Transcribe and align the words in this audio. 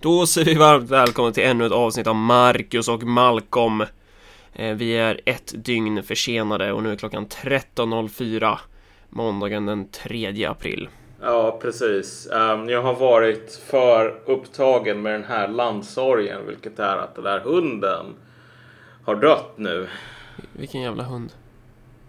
Då 0.00 0.26
säger 0.26 0.46
vi 0.46 0.54
varmt 0.54 0.90
välkomna 0.90 1.32
till 1.32 1.42
ännu 1.44 1.66
ett 1.66 1.72
avsnitt 1.72 2.06
av 2.06 2.14
Marcus 2.14 2.88
och 2.88 3.02
Malcolm. 3.02 3.80
Eh, 4.52 4.74
Vi 4.74 4.96
är 4.96 5.20
ett 5.24 5.64
dygn 5.64 6.02
försenade 6.02 6.72
och 6.72 6.82
nu 6.82 6.92
är 6.92 6.96
klockan 6.96 7.26
13.04 7.26 8.58
måndagen 9.08 9.66
den 9.66 9.88
3 9.88 10.44
april. 10.44 10.88
Ja, 11.22 11.58
precis. 11.62 12.26
Ehm, 12.26 12.68
jag 12.68 12.82
har 12.82 12.94
varit 12.94 13.60
för 13.66 14.20
upptagen 14.26 15.02
med 15.02 15.12
den 15.12 15.24
här 15.24 15.48
landsorgen, 15.48 16.46
vilket 16.46 16.78
är 16.78 16.96
att 16.96 17.14
den 17.14 17.24
där 17.24 17.40
hunden 17.40 18.06
har 19.04 19.16
dött 19.16 19.52
nu. 19.56 19.88
Vilken 20.52 20.80
jävla 20.80 21.02
hund. 21.02 21.32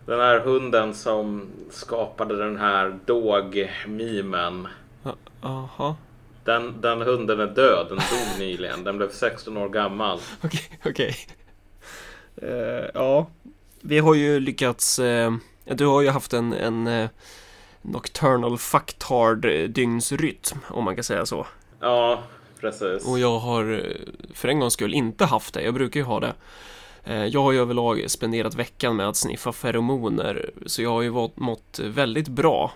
Den 0.05 0.19
här 0.19 0.39
hunden 0.39 0.93
som 0.93 1.47
skapade 1.71 2.37
den 2.37 2.57
här 2.57 2.99
dog-mimen. 3.05 4.67
Ja, 5.03 5.15
Jaha, 5.41 5.95
Den, 6.43 6.81
den 6.81 7.01
hunden 7.01 7.39
är 7.39 7.47
död, 7.47 7.85
den 7.89 7.97
dog 7.97 8.39
nyligen. 8.39 8.83
Den 8.83 8.97
blev 8.97 9.09
16 9.11 9.57
år 9.57 9.69
gammal. 9.69 10.19
okej, 10.43 10.61
okej. 10.85 11.15
Eh, 12.41 12.85
ja, 12.93 13.27
vi 13.81 13.99
har 13.99 14.13
ju 14.15 14.39
lyckats, 14.39 14.99
eh, 14.99 15.33
du 15.65 15.85
har 15.85 16.01
ju 16.01 16.09
haft 16.09 16.33
en, 16.33 16.53
en 16.53 16.87
eh, 16.87 17.09
Nocturnal 17.81 18.57
fucktard 18.57 19.45
eh, 19.45 19.63
dygnsrytm, 19.69 20.57
om 20.67 20.83
man 20.83 20.95
kan 20.95 21.03
säga 21.03 21.25
så. 21.25 21.47
Ja, 21.79 22.23
precis. 22.59 23.07
Och 23.07 23.19
jag 23.19 23.39
har 23.39 23.71
eh, 23.73 24.33
för 24.33 24.47
en 24.47 24.59
gångs 24.59 24.73
skull 24.73 24.93
inte 24.93 25.25
haft 25.25 25.53
det, 25.53 25.61
jag 25.61 25.73
brukar 25.73 25.99
ju 25.99 26.05
ha 26.05 26.19
det. 26.19 26.33
Eh, 27.03 27.25
Jag 27.25 27.41
har 27.43 27.51
ju 27.51 27.59
överlag 27.59 28.03
spenderat 28.11 28.55
veckan 28.55 28.95
med 28.95 29.07
att 29.09 29.15
sniffa 29.15 29.51
feromoner, 29.51 30.51
så 30.65 30.81
jag 30.81 30.89
har 30.89 31.01
ju 31.01 31.09
varit- 31.09 31.37
mått 31.37 31.79
väldigt 31.83 32.27
bra. 32.27 32.71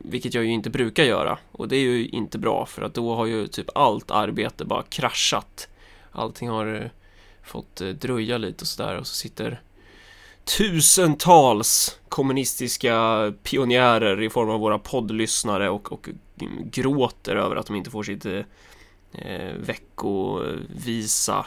Vilket 0.00 0.34
jag 0.34 0.44
ju 0.44 0.50
inte 0.50 0.70
brukar 0.70 1.04
göra. 1.04 1.38
Och 1.52 1.68
det 1.68 1.76
är 1.76 1.80
ju 1.80 2.08
inte 2.08 2.38
bra, 2.38 2.66
för 2.66 2.82
att 2.82 2.94
då 2.94 3.14
har 3.14 3.26
ju 3.26 3.46
typ 3.46 3.70
allt 3.74 4.10
arbete 4.10 4.64
bara 4.64 4.82
kraschat. 4.82 5.68
Allting 6.12 6.48
har 6.48 6.74
eh, 6.74 6.90
fått 7.42 7.80
eh, 7.80 7.88
dröja 7.88 8.38
lite 8.38 8.62
och 8.62 8.68
sådär, 8.68 8.98
och 8.98 9.06
så 9.06 9.14
sitter 9.14 9.60
tusentals 10.58 11.98
kommunistiska 12.08 13.32
pionjärer 13.42 14.22
i 14.22 14.30
form 14.30 14.50
av 14.50 14.60
våra 14.60 14.78
poddlyssnare 14.78 15.70
och, 15.70 15.92
och 15.92 16.08
gråter 16.64 17.36
över 17.36 17.56
att 17.56 17.66
de 17.66 17.76
inte 17.76 17.90
får 17.90 18.02
sitt 18.02 18.26
eh, 18.26 18.40
eh 19.12 19.54
veckovisa 19.54 21.46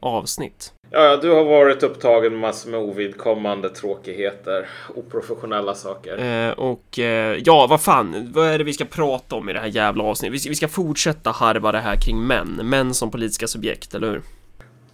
avsnitt. 0.00 0.72
Ja, 0.90 1.16
du 1.16 1.30
har 1.30 1.44
varit 1.44 1.82
upptagen 1.82 2.32
med 2.32 2.40
massor 2.40 2.70
med 2.70 2.80
ovidkommande 2.80 3.68
tråkigheter. 3.68 4.68
Oprofessionella 4.94 5.74
saker. 5.74 6.18
Eh, 6.18 6.52
och 6.52 6.98
eh, 6.98 7.38
ja, 7.44 7.66
vad 7.70 7.80
fan, 7.80 8.32
vad 8.34 8.46
är 8.46 8.58
det 8.58 8.64
vi 8.64 8.72
ska 8.72 8.84
prata 8.84 9.36
om 9.36 9.48
i 9.48 9.52
det 9.52 9.60
här 9.60 9.66
jävla 9.66 10.04
avsnittet? 10.04 10.34
Vi 10.34 10.38
ska, 10.38 10.48
vi 10.48 10.54
ska 10.54 10.68
fortsätta 10.68 11.30
harva 11.30 11.72
det 11.72 11.78
här 11.78 11.96
kring 11.96 12.26
män, 12.26 12.60
män 12.62 12.94
som 12.94 13.10
politiska 13.10 13.46
subjekt, 13.46 13.94
eller 13.94 14.10
hur? 14.10 14.22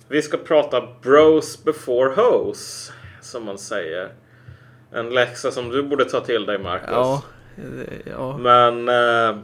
Vi 0.08 0.22
ska 0.22 0.36
prata 0.36 0.88
bros 1.02 1.64
before 1.64 2.14
hoes, 2.14 2.92
som 3.22 3.44
man 3.44 3.58
säger. 3.58 4.08
En 4.92 5.10
läxa 5.10 5.50
som 5.50 5.68
du 5.68 5.82
borde 5.82 6.04
ta 6.04 6.20
till 6.20 6.46
dig, 6.46 6.58
Marcus. 6.58 6.88
Ja, 6.90 7.22
eh, 7.56 8.10
ja. 8.10 8.38
Men 8.38 8.88
eh, 8.88 9.38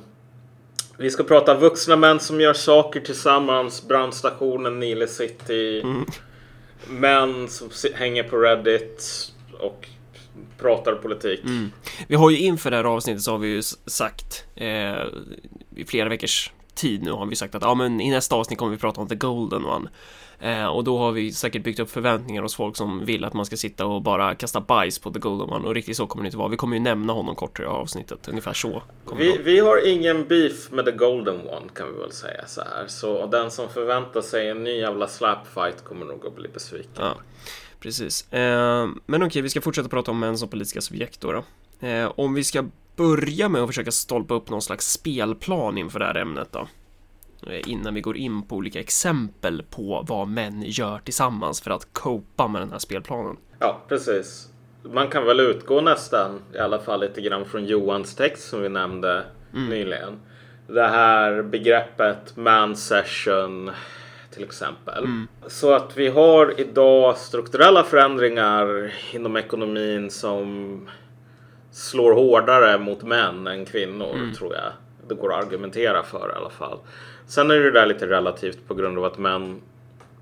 vi 0.98 1.10
ska 1.10 1.22
prata 1.22 1.54
vuxna 1.54 1.96
män 1.96 2.20
som 2.20 2.40
gör 2.40 2.52
saker 2.52 3.00
tillsammans. 3.00 3.88
Brandstationen, 3.88 4.80
Nile 4.80 5.06
City. 5.06 5.80
Mm. 5.80 6.04
Män 6.86 7.48
som 7.48 7.70
hänger 7.94 8.22
på 8.22 8.36
Reddit 8.36 9.32
och 9.58 9.88
pratar 10.58 10.94
politik. 10.94 11.40
Mm. 11.44 11.72
Vi 12.06 12.14
har 12.14 12.30
ju 12.30 12.38
inför 12.38 12.70
det 12.70 12.76
här 12.76 12.84
avsnittet 12.84 13.22
så 13.22 13.30
har 13.30 13.38
vi 13.38 13.48
ju 13.48 13.62
sagt 13.86 14.44
eh, 14.54 15.04
i 15.76 15.84
flera 15.86 16.08
veckors 16.08 16.50
tid 16.74 17.02
nu 17.02 17.12
har 17.12 17.26
vi 17.26 17.36
sagt 17.36 17.54
att 17.54 17.62
ja, 17.62 17.74
men 17.74 18.00
i 18.00 18.10
nästa 18.10 18.36
avsnitt 18.36 18.58
kommer 18.58 18.72
vi 18.72 18.78
prata 18.78 19.00
om 19.00 19.08
the 19.08 19.14
golden 19.14 19.64
one. 19.64 19.90
Eh, 20.42 20.66
och 20.66 20.84
då 20.84 20.98
har 20.98 21.12
vi 21.12 21.32
säkert 21.32 21.64
byggt 21.64 21.80
upp 21.80 21.90
förväntningar 21.90 22.42
hos 22.42 22.54
folk 22.54 22.76
som 22.76 23.04
vill 23.04 23.24
att 23.24 23.34
man 23.34 23.46
ska 23.46 23.56
sitta 23.56 23.86
och 23.86 24.02
bara 24.02 24.34
kasta 24.34 24.60
bajs 24.60 24.98
på 24.98 25.10
the 25.10 25.18
golden 25.18 25.50
one 25.50 25.68
och 25.68 25.74
riktigt 25.74 25.96
så 25.96 26.06
kommer 26.06 26.22
det 26.22 26.26
inte 26.26 26.38
vara. 26.38 26.48
Vi 26.48 26.56
kommer 26.56 26.76
ju 26.76 26.82
nämna 26.82 27.12
honom 27.12 27.34
kort 27.34 27.60
i 27.60 27.64
avsnittet, 27.64 28.28
ungefär 28.28 28.52
så. 28.52 28.82
Vi, 29.16 29.38
vi 29.44 29.58
har 29.58 29.88
ingen 29.88 30.28
beef 30.28 30.70
med 30.70 30.84
the 30.84 30.90
golden 30.90 31.40
one 31.40 31.68
kan 31.74 31.92
vi 31.94 32.00
väl 32.00 32.12
säga 32.12 32.46
så 32.46 32.60
här. 32.60 32.86
Så 32.86 33.26
den 33.26 33.50
som 33.50 33.68
förväntar 33.68 34.20
sig 34.20 34.48
en 34.48 34.64
ny 34.64 34.78
jävla 34.78 35.08
slapfight 35.08 35.84
kommer 35.84 36.06
nog 36.06 36.26
att 36.26 36.36
bli 36.36 36.48
besviken. 36.48 36.90
Ja, 36.98 37.14
precis. 37.80 38.32
Eh, 38.32 38.88
men 39.06 39.22
okej, 39.22 39.42
vi 39.42 39.48
ska 39.48 39.60
fortsätta 39.60 39.88
prata 39.88 40.10
om 40.10 40.18
män 40.18 40.38
som 40.38 40.48
politiska 40.48 40.80
subjekt 40.80 41.20
då. 41.20 41.32
då. 41.32 41.44
Eh, 41.86 42.12
om 42.16 42.34
vi 42.34 42.44
ska 42.44 42.64
börja 42.96 43.48
med 43.48 43.62
att 43.62 43.68
försöka 43.68 43.90
stolpa 43.90 44.34
upp 44.34 44.50
någon 44.50 44.62
slags 44.62 44.92
spelplan 44.92 45.78
inför 45.78 45.98
det 45.98 46.04
här 46.04 46.14
ämnet 46.14 46.48
då. 46.52 46.68
Eh, 47.46 47.68
Innan 47.70 47.94
vi 47.94 48.00
går 48.00 48.16
in 48.16 48.42
på 48.42 48.56
olika 48.56 48.80
exempel 48.80 49.62
på 49.70 50.04
vad 50.08 50.28
män 50.28 50.62
gör 50.62 50.98
tillsammans 50.98 51.60
för 51.60 51.70
att 51.70 51.92
copa 51.92 52.48
med 52.48 52.62
den 52.62 52.70
här 52.70 52.78
spelplanen. 52.78 53.36
Ja, 53.58 53.80
precis. 53.88 54.48
Man 54.82 55.08
kan 55.08 55.26
väl 55.26 55.40
utgå 55.40 55.80
nästan, 55.80 56.40
i 56.54 56.58
alla 56.58 56.78
fall 56.78 57.00
lite 57.00 57.20
grann 57.20 57.44
från 57.44 57.64
Johans 57.66 58.14
text 58.14 58.48
som 58.48 58.62
vi 58.62 58.68
nämnde 58.68 59.22
nyligen. 59.68 60.20
Det 60.66 60.88
här 60.88 61.42
begreppet 61.42 62.36
man 62.36 62.76
session 62.76 63.70
till 64.30 64.44
exempel. 64.44 65.06
Så 65.46 65.72
att 65.74 65.96
vi 65.96 66.08
har 66.08 66.60
idag 66.60 67.16
strukturella 67.18 67.84
förändringar 67.84 68.92
inom 69.12 69.36
ekonomin 69.36 70.10
som 70.10 70.88
slår 71.70 72.12
hårdare 72.12 72.78
mot 72.78 73.02
män 73.02 73.46
än 73.46 73.64
kvinnor 73.64 74.34
tror 74.38 74.54
jag. 74.54 74.72
Det 75.14 75.20
går 75.20 75.32
att 75.32 75.44
argumentera 75.44 76.02
för 76.02 76.32
i 76.34 76.36
alla 76.36 76.50
fall. 76.50 76.78
Sen 77.26 77.50
är 77.50 77.54
det 77.54 77.70
där 77.70 77.86
lite 77.86 78.06
relativt 78.06 78.68
på 78.68 78.74
grund 78.74 78.98
av 78.98 79.04
att 79.04 79.18
män 79.18 79.60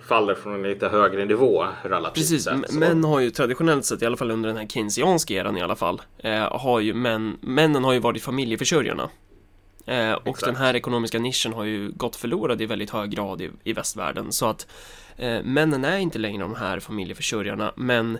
faller 0.01 0.35
från 0.35 0.55
en 0.55 0.63
lite 0.63 0.89
högre 0.89 1.25
nivå 1.25 1.67
relativt 1.83 2.15
Precis, 2.15 2.45
sett. 2.45 2.71
så. 2.73 2.79
män 2.79 3.05
har 3.05 3.21
ju 3.21 3.31
traditionellt 3.31 3.85
sett, 3.85 4.03
i 4.03 4.07
alla 4.07 4.17
fall 4.17 4.31
under 4.31 4.49
den 4.49 4.57
här 4.59 4.67
keynesianska 4.67 5.35
eran 5.35 5.57
i 5.57 5.63
alla 5.63 5.77
fall, 5.77 6.03
eh, 6.19 6.59
har 6.59 6.81
ju 6.81 6.95
män, 6.95 7.39
männen 7.41 7.85
har 7.85 7.93
ju 7.93 7.99
varit 7.99 8.23
familjeförsörjarna. 8.23 9.11
Eh, 9.87 10.13
och 10.13 10.29
Exakt. 10.29 10.45
den 10.45 10.57
här 10.57 10.77
ekonomiska 10.77 11.19
nischen 11.19 11.53
har 11.53 11.65
ju 11.65 11.91
gått 11.91 12.17
förlorad 12.17 12.63
i 12.63 12.67
väldigt 12.67 12.91
hög 12.91 13.11
grad 13.11 13.41
i, 13.41 13.51
i 13.65 13.73
västvärlden. 13.73 14.33
Så 14.33 14.47
att 14.47 14.67
eh, 15.17 15.43
männen 15.43 15.85
är 15.85 15.99
inte 15.99 16.19
längre 16.19 16.43
de 16.43 16.55
här 16.55 16.81
familjeförsörjarna, 16.81 17.73
men 17.77 18.19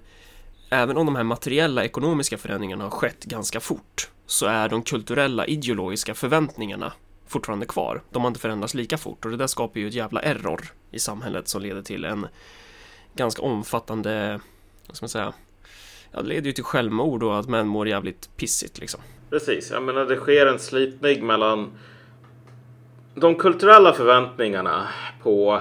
även 0.71 0.97
om 0.97 1.07
de 1.07 1.17
här 1.17 1.25
materiella 1.25 1.85
ekonomiska 1.85 2.39
förändringarna 2.39 2.85
har 2.85 2.91
skett 2.91 3.25
ganska 3.25 3.61
fort, 3.61 4.11
så 4.31 4.47
är 4.47 4.69
de 4.69 4.83
kulturella 4.83 5.47
ideologiska 5.47 6.15
förväntningarna 6.15 6.93
fortfarande 7.27 7.67
kvar. 7.67 8.03
De 8.11 8.23
har 8.23 8.29
inte 8.29 8.41
förändrats 8.41 8.75
lika 8.75 8.99
fort 8.99 9.25
och 9.25 9.31
det 9.31 9.37
där 9.37 9.47
skapar 9.47 9.81
ju 9.81 9.89
ett 9.89 9.95
jävla 9.95 10.21
error 10.21 10.61
i 10.91 10.99
samhället 10.99 11.49
som 11.49 11.63
leder 11.63 11.83
till 11.83 12.05
en 12.05 12.27
ganska 13.15 13.43
omfattande, 13.43 14.41
vad 14.87 14.97
ska 14.97 15.05
man 15.05 15.09
säga, 15.09 15.33
ja, 16.13 16.23
det 16.23 16.29
leder 16.29 16.47
ju 16.47 16.53
till 16.53 16.65
självmord 16.65 17.23
och 17.23 17.39
att 17.39 17.49
män 17.49 17.69
mår 17.69 17.89
jävligt 17.89 18.37
pissigt 18.37 18.79
liksom. 18.79 19.01
Precis, 19.31 19.71
jag 19.71 19.83
menar 19.83 20.05
det 20.05 20.17
sker 20.17 20.47
en 20.47 20.59
slitning 20.59 21.27
mellan 21.27 21.73
de 23.15 23.35
kulturella 23.35 23.93
förväntningarna 23.93 24.89
på 25.23 25.61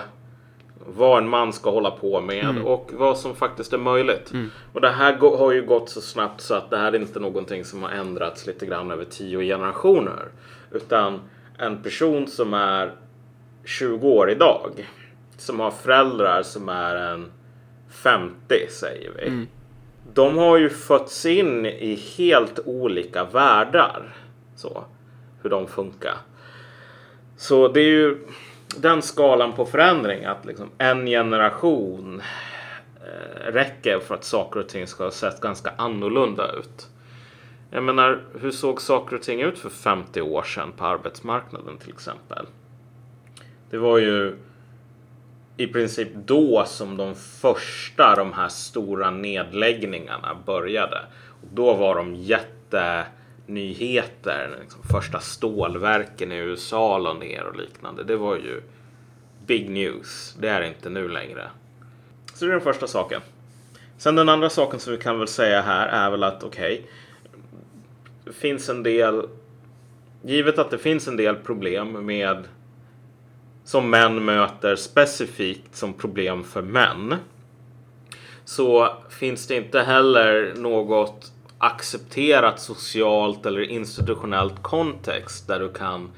vad 0.85 1.23
en 1.23 1.29
man 1.29 1.53
ska 1.53 1.71
hålla 1.71 1.91
på 1.91 2.21
med 2.21 2.57
och 2.65 2.91
vad 2.93 3.17
som 3.17 3.35
faktiskt 3.35 3.73
är 3.73 3.77
möjligt. 3.77 4.31
Och 4.73 4.81
det 4.81 4.89
här 4.89 5.37
har 5.37 5.51
ju 5.51 5.65
gått 5.65 5.89
så 5.89 6.01
snabbt 6.01 6.41
så 6.41 6.53
att 6.53 6.69
det 6.69 6.77
här 6.77 6.91
är 6.91 6.99
inte 6.99 7.19
någonting 7.19 7.65
som 7.65 7.83
har 7.83 7.89
ändrats 7.89 8.47
lite 8.47 8.65
grann 8.65 8.91
över 8.91 9.05
tio 9.05 9.41
generationer. 9.41 10.27
Utan 10.71 11.19
en 11.57 11.83
person 11.83 12.27
som 12.27 12.53
är 12.53 12.91
20 13.65 14.07
år 14.07 14.29
idag, 14.31 14.89
som 15.37 15.59
har 15.59 15.71
föräldrar 15.71 16.43
som 16.43 16.69
är 16.69 16.95
en 16.95 17.31
50 17.89 18.67
säger 18.69 19.11
vi. 19.17 19.45
De 20.13 20.37
har 20.37 20.57
ju 20.57 20.69
fötts 20.69 21.25
in 21.25 21.65
i 21.65 21.95
helt 22.17 22.59
olika 22.65 23.23
världar. 23.23 24.15
Så, 24.55 24.83
hur 25.41 25.49
de 25.49 25.67
funkar. 25.67 26.17
Så 27.37 27.67
det 27.67 27.79
är 27.79 27.89
ju 27.89 28.17
den 28.77 29.01
skalan 29.01 29.53
på 29.53 29.65
förändring 29.65 30.25
att 30.25 30.45
liksom 30.45 30.69
en 30.77 31.05
generation 31.05 32.21
eh, 32.95 33.51
räcker 33.51 33.99
för 33.99 34.15
att 34.15 34.23
saker 34.23 34.59
och 34.59 34.69
ting 34.69 34.87
ska 34.87 35.03
ha 35.03 35.11
sett 35.11 35.41
ganska 35.41 35.71
annorlunda 35.77 36.51
ut. 36.51 36.87
Jag 37.71 37.83
menar, 37.83 38.23
hur 38.41 38.51
såg 38.51 38.81
saker 38.81 39.15
och 39.15 39.21
ting 39.21 39.41
ut 39.41 39.59
för 39.59 39.69
50 39.69 40.21
år 40.21 40.43
sedan 40.43 40.71
på 40.77 40.85
arbetsmarknaden 40.85 41.77
till 41.77 41.89
exempel? 41.89 42.45
Det 43.69 43.77
var 43.77 43.97
ju 43.97 44.37
i 45.57 45.67
princip 45.67 46.09
då 46.25 46.63
som 46.67 46.97
de 46.97 47.15
första 47.15 48.15
de 48.15 48.33
här 48.33 48.49
stora 48.49 49.11
nedläggningarna 49.11 50.37
började. 50.45 50.99
Och 51.41 51.47
då 51.53 51.73
var 51.73 51.95
de 51.95 52.15
jätte 52.15 53.05
nyheter. 53.49 54.57
Liksom 54.61 54.83
första 54.83 55.19
stålverken 55.19 56.31
i 56.31 56.35
USA 56.35 56.97
la 56.97 57.13
ner 57.13 57.43
och 57.43 57.55
liknande. 57.55 58.03
Det 58.03 58.15
var 58.15 58.35
ju 58.35 58.61
big 59.45 59.69
news. 59.69 60.35
Det 60.39 60.49
är 60.49 60.61
det 60.61 60.67
inte 60.67 60.89
nu 60.89 61.07
längre. 61.07 61.49
Så 62.33 62.45
det 62.45 62.51
är 62.51 62.53
den 62.53 62.61
första 62.61 62.87
saken. 62.87 63.21
Sen 63.97 64.15
den 64.15 64.29
andra 64.29 64.49
saken 64.49 64.79
som 64.79 64.93
vi 64.93 64.99
kan 64.99 65.19
väl 65.19 65.27
säga 65.27 65.61
här 65.61 65.87
är 65.87 66.11
väl 66.11 66.23
att 66.23 66.43
okej. 66.43 66.89
det 68.25 68.33
finns 68.33 68.69
en 68.69 68.83
del. 68.83 69.27
Givet 70.21 70.59
att 70.59 70.71
det 70.71 70.77
finns 70.77 71.07
en 71.07 71.17
del 71.17 71.35
problem 71.35 72.05
med 72.05 72.47
som 73.63 73.89
män 73.89 74.25
möter 74.25 74.75
specifikt 74.75 75.75
som 75.75 75.93
problem 75.93 76.43
för 76.43 76.61
män 76.61 77.15
så 78.45 78.97
finns 79.09 79.47
det 79.47 79.55
inte 79.55 79.79
heller 79.79 80.53
något 80.55 81.31
accepterat 81.59 82.59
socialt 82.59 83.45
eller 83.45 83.61
institutionellt 83.61 84.63
kontext 84.63 85.47
där 85.47 85.59
du 85.59 85.73
kan 85.73 86.11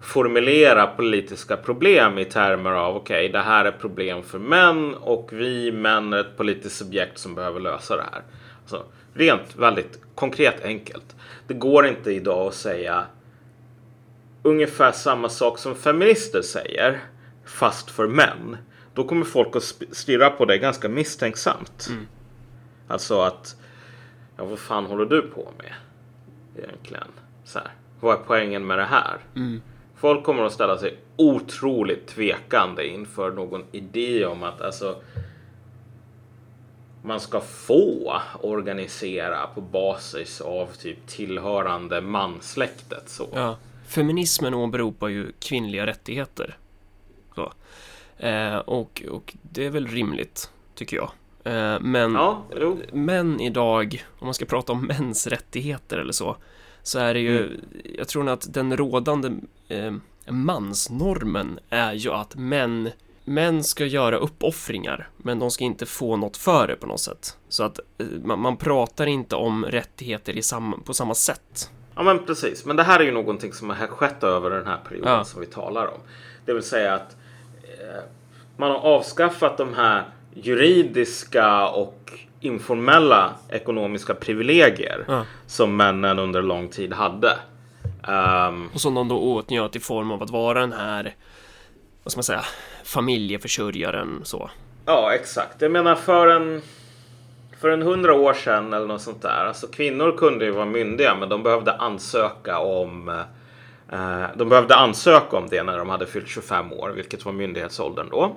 formulera 0.00 0.86
politiska 0.86 1.56
problem 1.56 2.18
i 2.18 2.24
termer 2.24 2.70
av 2.70 2.96
okej, 2.96 3.16
okay, 3.16 3.32
det 3.32 3.38
här 3.38 3.64
är 3.64 3.72
problem 3.72 4.22
för 4.22 4.38
män 4.38 4.94
och 4.94 5.28
vi 5.32 5.72
män 5.72 6.12
är 6.12 6.18
ett 6.18 6.36
politiskt 6.36 6.76
subjekt 6.76 7.18
som 7.18 7.34
behöver 7.34 7.60
lösa 7.60 7.96
det 7.96 8.04
här. 8.12 8.22
Alltså, 8.62 8.84
rent 9.14 9.56
väldigt 9.56 10.00
konkret 10.14 10.64
enkelt. 10.64 11.16
Det 11.46 11.54
går 11.54 11.86
inte 11.86 12.12
idag 12.12 12.46
att 12.46 12.54
säga 12.54 13.06
ungefär 14.42 14.92
samma 14.92 15.28
sak 15.28 15.58
som 15.58 15.74
feminister 15.74 16.42
säger, 16.42 17.00
fast 17.44 17.90
för 17.90 18.06
män. 18.06 18.56
Då 18.94 19.04
kommer 19.04 19.24
folk 19.24 19.56
att 19.56 19.74
stirra 19.92 20.30
på 20.30 20.44
dig 20.44 20.58
ganska 20.58 20.88
misstänksamt. 20.88 21.86
Mm. 21.90 22.06
Alltså 22.88 23.20
att, 23.20 23.56
ja 24.36 24.44
vad 24.44 24.58
fan 24.58 24.86
håller 24.86 25.04
du 25.04 25.22
på 25.22 25.52
med? 25.58 25.72
Egentligen. 26.64 27.08
Så 27.44 27.58
här, 27.58 27.70
vad 28.00 28.14
är 28.14 28.20
poängen 28.26 28.66
med 28.66 28.78
det 28.78 28.84
här? 28.84 29.18
Mm. 29.36 29.62
Folk 29.96 30.24
kommer 30.24 30.42
att 30.42 30.52
ställa 30.52 30.78
sig 30.78 30.98
otroligt 31.16 32.06
tvekande 32.06 32.88
inför 32.88 33.30
någon 33.30 33.64
idé 33.72 34.26
om 34.26 34.42
att 34.42 34.60
alltså 34.60 35.02
man 37.02 37.20
ska 37.20 37.40
få 37.40 38.20
organisera 38.40 39.46
på 39.46 39.60
basis 39.60 40.40
av 40.40 40.66
typ 40.66 41.06
tillhörande 41.06 42.00
mansläktet. 42.00 43.08
Så. 43.08 43.28
Ja. 43.34 43.56
Feminismen 43.86 44.54
åberopar 44.54 45.08
ju 45.08 45.32
kvinnliga 45.38 45.86
rättigheter. 45.86 46.56
Eh, 48.18 48.56
och, 48.56 49.02
och 49.10 49.34
det 49.42 49.66
är 49.66 49.70
väl 49.70 49.86
rimligt, 49.86 50.50
tycker 50.74 50.96
jag. 50.96 51.10
Eh, 51.46 51.80
men 51.80 52.14
ja, 52.14 52.44
män 52.92 53.40
idag, 53.40 54.04
om 54.18 54.26
man 54.26 54.34
ska 54.34 54.44
prata 54.44 54.72
om 54.72 54.86
mäns 54.86 55.26
rättigheter 55.26 55.98
eller 55.98 56.12
så, 56.12 56.36
så 56.82 56.98
är 56.98 57.14
det 57.14 57.20
ju, 57.20 57.46
mm. 57.46 57.60
jag 57.98 58.08
tror 58.08 58.28
att 58.28 58.54
den 58.54 58.76
rådande 58.76 59.30
eh, 59.68 59.92
mansnormen 60.28 61.58
är 61.70 61.92
ju 61.92 62.10
att 62.10 62.36
män 62.36 62.90
Män 63.28 63.64
ska 63.64 63.84
göra 63.84 64.16
uppoffringar, 64.16 65.08
men 65.16 65.38
de 65.38 65.50
ska 65.50 65.64
inte 65.64 65.86
få 65.86 66.16
något 66.16 66.36
för 66.36 66.66
det 66.66 66.76
på 66.76 66.86
något 66.86 67.00
sätt. 67.00 67.36
Så 67.48 67.64
att 67.64 67.80
eh, 67.98 68.06
man, 68.24 68.40
man 68.40 68.56
pratar 68.56 69.06
inte 69.06 69.36
om 69.36 69.64
rättigheter 69.64 70.36
i 70.36 70.42
sam, 70.42 70.82
på 70.84 70.94
samma 70.94 71.14
sätt. 71.14 71.70
Ja, 71.94 72.02
men 72.02 72.26
precis. 72.26 72.64
Men 72.64 72.76
det 72.76 72.82
här 72.82 73.00
är 73.00 73.04
ju 73.04 73.10
någonting 73.10 73.52
som 73.52 73.70
har 73.70 73.76
skett 73.86 74.24
över 74.24 74.50
den 74.50 74.66
här 74.66 74.78
perioden 74.88 75.12
ja. 75.12 75.24
som 75.24 75.40
vi 75.40 75.46
talar 75.46 75.86
om. 75.86 76.00
Det 76.44 76.54
vill 76.54 76.62
säga 76.62 76.94
att 76.94 77.16
eh, 77.62 78.04
man 78.56 78.70
har 78.70 78.78
avskaffat 78.78 79.58
de 79.58 79.74
här 79.74 80.04
juridiska 80.42 81.68
och 81.68 82.12
informella 82.40 83.34
ekonomiska 83.48 84.14
privilegier 84.14 85.04
ja. 85.08 85.24
som 85.46 85.76
männen 85.76 86.18
under 86.18 86.42
lång 86.42 86.68
tid 86.68 86.92
hade. 86.92 87.38
Um, 88.08 88.68
och 88.74 88.80
som 88.80 88.94
de 88.94 89.08
då 89.08 89.18
åtnjöt 89.18 89.76
i 89.76 89.80
form 89.80 90.10
av 90.10 90.22
att 90.22 90.30
vara 90.30 90.60
den 90.60 90.72
här, 90.72 91.14
vad 92.02 92.12
ska 92.12 92.18
man 92.18 92.24
säga, 92.24 92.44
familjeförsörjaren 92.84 94.20
så. 94.24 94.50
Ja, 94.86 95.14
exakt. 95.14 95.62
Jag 95.62 95.70
menar 95.70 95.94
för 95.94 96.26
en 96.26 96.62
för 97.60 97.68
en 97.68 97.82
hundra 97.82 98.14
år 98.14 98.34
sedan 98.34 98.72
eller 98.72 98.86
något 98.86 99.02
sånt 99.02 99.22
där. 99.22 99.44
Alltså 99.46 99.66
kvinnor 99.66 100.16
kunde 100.16 100.44
ju 100.44 100.50
vara 100.50 100.64
myndiga 100.64 101.14
men 101.14 101.28
de 101.28 101.42
behövde 101.42 101.72
ansöka 101.72 102.58
om 102.58 103.08
eh, 103.92 104.24
de 104.36 104.48
behövde 104.48 104.76
ansöka 104.76 105.36
om 105.36 105.48
det 105.50 105.62
när 105.62 105.78
de 105.78 105.88
hade 105.88 106.06
fyllt 106.06 106.28
25 106.28 106.72
år, 106.72 106.92
vilket 106.96 107.24
var 107.24 107.32
myndighetsåldern 107.32 108.08
då. 108.10 108.36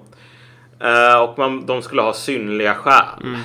Eh, 0.79 1.21
och 1.21 1.37
man, 1.37 1.65
de 1.65 1.81
skulle 1.81 2.01
ha 2.01 2.13
synliga 2.13 2.75
skäl. 2.75 3.23
Mm. 3.23 3.41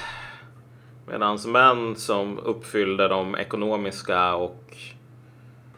Medan 1.07 1.39
män 1.47 1.97
som 1.97 2.39
uppfyllde 2.39 3.09
de 3.09 3.37
ekonomiska 3.37 4.35
och 4.35 4.77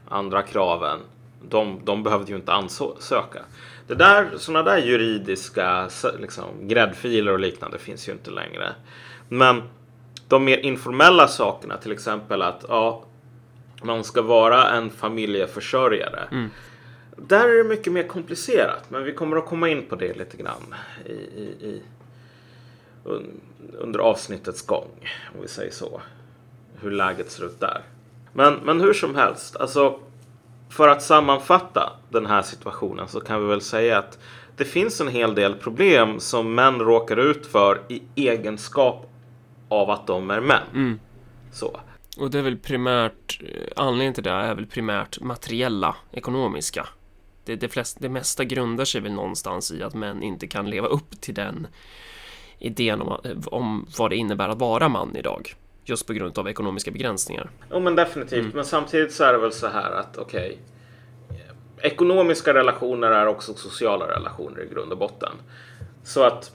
andra 0.08 0.42
kraven, 0.42 1.00
de, 1.42 1.80
de 1.84 2.02
behövde 2.02 2.30
ju 2.30 2.36
inte 2.36 2.52
ansöka. 2.52 3.40
Det 3.86 3.94
där, 3.94 4.30
sådana 4.36 4.70
där 4.70 4.78
juridiska 4.78 5.88
liksom, 6.18 6.68
gräddfiler 6.68 7.32
och 7.32 7.38
liknande 7.38 7.78
finns 7.78 8.08
ju 8.08 8.12
inte 8.12 8.30
längre. 8.30 8.72
Men 9.28 9.62
de 10.28 10.44
mer 10.44 10.58
informella 10.58 11.28
sakerna, 11.28 11.76
till 11.76 11.92
exempel 11.92 12.42
att 12.42 12.64
ja, 12.68 13.04
man 13.82 14.04
ska 14.04 14.22
vara 14.22 14.70
en 14.70 14.90
familjeförsörjare. 14.90 16.28
Mm. 16.30 16.50
Där 17.16 17.48
är 17.48 17.56
det 17.56 17.64
mycket 17.64 17.92
mer 17.92 18.02
komplicerat, 18.02 18.90
men 18.90 19.04
vi 19.04 19.12
kommer 19.12 19.36
att 19.36 19.46
komma 19.46 19.68
in 19.68 19.86
på 19.88 19.96
det 19.96 20.18
lite 20.18 20.36
grann 20.36 20.74
i, 21.04 21.12
i, 21.12 21.44
i 21.60 21.82
under 23.78 23.98
avsnittets 23.98 24.66
gång, 24.66 25.10
om 25.34 25.42
vi 25.42 25.48
säger 25.48 25.70
så. 25.70 26.00
Hur 26.80 26.90
läget 26.90 27.30
ser 27.30 27.44
ut 27.44 27.60
där. 27.60 27.82
Men, 28.32 28.54
men 28.54 28.80
hur 28.80 28.92
som 28.92 29.14
helst, 29.14 29.56
alltså 29.56 30.00
för 30.68 30.88
att 30.88 31.02
sammanfatta 31.02 31.92
den 32.10 32.26
här 32.26 32.42
situationen 32.42 33.08
så 33.08 33.20
kan 33.20 33.42
vi 33.42 33.48
väl 33.48 33.60
säga 33.60 33.98
att 33.98 34.18
det 34.56 34.64
finns 34.64 35.00
en 35.00 35.08
hel 35.08 35.34
del 35.34 35.54
problem 35.54 36.20
som 36.20 36.54
män 36.54 36.78
råkar 36.78 37.16
ut 37.16 37.46
för 37.46 37.82
i 37.88 38.02
egenskap 38.14 39.12
av 39.68 39.90
att 39.90 40.06
de 40.06 40.30
är 40.30 40.40
män. 40.40 40.62
Mm. 40.74 41.00
Så. 41.52 41.80
Och 42.18 42.30
det 42.30 42.38
är 42.38 42.42
väl 42.42 42.56
primärt, 42.56 43.40
eh, 43.42 43.62
anledningen 43.76 44.14
till 44.14 44.24
det 44.24 44.30
är 44.30 44.54
väl 44.54 44.66
primärt 44.66 45.20
materiella, 45.20 45.96
ekonomiska. 46.12 46.88
Det, 47.46 47.56
det, 47.56 47.68
flest, 47.68 47.96
det 48.00 48.08
mesta 48.08 48.44
grundar 48.44 48.84
sig 48.84 49.00
väl 49.00 49.12
någonstans 49.12 49.70
i 49.70 49.82
att 49.82 49.94
män 49.94 50.22
inte 50.22 50.46
kan 50.46 50.70
leva 50.70 50.88
upp 50.88 51.20
till 51.20 51.34
den 51.34 51.66
idén 52.58 53.02
om, 53.02 53.20
om 53.46 53.86
vad 53.98 54.10
det 54.10 54.16
innebär 54.16 54.48
att 54.48 54.58
vara 54.58 54.88
man 54.88 55.16
idag. 55.16 55.54
Just 55.84 56.06
på 56.06 56.12
grund 56.12 56.38
av 56.38 56.48
ekonomiska 56.48 56.90
begränsningar. 56.90 57.50
Jo 57.70 57.80
men 57.80 57.94
definitivt, 57.94 58.40
mm. 58.40 58.52
men 58.54 58.64
samtidigt 58.64 59.12
så 59.12 59.24
är 59.24 59.32
det 59.32 59.38
väl 59.38 59.52
så 59.52 59.66
här 59.66 59.90
att 59.90 60.18
okej. 60.18 60.46
Okay, 60.46 60.58
ekonomiska 61.90 62.54
relationer 62.54 63.10
är 63.10 63.26
också 63.26 63.54
sociala 63.54 64.08
relationer 64.08 64.62
i 64.62 64.74
grund 64.74 64.92
och 64.92 64.98
botten. 64.98 65.32
Så 66.04 66.22
att 66.22 66.52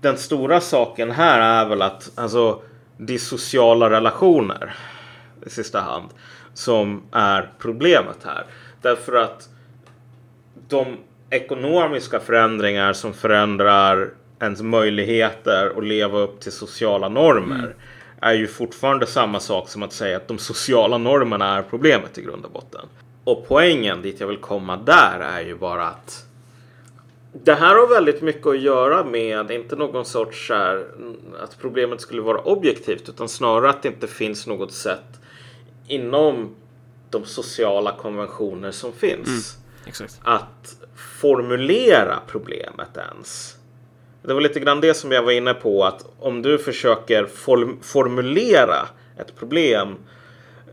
den 0.00 0.16
stora 0.16 0.60
saken 0.60 1.10
här 1.10 1.64
är 1.64 1.68
väl 1.68 1.82
att 1.82 2.10
alltså 2.14 2.62
de 2.96 3.18
sociala 3.18 3.90
relationer 3.90 4.74
i 5.46 5.50
sista 5.50 5.80
hand 5.80 6.08
som 6.54 7.02
är 7.12 7.52
problemet 7.58 8.16
här. 8.24 8.46
Därför 8.82 9.12
att 9.12 9.48
de 10.68 10.96
ekonomiska 11.30 12.20
förändringar 12.20 12.92
som 12.92 13.14
förändrar 13.14 14.10
ens 14.40 14.62
möjligheter 14.62 15.72
att 15.76 15.84
leva 15.84 16.18
upp 16.18 16.40
till 16.40 16.52
sociala 16.52 17.08
normer 17.08 17.58
mm. 17.58 17.72
är 18.20 18.34
ju 18.34 18.46
fortfarande 18.46 19.06
samma 19.06 19.40
sak 19.40 19.68
som 19.68 19.82
att 19.82 19.92
säga 19.92 20.16
att 20.16 20.28
de 20.28 20.38
sociala 20.38 20.98
normerna 20.98 21.58
är 21.58 21.62
problemet 21.62 22.18
i 22.18 22.22
grund 22.22 22.44
och 22.44 22.50
botten. 22.50 22.86
Och 23.24 23.44
poängen 23.48 24.02
dit 24.02 24.20
jag 24.20 24.26
vill 24.26 24.36
komma 24.36 24.76
där 24.76 25.20
är 25.20 25.40
ju 25.40 25.56
bara 25.56 25.86
att 25.86 26.24
det 27.32 27.54
här 27.54 27.74
har 27.74 27.94
väldigt 27.94 28.22
mycket 28.22 28.46
att 28.46 28.60
göra 28.60 29.04
med, 29.04 29.50
inte 29.50 29.76
någon 29.76 30.04
sorts 30.04 30.50
här, 30.50 30.86
att 31.42 31.58
problemet 31.60 32.00
skulle 32.00 32.22
vara 32.22 32.38
objektivt, 32.38 33.08
utan 33.08 33.28
snarare 33.28 33.70
att 33.70 33.82
det 33.82 33.88
inte 33.88 34.06
finns 34.06 34.46
något 34.46 34.72
sätt 34.72 35.20
inom 35.86 36.54
de 37.10 37.24
sociala 37.24 37.92
konventioner 37.92 38.70
som 38.70 38.92
finns 38.92 39.57
mm, 39.86 40.10
att 40.22 40.76
formulera 40.96 42.18
problemet 42.26 42.96
ens. 42.96 43.56
Det 44.22 44.34
var 44.34 44.40
lite 44.40 44.60
grann 44.60 44.80
det 44.80 44.94
som 44.94 45.12
jag 45.12 45.22
var 45.22 45.32
inne 45.32 45.54
på, 45.54 45.84
att 45.84 46.04
om 46.18 46.42
du 46.42 46.58
försöker 46.58 47.26
form 47.26 47.78
formulera 47.82 48.88
ett 49.16 49.36
problem 49.36 49.96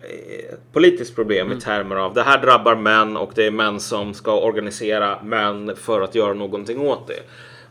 Eh, 0.10 0.56
politiskt 0.74 1.16
problem 1.16 1.46
mm. 1.46 1.58
i 1.58 1.62
termer 1.62 1.96
av 1.96 2.14
det 2.14 2.24
här 2.24 2.42
drabbar 2.42 2.76
män 2.76 3.18
och 3.18 3.32
det 3.36 3.46
är 3.46 3.52
män 3.52 3.80
som 3.80 4.14
ska 4.14 4.40
organisera 4.40 5.24
män 5.24 5.76
för 5.76 6.02
att 6.02 6.16
göra 6.16 6.34
någonting 6.34 6.80
åt 6.82 7.08
det. 7.08 7.20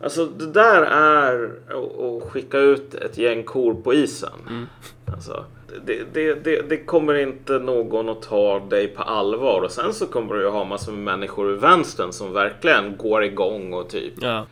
Alltså 0.05 0.27
det 0.27 0.53
där 0.53 0.83
är 0.83 1.51
att 1.69 2.23
skicka 2.23 2.59
ut 2.59 2.95
ett 2.95 3.19
gäng 3.19 3.43
kor 3.43 3.75
på 3.75 3.95
isen. 3.95 4.31
Mm. 4.49 4.67
Alltså, 5.07 5.45
det, 5.87 6.03
det, 6.13 6.35
det, 6.35 6.63
det, 6.69 6.77
kommer 6.77 7.15
inte 7.15 7.59
någon 7.59 8.09
att 8.09 8.23
ta 8.23 8.59
dig 8.59 8.89
på 8.89 9.03
allvar 9.03 9.61
och 9.61 9.71
sen 9.71 9.95
så 9.95 10.07
kommer 10.07 10.35
du 10.35 10.49
ha 10.49 10.65
massor 10.65 10.93
med 10.93 11.01
människor 11.01 11.55
i 11.55 11.57
vänstern 11.57 12.13
som 12.13 12.33
verkligen 12.33 12.97
går 12.97 13.25
igång 13.25 13.73
och 13.73 13.89
typ 13.89 14.15
ja. 14.21 14.47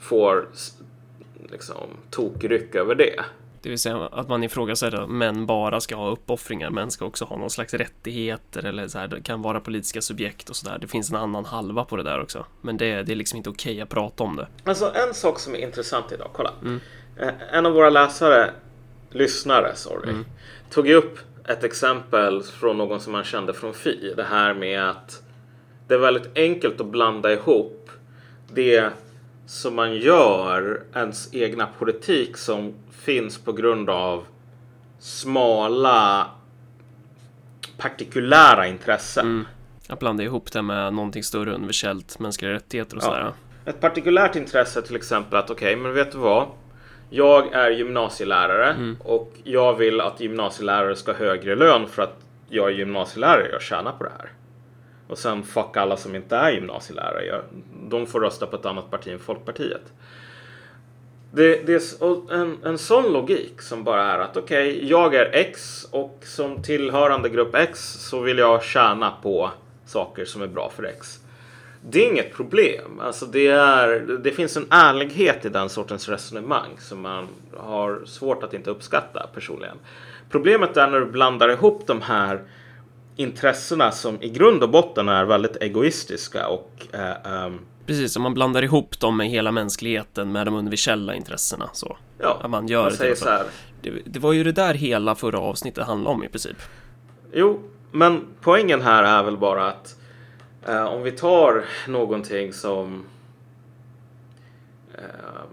får 0.00 0.48
liksom 1.50 1.88
tokryck 2.10 2.74
över 2.74 2.94
det. 2.94 3.24
Det 3.62 3.70
vill 3.70 3.78
säga 3.78 4.08
att 4.12 4.28
man 4.28 4.44
ifrågasätter 4.44 4.98
att 4.98 5.10
män 5.10 5.46
bara 5.46 5.80
ska 5.80 5.96
ha 5.96 6.10
uppoffringar, 6.10 6.70
män 6.70 6.90
ska 6.90 7.04
också 7.04 7.24
ha 7.24 7.36
någon 7.36 7.50
slags 7.50 7.74
rättigheter 7.74 8.66
eller 8.66 8.88
så 8.88 8.98
här, 8.98 9.08
det 9.08 9.22
kan 9.22 9.42
vara 9.42 9.60
politiska 9.60 10.02
subjekt 10.02 10.50
och 10.50 10.56
sådär. 10.56 10.78
Det 10.80 10.86
finns 10.86 11.10
en 11.10 11.16
annan 11.16 11.44
halva 11.44 11.84
på 11.84 11.96
det 11.96 12.02
där 12.02 12.22
också. 12.22 12.46
Men 12.60 12.76
det, 12.76 13.02
det 13.02 13.12
är 13.12 13.16
liksom 13.16 13.36
inte 13.36 13.50
okej 13.50 13.72
okay 13.72 13.80
att 13.80 13.88
prata 13.88 14.24
om 14.24 14.36
det. 14.36 14.46
Alltså 14.64 14.92
en 14.94 15.14
sak 15.14 15.38
som 15.38 15.54
är 15.54 15.58
intressant 15.58 16.12
idag, 16.12 16.28
kolla. 16.32 16.50
Mm. 16.62 16.80
Eh, 17.16 17.28
en 17.52 17.66
av 17.66 17.72
våra 17.72 17.90
läsare, 17.90 18.50
lyssnare, 19.10 19.74
sorry, 19.74 20.10
mm. 20.10 20.24
Tog 20.74 20.88
upp 20.88 21.18
ett 21.48 21.64
exempel 21.64 22.42
från 22.42 22.78
någon 22.78 23.00
som 23.00 23.12
man 23.12 23.24
kände 23.24 23.54
från 23.54 23.74
Fi. 23.74 24.14
Det 24.16 24.24
här 24.24 24.54
med 24.54 24.90
att 24.90 25.22
det 25.88 25.94
är 25.94 25.98
väldigt 25.98 26.38
enkelt 26.38 26.80
att 26.80 26.86
blanda 26.86 27.32
ihop 27.32 27.90
det 28.54 28.90
som 29.46 29.74
man 29.74 29.96
gör, 29.96 30.82
ens 30.94 31.34
egna 31.34 31.66
politik 31.78 32.36
som 32.36 32.74
finns 32.90 33.38
på 33.38 33.52
grund 33.52 33.90
av 33.90 34.24
smala 34.98 36.30
partikulära 37.76 38.66
intressen. 38.66 39.26
Mm. 39.26 39.46
Att 39.88 39.98
blanda 39.98 40.22
ihop 40.22 40.52
det 40.52 40.62
med 40.62 40.94
någonting 40.94 41.22
större 41.22 41.54
universellt, 41.54 42.18
mänskliga 42.18 42.52
rättigheter 42.52 42.96
och 42.96 43.02
ja. 43.02 43.06
sådär. 43.06 43.32
Ett 43.64 43.80
partikulärt 43.80 44.36
intresse 44.36 44.82
till 44.82 44.96
exempel 44.96 45.38
att 45.38 45.50
okej, 45.50 45.72
okay, 45.72 45.82
men 45.82 45.94
vet 45.94 46.12
du 46.12 46.18
vad? 46.18 46.48
Jag 47.10 47.52
är 47.52 47.70
gymnasielärare 47.70 48.70
mm. 48.70 48.96
och 49.04 49.32
jag 49.44 49.74
vill 49.74 50.00
att 50.00 50.20
gymnasielärare 50.20 50.96
ska 50.96 51.12
ha 51.12 51.18
högre 51.18 51.54
lön 51.54 51.86
för 51.86 52.02
att 52.02 52.16
jag 52.48 52.68
är 52.68 52.74
gymnasielärare. 52.74 53.48
Jag 53.52 53.62
tjänar 53.62 53.92
på 53.92 54.04
det 54.04 54.12
här. 54.18 54.30
Och 55.08 55.18
sen 55.18 55.42
fuck 55.42 55.76
alla 55.76 55.96
som 55.96 56.14
inte 56.14 56.36
är 56.36 56.50
gymnasielärare. 56.50 57.24
Jag, 57.24 57.40
de 57.90 58.06
får 58.06 58.20
rösta 58.20 58.46
på 58.46 58.56
ett 58.56 58.66
annat 58.66 58.90
parti 58.90 59.08
än 59.08 59.18
Folkpartiet. 59.18 59.82
Det, 61.32 61.66
det 61.66 61.74
är 61.74 62.32
en, 62.34 62.58
en 62.64 62.78
sån 62.78 63.12
logik 63.12 63.62
som 63.62 63.84
bara 63.84 64.02
är 64.02 64.18
att 64.18 64.36
okej, 64.36 64.72
okay, 64.72 64.88
jag 64.88 65.14
är 65.14 65.30
X 65.32 65.88
och 65.90 66.18
som 66.22 66.62
tillhörande 66.62 67.28
grupp 67.28 67.54
X 67.54 67.80
så 67.80 68.20
vill 68.20 68.38
jag 68.38 68.62
tjäna 68.62 69.12
på 69.22 69.50
saker 69.86 70.24
som 70.24 70.42
är 70.42 70.46
bra 70.46 70.70
för 70.76 70.84
X. 70.84 71.23
Det 71.90 72.04
är 72.04 72.12
inget 72.12 72.32
problem. 72.32 73.00
Alltså 73.00 73.26
det, 73.26 73.46
är, 73.46 74.18
det 74.24 74.30
finns 74.30 74.56
en 74.56 74.66
ärlighet 74.70 75.44
i 75.44 75.48
den 75.48 75.68
sortens 75.68 76.08
resonemang 76.08 76.70
som 76.78 77.00
man 77.00 77.28
har 77.56 78.02
svårt 78.04 78.42
att 78.42 78.54
inte 78.54 78.70
uppskatta 78.70 79.26
personligen. 79.34 79.76
Problemet 80.30 80.76
är 80.76 80.90
när 80.90 81.00
du 81.00 81.06
blandar 81.06 81.48
ihop 81.48 81.86
de 81.86 82.02
här 82.02 82.42
intressena 83.16 83.90
som 83.90 84.22
i 84.22 84.28
grund 84.28 84.62
och 84.62 84.70
botten 84.70 85.08
är 85.08 85.24
väldigt 85.24 85.56
egoistiska 85.56 86.48
och 86.48 86.70
eh, 86.92 87.46
um... 87.46 87.60
Precis, 87.86 88.16
om 88.16 88.22
man 88.22 88.34
blandar 88.34 88.62
ihop 88.62 89.00
dem 89.00 89.16
med 89.16 89.28
hela 89.28 89.52
mänskligheten 89.52 90.32
med 90.32 90.46
de 90.46 90.54
universella 90.54 91.14
intressena 91.14 91.70
så. 91.72 91.96
Ja, 92.18 92.40
att 92.42 92.50
man 92.50 92.68
gör 92.68 92.82
man 92.82 92.92
säger 92.92 93.14
så 93.14 93.28
här. 93.28 93.44
Det, 93.82 93.90
det, 94.04 94.18
var 94.18 94.32
ju 94.32 94.44
det 94.44 94.52
där 94.52 94.74
hela 94.74 95.14
förra 95.14 95.38
avsnittet 95.38 95.86
handlade 95.86 96.14
om 96.14 96.24
i 96.24 96.28
princip. 96.28 96.56
Jo, 97.32 97.60
men 97.90 98.24
poängen 98.40 98.82
här 98.82 99.02
är 99.02 99.22
väl 99.22 99.36
bara 99.36 99.68
att 99.68 99.96
eh, 100.68 100.84
om 100.84 101.02
vi 101.02 101.12
tar 101.12 101.64
någonting 101.88 102.52
som 102.52 103.04
eh, 104.94 105.44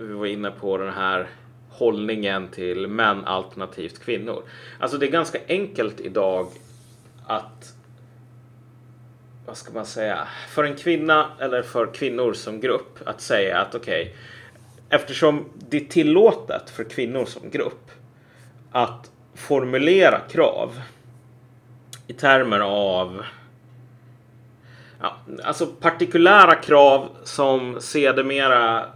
vi 0.00 0.12
var 0.12 0.26
inne 0.26 0.50
på 0.50 0.78
den 0.78 0.92
här 0.92 1.28
hållningen 1.70 2.48
till 2.48 2.86
män 2.86 3.24
alternativt 3.24 3.98
kvinnor. 3.98 4.42
Alltså 4.78 4.98
det 4.98 5.06
är 5.06 5.10
ganska 5.10 5.38
enkelt 5.48 6.00
idag 6.00 6.48
att 7.26 7.74
vad 9.46 9.56
ska 9.56 9.72
man 9.72 9.86
säga, 9.86 10.28
för 10.48 10.64
en 10.64 10.76
kvinna 10.76 11.30
eller 11.40 11.62
för 11.62 11.86
kvinnor 11.94 12.32
som 12.32 12.60
grupp 12.60 12.98
att 13.06 13.20
säga 13.20 13.60
att 13.60 13.74
okej, 13.74 14.02
okay, 14.02 14.14
eftersom 14.88 15.44
det 15.68 15.76
är 15.76 15.84
tillåtet 15.84 16.70
för 16.70 16.84
kvinnor 16.84 17.24
som 17.24 17.50
grupp 17.50 17.90
att 18.72 19.10
formulera 19.34 20.20
krav 20.20 20.80
i 22.06 22.12
termer 22.12 22.60
av 22.60 23.24
ja, 25.04 25.16
alltså 25.44 25.66
partikulära 25.66 26.54
krav 26.54 27.08
som 27.24 27.80
sedermera 27.80 28.86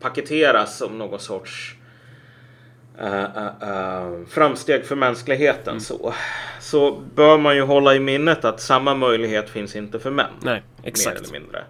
paketeras 0.00 0.78
som 0.78 0.98
någon 0.98 1.20
sorts 1.20 1.74
uh, 3.00 3.06
uh, 3.06 3.68
uh, 3.68 4.26
framsteg 4.28 4.84
för 4.84 4.96
mänskligheten 4.96 5.70
mm. 5.70 5.80
så, 5.80 6.14
så 6.60 7.00
bör 7.14 7.38
man 7.38 7.56
ju 7.56 7.62
hålla 7.62 7.94
i 7.94 8.00
minnet 8.00 8.44
att 8.44 8.60
samma 8.60 8.94
möjlighet 8.94 9.50
finns 9.50 9.76
inte 9.76 9.98
för 9.98 10.10
män. 10.10 10.30
Nej, 10.40 10.62
exakt. 10.82 11.20
Mer 11.20 11.28
eller 11.28 11.40
mindre. 11.40 11.64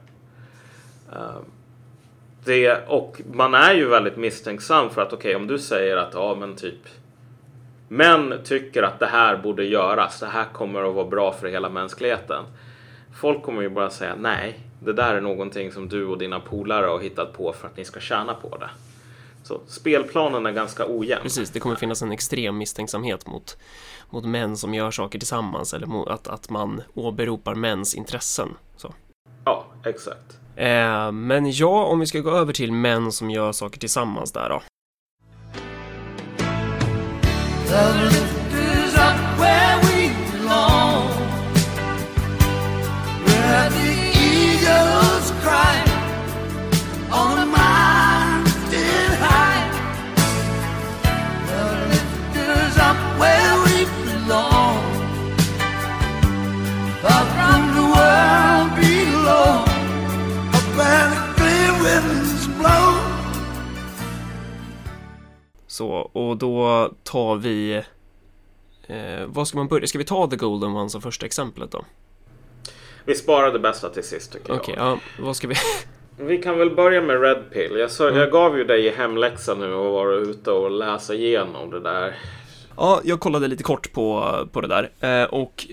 det, 2.44 2.88
och 2.88 3.20
man 3.32 3.54
är 3.54 3.74
ju 3.74 3.88
väldigt 3.88 4.16
misstänksam 4.16 4.90
för 4.90 5.02
att 5.02 5.12
okej, 5.12 5.18
okay, 5.18 5.34
om 5.34 5.46
du 5.46 5.58
säger 5.58 5.96
att 5.96 6.14
ja, 6.14 6.34
men 6.40 6.56
typ 6.56 6.88
Män 7.88 8.34
tycker 8.44 8.82
att 8.82 8.98
det 8.98 9.06
här 9.06 9.36
borde 9.36 9.64
göras. 9.64 10.20
Det 10.20 10.26
här 10.26 10.44
kommer 10.52 10.88
att 10.88 10.94
vara 10.94 11.06
bra 11.06 11.32
för 11.32 11.48
hela 11.48 11.68
mänskligheten. 11.68 12.44
Folk 13.16 13.42
kommer 13.42 13.62
ju 13.62 13.68
bara 13.68 13.90
säga 13.90 14.14
nej, 14.20 14.58
det 14.80 14.92
där 14.92 15.14
är 15.14 15.20
någonting 15.20 15.72
som 15.72 15.88
du 15.88 16.06
och 16.06 16.18
dina 16.18 16.40
polare 16.40 16.86
har 16.86 17.00
hittat 17.00 17.32
på 17.32 17.52
för 17.52 17.68
att 17.68 17.76
ni 17.76 17.84
ska 17.84 18.00
tjäna 18.00 18.34
på 18.34 18.56
det. 18.56 18.70
Så 19.42 19.60
spelplanen 19.66 20.46
är 20.46 20.52
ganska 20.52 20.84
ojämn. 20.88 21.22
Precis, 21.22 21.50
det 21.50 21.60
kommer 21.60 21.76
finnas 21.76 22.02
en 22.02 22.12
extrem 22.12 22.58
misstänksamhet 22.58 23.26
mot, 23.26 23.56
mot 24.10 24.24
män 24.24 24.56
som 24.56 24.74
gör 24.74 24.90
saker 24.90 25.18
tillsammans 25.18 25.74
eller 25.74 25.86
mot 25.86 26.08
att, 26.08 26.28
att 26.28 26.50
man 26.50 26.82
åberopar 26.94 27.54
mäns 27.54 27.94
intressen. 27.94 28.48
Så. 28.76 28.94
Ja, 29.44 29.64
exakt. 29.84 30.38
Eh, 30.56 31.12
men 31.12 31.50
ja, 31.52 31.84
om 31.84 32.00
vi 32.00 32.06
ska 32.06 32.20
gå 32.20 32.30
över 32.30 32.52
till 32.52 32.72
män 32.72 33.12
som 33.12 33.30
gör 33.30 33.52
saker 33.52 33.78
tillsammans 33.78 34.32
där 34.32 34.48
då. 34.48 34.62
Så, 65.76 65.88
och 66.12 66.36
då 66.36 66.90
tar 67.02 67.36
vi 67.36 67.82
eh, 68.86 69.26
Vad 69.26 69.48
ska 69.48 69.58
man 69.58 69.68
börja? 69.68 69.86
Ska 69.86 69.98
vi 69.98 70.04
ta 70.04 70.26
The 70.26 70.36
Golden 70.36 70.76
One 70.76 70.90
som 70.90 71.02
första 71.02 71.26
exemplet 71.26 71.70
då? 71.70 71.84
Vi 73.04 73.14
sparar 73.14 73.52
det 73.52 73.58
bästa 73.58 73.88
till 73.88 74.04
sist 74.04 74.32
tycker 74.32 74.48
jag. 74.48 74.60
Okej, 74.60 74.72
okay, 74.72 74.84
ja, 74.84 74.98
vad 75.18 75.36
ska 75.36 75.48
vi? 75.48 75.54
vi 76.18 76.42
kan 76.42 76.58
väl 76.58 76.70
börja 76.70 77.02
med 77.02 77.22
Red 77.22 77.50
Pill. 77.52 77.76
Jag, 77.76 77.90
så, 77.90 78.08
mm. 78.08 78.20
jag 78.20 78.30
gav 78.30 78.58
ju 78.58 78.64
dig 78.64 78.90
hemläxa 78.90 79.54
nu 79.54 79.74
och 79.74 79.92
vara 79.92 80.14
ute 80.14 80.50
och 80.50 80.70
läsa 80.70 81.14
igenom 81.14 81.70
det 81.70 81.80
där. 81.80 82.18
Ja, 82.76 83.00
jag 83.04 83.20
kollade 83.20 83.48
lite 83.48 83.62
kort 83.62 83.92
på, 83.92 84.34
på 84.52 84.60
det 84.60 84.68
där 84.68 84.90
eh, 85.00 85.24
och 85.24 85.66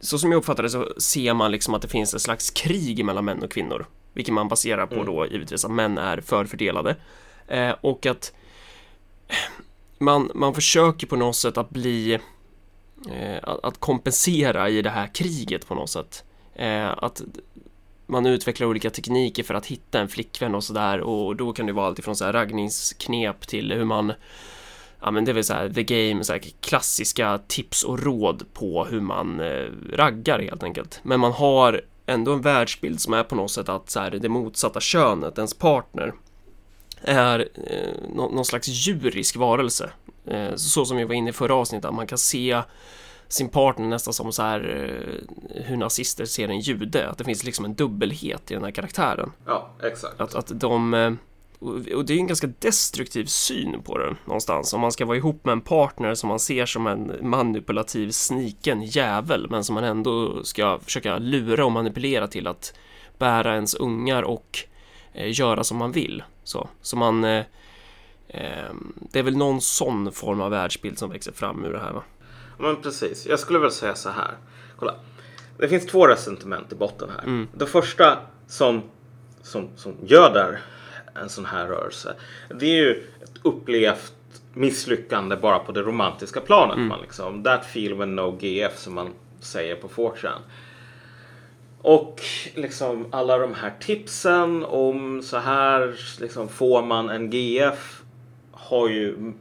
så 0.00 0.18
som 0.18 0.32
jag 0.32 0.38
uppfattar 0.38 0.62
det 0.62 0.70
så 0.70 0.88
ser 0.98 1.34
man 1.34 1.50
liksom 1.50 1.74
att 1.74 1.82
det 1.82 1.88
finns 1.88 2.14
ett 2.14 2.22
slags 2.22 2.50
krig 2.50 3.04
mellan 3.04 3.24
män 3.24 3.42
och 3.42 3.50
kvinnor, 3.50 3.86
vilket 4.12 4.34
man 4.34 4.48
baserar 4.48 4.86
på 4.86 4.94
mm. 4.94 5.06
då 5.06 5.26
givetvis 5.26 5.64
att 5.64 5.70
män 5.70 5.98
är 5.98 6.20
förfördelade 6.20 6.96
eh, 7.48 7.74
och 7.80 8.06
att 8.06 8.32
man, 9.98 10.30
man 10.34 10.54
försöker 10.54 11.06
på 11.06 11.16
något 11.16 11.36
sätt 11.36 11.58
att 11.58 11.70
bli 11.70 12.14
eh, 13.10 13.38
att, 13.42 13.80
kompensera 13.80 14.68
i 14.68 14.82
det 14.82 14.90
här 14.90 15.14
kriget 15.14 15.66
på 15.68 15.74
något 15.74 15.90
sätt. 15.90 16.24
Eh, 16.54 16.90
att 16.98 17.22
man 18.06 18.26
utvecklar 18.26 18.66
olika 18.66 18.90
tekniker 18.90 19.42
för 19.42 19.54
att 19.54 19.66
hitta 19.66 20.00
en 20.00 20.08
flickvän 20.08 20.54
och 20.54 20.64
sådär 20.64 21.00
och 21.00 21.36
då 21.36 21.52
kan 21.52 21.66
det 21.66 21.72
vara 21.72 21.86
allt 21.86 21.98
ifrån 21.98 22.16
så 22.16 22.24
här 22.24 22.32
raggningsknep 22.32 23.46
till 23.46 23.72
hur 23.72 23.84
man 23.84 24.12
Ja 25.00 25.10
men 25.10 25.24
det 25.24 25.30
är 25.30 25.34
väl 25.34 25.44
såhär 25.44 25.68
the 25.68 25.82
game, 25.82 26.24
så 26.24 26.32
här, 26.32 26.42
klassiska 26.60 27.40
tips 27.48 27.82
och 27.82 28.02
råd 28.02 28.44
på 28.52 28.84
hur 28.84 29.00
man 29.00 29.40
eh, 29.40 29.66
raggar 29.92 30.38
helt 30.38 30.62
enkelt. 30.62 31.00
Men 31.02 31.20
man 31.20 31.32
har 31.32 31.80
ändå 32.06 32.32
en 32.32 32.40
världsbild 32.40 33.00
som 33.00 33.14
är 33.14 33.22
på 33.22 33.34
något 33.34 33.50
sätt 33.50 33.68
att 33.68 33.90
så 33.90 34.00
här, 34.00 34.10
det 34.10 34.28
motsatta 34.28 34.80
könet, 34.80 35.38
ens 35.38 35.54
partner, 35.54 36.14
är 37.06 37.48
eh, 37.54 38.10
någon 38.14 38.44
slags 38.44 38.68
djurisk 38.68 39.36
varelse. 39.36 39.90
Eh, 40.26 40.54
så 40.54 40.84
som 40.84 40.96
vi 40.96 41.04
var 41.04 41.14
inne 41.14 41.30
i 41.30 41.32
förra 41.32 41.54
avsnittet, 41.54 41.84
att 41.84 41.94
man 41.94 42.06
kan 42.06 42.18
se 42.18 42.62
sin 43.28 43.48
partner 43.48 43.86
nästan 43.86 44.14
som 44.14 44.32
så 44.32 44.42
här 44.42 44.90
eh, 44.90 45.62
hur 45.64 45.76
nazister 45.76 46.24
ser 46.24 46.48
en 46.48 46.60
jude, 46.60 47.08
att 47.08 47.18
det 47.18 47.24
finns 47.24 47.44
liksom 47.44 47.64
en 47.64 47.74
dubbelhet 47.74 48.50
i 48.50 48.54
den 48.54 48.64
här 48.64 48.70
karaktären. 48.70 49.32
Ja, 49.46 49.70
exakt. 49.82 50.20
Att, 50.20 50.34
att 50.34 50.60
de 50.60 50.94
eh, 50.94 51.12
och 51.94 52.04
det 52.04 52.14
är 52.14 52.18
en 52.18 52.26
ganska 52.26 52.46
destruktiv 52.46 53.24
syn 53.24 53.82
på 53.82 53.98
den 53.98 54.16
någonstans. 54.24 54.72
Om 54.72 54.80
man 54.80 54.92
ska 54.92 55.04
vara 55.04 55.16
ihop 55.16 55.44
med 55.44 55.52
en 55.52 55.60
partner 55.60 56.14
som 56.14 56.28
man 56.28 56.38
ser 56.38 56.66
som 56.66 56.86
en 56.86 57.12
manipulativ 57.22 58.10
sniken 58.10 58.82
jävel 58.82 59.46
men 59.50 59.64
som 59.64 59.74
man 59.74 59.84
ändå 59.84 60.44
ska 60.44 60.78
försöka 60.78 61.18
lura 61.18 61.64
och 61.64 61.72
manipulera 61.72 62.26
till 62.26 62.46
att 62.46 62.74
bära 63.18 63.54
ens 63.54 63.74
ungar 63.74 64.22
och 64.22 64.58
eh, 65.12 65.38
göra 65.38 65.64
som 65.64 65.76
man 65.76 65.92
vill. 65.92 66.22
Så, 66.44 66.68
så 66.82 66.96
man... 66.96 67.24
Eh, 67.24 67.44
eh, 68.28 68.72
det 69.10 69.18
är 69.18 69.22
väl 69.22 69.36
någon 69.36 69.60
sån 69.60 70.12
form 70.12 70.40
av 70.40 70.50
världsbild 70.50 70.98
som 70.98 71.10
växer 71.10 71.32
fram 71.32 71.64
ur 71.64 71.72
det 71.72 71.78
här 71.78 71.92
va? 71.92 72.02
Men 72.58 72.76
precis, 72.76 73.26
jag 73.26 73.40
skulle 73.40 73.58
väl 73.58 73.70
säga 73.70 73.94
så 73.94 74.10
här. 74.10 74.34
Kolla. 74.78 74.94
Det 75.58 75.68
finns 75.68 75.86
två 75.86 76.06
resentiment 76.06 76.72
i 76.72 76.74
botten 76.74 77.10
här. 77.16 77.22
Mm. 77.22 77.48
Det 77.54 77.66
första 77.66 78.18
som, 78.46 78.82
som, 79.42 79.68
som 79.76 79.94
göder 80.02 80.60
en 81.14 81.28
sån 81.28 81.44
här 81.44 81.66
rörelse. 81.66 82.14
Det 82.48 82.66
är 82.66 82.76
ju 82.76 83.06
ett 83.22 83.32
upplevt 83.42 84.12
misslyckande 84.52 85.36
bara 85.36 85.58
på 85.58 85.72
det 85.72 85.82
romantiska 85.82 86.40
planet. 86.40 86.76
Mm. 86.76 86.88
Man 86.88 87.00
liksom, 87.00 87.42
that 87.42 87.64
feel 87.64 87.94
when 87.94 88.16
no 88.16 88.38
GF 88.40 88.78
som 88.78 88.94
man 88.94 89.10
säger 89.40 89.76
på 89.76 89.88
4chan. 89.88 90.38
Och 91.84 92.20
liksom 92.54 93.06
alla 93.10 93.38
de 93.38 93.54
här 93.54 93.72
tipsen 93.80 94.64
om 94.64 95.22
så 95.22 95.38
här 95.38 95.94
liksom 96.20 96.48
får 96.48 96.82
man 96.82 97.10
en 97.10 97.30
GF 97.30 98.02
har 98.52 98.88
ju 98.88 99.32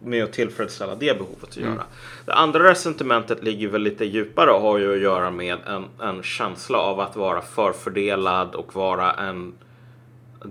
med 0.00 0.24
att 0.24 0.32
tillfredsställa 0.32 0.94
det 0.94 1.18
behovet 1.18 1.42
att 1.42 1.56
göra. 1.56 1.84
Det 2.26 2.32
andra 2.32 2.70
resentimentet 2.70 3.42
ligger 3.42 3.68
väl 3.68 3.82
lite 3.82 4.04
djupare 4.04 4.50
och 4.50 4.60
har 4.60 4.78
ju 4.78 4.94
att 4.94 5.00
göra 5.00 5.30
med 5.30 5.56
en, 5.66 5.84
en 6.00 6.22
känsla 6.22 6.78
av 6.78 7.00
att 7.00 7.16
vara 7.16 7.40
förfördelad 7.40 8.54
och 8.54 8.74
vara 8.76 9.12
en 9.12 9.54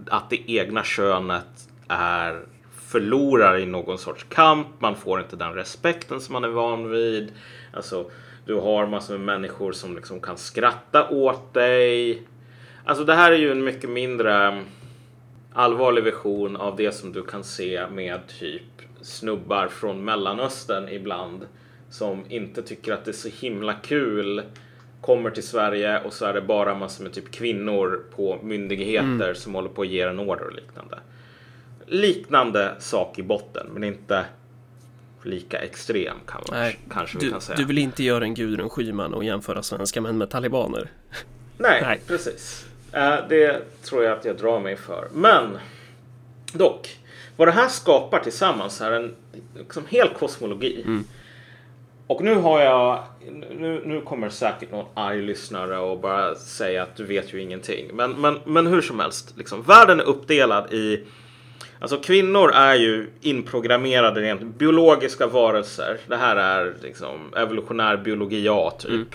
att 0.08 0.30
det 0.30 0.52
egna 0.52 0.84
könet 0.84 1.70
är 1.88 2.42
förlorar 2.72 3.58
i 3.58 3.66
någon 3.66 3.98
sorts 3.98 4.25
kamp. 4.30 4.68
Man 4.80 4.96
får 4.96 5.20
inte 5.20 5.36
den 5.36 5.54
respekten 5.54 6.22
som 6.22 6.34
man 6.34 6.44
är 6.44 6.50
van 6.50 6.90
vid. 6.90 7.32
Alltså, 7.74 8.12
du 8.46 8.56
har 8.56 8.88
massor 8.88 9.18
med 9.18 9.26
människor 9.26 9.72
som 9.72 9.96
liksom 9.96 10.20
kan 10.20 10.38
skratta 10.38 11.10
åt 11.10 11.54
dig. 11.54 12.22
Alltså 12.86 13.04
det 13.04 13.14
här 13.14 13.32
är 13.32 13.38
ju 13.38 13.52
en 13.52 13.64
mycket 13.64 13.90
mindre 13.90 14.64
allvarlig 15.54 16.04
version 16.04 16.56
av 16.56 16.76
det 16.76 16.92
som 16.92 17.14
du 17.14 17.24
kan 17.24 17.44
se 17.44 17.88
med 17.92 18.20
typ 18.40 18.62
snubbar 19.02 19.68
från 19.68 20.06
Mellanöstern 20.06 20.90
ibland 20.90 21.48
som 21.90 22.24
inte 22.30 22.62
tycker 22.62 22.94
att 22.94 23.06
det 23.06 23.12
är 23.12 23.14
så 23.14 23.30
himla 23.30 23.74
kul 23.74 24.42
kommer 25.02 25.32
till 25.32 25.48
Sverige 25.48 26.02
och 26.02 26.14
så 26.14 26.26
är 26.26 26.34
det 26.34 26.42
bara 26.42 26.76
massor 26.76 27.04
med 27.04 27.14
typ 27.14 27.32
kvinnor 27.32 28.06
på 28.16 28.40
myndigheter 28.44 29.06
mm. 29.06 29.36
som 29.36 29.56
håller 29.56 29.70
på 29.70 29.82
att 29.82 29.88
ge 29.88 30.02
en 30.02 30.20
order 30.20 30.48
och 30.48 30.54
liknande. 30.54 31.00
Liknande 31.86 32.76
sak 32.80 33.20
i 33.20 33.24
botten, 33.24 33.68
men 33.74 33.84
inte 33.84 34.26
lika 35.25 35.58
extrem 35.58 36.15
kan 36.27 36.42
man, 36.50 36.60
Nej, 36.60 36.80
kanske 36.92 37.20
du, 37.20 37.25
vi 37.25 37.32
kan 37.32 37.42
säga. 37.42 37.58
Du 37.58 37.65
vill 37.65 37.77
inte 37.77 38.03
göra 38.03 38.24
en 38.24 38.34
Gudrun 38.34 38.70
Schyman 38.70 39.13
och 39.13 39.24
jämföra 39.24 39.63
svenska 39.63 40.01
män 40.01 40.18
med 40.18 40.30
talibaner? 40.30 40.89
Nej, 41.58 41.82
Nej. 41.82 42.01
precis. 42.08 42.65
Uh, 42.96 43.15
det 43.30 43.62
tror 43.84 44.03
jag 44.03 44.18
att 44.18 44.25
jag 44.25 44.38
drar 44.38 44.60
mig 44.60 44.75
för. 44.75 45.08
Men 45.13 45.58
dock, 46.53 47.00
vad 47.38 47.48
det 47.48 47.51
här 47.51 47.68
skapar 47.68 48.20
tillsammans 48.20 48.82
är 48.82 48.92
en 48.92 49.15
liksom, 49.58 49.84
hel 49.89 50.10
kosmologi. 50.10 50.82
Mm. 50.86 51.03
Och 52.08 52.24
nu 52.24 52.36
har 52.36 52.62
jag, 52.62 53.03
nu, 53.32 53.82
nu 53.86 54.01
kommer 54.01 54.30
säkert 54.30 54.72
någon 54.72 54.86
arg 54.94 55.22
lyssnare 55.22 55.77
och 55.77 56.00
bara 56.00 56.36
säga 56.36 56.84
att 56.84 56.96
du 56.96 57.03
vet 57.03 57.34
ju 57.34 57.42
ingenting. 57.42 57.96
Men, 57.96 58.12
men, 58.12 58.39
men 58.46 58.68
hur 58.68 58.82
som 58.82 59.00
helst, 59.00 59.34
liksom, 59.38 59.63
världen 59.63 60.00
är 60.00 60.03
uppdelad 60.03 60.74
i 60.74 61.03
Alltså 61.84 61.98
kvinnor 61.98 62.52
är 62.52 62.75
ju 62.75 63.10
inprogrammerade 63.22 64.22
rent 64.22 64.42
biologiska 64.42 65.28
varelser. 65.28 65.98
Det 66.08 66.16
här 66.16 66.36
är 66.36 66.74
liksom 66.82 67.34
evolutionär 67.38 67.98
biologi 67.98 68.48
A 68.50 68.72
typ. 68.80 68.92
Mm. 68.92 69.08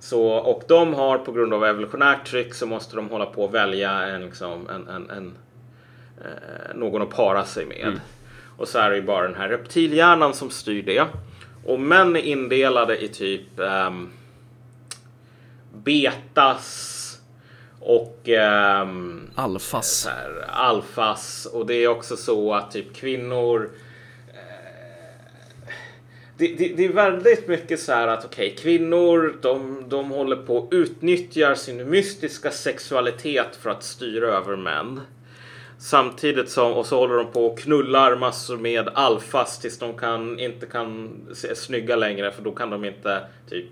Så, 0.00 0.22
och 0.26 0.62
de 0.68 0.94
har 0.94 1.18
på 1.18 1.32
grund 1.32 1.54
av 1.54 1.64
evolutionärt 1.64 2.26
tryck 2.26 2.54
så 2.54 2.66
måste 2.66 2.96
de 2.96 3.08
hålla 3.08 3.26
på 3.26 3.44
att 3.44 3.52
välja 3.52 3.90
en, 3.90 4.24
liksom, 4.24 4.68
en, 4.68 4.88
en, 4.88 5.10
en 5.10 5.34
eh, 6.20 6.76
någon 6.76 7.02
att 7.02 7.10
para 7.10 7.44
sig 7.44 7.66
med. 7.66 7.86
Mm. 7.86 8.00
Och 8.56 8.68
så 8.68 8.78
är 8.78 8.90
det 8.90 8.96
ju 8.96 9.02
bara 9.02 9.22
den 9.22 9.36
här 9.36 9.48
reptilhjärnan 9.48 10.34
som 10.34 10.50
styr 10.50 10.82
det. 10.82 11.04
Och 11.64 11.80
män 11.80 12.16
är 12.16 12.20
indelade 12.20 13.04
i 13.04 13.08
typ 13.08 13.48
um, 13.56 14.10
betas 15.72 17.01
och 17.84 18.28
um, 18.82 19.30
alfas. 19.34 20.06
Här, 20.06 20.44
alfas. 20.48 21.46
Och 21.52 21.66
det 21.66 21.74
är 21.74 21.88
också 21.88 22.16
så 22.16 22.54
att 22.54 22.70
typ 22.70 22.94
kvinnor 22.96 23.70
eh, 24.28 25.24
det, 26.38 26.48
det, 26.48 26.68
det, 26.76 26.84
är 26.84 26.92
väldigt 26.92 27.48
mycket 27.48 27.80
så 27.80 27.92
här 27.92 28.08
att 28.08 28.24
okej, 28.24 28.52
okay, 28.52 28.56
kvinnor 28.56 29.38
de, 29.42 29.84
de 29.88 30.10
håller 30.10 30.36
på 30.36 30.58
att 30.58 30.72
utnyttja 30.72 31.56
sin 31.56 31.90
mystiska 31.90 32.50
sexualitet 32.50 33.56
för 33.60 33.70
att 33.70 33.82
styra 33.82 34.26
över 34.26 34.56
män. 34.56 35.00
Samtidigt 35.78 36.50
som, 36.50 36.72
och 36.72 36.86
så 36.86 36.98
håller 36.98 37.14
de 37.14 37.32
på 37.32 37.46
och 37.46 37.58
knullar 37.58 38.16
massor 38.16 38.56
med 38.56 38.88
alfas 38.94 39.58
tills 39.58 39.78
de 39.78 39.98
kan, 39.98 40.38
inte 40.38 40.66
kan 40.66 41.20
se 41.34 41.54
snygga 41.54 41.96
längre 41.96 42.32
för 42.32 42.42
då 42.42 42.52
kan 42.52 42.70
de 42.70 42.84
inte 42.84 43.20
typ 43.50 43.66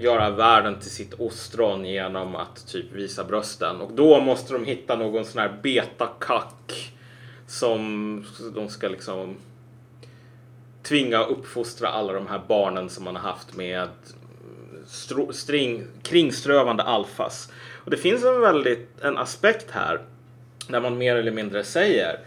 göra 0.00 0.30
världen 0.30 0.80
till 0.80 0.90
sitt 0.90 1.14
ostron 1.14 1.84
genom 1.84 2.36
att 2.36 2.66
typ 2.66 2.92
visa 2.92 3.24
brösten. 3.24 3.80
Och 3.80 3.92
då 3.92 4.20
måste 4.20 4.52
de 4.52 4.64
hitta 4.64 4.96
någon 4.96 5.24
sån 5.24 5.40
här 5.40 5.58
betakack 5.62 6.92
som 7.46 8.24
de 8.54 8.68
ska 8.68 8.88
liksom 8.88 9.36
tvinga 10.82 11.24
uppfostra 11.24 11.88
alla 11.88 12.12
de 12.12 12.26
här 12.26 12.40
barnen 12.48 12.88
som 12.88 13.04
man 13.04 13.16
har 13.16 13.22
haft 13.22 13.56
med 13.56 13.88
string, 15.30 15.86
kringströvande 16.02 16.82
alfas. 16.82 17.52
Och 17.84 17.90
det 17.90 17.96
finns 17.96 18.24
en 18.24 18.40
väldigt 18.40 19.00
en 19.00 19.18
aspekt 19.18 19.70
här 19.70 20.00
där 20.68 20.80
man 20.80 20.98
mer 20.98 21.16
eller 21.16 21.32
mindre 21.32 21.64
säger 21.64 22.18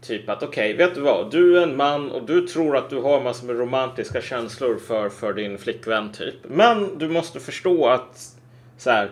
typ 0.00 0.28
att 0.28 0.42
okej, 0.42 0.74
okay, 0.74 0.86
vet 0.86 0.94
du 0.94 1.00
vad? 1.00 1.30
Du 1.30 1.58
är 1.58 1.62
en 1.62 1.76
man 1.76 2.10
och 2.10 2.26
du 2.26 2.46
tror 2.46 2.76
att 2.76 2.90
du 2.90 2.96
har 2.96 3.20
massor 3.20 3.46
med 3.46 3.58
romantiska 3.58 4.20
känslor 4.20 4.78
för, 4.78 5.08
för 5.08 5.32
din 5.32 5.58
flickvän 5.58 6.12
typ. 6.12 6.34
Men 6.42 6.98
du 6.98 7.08
måste 7.08 7.40
förstå 7.40 7.88
att 7.88 8.36
så 8.78 8.90
här, 8.90 9.10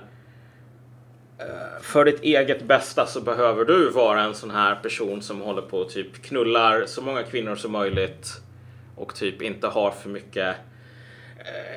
eh, 1.39 1.83
för 1.83 2.05
ditt 2.05 2.23
eget 2.23 2.63
bästa 2.63 3.07
så 3.07 3.21
behöver 3.21 3.65
du 3.65 3.91
vara 3.91 4.23
en 4.23 4.35
sån 4.35 4.51
här 4.51 4.75
person 4.75 5.23
som 5.23 5.41
håller 5.41 5.63
på 5.63 5.79
och 5.79 5.91
typ 5.91 6.23
knullar 6.23 6.87
så 6.87 7.03
många 7.03 7.23
kvinnor 7.23 7.55
som 7.55 7.73
möjligt 7.73 8.41
och 8.97 9.15
typ 9.15 9.43
inte 9.43 9.67
har 9.67 9.91
för 9.91 10.09
mycket 10.09 10.57
eh, 11.39 11.74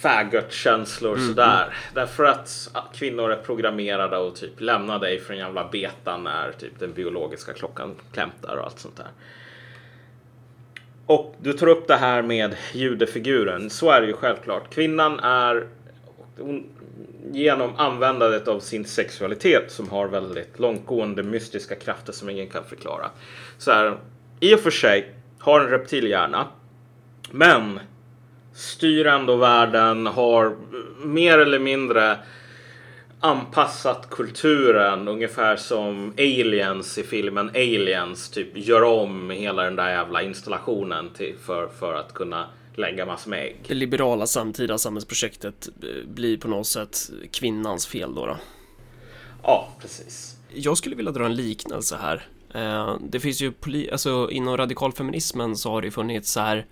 faggot-känslor 0.00 1.14
mm. 1.14 1.28
sådär. 1.28 1.62
Mm. 1.62 1.74
Därför 1.94 2.24
att 2.24 2.70
kvinnor 2.94 3.30
är 3.30 3.36
programmerade 3.36 4.16
och 4.16 4.36
typ 4.36 4.60
lämna 4.60 4.98
dig 4.98 5.20
för 5.20 5.32
en 5.32 5.38
jävla 5.38 5.68
beta 5.68 6.16
när 6.16 6.52
typ 6.52 6.78
den 6.78 6.92
biologiska 6.92 7.52
klockan 7.52 7.94
klämtar 8.12 8.56
och 8.56 8.64
allt 8.64 8.78
sånt 8.78 8.96
där. 8.96 9.08
Och 11.06 11.34
du 11.40 11.52
tar 11.52 11.66
upp 11.66 11.88
det 11.88 11.96
här 11.96 12.22
med 12.22 12.56
judefiguren. 12.72 13.70
Så 13.70 13.90
är 13.90 14.00
det 14.00 14.06
ju 14.06 14.12
självklart. 14.12 14.74
Kvinnan 14.74 15.20
är 15.20 15.66
genom 17.32 17.76
användandet 17.76 18.48
av 18.48 18.60
sin 18.60 18.84
sexualitet 18.84 19.72
som 19.72 19.88
har 19.88 20.08
väldigt 20.08 20.58
långtgående 20.58 21.22
mystiska 21.22 21.74
krafter 21.74 22.12
som 22.12 22.30
ingen 22.30 22.48
kan 22.48 22.64
förklara. 22.64 23.10
Så 23.58 23.70
är 23.70 23.98
i 24.40 24.54
och 24.54 24.60
för 24.60 24.70
sig 24.70 25.14
har 25.38 25.60
en 25.60 25.68
reptilhjärna. 25.68 26.46
Men 27.30 27.80
styr 28.58 29.06
ändå 29.06 29.36
världen, 29.36 30.06
har 30.06 30.56
mer 31.04 31.38
eller 31.38 31.58
mindre 31.58 32.18
anpassat 33.20 34.10
kulturen 34.10 35.08
ungefär 35.08 35.56
som 35.56 36.12
aliens 36.18 36.98
i 36.98 37.02
filmen 37.02 37.48
Aliens 37.48 38.30
typ 38.30 38.48
gör 38.54 38.82
om 38.82 39.30
hela 39.30 39.62
den 39.62 39.76
där 39.76 39.88
jävla 39.90 40.22
installationen 40.22 41.10
till, 41.10 41.34
för, 41.46 41.68
för 41.68 41.94
att 41.94 42.14
kunna 42.14 42.46
lägga 42.74 43.06
massor 43.06 43.30
med 43.30 43.44
ägg. 43.44 43.56
Det 43.68 43.74
liberala 43.74 44.26
samtida 44.26 44.78
samhällsprojektet 44.78 45.68
eh, 45.82 46.08
blir 46.08 46.36
på 46.36 46.48
något 46.48 46.66
sätt 46.66 47.10
kvinnans 47.32 47.86
fel 47.86 48.14
då? 48.14 48.26
då? 48.26 48.36
Ja, 49.42 49.68
precis. 49.80 50.36
Jag 50.54 50.78
skulle 50.78 50.96
vilja 50.96 51.12
dra 51.12 51.24
en 51.24 51.34
liknelse 51.34 51.96
här. 52.02 52.26
Eh, 52.54 52.96
det 53.00 53.20
finns 53.20 53.42
ju, 53.42 53.52
alltså 53.92 54.28
inom 54.30 54.56
radikalfeminismen 54.56 55.56
så 55.56 55.70
har 55.70 55.82
det 55.82 55.90
funnits 55.90 56.32
så 56.32 56.40
här 56.40 56.66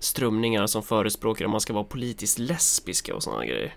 strömningar 0.00 0.66
som 0.66 0.82
förespråkar 0.82 1.44
att 1.44 1.50
man 1.50 1.60
ska 1.60 1.72
vara 1.72 1.84
politiskt 1.84 2.38
lesbiska 2.38 3.14
och 3.14 3.22
sådana 3.22 3.46
grejer. 3.46 3.76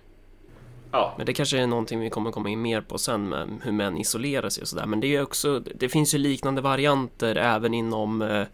Ja. 0.92 1.14
Men 1.18 1.26
det 1.26 1.34
kanske 1.34 1.60
är 1.60 1.68
någonting 1.68 2.00
vi 2.00 2.10
kommer 2.10 2.32
komma 2.32 2.50
in 2.50 2.62
mer 2.62 2.82
på 2.82 2.98
sen 2.98 3.30
med 3.30 3.60
hur 3.64 3.72
män 3.72 3.98
isolerar 3.98 4.50
sig 4.50 4.62
och 4.62 4.68
sådär. 4.68 4.86
Men 4.86 5.00
det 5.00 5.16
är 5.16 5.22
också, 5.22 5.60
det 5.60 5.90
finns 5.90 6.14
ju 6.14 6.18
liknande 6.18 6.62
varianter 6.62 7.36
även 7.36 7.74
inom, 7.74 8.22
eh, 8.22 8.46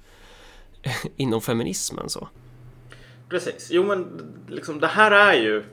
inom 1.15 1.41
feminismen 1.41 2.09
så. 2.09 2.27
Precis, 3.29 3.67
jo 3.71 3.83
men 3.83 4.07
liksom 4.47 4.79
det 4.79 4.87
här 4.87 5.11
är 5.11 5.33
ju 5.33 5.63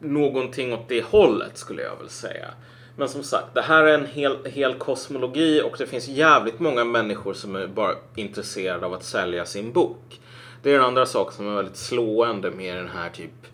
någonting 0.00 0.72
åt 0.72 0.88
det 0.88 1.04
hållet 1.04 1.58
skulle 1.58 1.82
jag 1.82 1.96
väl 1.96 2.08
säga. 2.08 2.48
Men 2.96 3.08
som 3.08 3.22
sagt, 3.22 3.54
det 3.54 3.62
här 3.62 3.84
är 3.84 3.98
en 3.98 4.06
hel, 4.06 4.44
hel 4.44 4.74
kosmologi 4.74 5.62
och 5.62 5.74
det 5.78 5.86
finns 5.86 6.08
jävligt 6.08 6.60
många 6.60 6.84
människor 6.84 7.34
som 7.34 7.56
är 7.56 7.66
bara 7.66 7.94
intresserade 8.14 8.86
av 8.86 8.94
att 8.94 9.04
sälja 9.04 9.46
sin 9.46 9.72
bok. 9.72 10.20
Det 10.62 10.72
är 10.72 10.78
en 10.78 10.84
andra 10.84 11.06
sak 11.06 11.32
som 11.32 11.48
är 11.48 11.56
väldigt 11.56 11.76
slående 11.76 12.50
med 12.50 12.76
den 12.76 12.88
här 12.88 13.10
typ 13.10 13.46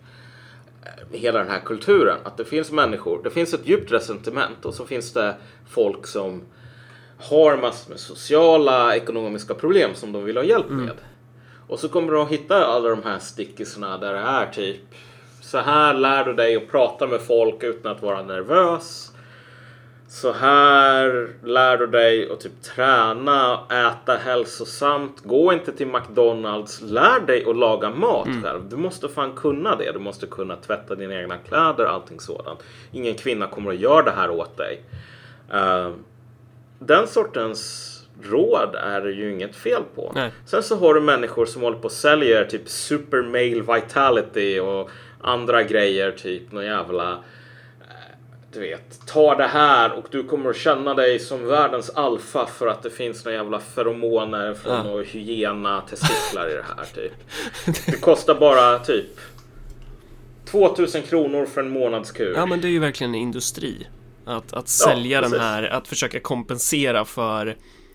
eh, 0.83 1.19
hela 1.19 1.39
den 1.39 1.49
här 1.49 1.59
kulturen. 1.59 2.17
Att 2.23 2.37
det 2.37 2.45
finns 2.45 2.71
människor, 2.71 3.23
det 3.23 3.29
finns 3.29 3.53
ett 3.53 3.67
djupt 3.67 3.91
resentiment 3.91 4.65
och 4.65 4.73
så 4.73 4.85
finns 4.85 5.13
det 5.13 5.35
folk 5.69 6.07
som 6.07 6.41
har 7.17 7.57
massor 7.57 7.89
med 7.89 7.99
sociala, 7.99 8.95
ekonomiska 8.95 9.53
problem 9.53 9.91
som 9.95 10.11
de 10.11 10.23
vill 10.23 10.37
ha 10.37 10.43
hjälp 10.43 10.69
mm. 10.69 10.77
med. 10.77 10.91
Mm. 10.91 11.03
Och 11.67 11.79
så 11.79 11.89
kommer 11.89 12.13
de 12.13 12.23
att 12.25 12.31
hitta 12.31 12.65
alla 12.65 12.89
de 12.89 13.03
här 13.03 13.19
stickisarna 13.19 13.97
där 13.97 14.13
det 14.13 14.19
är 14.19 14.45
typ 14.45 14.95
så 15.41 15.57
här 15.57 15.93
lär 15.93 16.25
du 16.25 16.33
dig 16.33 16.55
att 16.55 16.71
prata 16.71 17.07
med 17.07 17.21
folk 17.21 17.63
utan 17.63 17.91
att 17.91 18.01
vara 18.01 18.23
nervös. 18.23 19.11
Så 20.09 20.31
här 20.31 21.27
lär 21.43 21.77
du 21.77 21.87
dig 21.87 22.31
att 22.31 22.39
typ 22.39 22.61
träna, 22.61 23.59
äta 23.69 24.15
hälsosamt. 24.15 25.23
Gå 25.23 25.53
inte 25.53 25.71
till 25.71 25.87
McDonalds. 25.87 26.81
Lär 26.81 27.19
dig 27.19 27.45
att 27.47 27.55
laga 27.55 27.89
mat 27.89 28.27
själv. 28.43 28.69
Du 28.69 28.75
måste 28.75 29.09
fan 29.09 29.35
kunna 29.35 29.75
det. 29.75 29.91
Du 29.91 29.99
måste 29.99 30.27
kunna 30.27 30.55
tvätta 30.55 30.95
dina 30.95 31.21
egna 31.21 31.37
kläder, 31.37 31.85
allting 31.85 32.19
sådant. 32.19 32.59
Ingen 32.91 33.15
kvinna 33.15 33.47
kommer 33.47 33.71
att 33.71 33.79
göra 33.79 34.03
det 34.03 34.11
här 34.11 34.29
åt 34.29 34.57
dig. 34.57 34.83
Eh, 35.53 35.91
den 36.79 37.07
sortens 37.07 37.95
råd 38.23 38.75
är 38.75 39.01
det 39.01 39.11
ju 39.11 39.31
inget 39.31 39.55
fel 39.55 39.83
på. 39.95 40.11
Nej. 40.15 40.31
Sen 40.45 40.63
så 40.63 40.75
har 40.75 40.93
du 40.93 41.01
människor 41.01 41.45
som 41.45 41.61
håller 41.61 41.77
på 41.77 41.85
och 41.85 41.91
säljer 41.91 42.45
typ 42.45 42.69
super 42.69 43.21
male 43.21 43.75
vitality 43.75 44.59
och 44.59 44.89
andra 45.21 45.63
grejer, 45.63 46.11
typ 46.11 46.51
någon 46.51 46.65
jävla 46.65 47.17
du 48.53 48.59
vet, 48.59 49.07
ta 49.07 49.35
det 49.35 49.47
här 49.47 49.91
och 49.97 50.05
du 50.11 50.23
kommer 50.23 50.49
att 50.49 50.57
känna 50.57 50.93
dig 50.93 51.19
som 51.19 51.45
världens 51.47 51.89
alfa 51.89 52.45
för 52.45 52.67
att 52.67 52.83
det 52.83 52.89
finns 52.89 53.25
några 53.25 53.37
jävla 53.37 53.59
feromoner 53.59 54.53
från 54.53 54.73
Ja. 54.73 54.83
några 54.83 55.03
hyena 55.03 55.81
testiklar 55.81 56.49
i 56.51 56.53
det 56.53 56.65
här 56.77 56.85
typ. 56.95 57.13
Det 57.85 58.01
kostar 58.01 58.35
bara 58.35 58.79
typ 58.79 59.19
2000 60.51 61.01
kronor 61.01 61.45
för 61.45 61.61
en 61.61 61.69
månadskur. 61.69 62.33
Ja, 62.35 62.45
men 62.45 62.61
det 62.61 62.67
är 62.67 62.71
ju 62.71 62.79
verkligen 62.79 63.15
en 63.15 63.21
industri. 63.21 63.87
Att, 64.25 64.53
att 64.53 64.67
sälja 64.67 65.21
den 65.21 65.31
precis. 65.31 65.45
här, 65.45 65.63
att 65.63 65.87
försöka 65.87 66.19
kompensera 66.19 67.05
för 67.05 67.47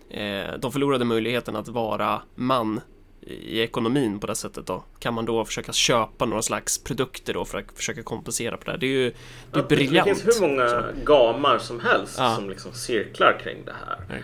eh, 0.09 0.53
de 0.59 0.71
förlorade 0.71 1.05
möjligheterna 1.05 1.59
att 1.59 1.67
vara 1.67 2.21
man 2.35 2.81
i 3.25 3.59
ekonomin 3.61 4.19
på 4.19 4.27
det 4.27 4.35
sättet 4.35 4.65
då. 4.67 4.83
Kan 4.99 5.13
man 5.13 5.25
då 5.25 5.45
försöka 5.45 5.71
köpa 5.73 6.25
några 6.25 6.41
slags 6.41 6.83
produkter 6.83 7.33
då 7.33 7.45
för 7.45 7.57
att 7.57 7.65
försöka 7.75 8.03
kompensera 8.03 8.57
på 8.57 8.63
det 8.65 8.71
här? 8.71 8.77
Det 8.77 8.85
är 8.85 8.89
ju 8.89 9.09
det 9.51 9.57
är 9.59 9.61
Ja, 9.61 9.67
briljant. 9.67 10.07
Det 10.09 10.15
finns 10.15 10.41
hur 10.41 10.47
många 10.47 10.83
gamar 11.05 11.57
som 11.57 11.79
helst 11.79 12.15
Ja. 12.19 12.35
som 12.35 12.49
liksom 12.49 12.73
cirklar 12.73 13.39
kring 13.43 13.65
det 13.65 13.73
här. 13.85 14.23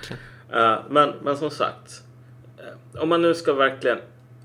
Eh, 0.54 0.80
men, 0.90 1.14
men 1.24 1.38
som 1.38 1.50
sagt, 1.50 2.02
eh, 2.58 3.02
om 3.02 3.10
man 3.10 3.22
nu 3.22 3.36
ska 3.36 3.54
verkligen 3.54 4.00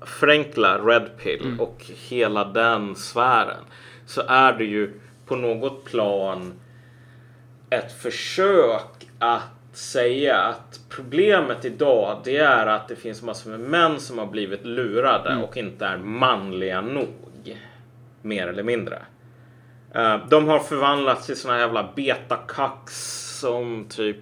förenkla 0.05 0.77
Red 0.77 1.09
Pill 1.17 1.41
Mm. 1.45 1.59
och 1.59 1.83
hela 1.87 2.45
den 2.45 2.95
sfären 2.95 3.63
så 4.05 4.21
är 4.27 4.53
det 4.53 4.65
ju 4.65 4.99
på 5.25 5.35
något 5.35 5.85
plan 5.85 6.53
ett 7.69 7.91
försök 8.01 9.07
att 9.19 9.41
säga 9.77 10.37
att 10.37 10.79
problemet 10.89 11.65
idag 11.65 12.21
det 12.23 12.37
är 12.37 12.67
att 12.67 12.87
det 12.87 12.95
finns 12.95 13.21
massor 13.21 13.49
med 13.49 13.59
män 13.59 13.99
som 13.99 14.17
har 14.17 14.25
blivit 14.25 14.65
lurade 14.65 15.29
Mm. 15.29 15.43
och 15.43 15.57
inte 15.57 15.85
är 15.85 15.97
manliga 15.97 16.81
nog. 16.81 17.57
Mer 18.21 18.47
eller 18.47 18.63
mindre. 18.63 19.01
Eh, 19.95 20.17
de 20.29 20.47
har 20.47 20.59
förvandlats 20.59 21.25
till 21.25 21.35
såna 21.35 21.59
jävla 21.59 21.89
betakacks 21.95 23.17
som 23.39 23.85
typ 23.89 24.17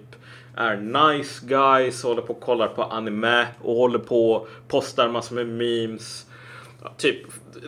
är 0.56 0.76
nice 0.78 1.46
guys, 1.46 2.04
håller 2.04 2.22
på 2.22 2.34
och 2.34 2.42
kollar 2.42 2.68
på 2.68 2.84
anime 2.84 3.48
och 3.62 3.76
håller 3.76 4.00
på 4.00 4.32
och 4.32 4.50
postar 4.68 5.10
massor 5.10 5.36
med 5.36 5.48
memes. 5.48 6.26
Typ, 6.98 7.18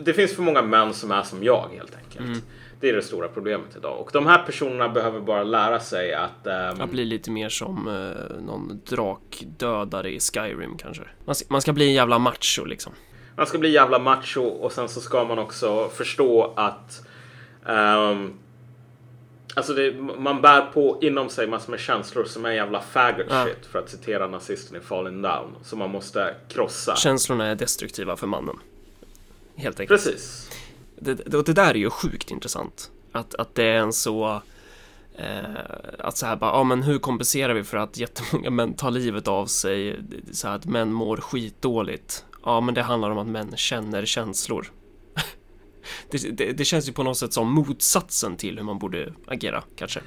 det 0.00 0.12
finns 0.12 0.34
för 0.34 0.42
många 0.42 0.62
män 0.62 0.94
som 0.94 1.10
är 1.10 1.22
som 1.22 1.42
jag 1.42 1.68
helt 1.74 1.96
enkelt. 1.96 2.44
Det 2.80 2.88
är 2.88 2.92
det 2.92 3.02
stora 3.02 3.28
problemet 3.28 3.76
idag. 3.76 4.00
Och 4.00 4.10
de 4.12 4.26
här 4.26 4.42
personerna 4.42 4.88
behöver 4.88 5.20
bara 5.20 5.42
lära 5.42 5.80
sig 5.80 6.14
att... 6.14 6.46
ehm, 6.46 6.80
Att 6.80 6.90
bli 6.90 7.04
lite 7.04 7.30
mer 7.30 7.48
som 7.48 7.88
eh, 7.88 8.40
någon 8.42 8.80
drakdödare 8.88 10.10
i 10.14 10.20
Skyrim 10.20 10.76
kanske. 10.78 11.02
Man 11.24 11.34
ska, 11.34 11.46
man 11.48 11.60
ska 11.62 11.72
bli 11.72 11.86
en 11.86 11.92
jävla 11.94 12.18
macho 12.18 12.64
liksom. 12.64 12.92
Man 13.36 13.46
ska 13.46 13.58
bli 13.58 13.70
jävla 13.70 13.98
macho 13.98 14.42
och 14.42 14.72
sen 14.72 14.88
så 14.88 15.00
ska 15.00 15.24
man 15.24 15.38
också 15.38 15.88
förstå 15.88 16.52
att 16.56 17.02
ehm, 17.66 18.32
Alltså 19.54 19.72
det, 19.74 19.92
man 20.18 20.40
bär 20.42 20.60
på 20.60 20.98
inom 21.00 21.28
sig 21.28 21.46
massor 21.46 21.70
med 21.70 21.80
känslor 21.80 22.24
som 22.24 22.44
är 22.44 22.50
jävla 22.52 22.80
faggot 22.80 23.26
Ja. 23.30 23.44
shit 23.44 23.66
för 23.66 23.78
att 23.78 23.90
citera 23.90 24.26
nazisten 24.26 24.76
i 24.76 24.80
Falling 24.80 25.22
Down. 25.22 25.54
Som 25.62 25.78
man 25.78 25.90
måste 25.90 26.34
krossa. 26.48 26.96
Känslorna 26.96 27.46
är 27.46 27.54
destruktiva 27.54 28.16
för 28.16 28.26
mannen. 28.26 28.56
Helt 29.56 29.80
enkelt. 29.80 30.04
Precis. 30.04 30.50
Det, 31.00 31.34
och 31.34 31.44
det 31.44 31.52
där 31.52 31.70
är 31.70 31.74
ju 31.74 31.90
sjukt 31.90 32.30
intressant. 32.30 32.90
Att, 33.12 33.34
att 33.34 33.54
det 33.54 33.64
är 33.64 33.76
en 33.78 33.92
så... 33.92 34.42
Eh, 35.16 35.42
att 35.98 36.16
så 36.16 36.26
här 36.26 36.36
bara, 36.36 36.50
ja 36.50 36.64
men 36.64 36.82
hur 36.82 36.98
kompenserar 36.98 37.54
vi 37.54 37.64
för 37.64 37.76
att 37.76 37.98
jättemånga 37.98 38.50
män 38.50 38.74
tar 38.74 38.90
livet 38.90 39.28
av 39.28 39.46
sig? 39.46 40.00
Så 40.32 40.48
här 40.48 40.54
att 40.54 40.66
män 40.66 40.92
mår 40.92 41.16
skitdåligt. 41.16 42.24
Ja 42.44 42.60
men 42.60 42.74
det 42.74 42.82
handlar 42.82 43.10
om 43.10 43.18
att 43.18 43.26
män 43.26 43.56
känner 43.56 44.04
känslor. 44.04 44.72
det, 46.10 46.36
det, 46.36 46.52
det 46.52 46.64
känns 46.64 46.88
ju 46.88 46.92
på 46.92 47.02
något 47.02 47.18
sätt 47.18 47.32
som 47.32 47.52
motsatsen 47.52 48.36
till 48.36 48.56
hur 48.56 48.64
man 48.64 48.78
borde 48.78 49.12
agera 49.26 49.62
kanske. 49.76 50.00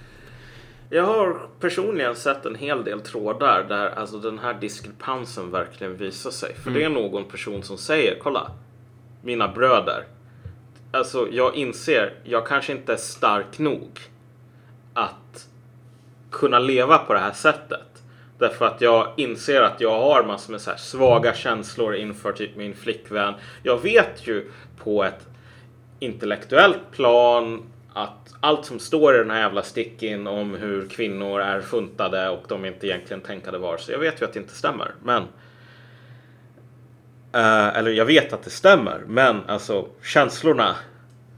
Jag 0.90 1.04
har 1.04 1.50
personligen 1.60 2.16
sett 2.16 2.46
en 2.46 2.56
hel 2.56 2.84
del 2.84 3.02
trådar 3.02 3.64
där 3.64 3.90
alltså 3.90 4.18
den 4.18 4.40
här 4.40 4.54
diskrepansen 4.54 5.52
verkligen 5.52 5.98
visar 5.98 6.32
sig. 6.32 6.56
För 6.56 6.72
det 6.72 6.84
är 6.84 6.90
någon 6.90 7.26
person 7.26 7.64
som 7.64 7.78
säger, 7.78 8.20
kolla, 8.24 8.52
mina 9.22 9.48
bröder. 9.48 10.06
Alltså 10.92 11.28
jag 11.32 11.56
inser, 11.56 12.14
jag 12.24 12.48
kanske 12.48 12.72
inte 12.72 12.94
är 12.94 12.98
stark 12.98 13.60
nog 13.60 14.00
att 14.94 15.48
kunna 16.32 16.60
leva 16.60 16.98
på 16.98 17.14
det 17.14 17.20
här 17.20 17.32
sättet. 17.32 18.04
Därför 18.38 18.66
att 18.66 18.82
jag 18.82 19.14
inser 19.18 19.62
att 19.62 19.82
jag 19.82 20.00
har 20.00 20.24
massor 20.24 20.52
med 20.52 20.62
så 20.62 20.70
här 20.70 20.78
svaga 20.78 21.34
känslor 21.34 21.96
inför 21.96 22.32
typ 22.32 22.56
min 22.56 22.76
flickvän. 22.76 23.34
Jag 23.64 23.82
vet 23.82 24.28
ju 24.28 24.52
på 24.78 25.04
ett 25.04 25.28
intellektuellt 26.00 26.92
plan 26.92 27.64
att 27.94 28.34
allt 28.40 28.66
som 28.66 28.80
står 28.80 29.16
i 29.16 29.18
den 29.18 29.32
här 29.32 29.40
jävla 29.40 29.64
stickin 29.64 30.28
om 30.28 30.56
hur 30.56 30.90
kvinnor 30.90 31.42
är 31.42 31.62
funtade 31.62 32.30
och 32.30 32.44
de 32.48 32.66
inte 32.66 32.88
egentligen 32.88 33.22
tänkade 33.22 33.58
var. 33.58 33.78
Så 33.78 33.92
jag 33.92 34.00
vet 34.00 34.22
ju 34.22 34.26
att 34.26 34.34
det 34.34 34.40
inte 34.40 34.56
stämmer. 34.56 34.92
Men 35.04 35.24
Eh, 37.34 37.78
eller 37.78 37.92
jag 37.92 38.06
vet 38.06 38.34
att 38.34 38.44
det 38.44 38.50
stämmer, 38.50 39.04
men 39.08 39.42
alltså 39.48 39.88
känslorna. 40.04 40.76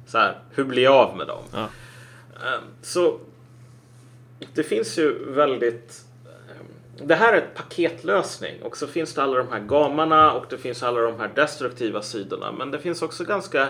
Så 0.07 0.17
här, 0.17 0.37
hur 0.51 0.63
blir 0.63 0.83
jag 0.83 0.93
av 0.93 1.17
med 1.17 1.27
dem? 1.27 1.43
Ja. 1.53 1.67
Eh, 2.45 2.61
så 2.81 3.19
det 4.53 4.63
finns 4.63 4.97
ju 4.97 5.31
väldigt 5.33 6.01
eh, 6.25 7.05
det 7.05 7.15
här 7.15 7.33
är 7.33 7.37
ett 7.37 7.55
paketlösning 7.55 8.61
och 8.63 8.77
så 8.77 8.87
finns 8.87 9.13
det 9.13 9.23
alla 9.23 9.37
de 9.37 9.47
här 9.51 9.59
gamarna 9.59 10.33
och 10.33 10.45
det 10.49 10.57
finns 10.57 10.83
alla 10.83 11.01
de 11.01 11.19
här 11.19 11.29
destruktiva 11.35 12.01
sidorna. 12.01 12.51
Men 12.51 12.71
det 12.71 12.79
finns 12.79 13.01
också 13.01 13.23
ganska 13.23 13.69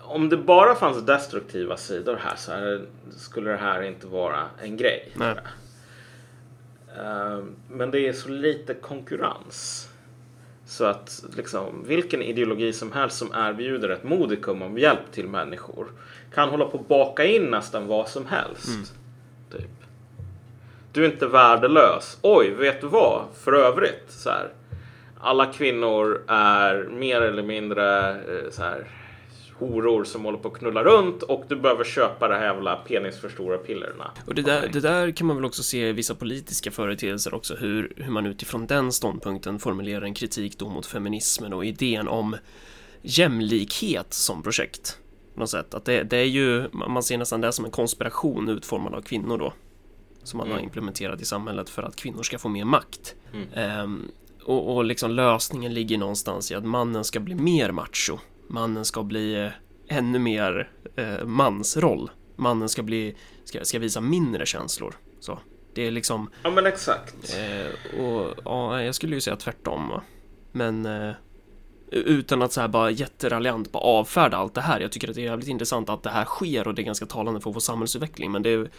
om 0.00 0.28
det 0.28 0.36
bara 0.36 0.74
fanns 0.74 1.06
destruktiva 1.06 1.76
sidor 1.76 2.16
här 2.22 2.36
så 2.36 2.52
är 2.52 2.60
det, 2.60 2.86
skulle 3.16 3.50
det 3.50 3.56
här 3.56 3.82
inte 3.82 4.06
vara 4.06 4.42
en 4.62 4.76
grej. 4.76 5.12
Nej. 5.14 5.34
Eh, 6.98 7.38
Men 7.68 7.90
det 7.90 8.08
är 8.08 8.12
så 8.12 8.28
lite 8.28 8.74
konkurrens. 8.74 9.87
Så 10.68 10.84
att 10.84 11.24
liksom, 11.36 11.84
vilken 11.86 12.22
ideologi 12.22 12.72
som 12.72 12.92
helst 12.92 13.18
som 13.18 13.32
erbjuder 13.34 13.88
ett 13.88 14.04
modikum 14.04 14.62
om 14.62 14.78
hjälp 14.78 15.12
till 15.12 15.28
människor 15.28 15.86
kan 16.34 16.48
hålla 16.48 16.64
på 16.64 16.78
att 16.78 16.88
baka 16.88 17.24
in 17.24 17.42
nästan 17.42 17.86
vad 17.86 18.08
som 18.08 18.26
helst. 18.26 18.94
Typ. 19.52 19.70
Du 20.92 21.04
är 21.04 21.10
inte 21.10 21.26
värdelös. 21.26 22.18
Oj, 22.22 22.50
vet 22.50 22.80
du 22.80 22.86
vad? 22.86 23.24
För 23.40 23.52
övrigt, 23.52 24.04
så 24.08 24.30
här. 24.30 24.48
Alla 25.20 25.46
kvinnor 25.46 26.22
är 26.26 26.84
mer 26.84 27.20
eller 27.20 27.42
mindre 27.42 28.10
eh, 28.10 28.50
så 28.50 28.62
här 28.62 28.86
horor 29.58 30.04
som 30.04 30.24
håller 30.24 30.38
på 30.38 30.48
att 30.48 30.54
knulla 30.54 30.84
runt 30.84 31.22
och 31.22 31.44
du 31.48 31.56
behöver 31.56 31.84
köpa 31.84 32.28
det 32.28 32.34
här 32.34 32.44
jävla 32.44 32.76
penisförstorarpillerna. 32.76 34.10
Och 34.26 34.34
det 34.34 34.42
där, 34.42 34.68
det 34.72 34.80
där 34.80 35.10
kan 35.10 35.26
man 35.26 35.36
väl 35.36 35.44
också 35.44 35.62
se 35.62 35.88
i 35.88 35.92
vissa 35.92 36.14
politiska 36.14 36.70
företeelser 36.70 37.34
också, 37.34 37.54
hur, 37.54 37.92
hur 37.96 38.12
man 38.12 38.26
utifrån 38.26 38.66
den 38.66 38.92
ståndpunkten 38.92 39.58
formulerar 39.58 40.02
en 40.02 40.14
kritik 40.14 40.58
då 40.58 40.68
mot 40.68 40.86
feminismen 40.86 41.52
och 41.52 41.64
idén 41.64 42.08
om 42.08 42.36
jämlikhet 43.02 44.14
som 44.14 44.42
projekt. 44.42 44.98
På 45.34 45.40
något 45.40 45.50
sätt. 45.50 45.74
Att 45.74 45.84
det, 45.84 46.02
det 46.02 46.16
är 46.16 46.24
ju, 46.24 46.68
man 46.72 47.02
ser 47.02 47.18
nästan 47.18 47.40
det 47.40 47.52
som 47.52 47.64
en 47.64 47.70
konspiration 47.70 48.48
utformad 48.48 48.94
av 48.94 49.02
kvinnor 49.02 49.38
då. 49.38 49.52
Som 50.22 50.38
man 50.38 50.50
har 50.50 50.58
implementerat 50.58 51.20
i 51.20 51.24
samhället 51.24 51.70
för 51.70 51.82
att 51.82 51.96
kvinnor 51.96 52.22
ska 52.22 52.38
få 52.38 52.48
mer 52.48 52.64
makt. 52.64 53.14
Ehm, 53.54 54.10
och, 54.44 54.76
och 54.76 54.84
liksom 54.84 55.10
lösningen 55.10 55.74
ligger 55.74 55.98
någonstans 55.98 56.50
i 56.50 56.54
att 56.54 56.64
mannen 56.64 57.04
ska 57.04 57.20
bli 57.20 57.34
mer 57.34 57.72
macho. 57.72 58.18
Mannen 58.48 58.84
ska 58.84 59.02
bli 59.02 59.44
eh, 59.44 59.50
ännu 59.98 60.18
mer 60.18 60.70
eh, 60.96 61.24
mansroll. 61.24 62.10
Mannen 62.36 62.68
ska 62.68 62.82
bli, 62.82 63.16
ska, 63.44 63.64
ska 63.64 63.78
visa 63.78 64.00
mindre 64.00 64.46
känslor. 64.46 64.94
Så 65.20 65.38
det 65.74 65.86
är 65.86 65.90
liksom, 65.90 66.30
Ja 66.42 66.50
men 66.50 66.66
exakt. 66.66 67.36
eh, 67.38 68.00
och 68.00 68.34
ja, 68.44 68.82
jag 68.82 68.94
skulle 68.94 69.14
ju 69.14 69.20
säga 69.20 69.36
tvärtom. 69.36 69.88
Va? 69.88 70.02
Men 70.52 70.86
eh, 70.86 71.12
utan 71.90 72.42
att 72.42 72.52
så 72.52 72.60
här 72.60 72.68
bara 72.68 72.90
jätteraljant 72.90 73.72
bara 73.72 73.82
avfärda 73.82 74.36
allt 74.36 74.54
det 74.54 74.60
här. 74.60 74.80
Jag 74.80 74.92
tycker 74.92 75.08
att 75.08 75.14
det 75.14 75.20
är 75.20 75.24
jävligt 75.24 75.48
intressant 75.48 75.88
att 75.88 76.02
det 76.02 76.10
här 76.10 76.24
sker 76.24 76.68
och 76.68 76.74
det 76.74 76.82
är 76.82 76.84
ganska 76.84 77.06
talande 77.06 77.40
för 77.40 77.50
vår 77.52 77.60
samhällsutveckling. 77.60 78.32
Men 78.32 78.42
det 78.42 78.50
är, 78.50 78.70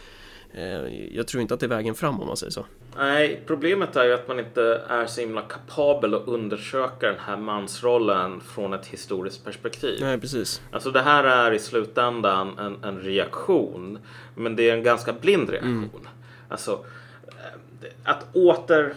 jag 1.10 1.28
tror 1.28 1.40
inte 1.40 1.54
att 1.54 1.60
det 1.60 1.66
är 1.66 1.68
vägen 1.68 1.94
fram 1.94 2.20
om 2.20 2.26
man 2.26 2.36
säger 2.36 2.50
så. 2.50 2.66
Nej, 2.96 3.42
problemet 3.46 3.96
är 3.96 4.04
ju 4.04 4.12
att 4.12 4.28
man 4.28 4.38
inte 4.38 4.82
är 4.88 5.06
så 5.06 5.20
himla 5.20 5.42
kapabel 5.42 6.14
att 6.14 6.28
undersöka 6.28 7.06
den 7.06 7.18
här 7.18 7.36
mansrollen 7.36 8.40
från 8.40 8.72
ett 8.72 8.86
historiskt 8.86 9.44
perspektiv. 9.44 9.98
Nej, 10.00 10.20
precis. 10.20 10.62
Alltså 10.70 10.90
det 10.90 11.02
här 11.02 11.24
är 11.24 11.52
i 11.52 11.58
slutändan 11.58 12.58
en, 12.58 12.84
en 12.84 13.00
reaktion, 13.00 13.98
men 14.34 14.56
det 14.56 14.70
är 14.70 14.74
en 14.74 14.82
ganska 14.82 15.12
blind 15.12 15.50
reaktion. 15.50 16.08
Alltså 16.48 16.84
eh, 17.26 17.90
att 18.04 18.26
åter... 18.32 18.94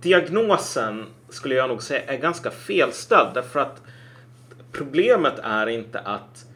Diagnosen 0.00 1.06
skulle 1.28 1.54
jag 1.54 1.68
nog 1.68 1.82
säga 1.82 2.02
är 2.02 2.18
ganska 2.18 2.50
felställd 2.50 3.28
därför 3.34 3.60
att 3.60 3.82
problemet 4.72 5.38
är 5.42 5.66
inte 5.66 5.98
att 5.98 6.46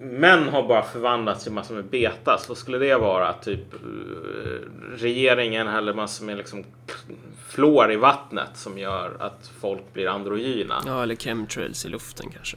män 0.00 0.48
har 0.48 0.68
bara 0.68 0.82
förvandlats 0.82 1.42
till 1.42 1.52
massor 1.52 1.74
med 1.74 1.84
betas. 1.84 2.48
Vad 2.48 2.58
skulle 2.58 2.78
det 2.78 2.96
vara? 2.96 3.32
Typ 3.32 3.74
eh, 3.74 3.80
regeringen 4.96 5.68
eller 5.68 5.94
massor 5.94 6.24
med 6.24 6.36
liksom 6.36 6.64
flår 7.48 7.92
i 7.92 7.96
vattnet 7.96 8.50
som 8.54 8.78
gör 8.78 9.16
att 9.20 9.50
folk 9.60 9.92
blir 9.92 10.08
androgyna. 10.08 10.82
Ja, 10.86 11.02
eller 11.02 11.16
chemtrails 11.16 11.84
i 11.84 11.88
luften 11.88 12.30
kanske. 12.30 12.56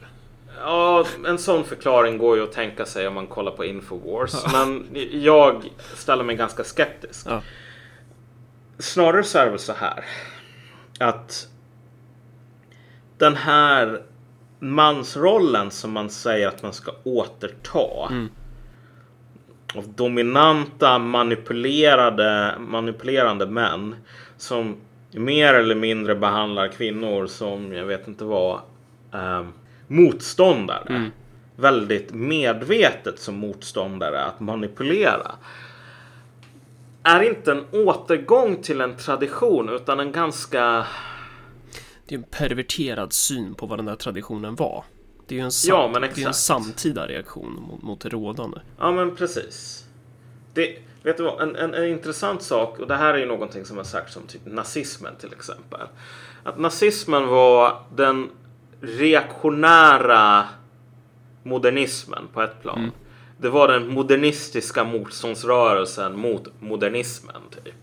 Ja, 0.60 1.06
en 1.26 1.38
sån 1.38 1.64
förklaring 1.64 2.18
går 2.18 2.36
ju 2.36 2.42
att 2.42 2.52
tänka 2.52 2.84
sig 2.86 3.08
om 3.08 3.14
man 3.14 3.26
kollar 3.26 3.52
på 3.52 3.64
Infowars. 3.64 4.52
Men 4.52 4.86
jag 5.10 5.64
ställer 5.94 6.24
mig 6.24 6.36
ganska 6.36 6.64
skeptisk. 6.64 7.26
Ja. 7.30 7.42
Snarare 8.78 9.22
så 9.22 9.38
är 9.38 9.44
det 9.44 9.50
väl 9.50 9.58
så 9.58 9.72
här. 9.72 10.04
Att 10.98 11.48
den 13.18 13.36
här 13.36 14.02
mansrollen 14.60 15.70
som 15.70 15.92
man 15.92 16.10
säger 16.10 16.48
att 16.48 16.62
man 16.62 16.72
ska 16.72 16.92
återta. 17.04 18.08
Mm. 18.10 18.28
Av 19.74 19.88
dominanta 19.88 20.98
manipulerade, 20.98 22.54
manipulerande 22.58 23.46
män. 23.46 23.96
Som 24.36 24.76
mer 25.12 25.54
eller 25.54 25.74
mindre 25.74 26.14
behandlar 26.14 26.68
kvinnor 26.68 27.26
som, 27.26 27.72
jag 27.72 27.84
vet 27.84 28.08
inte 28.08 28.24
vad, 28.24 28.60
eh, 29.12 29.46
motståndare. 29.86 30.86
Mm. 30.88 31.10
Väldigt 31.56 32.12
medvetet 32.12 33.18
som 33.18 33.34
motståndare 33.34 34.24
att 34.24 34.40
manipulera. 34.40 35.32
Är 37.02 37.22
inte 37.22 37.52
en 37.52 37.64
återgång 37.72 38.62
till 38.62 38.80
en 38.80 38.96
tradition 38.96 39.68
utan 39.68 40.00
en 40.00 40.12
ganska 40.12 40.86
Det 42.10 42.14
är 42.14 42.18
en 42.18 42.24
perverterad 42.30 43.12
syn 43.12 43.54
på 43.54 43.66
vad 43.66 43.78
den 43.78 43.86
där 43.86 43.96
traditionen 43.96 44.54
var. 44.54 44.84
Det 45.26 45.34
är 45.34 45.38
ju 45.38 45.44
en, 45.44 45.50
sam- 45.52 45.68
Ja, 45.76 45.90
men 45.92 46.02
det 46.02 46.06
är 46.06 46.10
en 46.10 46.18
exakt. 46.18 46.36
samtida 46.36 47.06
reaktion 47.06 47.52
mot, 47.68 47.82
mot 47.82 48.00
det 48.00 48.08
rådande. 48.08 48.58
Ja, 48.78 48.92
men 48.92 49.16
precis. 49.16 49.84
Det, 50.54 50.78
vet 51.02 51.16
du 51.16 51.22
vad, 51.22 51.40
en, 51.42 51.56
en, 51.56 51.74
en 51.74 51.88
intressant 51.88 52.42
sak, 52.42 52.78
och 52.78 52.86
det 52.86 52.96
här 52.96 53.14
är 53.14 53.18
ju 53.18 53.26
någonting 53.26 53.64
som 53.64 53.76
har 53.76 53.84
sagts 53.84 54.16
om 54.16 54.22
typ 54.26 54.40
nazismen 54.44 55.14
till 55.20 55.32
exempel. 55.32 55.80
Att 56.44 56.58
nazismen 56.58 57.26
var 57.28 57.82
den 57.96 58.28
reaktionära 58.80 60.44
modernismen 61.42 62.28
på 62.32 62.42
ett 62.42 62.62
plan. 62.62 62.90
Det 63.38 63.48
var 63.48 63.68
den 63.68 63.88
modernistiska 63.88 64.84
motståndsrörelsen 64.84 66.18
mot 66.18 66.48
modernismen, 66.60 67.42
typ. 67.64 67.74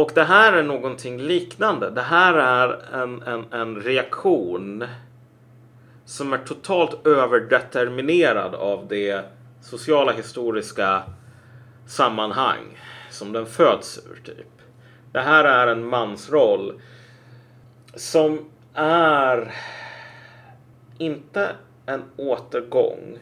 Och 0.00 0.10
det 0.14 0.24
här 0.24 0.52
är 0.52 0.62
någonting 0.62 1.18
liknande. 1.18 1.90
Det 1.90 2.02
här 2.02 2.34
är 2.34 2.84
en, 3.02 3.22
en, 3.22 3.44
en 3.52 3.76
reaktion 3.76 4.84
som 6.04 6.32
är 6.32 6.38
totalt 6.38 7.06
överdeterminerad 7.06 8.54
av 8.54 8.86
det 8.88 9.24
sociala 9.60 10.12
historiska 10.12 11.02
sammanhang 11.86 12.78
som 13.10 13.32
den 13.32 13.46
föds 13.46 14.00
ur. 14.10 14.20
Typ. 14.24 14.46
Det 15.12 15.20
här 15.20 15.44
är 15.44 15.66
en 15.66 15.86
mansroll 15.86 16.80
som 17.94 18.50
är 18.74 19.54
inte 20.98 21.48
en 21.86 22.02
återgång 22.16 23.18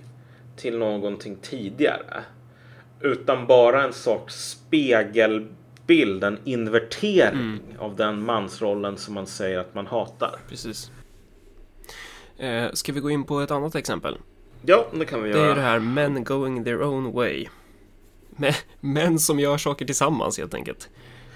till 0.57 0.79
någonting 0.79 1.37
tidigare 1.43 2.23
utan 3.01 3.47
bara 3.47 3.83
en 3.83 3.93
sorts 3.93 4.59
spegelbild, 5.89 6.25
en 6.25 6.39
invertering 6.45 7.61
av 7.79 7.97
den 7.97 8.23
mansrollen 8.25 8.97
som 8.97 9.15
man 9.15 9.27
säger 9.27 9.59
att 9.59 9.75
man 9.75 9.87
hatar. 9.87 10.37
Precis. 10.49 10.91
Eh, 12.39 12.73
ska 12.73 12.93
vi 12.93 13.01
gå 13.01 13.11
in 13.11 13.25
på 13.25 13.41
ett 13.41 13.51
annat 13.51 13.75
exempel? 13.75 14.17
Ja, 14.67 14.87
det 14.95 15.05
kan 15.05 15.23
vi 15.23 15.33
Det 15.33 15.39
är 15.39 15.45
göra. 15.45 15.55
det 15.55 15.61
här 15.61 15.79
men 15.79 16.25
going 16.25 16.65
their 16.65 16.83
own 16.83 17.13
way. 17.13 17.47
Men- 18.31 18.53
Män 18.81 19.19
som 19.19 19.39
gör 19.41 19.57
saker 19.59 19.85
tillsammans 19.87 20.39
helt 20.39 20.55
enkelt. 20.55 20.89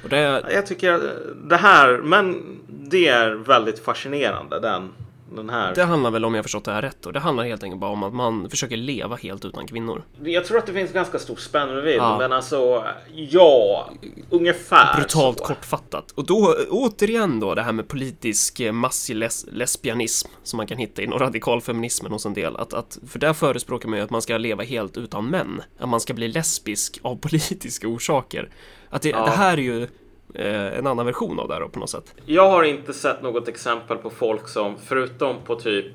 Och 0.04 0.08
det 0.08 0.16
Jag 0.52 0.66
tycker 0.66 0.92
att 0.92 1.02
det 1.48 1.56
här, 1.56 1.98
men 1.98 2.42
det 2.68 3.08
är 3.08 3.30
väldigt 3.34 3.78
fascinerande 3.78 4.60
den, 4.60 4.88
den 5.36 5.50
här. 5.50 5.74
det 5.74 5.82
handlar 5.84 6.10
väl 6.10 6.24
om 6.24 6.34
jag 6.34 6.44
förstått 6.44 6.64
det 6.64 6.72
här 6.72 6.82
rätt 6.82 7.06
och 7.06 7.12
det 7.12 7.20
handlar 7.20 7.44
helt 7.44 7.62
enkelt 7.62 7.80
bara 7.80 7.90
om 7.90 8.02
att 8.02 8.14
man 8.14 8.50
försöker 8.50 8.76
leva 8.76 9.16
helt 9.16 9.44
utan 9.44 9.66
kvinnor. 9.66 10.02
Jag 10.24 10.44
tror 10.44 10.58
att 10.58 10.66
det 10.66 10.72
finns 10.72 10.92
ganska 10.92 11.18
stor 11.18 11.36
spännvidd, 11.36 11.96
Ja. 11.96 12.18
men 12.18 12.32
alltså 12.32 12.84
ja, 13.14 13.90
ungefär 14.30 14.96
Brutalt 14.96 15.38
så. 15.38 15.44
kortfattat. 15.44 16.10
Och 16.10 16.26
då 16.26 16.54
återigen 16.70 17.40
då 17.40 17.54
det 17.54 17.62
här 17.62 17.72
med 17.72 17.88
politisk 17.88 18.60
eh, 18.60 18.72
masslesbianism 18.72 20.28
som 20.42 20.56
man 20.56 20.66
kan 20.66 20.78
hitta 20.78 21.02
inom 21.02 21.18
radikalfeminismen 21.18 22.12
hos 22.12 22.26
en 22.26 22.34
del. 22.34 22.56
Att, 22.56 22.74
att, 22.74 22.98
för 23.08 23.18
där 23.18 23.32
förespråkar 23.32 23.88
man 23.88 23.98
ju 23.98 24.04
att 24.04 24.10
man 24.10 24.22
ska 24.22 24.38
leva 24.38 24.62
helt 24.62 24.96
utan 24.96 25.26
män. 25.30 25.62
Att 25.78 25.88
man 25.88 26.00
ska 26.00 26.14
bli 26.14 26.28
lesbisk 26.28 26.98
av 27.02 27.16
politiska 27.20 27.88
orsaker. 27.88 28.48
Att 28.90 29.02
det, 29.02 29.08
Ja. 29.08 29.24
det 29.24 29.30
här 29.30 29.52
är 29.52 29.62
ju 29.62 29.88
en 30.34 30.86
annan 30.86 31.06
version 31.06 31.38
av 31.40 31.48
det 31.48 31.54
här 31.54 31.68
på 31.68 31.78
något 31.80 31.90
sätt. 31.90 32.14
Jag 32.26 32.50
har 32.50 32.62
inte 32.62 32.92
sett 32.92 33.22
något 33.22 33.48
exempel 33.48 33.96
på 33.96 34.10
folk 34.10 34.48
som, 34.48 34.76
förutom 34.78 35.36
på 35.44 35.54
typ 35.54 35.92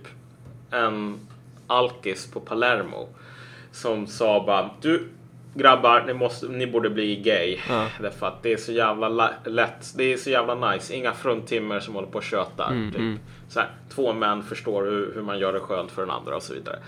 en 0.72 1.20
alkis 1.68 2.32
på 2.32 2.40
Palermo, 2.40 3.10
som 3.72 4.08
sa 4.08 4.44
bara 4.46 4.70
du 4.82 5.08
grabbar, 5.54 6.04
ni, 6.08 6.14
måste, 6.14 6.48
ni 6.48 6.68
borde 6.68 6.90
bli 6.90 7.16
gay. 7.16 7.58
Ja. 7.70 7.88
Därför 8.02 8.28
att 8.28 8.44
det 8.44 8.54
är 8.54 8.58
så 8.58 8.72
jävla 8.72 9.10
la- 9.10 9.34
lätt. 9.46 9.94
Det 9.98 10.14
är 10.14 10.18
så 10.18 10.30
jävla 10.30 10.72
nice. 10.72 10.94
Inga 10.96 11.14
fruntimmer 11.14 11.80
som 11.80 11.96
håller 11.96 12.08
på 12.08 12.18
och 12.18 12.24
tjötar. 12.24 12.72
Mm, 12.72 12.92
typ. 12.92 13.22
Så 13.50 13.60
här, 13.60 13.70
två 13.90 14.14
män 14.14 14.44
förstår 14.44 14.84
hur, 14.84 15.12
hur 15.16 15.22
man 15.22 15.40
gör 15.40 15.54
det 15.54 15.60
skönt 15.60 15.92
för 15.92 16.02
den 16.02 16.12
andra 16.12 16.36
och 16.36 16.44
så 16.44 16.54
vidare. 16.54 16.80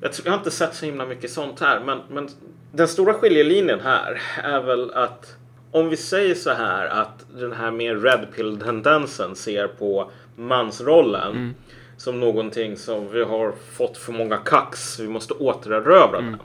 Jag, 0.00 0.12
tror, 0.12 0.26
jag 0.26 0.32
har 0.32 0.38
inte 0.38 0.50
sett 0.50 0.74
så 0.74 0.86
himla 0.86 1.06
mycket 1.06 1.30
sånt 1.30 1.60
här, 1.60 1.80
men, 1.80 1.98
men 2.08 2.28
den 2.72 2.88
stora 2.88 3.14
skiljelinjen 3.14 3.80
här 3.80 4.22
är 4.44 4.60
väl 4.60 4.90
att 4.94 5.36
om 5.76 5.88
vi 5.88 5.96
säger 5.96 6.34
så 6.34 6.50
här 6.50 6.86
att 6.86 7.26
den 7.34 7.52
här 7.52 7.70
mer 7.70 7.96
red 7.96 8.26
pill 8.34 8.60
tendensen 8.60 9.36
ser 9.36 9.68
på 9.68 10.10
mansrollen 10.36 11.54
som 11.96 12.20
någonting 12.20 12.76
som 12.76 13.10
vi 13.12 13.24
har 13.24 13.52
fått 13.72 13.98
för 13.98 14.12
många 14.12 14.36
kax, 14.36 14.98
vi 15.00 15.08
måste 15.08 15.34
återerövra 15.34 16.20
den. 16.20 16.36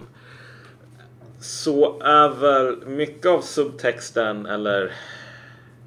Så 1.39 2.01
är 2.01 2.29
väl 2.29 2.87
mycket 2.87 3.25
av 3.25 3.41
subtexten, 3.41 4.45
eller 4.45 4.93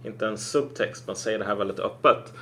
inte 0.04 0.26
en 0.26 0.38
subtext, 0.38 1.06
man 1.06 1.16
säger 1.16 1.38
det 1.38 1.44
här 1.44 1.54
väldigt 1.54 1.80
öppet 1.80 2.32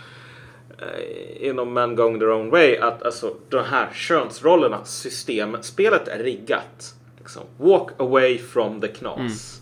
eh, 0.78 1.46
inom 1.48 1.72
Men 1.72 1.96
Going 1.96 2.18
Their 2.18 2.30
Own 2.30 2.50
Way 2.50 2.76
att 2.76 3.02
alltså 3.02 3.34
de 3.48 3.64
här 3.64 3.88
könsrollerna, 3.92 4.84
systemet, 4.84 5.64
spelet 5.64 6.08
är 6.08 6.22
riggat. 6.22 6.94
Liksom. 7.18 7.42
Walk 7.58 7.88
away 7.96 8.38
from 8.38 8.80
the 8.80 8.88
knas. 8.88 9.61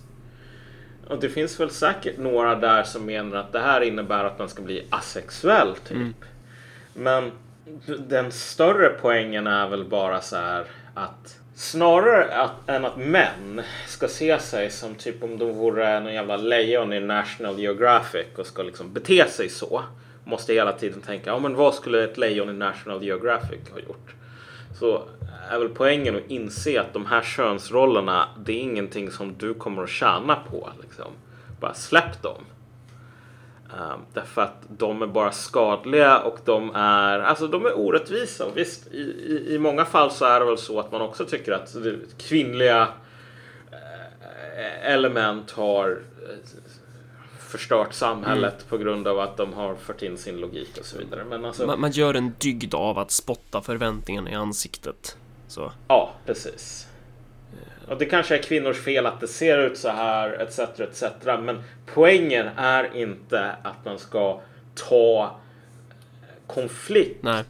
Och 1.10 1.20
det 1.20 1.28
finns 1.28 1.60
väl 1.60 1.70
säkert 1.70 2.18
några 2.18 2.54
där 2.54 2.82
som 2.82 3.06
menar 3.06 3.36
att 3.36 3.52
det 3.52 3.60
här 3.60 3.80
innebär 3.80 4.24
att 4.24 4.38
man 4.38 4.48
ska 4.48 4.62
bli 4.62 4.86
asexuell 4.90 5.76
typ. 5.76 6.16
Men 6.94 7.32
den 7.98 8.32
större 8.32 8.88
poängen 8.88 9.46
är 9.46 9.68
väl 9.68 9.84
bara 9.84 10.20
så 10.20 10.36
här 10.36 10.64
att 10.94 11.38
snarare 11.54 12.34
att, 12.34 12.68
än 12.68 12.84
att 12.84 12.96
män 12.96 13.62
ska 13.86 14.08
se 14.08 14.38
sig 14.38 14.70
som 14.70 14.94
typ 14.94 15.22
om 15.22 15.38
de 15.38 15.52
vore 15.52 16.00
någon 16.00 16.14
jävla 16.14 16.36
lejon 16.36 16.92
i 16.92 17.00
National 17.00 17.58
Geographic 17.58 18.26
och 18.36 18.46
ska 18.46 18.62
liksom 18.62 18.92
bete 18.92 19.28
sig 19.28 19.48
så. 19.48 19.82
Måste 20.24 20.52
hela 20.52 20.72
tiden 20.72 21.00
tänka, 21.00 21.30
ja 21.30 21.38
men 21.38 21.54
vad 21.54 21.74
skulle 21.74 22.04
ett 22.04 22.18
lejon 22.18 22.50
i 22.50 22.52
National 22.52 23.04
Geographic 23.04 23.70
ha 23.72 23.78
gjort? 23.78 24.14
Så 24.78 25.02
är 25.50 25.58
väl 25.58 25.68
poängen 25.68 26.16
att 26.16 26.30
inse 26.30 26.80
att 26.80 26.92
de 26.92 27.06
här 27.06 27.22
könsrollerna, 27.22 28.28
det 28.38 28.52
är 28.52 28.60
ingenting 28.60 29.10
som 29.10 29.34
du 29.38 29.54
kommer 29.54 29.82
att 29.82 29.90
tjäna 29.90 30.36
på. 30.36 30.70
Liksom. 30.82 31.12
Bara 31.60 31.74
släpp 31.74 32.22
dem. 32.22 32.44
Um, 33.78 34.00
därför 34.14 34.42
att 34.42 34.62
de 34.68 35.02
är 35.02 35.06
bara 35.06 35.32
skadliga 35.32 36.18
och 36.18 36.38
de 36.44 36.74
är, 36.74 37.18
alltså 37.18 37.46
de 37.46 37.66
är 37.66 37.78
orättvisa. 37.78 38.46
Och 38.46 38.56
visst, 38.56 38.86
i, 38.92 39.00
i, 39.00 39.54
i 39.54 39.58
många 39.58 39.84
fall 39.84 40.10
så 40.10 40.24
är 40.24 40.40
det 40.40 40.46
väl 40.46 40.58
så 40.58 40.80
att 40.80 40.92
man 40.92 41.00
också 41.00 41.24
tycker 41.24 41.52
att 41.52 41.76
kvinnliga 42.18 42.88
eh, 43.72 44.92
element 44.92 45.50
har 45.50 45.90
eh, 46.28 46.69
förstört 47.50 47.92
samhället 47.92 48.68
på 48.68 48.78
grund 48.78 49.08
av 49.08 49.18
att 49.18 49.36
de 49.36 49.52
har 49.52 49.74
fört 49.74 50.02
in 50.02 50.18
sin 50.18 50.36
logik 50.36 50.78
och 50.78 50.84
så 50.84 50.98
vidare. 50.98 51.24
Men 51.24 51.44
alltså, 51.44 51.66
Man, 51.66 51.80
man 51.80 51.90
gör 51.90 52.14
en 52.14 52.32
dygd 52.38 52.74
av 52.74 52.98
att 52.98 53.10
spotta 53.10 53.62
förväntningarna 53.62 54.30
i 54.30 54.34
ansiktet. 54.34 55.16
Så. 55.48 55.72
Ja, 55.88 56.12
precis. 56.26 56.86
Och 57.88 57.98
det 57.98 58.04
kanske 58.04 58.38
är 58.38 58.42
kvinnors 58.42 58.80
fel 58.80 59.06
att 59.06 59.20
det 59.20 59.28
ser 59.28 59.58
ut 59.58 59.78
så 59.78 59.88
här 59.88 60.32
etc. 60.32 60.58
etc. 60.58 61.04
Men 61.24 61.62
poängen 61.94 62.46
är 62.56 62.96
inte 62.96 63.56
att 63.62 63.84
man 63.84 63.98
ska 63.98 64.40
ta 64.74 65.36
konflikt 66.46 67.22
Nej. 67.22 67.44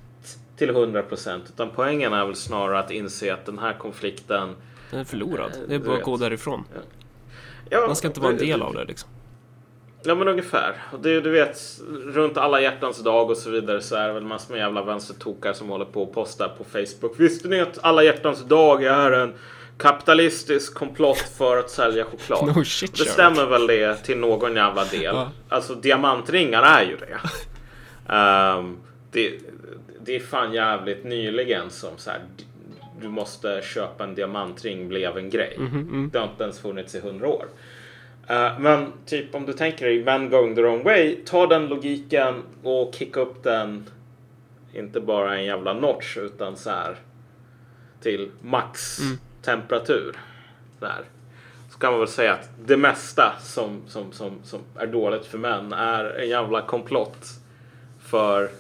till 0.57 0.71
100 0.71 1.03
procent. 1.03 1.45
Utan 1.49 1.71
poängen 1.77 2.13
är 2.13 2.27
väl 2.27 2.35
snarare 2.35 2.79
att 2.79 2.91
inse 2.91 3.35
att 3.35 3.47
den 3.47 3.59
här 3.59 3.73
konflikten 3.73 4.57
Den 4.91 5.01
är 5.01 5.05
förlorad. 5.05 5.53
Det 5.69 5.75
är 5.75 5.79
bara 5.79 5.97
att 5.97 6.03
gå 6.03 6.17
därifrån. 6.17 6.65
Ja, 7.71 7.87
Man 7.87 7.97
ska 7.97 8.09
inte 8.09 8.21
vara 8.21 8.33
en 8.33 8.39
del 8.39 8.63
av 8.63 8.75
det 8.75 8.85
liksom. 8.85 9.11
Ja 10.03 10.15
men 10.15 10.29
ungefär. 10.29 10.77
Det, 11.03 11.21
du 11.21 11.31
vet, 11.31 11.59
runt 12.07 12.37
alla 12.37 12.61
hjärtans 12.61 12.99
dag 13.05 13.31
och 13.31 13.37
så 13.37 13.51
vidare 13.51 13.81
så 13.81 13.97
är 13.97 14.07
det 14.09 14.15
väl 14.15 14.23
massor 14.23 14.55
med 14.55 14.61
jävla 14.61 14.83
vänstertokar 14.83 15.53
som 15.53 15.69
håller 15.69 15.85
på 15.85 16.03
och 16.03 16.15
postar 16.15 16.49
på 16.49 16.65
Facebook. 16.65 17.21
Visste 17.21 17.49
ni 17.49 17.61
att 17.61 17.79
alla 17.83 18.03
hjärtans 18.03 18.45
dag 18.45 18.85
är 18.85 19.11
en 19.13 19.35
kapitalistisk 19.79 20.75
komplott 20.75 21.19
för 21.39 21.57
att 21.57 21.71
sälja 21.71 22.05
choklad? 22.05 22.57
No 22.57 22.65
shit, 22.65 22.99
det 22.99 23.05
stämmer 23.05 23.47
väl 23.47 23.67
det 23.67 23.97
till 23.97 24.19
någon 24.19 24.57
jävla 24.57 24.85
del. 24.85 25.03
Ja. 25.03 25.31
Alltså 25.49 25.75
diamantringar 25.75 26.63
är 26.63 26.83
ju 26.83 26.97
det. 26.97 27.19
Ehm, 28.15 28.77
det. 29.11 29.39
Det 30.05 30.17
är 30.17 30.21
fan 30.21 30.53
jävligt 30.53 31.05
nyligen 31.05 31.71
som 31.71 31.91
så 31.97 32.11
här, 32.11 32.21
du 33.01 33.09
måste 33.09 33.61
köpa 33.65 34.05
en 34.05 34.15
diamantring 34.15 34.89
blev 34.89 35.17
en 35.19 35.31
grej. 35.31 35.57
Mhm, 35.59 36.11
Det 36.13 36.19
har 36.19 36.27
inte 36.27 36.43
ens 36.45 36.61
funnits 36.61 36.95
i 36.95 37.01
hundra 37.01 37.29
år. 37.29 37.47
Eh, 38.31 38.59
men 38.59 38.93
typ 39.07 39.35
om 39.35 39.47
du 39.47 39.53
tänker 39.53 39.87
dig 39.87 40.05
Men 40.05 40.31
going 40.31 40.55
the 40.55 40.62
wrong 40.62 40.83
way, 40.83 41.16
ta 41.27 41.47
den 41.47 41.66
logiken 41.66 42.43
och 42.62 42.95
kicka 42.95 43.21
upp 43.21 43.43
den 43.43 43.90
inte 44.73 45.01
bara 45.01 45.38
en 45.38 45.45
jävla 45.45 45.73
notch 45.73 46.16
utan 46.16 46.57
så 46.57 46.71
här 46.71 46.97
till 48.03 48.31
max 48.40 48.99
temperatur. 49.43 50.16
Där. 50.81 51.05
Så 51.71 51.79
kan 51.79 51.90
man 51.90 52.01
väl 52.01 52.09
säga 52.09 52.33
att 52.33 52.49
det 52.64 52.77
mesta 52.77 53.33
som, 53.40 53.83
som, 53.87 54.12
som, 54.12 54.38
som 54.45 54.61
är 54.77 54.87
dåligt 54.87 55.27
för 55.27 55.38
män 55.38 55.73
är 55.73 56.05
en 56.05 56.29
jävla 56.29 56.62
komplott 56.62 57.27
för 57.99 58.51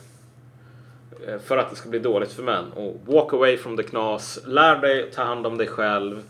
eh, 1.26 1.38
för 1.38 1.58
att 1.58 1.70
det 1.70 1.76
ska 1.76 1.88
bli 1.88 1.98
dåligt 1.98 2.32
för 2.32 2.42
män. 2.42 2.72
Och 2.72 3.00
walk 3.06 3.32
away 3.32 3.56
from 3.56 3.76
the 3.76 3.82
knas. 3.82 4.38
Lär 4.46 4.76
dig 4.76 5.10
ta 5.10 5.22
hand 5.22 5.46
om 5.46 5.58
dig 5.58 5.66
själv. 5.66 6.22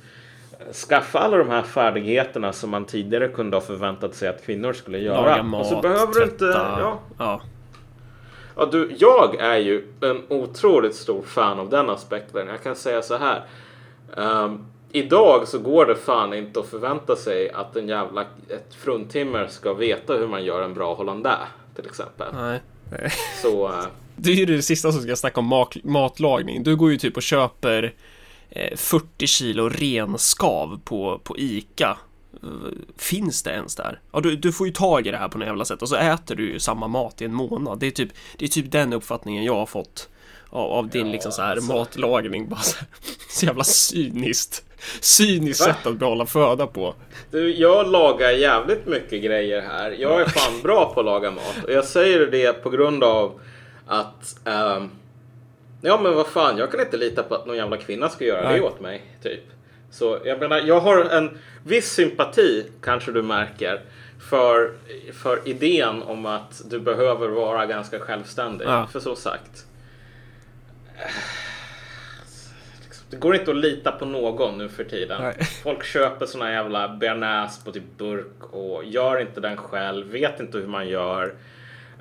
Skaffa 0.73 1.18
alla 1.18 1.37
de 1.37 1.49
här 1.49 1.62
färdigheterna 1.62 2.53
som 2.53 2.70
man 2.70 2.85
tidigare 2.85 3.29
kunde 3.29 3.57
ha 3.57 3.61
förväntat 3.61 4.14
sig 4.14 4.29
att 4.29 4.44
kvinnor 4.44 4.73
skulle 4.73 4.99
göra. 4.99 5.20
Laga 5.20 5.42
mat, 5.42 5.61
och 5.61 5.66
så 5.66 5.81
behöver 5.81 6.14
du 6.14 6.23
inte... 6.23 6.38
tvätta. 6.38 6.81
Ja, 6.81 7.01
ja. 7.18 7.40
Ja, 8.57 8.68
du, 8.73 8.96
jag 8.99 9.35
är 9.35 9.57
ju 9.57 9.87
en 10.01 10.23
otroligt 10.29 10.94
stor 10.94 11.23
fan 11.23 11.59
av 11.59 11.70
den 11.70 11.90
aspekten. 11.90 12.46
Jag 12.49 12.62
kan 12.62 12.77
säga 12.77 13.03
så 13.03 13.16
här. 13.16 13.44
Ehm, 14.16 14.66
idag 14.92 15.49
så 15.49 15.59
går 15.59 15.87
det 15.87 15.96
fan 15.96 16.35
inte 16.35 16.61
att 16.61 16.66
förvänta 16.66 17.16
sig 17.16 17.51
att 17.51 17.77
en 17.77 17.88
jävla 17.88 18.20
ett 18.49 18.75
fruntimmer 18.75 19.46
ska 19.46 19.75
veta 19.75 20.12
hur 20.12 20.29
man 20.29 20.44
gör 20.44 20.62
en 20.62 20.75
bra 20.75 20.94
hollandaise 20.94 21.46
till 21.75 21.87
exempel. 21.87 22.27
Nej. 22.35 22.61
Så 23.42 23.68
eh, 23.68 23.85
Det 24.16 24.31
är 24.31 24.35
ju 24.35 24.46
det 24.46 24.62
sista 24.62 24.92
som 24.92 25.03
ska 25.03 25.16
snacka 25.16 25.40
om 25.40 25.46
mat, 25.46 25.77
matlagning. 25.85 26.62
Du 26.62 26.77
går 26.77 26.90
ju 26.90 26.96
typ 26.96 27.16
och 27.16 27.23
köper 27.23 27.94
40 28.76 29.26
kilo 29.26 29.68
renskav 29.68 30.80
på, 30.84 31.20
på 31.24 31.38
ICA. 31.38 31.98
Eh, 32.42 32.48
Finns 32.96 33.42
det 33.42 33.50
ens 33.50 33.74
där? 33.74 34.00
Ja, 34.12 34.20
du, 34.20 34.36
du 34.36 34.52
får 34.52 34.66
ju 34.66 34.72
tag 34.72 35.06
i 35.06 35.10
det 35.10 35.16
här 35.16 35.28
på 35.28 35.38
något 35.38 35.46
jävla 35.46 35.64
sätt 35.64 35.82
och 35.82 35.88
så 35.88 35.96
äter 35.96 36.34
du 36.34 36.52
ju 36.52 36.58
samma 36.58 36.88
mat 36.88 37.22
i 37.22 37.24
en 37.24 37.34
månad. 37.34 37.78
Det 37.78 37.86
är 37.86 37.90
typ, 37.90 38.10
det 38.36 38.44
är 38.44 38.48
typ 38.48 38.72
den 38.72 38.92
uppfattningen 38.92 39.44
jag 39.44 39.54
har 39.56 39.66
fått 39.66 40.08
av, 40.50 40.70
av 40.72 40.88
din 40.88 41.10
liksom 41.12 41.32
så 41.32 41.42
här 41.42 41.52
alltså. 41.56 41.72
matlagning. 41.72 42.48
Bara 42.48 42.60
så, 42.60 42.76
här, 42.78 42.88
så 43.30 43.46
jävla 43.46 43.64
cyniskt. 43.64 44.64
Cyniskt 45.00 45.60
Va? 45.60 45.66
sätt 45.74 45.86
att 45.86 45.96
behålla 45.96 46.26
föda 46.26 46.66
på. 46.66 46.94
Du, 47.30 47.54
jag 47.56 47.90
lagar 47.90 48.30
jävligt 48.30 48.86
mycket 48.86 49.22
grejer 49.22 49.60
här. 49.62 49.90
Jag 49.90 50.20
är 50.20 50.26
fan 50.26 50.62
bra 50.62 50.92
på 50.94 51.00
att 51.00 51.06
laga 51.06 51.30
mat. 51.30 51.64
Och 51.64 51.72
jag 51.72 51.84
säger 51.84 52.26
det 52.26 52.52
på 52.52 52.70
grund 52.70 53.04
av 53.04 53.40
att... 53.86 54.46
ehm, 54.46 54.90
ja 55.80 56.00
men 56.00 56.14
vad 56.14 56.26
fan, 56.26 56.58
jag 56.58 56.70
kan 56.70 56.80
inte 56.80 56.96
lita 56.96 57.22
på 57.22 57.34
att 57.34 57.46
någon 57.46 57.56
jävla 57.56 57.76
kvinna 57.76 58.08
ska 58.08 58.24
göra 58.24 58.48
Nej. 58.48 58.58
det 58.58 58.66
åt 58.66 58.80
mig. 58.80 59.02
Typ. 59.22 59.44
Så 59.90 60.18
jag 60.24 60.38
menar, 60.38 60.58
jag 60.58 60.80
har 60.80 61.04
en 61.04 61.38
viss 61.64 61.92
sympati, 61.92 62.70
kanske 62.82 63.12
du 63.12 63.22
märker, 63.22 63.80
för, 64.30 64.72
för 65.12 65.48
idén 65.48 66.02
om 66.02 66.26
att 66.26 66.62
du 66.70 66.80
behöver 66.80 67.28
vara 67.28 67.66
ganska 67.66 67.98
självständig. 67.98 68.66
Ja. 68.66 68.86
För 68.92 69.00
så 69.00 69.16
sagt. 69.16 69.66
Det 73.10 73.16
går 73.16 73.34
inte 73.34 73.50
att 73.50 73.56
lita 73.56 73.92
på 73.92 74.04
någon 74.04 74.58
nu 74.58 74.68
för 74.68 74.84
tiden. 74.84 75.22
Nej. 75.22 75.34
Folk 75.62 75.84
köper 75.84 76.26
såna 76.26 76.52
jävla 76.52 76.88
bearnaise 76.88 77.64
på 77.64 77.72
typ 77.72 77.98
burk 77.98 78.54
och 78.54 78.84
gör 78.84 79.20
inte 79.20 79.40
den 79.40 79.56
själv, 79.56 80.06
vet 80.06 80.40
inte 80.40 80.58
hur 80.58 80.66
man 80.66 80.88
gör. 80.88 81.34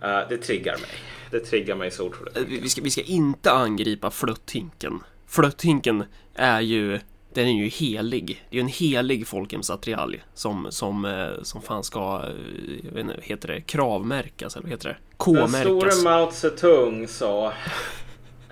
Eh, 0.04 0.20
det 0.30 0.38
triggar 0.38 0.78
mig. 0.78 0.90
Det 1.32 1.40
triggar 1.40 1.76
mig 1.76 1.92
så 1.92 2.06
otroligt. 2.08 2.38
Eh, 2.38 2.44
Vi 2.48 2.70
ska, 2.70 2.82
vi 2.82 2.90
ska 2.90 3.02
inte 3.02 3.52
angripa 3.52 4.12
flötthinken. 4.12 5.00
Flötthinken 5.28 6.04
är 6.36 6.62
ju, 6.62 7.00
den 7.34 7.48
är 7.48 7.52
ju 7.64 7.68
helig. 7.68 8.44
Det 8.50 8.56
är 8.56 8.60
ju 8.60 8.62
en 8.62 8.68
helig 8.68 9.28
folkhemsattiralj 9.28 10.24
som, 10.34 10.68
som, 10.70 11.06
eh, 11.06 11.44
som 11.44 11.62
fan 11.62 11.84
ska, 11.84 12.22
eh, 12.24 12.76
jag 12.86 12.92
vet 12.92 13.02
inte, 13.02 13.16
heter 13.22 13.48
det 13.48 13.62
kravmärkas 13.62 14.56
eller 14.56 14.64
vad 14.64 14.72
heter 14.72 14.90
det? 14.90 14.96
Den 15.34 15.48
store 15.50 15.70
K-märkas. 15.70 16.04
Mao 16.04 16.32
Zedong 16.32 17.08
sa 17.08 17.54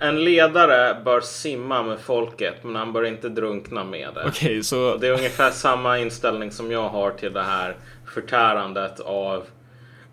En 0.00 0.24
ledare 0.24 1.00
bör 1.04 1.20
simma 1.20 1.82
med 1.82 1.98
folket 2.00 2.54
men 2.64 2.74
han 2.76 2.92
bör 2.92 3.04
inte 3.04 3.28
drunkna 3.28 3.84
med 3.84 4.08
det. 4.14 4.24
Okej, 4.28 4.64
så 4.64 4.96
Det 4.96 5.08
är 5.08 5.12
ungefär 5.12 5.50
samma 5.50 5.98
inställning 5.98 6.50
som 6.50 6.70
jag 6.70 6.88
har 6.88 7.10
till 7.10 7.32
det 7.32 7.42
här 7.42 7.76
förtärandet 8.14 9.00
av 9.00 9.44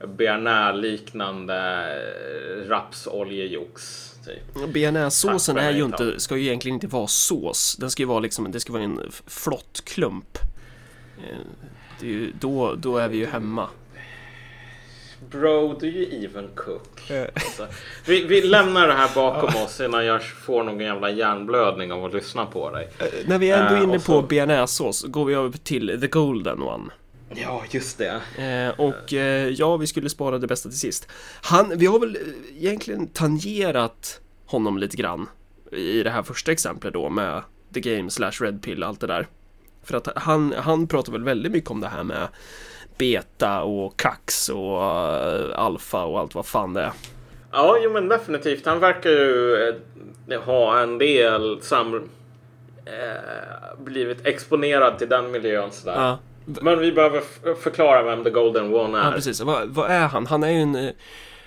bearnaise-liknande 0.08 1.56
eh, 1.56 2.70
rapsoljejox. 2.70 4.02
Typ. 4.26 4.74
bearnaisesåsen 4.74 5.58
är 5.58 5.72
ju 5.72 5.84
inte, 5.84 6.20
ska 6.20 6.38
ju 6.38 6.44
egentligen 6.46 6.74
inte 6.76 6.88
vara 6.88 7.08
sås. 7.08 7.76
Den 7.80 7.92
ska 7.92 8.02
ju 8.04 8.08
vara 8.08 8.20
liksom, 8.20 8.52
det 8.52 8.60
ska 8.60 8.74
vara 8.74 8.84
en 8.84 9.12
flott 9.28 9.82
klump. 9.86 10.38
Eh, 11.18 11.38
Det 12.00 12.06
är 12.08 12.12
ju, 12.12 12.32
då, 12.40 12.76
då 12.76 12.98
är 12.98 13.08
vi 13.08 13.18
ju 13.18 13.26
hemma. 13.26 13.68
Bro, 15.30 15.74
do 15.80 15.86
you 15.86 16.26
even 16.26 16.50
cook? 16.56 17.12
Alltså, 17.34 17.68
vi, 18.06 18.24
vi 18.26 18.42
lämnar 18.42 18.88
det 18.88 18.94
här 18.94 19.16
bakom 19.16 19.64
oss 19.64 19.82
innan 19.82 20.06
jag 20.06 20.24
får 20.24 20.64
någon 20.64 20.80
jävla 20.80 21.10
hjärnblödning 21.12 21.92
av 21.92 22.06
att 22.06 22.14
lyssna 22.14 22.46
på 22.46 22.72
dig. 22.72 22.90
Eh, 23.00 23.06
När 23.28 23.38
vi 23.38 23.50
är 23.52 23.64
ändå 23.64 23.76
Eh, 23.76 23.84
inne 23.84 24.00
så- 24.00 24.22
på 24.22 24.28
bearnaisesås 24.28 25.04
går 25.04 25.26
vi 25.26 25.34
över 25.34 25.58
till 25.58 25.98
the 26.02 26.08
golden 26.08 26.62
one. 26.62 26.84
Ja, 27.30 27.64
just 27.70 27.98
det. 27.98 28.22
Eh, 28.38 28.80
och 28.80 29.14
eh, 29.14 29.50
ja, 29.50 29.78
vi 29.78 29.88
skulle 29.88 30.10
spara 30.10 30.38
det 30.38 30.48
bästa 30.48 30.70
till 30.70 30.80
sist. 30.80 31.08
Han, 31.42 31.78
vi 31.78 31.86
har 31.86 32.00
väl 32.00 32.16
eh, 32.16 32.64
egentligen 32.64 33.08
tangerat 33.08 34.22
honom 34.46 34.78
lite 34.78 34.98
grann 34.98 35.28
i 35.72 36.04
det 36.04 36.10
här 36.10 36.24
första 36.24 36.52
exemplet 36.52 36.94
då 36.94 37.10
med 37.10 37.42
The 37.74 37.80
Game 37.80 38.10
slash 38.10 38.32
Red 38.32 38.62
Pill 38.62 38.84
allt 38.84 39.00
det 39.00 39.08
där. 39.08 39.28
För 39.84 39.98
att 39.98 40.08
han, 40.16 40.54
han 40.58 40.88
pratar 40.88 41.12
väl 41.12 41.24
väldigt 41.24 41.52
mycket 41.52 41.72
om 41.72 41.82
det 41.82 41.88
här 41.88 42.04
med 42.04 42.28
beta 42.98 43.64
och 43.64 43.98
kax 44.00 44.50
och 44.50 44.78
uh, 44.78 45.60
alfa 45.60 46.04
och 46.04 46.20
allt 46.20 46.36
vad 46.36 46.46
fan 46.46 46.74
det 46.74 46.82
är. 46.82 46.92
Ja, 47.52 47.78
jo, 47.82 47.92
men 47.92 48.08
definitivt. 48.08 48.66
Han 48.66 48.80
verkar 48.80 49.10
ju 49.10 49.56
eh, 50.30 50.42
ha 50.42 50.80
en 50.80 50.98
del 50.98 51.62
sam... 51.62 52.10
Eh, 52.86 53.78
blivit 53.78 54.26
exponerad 54.26 54.98
till 54.98 55.10
den 55.10 55.32
miljön 55.32 55.72
sådär. 55.72 55.96
Ja, 55.96 56.20
Men 56.46 56.80
vi 56.80 56.92
behöver 56.92 57.22
förklara 57.56 58.04
vem 58.04 58.24
The 58.24 58.30
Golden 58.30 58.74
One 58.76 58.98
ja 58.98 59.04
är. 59.04 59.12
precis. 59.12 59.42
Vad, 59.42 59.68
vad 59.70 59.92
är 59.92 60.08
han? 60.08 60.26
Han 60.28 60.44
är 60.44 60.50
ju 60.50 60.58
en... 60.62 60.76
eh, 60.76 60.92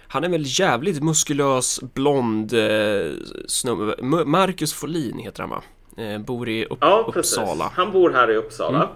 Han 0.08 0.24
är 0.24 0.28
väl 0.28 0.42
jävligt 0.46 1.02
muskulös, 1.02 1.80
blond 1.94 2.52
eh, 2.52 3.12
snubbe. 3.48 4.02
Marcus 4.24 4.72
Folin 4.72 5.18
heter 5.18 5.40
han 5.42 5.50
va? 5.50 5.62
Eh, 5.96 6.18
bor 6.18 6.48
i 6.48 6.64
upp, 6.66 6.78
Ja, 6.80 7.10
precis. 7.12 7.38
Uppsala. 7.38 7.72
Han 7.74 7.92
bor 7.92 8.10
här 8.10 8.30
i 8.30 8.36
Uppsala. 8.36 8.88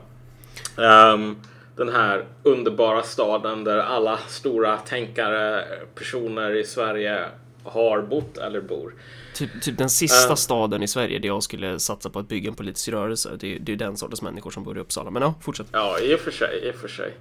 Ehm, 0.79 1.37
den 1.77 1.88
här 1.88 2.25
underbara 2.43 3.03
staden 3.03 3.65
där 3.65 3.79
alla 3.79 4.19
stora 4.29 4.77
tänkare, 4.77 5.65
personer 5.95 6.55
i 6.57 6.65
Sverige 6.65 7.19
har 7.65 8.03
bott 8.03 8.38
eller 8.38 8.61
bor. 8.61 8.95
Typ, 9.42 9.62
typ 9.62 9.78
den 9.78 9.90
sista 9.90 10.37
staden 10.37 10.83
i 10.83 10.88
Sverige 10.88 11.18
där 11.18 11.28
jag 11.28 11.42
skulle 11.42 11.78
satsa 11.78 12.11
på 12.11 12.18
att 12.18 12.28
bygga 12.28 12.48
en 12.48 12.55
politisk 12.55 12.88
rörelse. 12.88 13.31
Det 13.40 13.59
det 13.59 13.72
är 13.72 13.76
den 13.76 13.96
sortens 13.96 14.22
människor 14.22 14.50
som 14.50 14.64
bor 14.64 14.76
i 14.76 14.81
Uppsala. 14.81 15.11
Men 15.11 15.22
ja, 15.22 15.35
fortsätt. 15.40 15.66
Ja, 15.72 15.98
i 16.00 16.14
och 16.14 16.20
för 16.20 16.31
sig, 16.31 16.68
i 16.68 16.70
och 16.70 16.74
för 16.74 16.88
sig. 16.88 17.14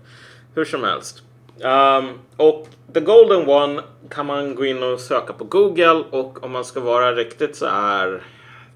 Hur 0.55 0.65
som 0.65 0.83
helst. 0.83 1.23
Ehm, 1.63 2.09
och 2.37 2.67
The 2.93 2.99
Golden 2.99 3.49
One 3.49 3.81
kan 4.09 4.25
man 4.25 4.55
gå 4.55 4.65
in 4.65 4.83
och 4.83 4.99
söka 4.99 5.33
på 5.33 5.43
Google 5.43 6.03
och 6.11 6.43
om 6.43 6.51
man 6.51 6.65
ska 6.65 6.79
vara 6.79 7.15
riktigt 7.15 7.55
så 7.55 7.67
här 7.67 8.23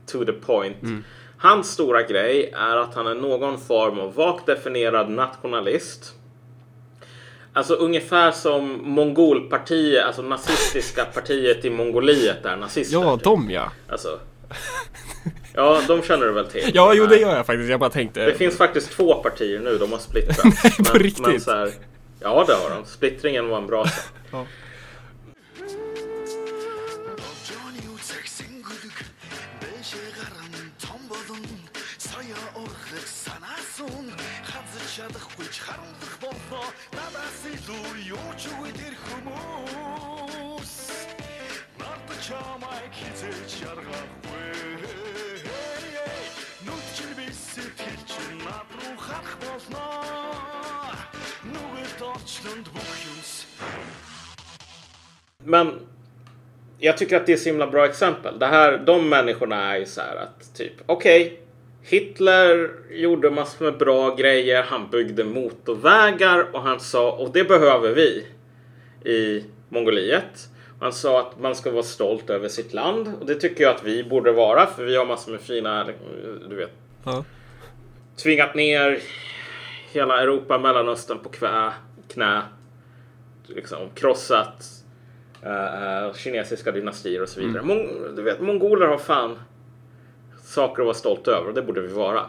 to 0.06 0.26
the 0.26 0.32
point. 0.32 0.78
Hans 1.38 1.72
stora 1.72 2.04
grej 2.04 2.52
är 2.56 2.78
att 2.78 2.96
han 2.96 3.08
är 3.08 3.16
någon 3.16 3.60
form 3.60 4.00
av 4.00 4.14
vagt 4.14 4.46
definierad 4.46 5.10
nationalist. 5.10 6.14
Alltså 7.56 7.74
ungefär 7.74 8.32
som 8.32 8.80
mongolpartiet, 8.84 10.06
alltså 10.06 10.22
nazistiska 10.22 11.06
partiet 11.06 11.66
i 11.66 11.70
Mongoliet 11.70 12.46
är 12.46 12.56
nazister. 12.56 12.98
Ja, 12.98 13.20
de 13.24 13.50
ja. 13.50 13.72
Alltså. 13.90 14.20
Ja, 15.54 15.82
de 15.88 16.02
känner 16.02 16.26
du 16.26 16.32
väl 16.32 16.46
till? 16.46 16.72
Ja, 16.74 16.94
jo 16.94 17.06
det 17.06 17.18
gör 17.18 17.36
jag 17.36 17.46
faktiskt. 17.46 17.70
Jag 17.70 17.80
bara 17.80 17.90
tänkte. 17.90 18.26
Det 18.26 18.34
finns 18.34 18.58
faktiskt 18.58 18.92
två 18.92 19.14
partier 19.14 19.60
nu, 19.60 19.78
de 19.78 19.92
har 19.92 20.00
splittrats. 20.00 20.44
Nej, 20.64 20.74
på 20.78 20.84
men, 20.94 21.02
riktigt? 21.02 21.28
Men 21.28 21.42
så 21.42 21.52
här, 21.52 21.72
ja, 22.20 22.44
det 22.48 22.54
har 22.54 22.70
de. 22.76 22.86
Splittringen 22.86 23.50
var 23.50 23.58
en 23.58 23.68
bra 23.68 23.86
sak. 23.86 24.04
Ja. 24.32 24.46
با 36.52 36.64
نبسی 36.94 37.68
دوری 37.68 38.12
و 38.12 38.36
چوی 38.38 38.72
دیر 38.72 38.94
خموس 39.06 40.92
نارد 41.80 42.22
چامای 42.22 42.90
کیزه 42.92 43.46
چرغاق 43.48 44.10
نوت 46.66 46.88
کلبیسی 46.98 47.62
پیرچی 47.62 48.34
نبرو 48.34 48.98
خرخ 48.98 49.36
بازنا 49.36 50.02
نوی 51.46 51.84
دارچلند 52.00 52.70
بخیوس 52.76 53.46
Men 55.48 55.80
jag 56.80 56.98
tycker 56.98 57.18
att 57.18 57.26
det 57.26 57.34
är 57.34 57.38
så 57.38 57.50
himla 57.50 57.68
bra 57.68 57.86
exempel. 57.86 58.40
Det 58.40 58.46
här, 58.46 58.78
de 58.78 59.10
människorna 59.10 59.74
är 59.74 59.78
ju 59.78 59.86
så 59.86 60.02
här 60.02 60.16
att 60.16 60.56
typ, 60.58 60.74
okej, 60.86 61.26
okay, 61.26 61.45
Hitler 61.88 62.70
gjorde 62.92 63.32
massor 63.32 63.66
med 63.66 63.78
bra 63.78 64.16
grejer. 64.16 64.64
Han 64.64 64.90
byggde 64.90 65.24
motorvägar 65.24 66.48
och 66.56 66.62
han 66.62 66.80
sa, 66.80 67.12
och 67.12 67.32
det 67.34 67.44
behöver 67.44 67.92
vi 67.94 68.26
i 69.12 69.44
Mongoliet. 69.70 70.50
Han 70.80 70.94
sa 70.94 71.20
att 71.20 71.40
man 71.40 71.56
ska 71.56 71.72
vara 71.72 71.84
stolt 71.84 72.30
över 72.30 72.48
sitt 72.50 72.74
land 72.74 73.12
och 73.20 73.26
det 73.26 73.36
tycker 73.36 73.64
jag 73.64 73.76
att 73.76 73.84
vi 73.84 74.04
borde 74.04 74.32
vara 74.32 74.66
för 74.66 74.84
vi 74.86 74.96
har 74.96 75.06
massor 75.06 75.32
med 75.32 75.42
fina, 75.42 75.88
du 76.50 76.56
vet, 76.56 76.72
Ja. 77.06 77.24
tvingat 78.24 78.56
ner 78.56 79.00
hela 79.92 80.22
Europa, 80.22 80.58
Mellanöstern 80.60 81.20
på 81.20 81.30
kvä, 81.30 81.72
knä. 82.14 82.42
Liksom 83.48 83.90
krossat 83.96 84.64
eh, 85.42 86.14
kinesiska 86.16 86.72
dynastier 86.72 87.22
och 87.22 87.30
så 87.30 87.40
vidare. 87.40 87.64
Mon- 87.64 88.16
du 88.16 88.22
vet, 88.22 88.42
mongoler 88.42 88.88
har 88.88 88.98
fan 88.98 89.40
saker 90.56 90.82
att 90.82 90.86
vara 90.86 90.96
stolt 90.96 91.28
över 91.28 91.48
och 91.48 91.54
det 91.54 91.62
borde 91.62 91.82
vi 91.82 91.94
vara. 91.94 92.22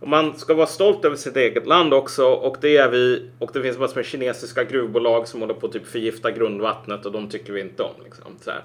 Och 0.00 0.08
man 0.08 0.38
ska 0.38 0.54
vara 0.54 0.66
stolt 0.66 1.04
över 1.04 1.16
sitt 1.16 1.36
eget 1.36 1.66
land 1.66 1.94
också 1.94 2.24
och 2.26 2.56
det 2.60 2.76
är 2.76 2.88
vi. 2.88 3.30
Och 3.38 3.50
det 3.52 3.62
finns 3.62 3.78
massor 3.78 3.96
med 3.96 4.04
kinesiska 4.04 4.64
gruvbolag 4.64 5.28
som 5.28 5.40
håller 5.40 5.54
på 5.54 5.66
att 5.66 5.72
typ 5.72 5.86
förgifta 5.86 6.30
grundvattnet 6.30 7.06
och 7.06 7.12
de 7.12 7.28
tycker 7.28 7.52
vi 7.52 7.60
inte 7.60 7.82
om. 7.82 7.94
Liksom, 8.04 8.36
så 8.40 8.50
här. 8.50 8.62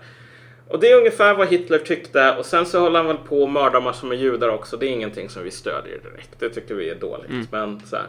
Och 0.68 0.80
det 0.80 0.92
är 0.92 0.98
ungefär 0.98 1.36
vad 1.36 1.48
Hitler 1.48 1.80
tyckte 1.80 2.36
och 2.40 2.46
sen 2.46 2.66
så 2.66 2.80
håller 2.80 3.00
han 3.00 3.08
väl 3.08 3.18
på 3.18 3.44
att 3.44 3.50
mörda 3.50 3.80
massor 3.80 4.08
med 4.08 4.18
judar 4.18 4.50
också. 4.50 4.78
Det 4.78 4.86
är 4.86 4.90
ingenting 4.90 5.30
som 5.30 5.44
vi 5.44 5.52
stödjer 5.52 6.00
direkt. 6.00 6.40
Det 6.40 6.50
tycker 6.50 6.76
vi 6.76 6.90
är 6.90 6.96
dåligt. 6.96 7.32
Men 7.52 7.80
så 7.86 7.96
här. 7.96 8.06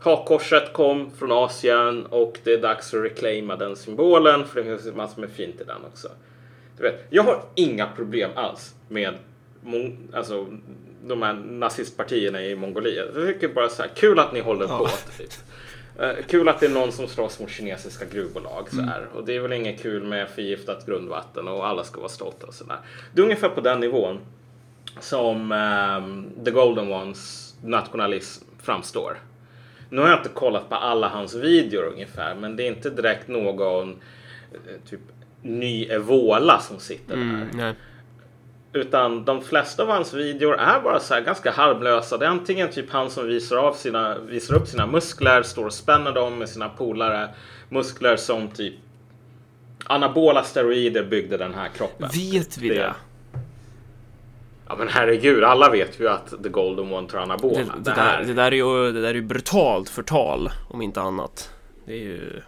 Hakkorset 0.00 0.72
kom 0.72 1.10
från 1.10 1.32
Asien 1.32 2.06
och 2.06 2.38
det 2.44 2.52
är 2.52 2.62
dags 2.62 2.94
att 2.94 3.04
reclaima 3.04 3.56
den 3.56 3.76
symbolen 3.76 4.44
för 4.44 4.62
det 4.62 4.64
finns 4.64 4.96
massor 4.96 5.20
med 5.20 5.30
fint 5.30 5.60
i 5.60 5.64
den 5.64 5.84
också. 5.92 6.08
Du 6.76 6.82
vet, 6.82 7.06
jag 7.10 7.22
har 7.22 7.42
inga 7.54 7.86
problem 7.96 8.30
alls 8.34 8.74
med 8.88 9.14
alltså, 10.12 10.46
de 11.06 11.22
här 11.22 11.34
nazistpartierna 11.34 12.42
i 12.42 12.56
Mongoliet. 12.56 13.08
Jag 13.14 13.26
tycker 13.26 13.48
bara 13.48 13.68
så 13.68 13.82
här, 13.82 13.90
kul 13.96 14.18
att 14.18 14.32
ni 14.32 14.40
håller 14.40 14.66
på. 14.66 14.88
Typ. 15.18 15.30
Eh, 15.98 16.24
kul 16.28 16.48
att 16.48 16.60
det 16.60 16.66
är 16.66 16.70
någon 16.70 16.92
som 16.92 17.08
slåss 17.08 17.40
mot 17.40 17.50
kinesiska 17.50 18.04
gruvbolag. 18.04 18.68
Så 18.70 18.82
här. 18.82 19.06
Och 19.14 19.24
det 19.24 19.36
är 19.36 19.40
väl 19.40 19.52
inget 19.52 19.82
kul 19.82 20.04
med 20.04 20.28
förgiftat 20.28 20.86
grundvatten 20.86 21.48
och 21.48 21.66
alla 21.66 21.84
ska 21.84 22.00
vara 22.00 22.08
stolta 22.08 22.46
och 22.46 22.54
sådär. 22.54 22.76
Det 23.12 23.20
är 23.20 23.24
ungefär 23.24 23.48
på 23.48 23.60
den 23.60 23.80
nivån 23.80 24.18
som 25.00 25.52
ehm, 25.52 26.44
The 26.44 26.50
Golden 26.50 26.92
Ones 26.92 27.54
nationalism 27.64 28.44
framstår. 28.62 29.18
Nu 29.90 30.00
har 30.00 30.08
jag 30.08 30.18
inte 30.18 30.28
kollat 30.28 30.68
på 30.68 30.74
alla 30.74 31.08
hans 31.08 31.34
videor 31.34 31.84
ungefär, 31.84 32.34
men 32.34 32.56
det 32.56 32.62
är 32.62 32.68
inte 32.68 32.90
direkt 32.90 33.28
någon 33.28 33.90
eh, 33.90 34.88
typ 34.90 35.00
ny 35.42 35.84
Evola 35.84 36.58
som 36.60 36.78
sitter 36.78 37.16
där. 37.16 37.22
Mm. 37.22 37.74
Utan 38.76 39.24
de 39.24 39.42
flesta 39.42 39.82
av 39.82 39.88
hans 39.88 40.14
videor 40.14 40.54
är 40.54 40.80
bara 40.80 41.00
så 41.00 41.14
här 41.14 41.20
ganska 41.20 41.50
harmlösa. 41.50 42.18
Det 42.18 42.26
är 42.26 42.30
antingen 42.30 42.70
typ 42.70 42.90
han 42.90 43.10
som 43.10 43.26
visar, 43.26 43.56
av 43.56 43.72
sina, 43.72 44.18
visar 44.18 44.54
upp 44.54 44.68
sina 44.68 44.86
muskler, 44.86 45.42
står 45.42 45.66
och 45.66 45.72
spänner 45.72 46.12
dem 46.12 46.38
med 46.38 46.48
sina 46.48 46.68
polare. 46.68 47.28
Muskler 47.68 48.16
som 48.16 48.48
typ 48.48 48.74
anabola 49.86 50.42
steroider 50.44 51.04
byggde 51.04 51.36
den 51.36 51.54
här 51.54 51.68
kroppen. 51.68 52.08
Vet 52.32 52.58
vi 52.58 52.68
Det- 52.68 52.74
det? 52.74 52.94
Ja 54.68 54.76
men 54.78 54.88
herregud, 54.88 55.44
alla 55.44 55.70
vet 55.70 56.00
ju 56.00 56.08
att 56.08 56.42
The 56.42 56.48
Golden 56.48 56.92
One 56.92 57.08
tar 57.08 57.18
anabola. 57.18 57.58
Det, 57.58 57.64
det, 57.90 57.94
där, 57.94 58.24
det, 58.26 58.34
där 58.34 58.46
är 58.52 58.56
ju, 58.56 58.92
det 58.92 59.00
där 59.00 59.08
är 59.08 59.14
ju 59.14 59.22
brutalt 59.22 59.88
förtal, 59.88 60.50
om 60.68 60.82
inte 60.82 61.00
annat. 61.00 61.50
Det 61.86 61.92
är 61.92 61.96
ju... 61.96 62.42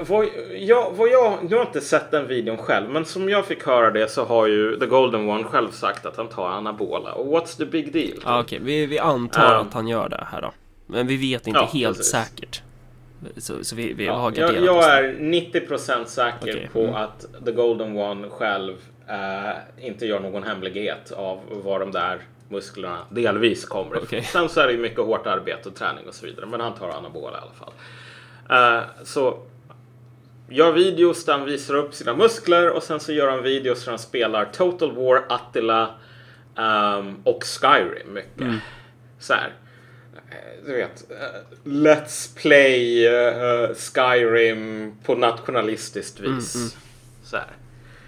Vad 0.00 0.26
jag, 0.58 0.92
vad 0.92 1.08
jag, 1.08 1.38
jag 1.50 1.58
har 1.58 1.66
inte 1.66 1.80
sett 1.80 2.10
den 2.10 2.26
videon 2.28 2.56
själv, 2.56 2.90
men 2.90 3.04
som 3.04 3.28
jag 3.28 3.46
fick 3.46 3.66
höra 3.66 3.90
det 3.90 4.10
så 4.10 4.24
har 4.24 4.46
ju 4.46 4.78
The 4.80 4.86
Golden 4.86 5.28
One 5.28 5.44
själv 5.44 5.70
sagt 5.70 6.06
att 6.06 6.16
han 6.16 6.28
tar 6.28 6.48
anabola. 6.48 7.12
Och 7.12 7.26
what's 7.26 7.56
the 7.58 7.66
big 7.66 7.92
deal? 7.92 8.18
Ja, 8.24 8.40
okej, 8.40 8.58
vi, 8.62 8.86
vi 8.86 8.98
antar 8.98 9.42
Ja. 9.52 9.60
att 9.60 9.74
han 9.74 9.88
gör 9.88 10.08
det 10.08 10.26
här 10.32 10.40
då. 10.42 10.52
Men 10.86 11.06
vi 11.06 11.16
vet 11.16 11.46
inte 11.46 11.58
Ja, 11.60 11.66
helt 11.72 11.96
precis. 11.96 12.12
säkert. 12.12 12.62
Så, 13.36 13.64
så 13.64 13.76
vi, 13.76 13.92
vi 13.92 14.04
Ja, 14.06 14.12
har 14.12 14.22
jag, 14.24 14.34
garderat 14.34 14.64
jag 14.64 14.76
oss. 14.78 14.86
är 14.86 15.02
90% 15.18 16.04
säker 16.04 16.38
Okej, 16.42 16.68
på 16.72 16.80
mm. 16.82 16.94
att 16.94 17.26
The 17.44 17.52
Golden 17.52 17.96
One 17.96 18.28
själv 18.30 18.74
eh, 19.08 19.86
inte 19.86 20.06
gör 20.06 20.20
någon 20.20 20.42
hemlighet 20.42 21.12
av 21.12 21.40
var 21.64 21.80
de 21.80 21.92
där 21.92 22.18
musklerna 22.48 22.98
delvis 23.10 23.64
kommer 23.64 23.90
ifrån. 23.90 24.02
Okej. 24.04 24.22
Sen 24.22 24.48
så 24.48 24.60
är 24.60 24.66
det 24.66 24.72
ju 24.72 24.78
mycket 24.78 25.00
hårt 25.00 25.26
arbete 25.26 25.68
och 25.68 25.74
träning 25.74 26.08
och 26.08 26.14
så 26.14 26.26
vidare, 26.26 26.46
men 26.46 26.60
han 26.60 26.74
tar 26.74 26.88
anabola 26.88 27.38
i 27.38 27.40
alla 27.40 27.52
fall. 27.58 27.72
Eh, 28.50 28.80
så 29.04 29.42
gör 30.48 30.72
videos 30.72 31.24
där 31.24 31.32
han 31.32 31.44
visar 31.46 31.74
upp 31.74 31.94
sina 31.94 32.14
muskler 32.14 32.70
och 32.70 32.82
sen 32.82 33.00
så 33.00 33.12
gör 33.12 33.30
han 33.30 33.42
videos 33.42 33.84
där 33.84 33.92
han 33.92 33.98
spelar 33.98 34.44
Total 34.44 34.92
War, 34.96 35.24
Attila 35.28 35.94
ehm, 36.56 37.16
och 37.24 37.44
Skyrim 37.44 38.12
mycket. 38.12 38.46
Så 39.18 39.34
här. 39.34 39.52
eh, 40.30 40.64
Du 40.66 40.72
vet, 40.72 41.10
eh, 41.10 41.40
Let's 41.64 42.36
play 42.38 43.06
eh, 43.06 43.68
Skyrim 43.74 44.94
på 45.04 45.14
nationalistiskt 45.14 46.20
vis. 46.20 46.76
Så 47.24 47.36
här. 47.36 47.46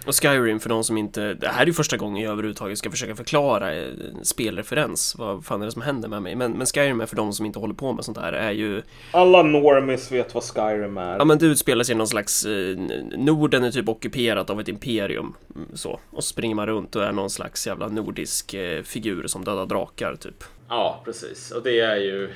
Och 0.05 0.15
Skyrim 0.21 0.59
för 0.59 0.69
de 0.69 0.83
som 0.83 0.97
inte... 0.97 1.33
Det 1.33 1.47
här 1.47 1.61
är 1.61 1.65
ju 1.65 1.73
första 1.73 1.97
gången 1.97 2.23
jag 2.23 2.31
överhuvudtaget 2.31 2.77
ska 2.77 2.91
försöka 2.91 3.15
förklara 3.15 3.75
eh, 3.75 3.87
en 4.17 4.25
spelreferens. 4.25 5.15
Vad 5.17 5.45
fan 5.45 5.61
är 5.61 5.65
det 5.65 5.71
som 5.71 5.81
händer 5.81 6.09
med 6.09 6.21
mig? 6.21 6.35
Men, 6.35 6.51
men 6.51 6.67
Skyrim 6.67 7.01
är 7.01 7.05
för 7.05 7.15
de 7.15 7.33
som 7.33 7.45
inte 7.45 7.59
håller 7.59 7.73
på 7.73 7.93
med 7.93 8.05
sånt 8.05 8.17
här 8.17 8.33
är 8.33 8.51
ju... 8.51 8.81
Alla 9.11 9.43
normies 9.43 10.11
vet 10.11 10.33
vad 10.33 10.43
Skyrim 10.43 10.97
är. 10.97 11.17
Ja 11.17 11.25
men 11.25 11.37
det 11.37 11.45
utspelar 11.45 11.83
sig 11.83 11.95
i 11.95 11.97
någon 11.97 12.07
slags... 12.07 12.45
Eh, 12.45 12.77
Norden 13.17 13.63
är 13.63 13.71
typ 13.71 13.89
ockuperat 13.89 14.49
av 14.49 14.59
ett 14.61 14.67
imperium. 14.67 15.33
mm, 15.55 15.67
Så. 15.73 15.99
Och 16.09 16.23
så 16.23 16.27
springer 16.27 16.55
man 16.55 16.67
runt 16.67 16.95
och 16.95 17.03
är 17.03 17.11
någon 17.11 17.29
slags 17.29 17.67
jävla 17.67 17.87
nordisk 17.87 18.53
eh, 18.53 18.83
figur 18.83 19.27
som 19.27 19.43
dödar 19.43 19.65
drakar 19.65 20.15
typ. 20.15 20.43
Ja, 20.69 21.01
precis. 21.05 21.51
Och 21.51 21.63
det 21.63 21.79
är 21.79 21.95
ju... 21.95 22.29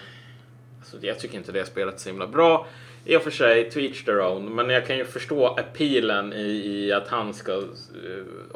Alltså, 0.80 0.98
jag 1.02 1.20
tycker 1.20 1.38
inte 1.38 1.52
det 1.52 1.66
spelet 1.66 1.96
är 1.96 2.00
så 2.00 2.10
himla 2.10 2.28
bra. 2.28 2.68
I 3.06 3.16
och 3.18 3.22
för 3.22 3.32
sig, 3.32 3.72
to 3.72 3.80
each 3.80 4.06
their 4.06 4.20
own. 4.22 4.56
Men 4.56 4.70
jag 4.70 4.88
kan 4.88 4.98
ju 4.98 5.06
förstå 5.06 5.48
appealen 5.48 6.34
i, 6.34 6.42
i 6.42 6.92
att 6.92 7.08
han 7.08 7.34
ska 7.34 7.52
eh, 7.52 7.60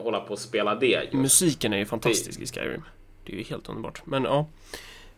hålla 0.04 0.20
på 0.20 0.34
och 0.34 0.40
spela 0.40 0.76
det. 0.76 1.02
Just. 1.04 1.14
Musiken 1.14 1.74
är 1.74 1.78
ju 1.78 1.86
fantastisk 1.86 2.40
i 2.40 2.46
Skyrim. 2.46 2.82
Det 3.26 3.34
är 3.34 3.38
ju 3.38 3.44
helt 3.44 3.70
underbart. 3.70 4.02
Men 4.06 4.24
ja. 4.24 4.48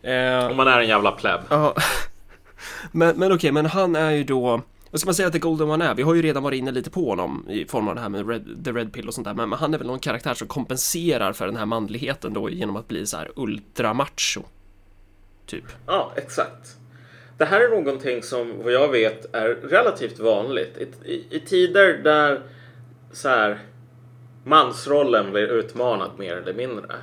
Eh, 0.09 0.47
Om 0.51 0.57
man 0.57 0.67
är 0.67 0.79
en 0.79 0.87
jävla 0.87 1.11
pleb. 1.11 1.41
Ja. 1.49 1.75
Men, 2.91 3.17
men 3.19 3.31
okej, 3.31 3.51
men 3.51 3.65
han 3.65 3.95
är 3.95 4.11
ju 4.11 4.23
då... 4.23 4.61
Vad 4.91 4.99
ska 4.99 5.07
man 5.07 5.15
säga 5.15 5.27
att 5.27 5.33
The 5.33 5.39
Golden 5.39 5.69
One 5.69 5.85
är? 5.85 5.95
Vi 5.95 6.03
har 6.03 6.13
ju 6.13 6.21
redan 6.21 6.43
varit 6.43 6.57
inne 6.57 6.71
lite 6.71 6.89
på 6.89 7.09
honom 7.09 7.45
i 7.49 7.65
form 7.65 7.87
av 7.87 7.95
det 7.95 8.01
här 8.01 8.09
med 8.09 8.29
Red, 8.29 8.65
The 8.65 8.71
Red 8.71 8.93
Pill 8.93 9.07
och 9.07 9.13
sånt 9.13 9.25
där. 9.25 9.33
Men, 9.33 9.49
men 9.49 9.59
han 9.59 9.73
är 9.73 9.77
väl 9.77 9.87
någon 9.87 9.99
karaktär 9.99 10.33
som 10.33 10.47
kompenserar 10.47 11.33
för 11.33 11.45
den 11.45 11.55
här 11.55 11.65
manligheten 11.65 12.33
då 12.33 12.49
genom 12.49 12.75
att 12.75 12.87
bli 12.87 13.05
så 13.05 13.17
här 13.17 13.31
ultramacho. 13.35 14.41
Typ. 15.45 15.65
Ja, 15.87 16.11
exakt. 16.15 16.75
Det 17.41 17.45
här 17.45 17.61
är 17.61 17.69
någonting 17.69 18.23
som 18.23 18.63
vad 18.63 18.73
jag 18.73 18.87
vet 18.87 19.35
är 19.35 19.47
relativt 19.47 20.19
vanligt. 20.19 20.77
I, 20.77 21.11
i, 21.11 21.25
i 21.29 21.39
tider 21.39 21.93
där 22.03 22.41
så 23.11 23.29
här, 23.29 23.59
mansrollen 24.43 25.31
blir 25.31 25.47
utmanad 25.47 26.11
mer 26.17 26.35
eller 26.35 26.53
mindre 26.53 26.95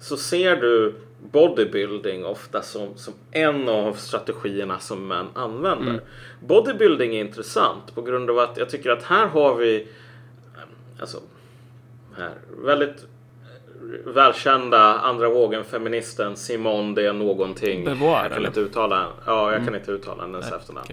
så 0.00 0.16
ser 0.16 0.56
du 0.56 0.94
bodybuilding 1.32 2.24
ofta 2.24 2.62
som, 2.62 2.96
som 2.96 3.14
en 3.30 3.68
av 3.68 3.92
strategierna 3.94 4.78
som 4.78 5.08
män 5.08 5.26
använder. 5.34 6.00
Bodybuilding 6.40 7.16
är 7.16 7.20
intressant 7.20 7.94
på 7.94 8.02
grund 8.02 8.30
av 8.30 8.38
att 8.38 8.56
jag 8.56 8.68
tycker 8.68 8.90
att 8.90 9.02
här 9.02 9.26
har 9.26 9.54
vi 9.54 9.88
alltså, 11.00 11.20
här, 12.16 12.32
väldigt 12.64 13.06
välkända 14.04 14.78
andra 14.78 15.28
vågen 15.28 15.64
feministen 15.64 16.36
Simone 16.36 16.94
det 16.94 17.06
är 17.06 17.12
någonting. 17.12 17.84
Beauvoir, 17.84 18.22
jag 18.22 18.22
kan 18.22 18.32
eller? 18.32 18.48
inte 18.48 18.60
uttala, 18.60 19.06
ja, 19.26 19.52
jag 19.52 19.64
kan 19.64 19.74
inte 19.74 19.90
uttala 19.92 20.22
hennes 20.22 20.52
efternamn. 20.52 20.88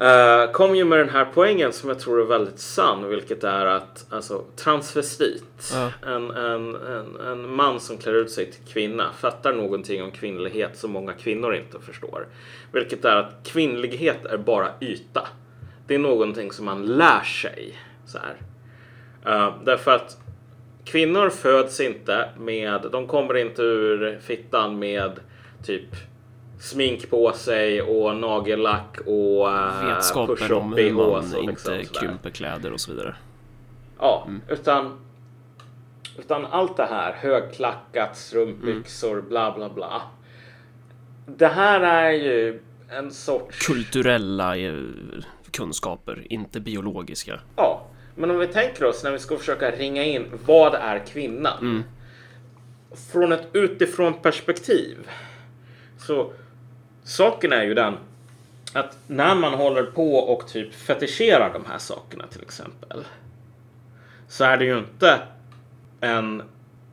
Eh, 0.00 0.52
kom 0.52 0.76
ju 0.76 0.84
med 0.84 0.98
den 0.98 1.08
här 1.08 1.26
poängen 1.34 1.72
som 1.72 1.88
jag 1.88 1.98
tror 2.00 2.20
är 2.20 2.24
väldigt 2.24 2.58
sann, 2.58 3.08
vilket 3.08 3.44
är 3.44 3.66
att 3.66 4.06
alltså, 4.10 4.44
transvestit, 4.56 5.72
Ja. 5.74 5.90
en, 6.10 6.30
en, 6.30 6.74
en, 6.76 7.16
en 7.26 7.54
man 7.54 7.80
som 7.80 7.98
klär 7.98 8.14
ut 8.14 8.30
sig 8.30 8.52
till 8.52 8.72
kvinna, 8.72 9.12
fattar 9.18 9.52
någonting 9.52 10.02
om 10.02 10.10
kvinnlighet 10.10 10.78
som 10.78 10.90
många 10.90 11.12
kvinnor 11.12 11.54
inte 11.54 11.78
förstår. 11.80 12.26
Vilket 12.72 13.04
är 13.04 13.16
att 13.16 13.34
kvinnlighet 13.44 14.24
är 14.26 14.38
bara 14.38 14.68
yta. 14.80 15.28
Det 15.86 15.94
är 15.94 15.98
någonting 15.98 16.52
som 16.52 16.64
man 16.64 16.86
lär 16.86 17.22
sig. 17.22 17.78
Så 18.06 18.18
här. 18.18 18.36
Eh, 19.26 19.54
därför 19.64 19.90
att 19.90 20.21
kvinnor 20.84 21.30
föds 21.30 21.80
inte 21.80 22.28
med, 22.38 22.86
de 22.92 23.06
kommer 23.06 23.36
inte 23.36 23.62
ur 23.62 24.18
fittan 24.20 24.78
med 24.78 25.20
typ 25.64 25.88
smink 26.60 27.10
på 27.10 27.32
sig 27.32 27.82
och 27.82 28.16
nagellack 28.16 28.98
och 29.06 29.48
uh, 29.48 29.86
Vetskapen 29.86 30.52
om 30.52 30.72
hur 30.72 30.92
man 30.92 31.34
och 31.34 31.44
inte 31.44 31.78
liksom 31.78 32.00
krymper 32.00 32.30
kläder 32.30 32.72
och 32.72 32.80
så 32.80 32.92
vidare. 32.92 33.16
Ja, 33.98 34.28
utan, 34.48 34.98
utan 36.18 36.46
allt 36.46 36.76
det 36.76 36.86
här, 36.86 37.12
högklackat, 37.12 38.16
strumpbyxor, 38.16 39.20
bla 39.20 39.54
bla 39.56 39.68
bla. 39.68 40.02
Det 41.26 41.48
här 41.48 41.80
är 41.80 42.10
ju 42.10 42.62
en 42.88 43.10
sorts... 43.10 43.66
Kulturella 43.66 44.56
eh, 44.56 44.74
kunskaper, 45.50 46.32
inte 46.32 46.60
biologiska. 46.60 47.40
Ja, 47.56 47.86
men 48.14 48.30
om 48.30 48.38
vi 48.38 48.46
tänker 48.46 48.84
oss 48.84 49.04
när 49.04 49.10
vi 49.10 49.18
ska 49.18 49.36
försöka 49.36 49.70
ringa 49.70 50.04
in 50.04 50.26
vad 50.46 50.74
är 50.74 50.98
kvinnan? 51.06 51.84
Från 53.12 53.32
ett 53.32 53.48
utifrån 53.52 54.14
perspektiv. 54.14 54.96
Så 55.98 56.32
saken 57.04 57.52
är 57.52 57.62
ju 57.62 57.74
den 57.74 57.94
att 58.72 58.98
när 59.06 59.34
man 59.34 59.54
håller 59.54 59.82
på 59.82 60.14
och 60.14 60.48
typ 60.48 60.74
fetischerar 60.74 61.52
de 61.52 61.64
här 61.70 61.78
sakerna 61.78 62.26
till 62.26 62.42
exempel. 62.42 63.04
Så 64.28 64.44
är 64.44 64.56
det 64.56 64.64
ju 64.64 64.78
inte 64.78 65.18
en 66.00 66.42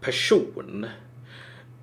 person. 0.01 0.85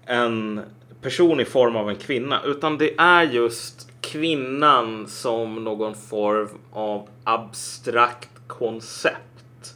En 0.06 0.60
person 1.02 1.40
i 1.40 1.44
form 1.44 1.76
av 1.76 1.90
en 1.90 1.96
kvinna. 1.96 2.42
Utan 2.44 2.78
det 2.78 2.94
är 2.98 3.22
just 3.22 3.90
kvinnan 4.00 5.06
som 5.06 5.64
någon 5.64 5.94
form 5.94 6.58
av 6.72 7.08
abstrakt 7.24 8.35
koncept. 8.46 9.74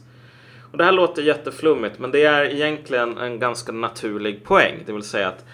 Och 0.71 0.77
det 0.77 0.83
här 0.83 0.91
låter 0.91 1.21
jätteflummigt 1.21 1.99
men 1.99 2.11
det 2.11 2.23
är 2.23 2.43
egentligen 2.45 3.17
en 3.17 3.39
ganska 3.39 3.71
naturlig 3.71 4.43
poäng. 4.43 4.83
Det 4.85 4.93
vill 4.93 5.03
säga 5.03 5.27
att 5.27 5.45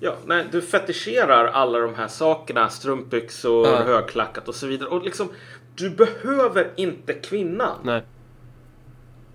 ja, 0.00 0.16
när 0.26 0.44
du 0.52 0.62
fetischerar 0.62 1.46
alla 1.46 1.78
de 1.78 1.94
här 1.94 2.08
sakerna, 2.08 2.68
strumpbyxor, 2.68 3.66
Ja. 3.66 3.82
högklackat 3.82 4.48
och 4.48 4.54
så 4.54 4.66
vidare. 4.66 4.88
Och 4.88 5.04
liksom, 5.04 5.28
du 5.74 5.90
behöver 5.90 6.70
inte 6.76 7.12
kvinnan. 7.14 7.78
Nej, 7.82 8.02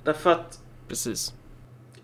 Därför 0.04 0.32
att 0.32 0.60
precis. 0.88 1.34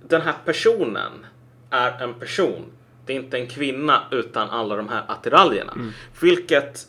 den 0.07 0.21
här 0.21 0.35
personen 0.45 1.25
är 1.69 2.01
en 2.03 2.13
person. 2.13 2.65
Det 3.05 3.13
är 3.13 3.17
inte 3.17 3.37
en 3.37 3.47
kvinna 3.47 4.01
utan 4.11 4.49
alla 4.49 4.75
de 4.75 4.89
här 4.89 5.03
attiraljerna. 5.07 5.73
Vilket 6.21 6.87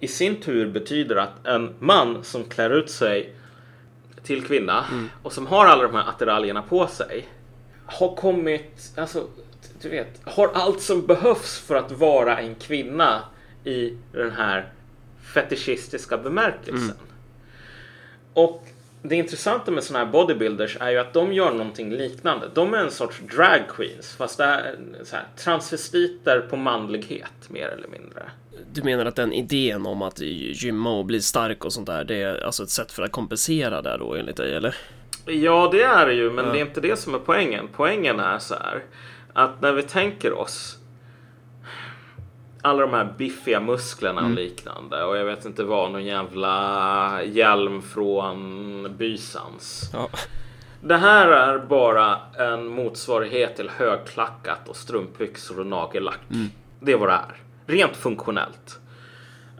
i 0.00 0.08
sin 0.08 0.40
tur 0.40 0.70
betyder 0.70 1.16
att 1.16 1.46
en 1.46 1.74
man 1.78 2.24
som 2.24 2.44
klär 2.44 2.70
ut 2.70 2.90
sig 2.90 3.34
till 4.28 4.46
kvinna 4.46 4.84
och 5.22 5.32
som 5.32 5.46
har 5.46 5.66
alla 5.66 5.82
de 5.82 5.94
här 5.94 6.08
attiraljerna 6.08 6.62
på 6.62 6.86
sig 6.86 7.28
har 7.86 8.16
kommit, 8.16 8.92
alltså 8.96 9.26
du 9.82 9.88
vet, 9.88 10.20
har 10.24 10.50
allt 10.54 10.80
som 10.80 11.06
behövs 11.06 11.58
för 11.58 11.74
att 11.74 11.92
vara 11.92 12.38
en 12.38 12.54
kvinna 12.54 13.22
i 13.64 13.96
den 14.12 14.30
här 14.30 14.72
fetischistiska 15.34 16.18
bemärkelsen. 16.18 16.96
Och 18.34 18.66
det 19.02 19.16
intressanta 19.16 19.70
med 19.70 19.84
sådana 19.84 20.04
här 20.04 20.12
bodybuilders 20.12 20.76
är 20.80 20.90
ju 20.90 20.98
att 20.98 21.12
de 21.12 21.32
gör 21.32 21.50
någonting 21.50 21.90
liknande. 21.92 22.50
De 22.54 22.74
är 22.74 22.78
en 22.78 22.90
sorts 22.90 23.20
drag 23.36 23.60
queens 23.68 24.16
fast 24.16 24.38
det 24.38 24.44
är 24.44 24.76
så 25.04 25.16
här, 25.16 25.26
transvestiter 25.36 26.40
på 26.40 26.56
manlighet 26.56 27.48
mer 27.50 27.68
eller 27.68 27.88
mindre. 27.88 28.30
Du 28.72 28.82
menar 28.82 29.06
att 29.06 29.16
den 29.16 29.32
idén 29.32 29.86
om 29.86 30.02
att 30.02 30.20
gymma 30.20 30.90
och 30.98 31.04
bli 31.04 31.22
stark 31.22 31.64
och 31.64 31.72
sånt 31.72 31.86
där, 31.86 32.04
det 32.04 32.22
är 32.22 32.44
alltså 32.44 32.62
ett 32.62 32.70
sätt 32.70 32.92
för 32.92 33.02
att 33.02 33.12
kompensera 33.12 33.82
där 33.82 33.98
då 33.98 34.14
enligt 34.14 34.36
dig, 34.36 34.54
eller? 34.54 34.74
Ja, 35.26 35.68
det 35.72 35.82
är 35.82 36.06
det 36.06 36.14
ju, 36.14 36.30
men 36.30 36.44
Ja. 36.46 36.52
det 36.52 36.58
är 36.58 36.66
inte 36.66 36.80
det 36.80 36.96
som 36.98 37.14
är 37.14 37.18
poängen. 37.18 37.68
Poängen 37.76 38.20
är 38.20 38.38
så 38.38 38.54
här 38.54 38.82
att 39.32 39.60
när 39.62 39.72
vi 39.72 39.82
tänker 39.82 40.32
oss 40.32 40.78
alla 42.62 42.80
de 42.82 42.90
här 42.94 43.14
biffiga 43.18 43.60
musklerna 43.60 44.24
och 44.24 44.30
liknande 44.30 45.04
och 45.04 45.16
jag 45.16 45.24
vet 45.24 45.44
inte 45.44 45.64
vad, 45.64 45.90
någon 45.90 46.04
jävla 46.04 47.22
hjälm 47.24 47.82
från 47.82 48.96
Bysans. 48.96 49.90
Ja. 49.92 50.08
Det 50.80 50.96
här 50.96 51.28
är 51.28 51.58
bara 51.58 52.16
en 52.38 52.66
motsvarighet 52.66 53.56
till 53.56 53.70
högklackat 53.70 54.68
och 54.68 54.76
strumpbyxor 54.76 55.60
och 55.60 55.66
nagellack. 55.66 56.18
Det 56.80 56.92
är 56.92 56.96
vad 56.96 57.08
det 57.08 57.12
är. 57.12 57.36
Rent 57.68 57.96
funktionellt. 57.96 58.80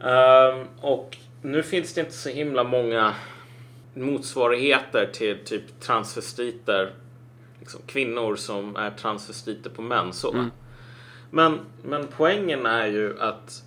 Ehm, 0.03 0.67
och 0.81 1.17
nu 1.41 1.63
finns 1.63 1.93
det 1.93 2.01
inte 2.01 2.13
så 2.13 2.29
himla 2.29 2.63
många 2.63 3.13
motsvarigheter 3.93 5.09
till 5.13 5.37
typ 5.45 5.79
transvestiter. 5.79 6.91
Liksom 7.59 7.81
kvinnor 7.87 8.35
som 8.35 8.75
är 8.75 8.89
transvestiter 8.91 9.69
på 9.69 9.81
män. 9.81 10.13
Så. 10.13 10.31
Men, 11.31 11.59
men 11.83 12.07
poängen 12.17 12.65
är 12.65 12.87
ju 12.87 13.19
att 13.21 13.63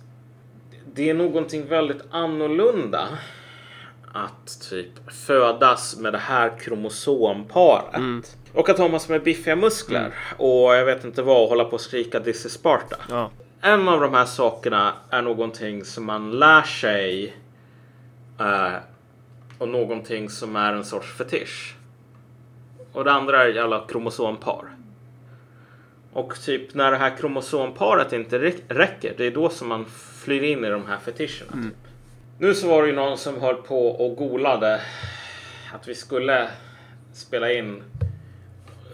det 0.93 1.09
är 1.09 1.13
någonting 1.13 1.67
väldigt 1.67 2.01
annorlunda 2.11 3.07
att 4.13 4.69
typ 4.69 5.11
födas 5.11 5.97
med 5.97 6.13
det 6.13 6.19
här 6.19 6.59
kromosomparet. 6.59 8.37
Och 8.53 8.69
att 8.69 8.77
ha 8.77 8.87
massor 8.87 9.13
med 9.13 9.23
biffiga 9.23 9.55
muskler. 9.55 10.13
Och 10.37 10.75
jag 10.75 10.85
vet 10.85 11.05
inte 11.05 11.21
vad, 11.21 11.49
hålla 11.49 11.65
på 11.65 11.71
och 11.71 11.81
skrika 11.81 12.19
This 12.19 12.45
is 12.45 12.51
Sparta. 12.53 12.95
Ja. 13.09 13.31
En 13.65 13.87
av 13.87 14.01
de 14.01 14.13
här 14.13 14.25
sakerna 14.25 14.93
är 15.09 15.21
någonting 15.21 15.85
som 15.85 16.05
man 16.05 16.31
lär 16.31 16.61
sig 16.61 17.37
eh, 18.39 18.73
och 19.57 19.67
någonting 19.69 20.29
som 20.29 20.55
är 20.55 20.73
en 20.73 20.85
sorts 20.85 21.13
fetisch. 21.17 21.75
Och 22.93 23.03
det 23.03 23.11
andra 23.11 23.43
är 23.43 23.61
alla 23.61 23.85
kromosompar. 23.87 24.65
Och 26.13 26.35
typ 26.41 26.73
när 26.73 26.91
det 26.91 26.97
här 26.97 27.17
kromosomparet 27.17 28.13
inte 28.13 28.39
räck- 28.39 28.63
räcker, 28.67 29.13
det 29.17 29.25
är 29.25 29.31
då 29.31 29.49
som 29.49 29.67
man 29.67 29.85
flyr 30.23 30.43
in 30.43 30.65
i 30.65 30.69
de 30.69 30.87
här 30.87 30.97
fetischerna. 30.97 31.51
Typ. 31.63 31.73
Nu 32.39 32.53
så 32.55 32.67
var 32.67 32.81
det 32.81 32.87
ju 32.89 32.95
någon 32.95 33.17
som 33.17 33.41
höll 33.41 33.55
på 33.55 33.87
och 33.87 34.15
golade 34.17 34.81
att 35.73 35.87
vi 35.87 35.95
skulle 35.95 36.49
spela 37.13 37.51
in 37.51 37.83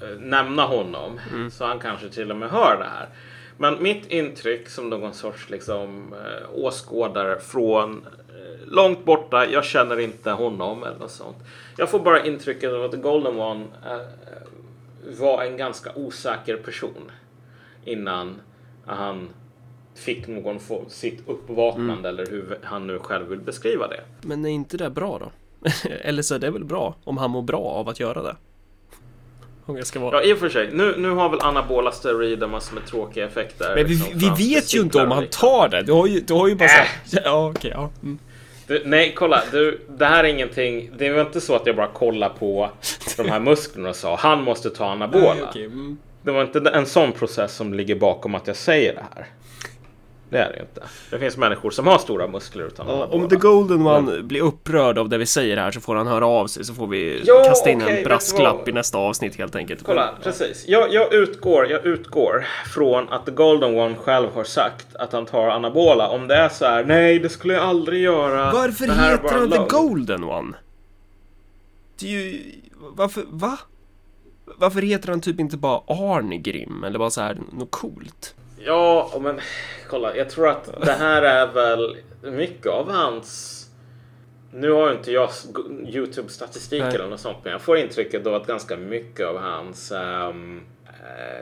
eh, 0.02 0.20
nämna 0.20 0.64
honom. 0.64 1.20
Så 1.52 1.66
han 1.66 1.80
kanske 1.80 2.10
till 2.10 2.32
och 2.32 2.38
med 2.38 2.50
hör 2.50 2.78
det 2.78 2.86
här. 2.90 3.08
Men 3.62 3.84
mitt 3.84 4.06
intryck 4.12 4.70
som 4.70 4.90
någon 4.90 5.14
sorts 5.14 5.50
liksom, 5.50 6.14
eh, 6.14 6.64
åskådare 6.64 7.40
från 7.40 8.08
eh, 8.30 8.68
långt 8.68 9.06
borta, 9.06 9.46
jag 9.46 9.66
känner 9.66 10.00
inte 10.00 10.32
honom 10.32 10.84
eller 10.84 11.00
något 11.00 11.12
sånt. 11.12 11.38
Jag 11.78 11.90
får 11.90 12.00
bara 12.00 12.26
intrycket 12.26 12.74
av 12.74 12.84
att 12.84 13.02
Golden 13.02 13.40
One 13.40 13.66
eh, 13.86 14.00
var 15.20 15.44
en 15.44 15.58
ganska 15.58 15.92
osäker 15.96 16.58
person 16.58 17.12
innan 17.86 18.42
han 18.86 19.30
fick 19.96 20.28
någon 20.28 20.60
form, 20.60 20.86
sitt 20.90 21.28
uppvaknande 21.28 22.10
eller 22.10 22.26
hur 22.26 22.58
han 22.64 22.88
nu 22.88 23.00
själv 23.00 23.28
vill 23.28 23.40
beskriva 23.40 23.88
det. 23.88 24.02
Men 24.22 24.46
är 24.46 24.50
inte 24.50 24.78
det 24.78 24.90
bra 24.90 25.20
då? 25.20 25.32
eller 26.02 26.22
så 26.22 26.36
är 26.36 26.40
det 26.40 26.52
väl 26.52 26.66
bra 26.66 26.96
om 27.04 27.18
han 27.18 27.32
mår 27.32 27.42
bra 27.42 27.62
av 27.62 27.90
att 27.90 28.00
göra 28.00 28.22
det? 28.22 28.36
Om 29.70 29.78
jag 29.78 29.88
ska 29.88 30.00
vara... 30.00 30.16
Ja, 30.16 30.30
i 30.30 30.34
och 30.34 30.38
för 30.38 30.50
sig. 30.50 30.70
Nu, 30.74 30.96
nu 30.98 31.10
har 31.10 31.30
väl 31.30 31.40
anabola 31.42 31.92
steroider 31.92 32.48
massor 32.48 32.76
med 32.76 32.86
tråkiga 32.86 33.26
effekter. 33.26 33.76
Men 33.76 33.86
vi, 33.88 33.96
liksom, 33.96 34.20
vi 34.20 34.54
vet 34.54 34.76
ju 34.76 34.82
inte 34.82 35.02
om 35.02 35.12
han 35.12 35.28
tar 35.28 35.70
det. 35.70 35.82
Du 35.82 35.92
har 35.92 36.08
ju, 36.08 36.20
du 36.20 36.34
har 36.34 36.48
ju 36.48 36.56
bara 36.56 36.70
såhär... 36.70 37.24
Ja, 37.26 37.50
okej, 37.50 37.72
ja. 37.74 37.90
Mm. 38.04 38.20
Du, 38.68 38.82
nej, 38.86 39.14
kolla. 39.16 39.44
Du, 39.52 39.82
det 39.90 40.06
här 40.06 40.24
är 40.24 40.28
ingenting. 40.28 40.90
Det 40.98 41.10
var 41.10 41.22
inte 41.22 41.42
så 41.42 41.56
att 41.56 41.66
jag 41.66 41.76
bara 41.76 41.88
kollade 41.88 42.34
på 42.40 42.70
de 43.18 43.30
här 43.30 43.40
musklerna 43.40 43.90
och 43.90 43.96
sa 43.96 44.16
han 44.16 44.44
måste 44.44 44.70
ta 44.70 44.86
anabola. 44.86 45.34
Nej, 45.34 45.44
okej, 45.50 45.66
mm. 45.66 45.98
Det 46.22 46.32
var 46.32 46.42
inte 46.42 46.60
en 46.74 46.86
sån 46.86 47.12
process 47.12 47.56
som 47.56 47.74
ligger 47.74 47.96
bakom 47.96 48.36
att 48.36 48.48
jag 48.48 48.56
säger 48.56 48.94
det 48.94 49.06
här. 49.16 49.28
Det 50.30 50.38
är 50.38 50.52
det 50.54 50.60
inte. 50.60 50.82
Det 51.10 51.20
finns 51.20 51.38
människor 51.38 51.72
som 51.72 51.88
har 51.88 51.98
stora 51.98 52.28
muskler 52.28 52.64
utan 52.68 52.88
Ja, 52.88 53.06
om 53.12 53.30
The 53.30 53.36
Golden 53.36 53.88
One 53.88 54.22
blir 54.22 54.42
upprörd 54.42 54.98
av 54.98 55.10
det 55.10 55.18
vi 55.18 55.26
säger 55.26 55.58
här 55.58 55.72
så 55.72 55.82
får 55.82 55.96
han 55.96 56.08
höra 56.08 56.28
av 56.28 56.48
sig 56.48 56.66
så 56.66 56.74
får 56.74 56.88
vi 56.88 57.22
Ja, 57.26 57.44
kasta 57.48 57.70
in 57.70 57.80
vet 57.80 57.98
en 57.98 58.04
brasklapp 58.04 58.68
i 58.68 58.72
nästa 58.72 58.98
avsnitt 58.98 59.36
helt 59.36 59.56
enkelt. 59.56 59.84
Kolla, 59.84 60.14
precis. 60.24 60.66
Jag, 60.68 60.94
jag, 60.94 61.14
utgår, 61.14 61.68
jag 61.72 61.86
utgår 61.86 62.46
från 62.74 63.10
att 63.10 63.26
The 63.26 63.32
Golden 63.32 63.76
One 63.76 63.96
själv 63.96 64.28
har 64.34 64.44
sagt 64.44 64.96
att 64.96 65.14
han 65.14 65.26
tar 65.26 65.48
anabola. 65.50 66.10
Om 66.10 66.28
det 66.28 66.36
är 66.36 66.50
så 66.50 66.66
här, 66.66 66.84
nej 66.84 67.20
det 67.20 67.30
skulle 67.30 67.54
jag 67.54 67.64
aldrig 67.64 68.02
göra. 68.02 68.52
Varför 68.52 68.86
heter 68.86 69.30
han 69.40 69.50
The 69.52 69.58
lögn." 69.58 69.68
Golden 69.70 70.24
One? 70.24 70.58
Det 72.00 72.06
är 72.06 72.12
ju... 72.12 72.42
Varför... 72.96 73.24
Va? 73.30 73.60
Varför 74.58 74.82
heter 74.82 75.10
han 75.10 75.22
typ 75.22 75.40
inte 75.40 75.58
bara 75.58 75.82
Arngrim 75.88 76.84
eller 76.84 77.00
bara 77.00 77.10
så 77.10 77.22
här 77.22 77.38
något 77.52 77.72
coolt? 77.72 78.36
Ja, 78.66 79.12
men 79.22 79.40
kolla, 79.90 80.16
jag 80.16 80.30
tror 80.30 80.48
att 80.48 80.82
det 80.86 80.92
här 80.92 81.22
är 81.22 81.48
väl 81.54 81.98
mycket 82.22 82.68
av 82.68 82.92
hans... 82.92 83.56
Nu 84.54 84.72
har 84.72 84.90
ju 84.90 84.96
inte 84.98 85.12
jag 85.12 85.30
Youtube-statistik 85.86 86.82
eller 86.82 87.08
något 87.08 87.20
sånt, 87.20 87.38
men 87.44 87.52
jag 87.52 87.62
får 87.62 87.78
intrycket 87.78 88.28
av 88.28 88.36
att 88.36 88.48
ganska 88.48 88.78
mycket 88.78 89.28
av 89.28 89.38
hans 89.38 89.92
eh, 89.92 90.34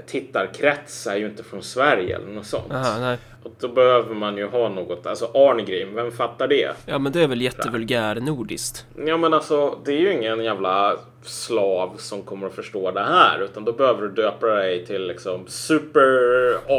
tittarkrets 0.08 1.08
är 1.08 1.16
ju 1.16 1.26
inte 1.26 1.44
från 1.44 1.64
Sverige 1.64 2.16
eller 2.16 2.28
något 2.28 2.46
sånt. 2.46 2.72
Aha. 2.74 3.16
Och 3.44 3.52
då 3.60 3.68
behöver 3.68 4.16
man 4.16 4.38
ju 4.38 4.48
ha 4.48 4.70
något, 4.70 5.06
alltså 5.08 5.26
Arngrim, 5.34 5.96
vem 5.96 6.12
fattar 6.12 6.48
det? 6.48 6.72
Ja, 6.86 6.98
men 7.00 7.12
det 7.12 7.22
är 7.24 7.28
väl 7.28 7.42
jättevulgär 7.42 8.16
nordiskt. 8.16 8.86
Ja 9.06 9.18
men 9.18 9.34
alltså 9.34 9.80
det 9.86 9.92
är 9.92 9.98
ju 10.00 10.14
ingen 10.14 10.44
jävla 10.44 10.96
slav 11.24 11.94
som 11.98 12.22
kommer 12.22 12.48
att 12.48 12.54
förstå 12.54 12.92
det 12.92 13.04
här 13.04 13.40
utan 13.40 13.66
då 13.66 13.74
behöver 13.74 14.02
du 14.02 14.10
döpa 14.10 14.46
dig 14.48 14.86
till 14.86 15.08
liksom 15.08 15.48
super 15.48 16.10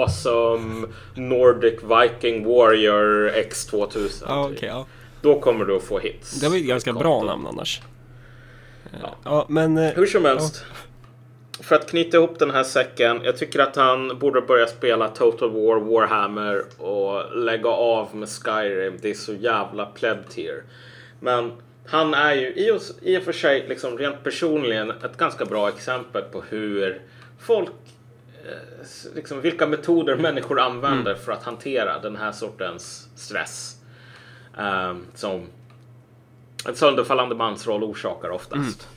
awesome 0.02 0.86
Nordic 1.14 1.74
Viking 1.82 2.44
Warrior 2.44 3.30
X2000. 3.30 4.24
Ja, 4.26 4.48
typ. 4.48 4.56
okej, 4.58 4.68
ja. 4.68 4.86
Då 5.22 5.40
kommer 5.40 5.64
du 5.64 5.76
att 5.76 5.82
få 5.82 5.98
hits. 5.98 6.40
Det 6.40 6.48
var 6.48 6.56
ju 6.56 6.62
ett 6.62 6.68
ganska 6.68 6.92
bra 6.92 7.22
namn 7.22 7.46
annars. 7.46 7.82
Ja, 9.24 9.46
men... 9.48 9.78
eh, 9.78 9.90
Hur 9.94 10.06
som 10.06 10.24
helst. 10.24 10.64
För 11.60 11.76
att 11.76 11.90
knyta 11.90 12.16
ihop 12.16 12.38
den 12.38 12.50
här 12.50 12.64
säcken. 12.64 13.20
Jag 13.24 13.36
tycker 13.36 13.60
att 13.60 13.76
han 13.76 14.18
borde 14.18 14.40
börja 14.40 14.66
spela 14.66 15.08
Total 15.08 15.50
War, 15.50 15.80
Warhammer 15.80 16.64
och 16.78 17.36
lägga 17.36 17.68
av 17.68 18.16
med 18.16 18.28
Skyrim. 18.28 18.98
Det 19.02 19.10
är 19.10 19.14
så 19.14 19.34
jävla 19.34 19.86
pleb 19.86 20.18
tier. 20.28 20.62
Men 21.20 21.52
han 21.86 22.14
är 22.14 22.34
ju 22.34 22.52
i 23.02 23.18
och, 23.18 23.22
för 23.22 23.32
sig 23.32 23.68
liksom 23.68 23.98
rent 23.98 24.24
personligen 24.24 24.90
ett 24.90 25.16
ganska 25.16 25.44
bra 25.44 25.68
exempel 25.68 26.22
på 26.22 26.42
hur 26.48 27.02
folk 27.38 27.72
eh, 28.44 29.14
liksom 29.14 29.40
vilka 29.40 29.66
metoder 29.66 30.16
människor 30.16 30.60
använder 30.60 31.14
för 31.14 31.32
att 31.32 31.42
hantera 31.42 31.98
den 31.98 32.16
här 32.16 32.32
sortens 32.32 33.08
stress. 33.16 33.76
Um, 34.58 35.06
som 35.14 35.46
en 36.66 36.74
sönderfallande 36.74 37.34
mansroll 37.34 37.84
orsakar 37.84 38.30
oftast. 38.30 38.88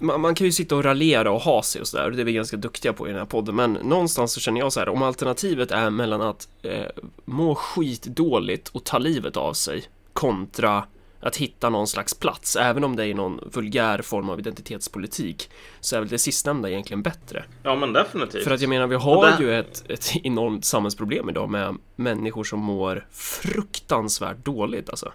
Man, 0.00 0.20
man 0.20 0.34
kan 0.34 0.44
ju 0.46 0.52
sitta 0.52 0.76
och 0.76 0.84
raljera 0.84 1.30
och 1.32 1.40
ha 1.40 1.62
sig 1.62 1.80
och 1.80 1.88
sådär, 1.88 2.10
det 2.10 2.22
är 2.22 2.24
vi 2.24 2.32
ganska 2.32 2.56
duktiga 2.56 2.92
på 2.92 3.06
i 3.08 3.10
den 3.10 3.18
här 3.18 3.26
podden, 3.26 3.56
men 3.56 3.72
någonstans 3.72 4.32
så 4.32 4.40
känner 4.40 4.60
jag 4.60 4.72
så 4.72 4.80
här, 4.80 4.88
om 4.88 5.02
alternativet 5.02 5.70
är 5.70 5.90
mellan 5.90 6.20
att 6.22 6.48
eh, 6.62 6.84
må 7.24 7.54
skitdåligt 7.54 8.68
och 8.68 8.84
ta 8.84 8.98
livet 8.98 9.36
av 9.36 9.52
sig 9.52 9.84
kontra 10.12 10.84
att 11.22 11.36
hitta 11.36 11.70
någon 11.70 11.86
slags 11.86 12.14
plats, 12.14 12.56
även 12.56 12.84
om 12.84 12.96
det 12.96 13.06
är 13.06 13.14
någon 13.14 13.40
vulgär 13.52 14.02
form 14.02 14.28
av 14.30 14.38
identitetspolitik, 14.38 15.50
så 15.80 15.96
är 15.96 16.00
väl 16.00 16.08
det 16.08 16.18
sistnämnda 16.18 16.70
egentligen 16.70 17.02
bättre. 17.02 17.44
Ja 17.62 17.76
men 17.76 17.92
definitivt. 17.92 18.44
För 18.44 18.50
att 18.50 18.60
jag 18.60 18.68
menar, 18.68 18.86
vi 18.86 18.94
har 18.94 19.16
Och 19.16 19.24
det- 19.38 19.42
ju 19.44 19.54
ett, 19.58 19.84
ett 19.90 20.16
enormt 20.22 20.64
samhällsproblem 20.64 21.28
idag 21.28 21.50
med 21.50 21.76
människor 21.96 22.44
som 22.44 22.58
mår 22.60 23.06
fruktansvärt 23.12 24.44
dåligt 24.44 24.90
alltså. 24.90 25.12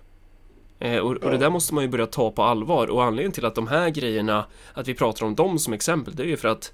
Eh, 0.79 0.97
och, 0.97 1.11
och 1.11 1.31
det 1.31 1.37
där 1.37 1.49
måste 1.49 1.73
man 1.73 1.83
ju 1.83 1.89
börja 1.89 2.05
ta 2.05 2.31
på 2.31 2.43
allvar 2.43 2.87
och 2.87 3.03
anledningen 3.03 3.31
till 3.31 3.45
att 3.45 3.55
de 3.55 3.67
här 3.67 3.89
grejerna, 3.89 4.45
att 4.73 4.87
vi 4.87 4.93
pratar 4.93 5.25
om 5.25 5.35
dem 5.35 5.59
som 5.59 5.73
exempel, 5.73 6.15
det 6.15 6.23
är 6.23 6.27
ju 6.27 6.37
för 6.37 6.47
att 6.47 6.73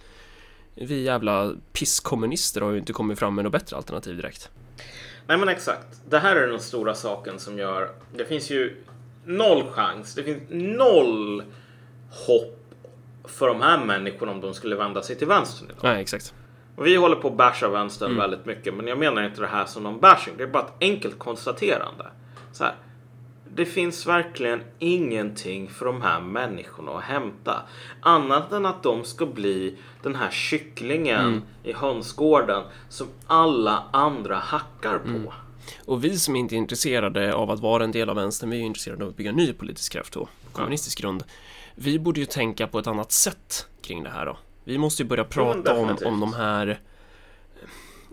vi 0.76 1.04
jävla 1.04 1.54
pisskommunister 1.74 2.62
har 2.62 2.72
ju 2.72 2.78
inte 2.78 2.94
kommit 2.94 3.20
fram 3.20 3.36
med 3.36 3.44
något 3.44 3.52
bättre 3.52 3.76
alternativ 3.78 4.16
direkt. 4.16 4.50
Nej 5.28 5.38
men 5.38 5.50
exakt. 5.50 6.02
Det 6.10 6.20
här 6.20 6.36
är 6.36 6.48
den 6.48 6.60
stora 6.60 6.96
saken 6.96 7.40
som 7.40 7.58
gör... 7.58 7.90
Det 8.16 8.26
finns 8.26 8.52
ju 8.52 8.84
noll 9.26 9.64
chans. 9.72 10.16
Det 10.16 10.24
finns 10.24 10.42
noll 10.50 11.44
hopp 12.28 12.58
för 13.24 13.48
de 13.48 13.62
här 13.62 13.86
människorna 13.86 14.32
om 14.32 14.42
de 14.42 14.54
skulle 14.54 14.76
vända 14.76 15.02
sig 15.02 15.16
till 15.16 15.28
vänstern 15.28 15.68
idag. 15.70 15.84
Nej, 15.84 16.02
exakt. 16.02 16.34
Och 16.76 16.86
vi 16.86 16.96
håller 16.96 17.16
på 17.16 17.28
att 17.28 17.38
basha 17.38 17.68
vänstern 17.68 18.18
väldigt 18.18 18.46
mycket, 18.46 18.74
men 18.74 18.88
jag 18.88 18.98
menar 18.98 19.24
inte 19.24 19.42
det 19.42 19.48
här 19.48 19.66
som 19.66 19.84
någon 19.84 20.00
bashing. 20.00 20.34
Det 20.38 20.44
är 20.44 20.48
bara 20.48 20.64
ett 20.64 20.74
enkelt 20.80 21.20
konstaterande. 21.20 22.06
Så 22.52 22.64
här. 22.64 22.76
Det 23.56 23.66
finns 23.66 24.08
verkligen 24.08 24.64
ingenting 24.80 25.70
för 25.70 25.86
de 25.86 26.02
här 26.02 26.22
människorna 26.22 26.92
att 26.92 27.04
hämta. 27.04 27.62
Annat 28.02 28.52
än 28.52 28.66
att 28.66 28.84
de 28.84 29.04
ska 29.04 29.26
bli 29.26 29.78
den 30.04 30.16
här 30.16 30.32
kycklingen 30.32 31.42
i 31.64 31.74
hönsgården 31.74 32.64
som 32.90 33.08
alla 33.28 33.84
andra 33.92 34.36
hackar 34.36 35.00
på. 35.00 35.34
Och 35.86 36.04
vi 36.04 36.20
som 36.20 36.36
inte 36.36 36.56
är 36.56 36.58
intresserade 36.58 37.34
av 37.34 37.52
att 37.52 37.60
vara 37.60 37.84
en 37.84 37.92
del 37.92 38.10
av 38.10 38.16
vänstern, 38.16 38.50
vi 38.50 38.58
är 38.58 38.62
intresserade 38.62 39.04
av 39.04 39.10
att 39.10 39.18
bygga 39.18 39.30
en 39.30 39.36
ny 39.36 39.54
politisk 39.54 39.92
kraft 39.92 40.14
då, 40.14 40.26
på 40.26 40.52
kommunistisk 40.52 41.02
grund. 41.02 41.24
Vi 41.76 42.00
borde 42.00 42.20
ju 42.20 42.26
tänka 42.26 42.68
på 42.68 42.80
ett 42.80 42.88
annat 42.88 43.12
sätt 43.12 43.68
kring 43.82 44.04
det 44.04 44.10
här 44.10 44.26
då. 44.26 44.38
Vi 44.64 44.78
måste 44.78 45.04
ju 45.04 45.10
börja 45.10 45.24
prata 45.24 45.74
om, 45.74 45.88
definitivt. 45.88 46.08
om 46.08 46.20
de 46.20 46.34
här 46.34 46.80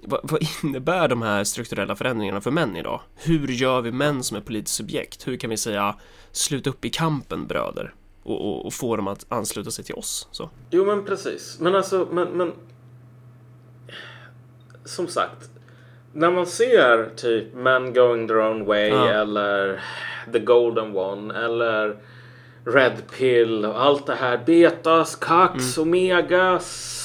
vad, 0.08 0.42
innebär 0.62 1.08
de 1.08 1.22
här 1.22 1.44
strukturella 1.44 1.96
förändringarna 1.96 2.40
för 2.40 2.50
män 2.50 2.76
idag? 2.76 3.00
Hur 3.16 3.48
gör 3.48 3.80
vi 3.80 3.92
män 3.92 4.22
som 4.22 4.36
är 4.36 4.40
politiskt 4.40 4.76
subjekt? 4.76 5.28
Hur 5.28 5.36
kan 5.36 5.50
vi 5.50 5.56
säga 5.56 5.94
sluta 6.32 6.70
upp 6.70 6.84
i 6.84 6.90
kampen 6.90 7.46
bröder? 7.46 7.94
Och, 8.22 8.40
och, 8.48 8.66
och 8.66 8.74
få 8.74 8.96
dem 8.96 9.08
att 9.08 9.26
ansluta 9.28 9.70
sig 9.70 9.84
till 9.84 9.94
oss. 9.94 10.28
Så. 10.30 10.50
Jo 10.70 10.84
men 10.84 11.04
precis. 11.04 11.56
Men 11.60 11.74
alltså, 11.74 12.08
men, 12.12 12.28
men... 12.28 12.52
Som 14.84 15.06
sagt. 15.06 15.50
När 16.12 16.30
man 16.30 16.46
ser 16.46 17.10
typ 17.16 17.54
Men 17.54 17.94
Going 17.94 18.28
Their 18.28 18.40
Own 18.40 18.64
Way 18.64 18.88
Ja. 18.88 19.08
eller 19.08 19.80
The 20.32 20.38
Golden 20.38 20.96
One 20.96 21.38
eller 21.44 21.96
Red 22.64 23.02
Pill 23.18 23.64
och 23.64 23.82
allt 23.82 24.06
det 24.06 24.14
här. 24.14 24.42
Betas, 24.46 25.16
Kax, 25.16 25.78
Omegas. 25.78 26.97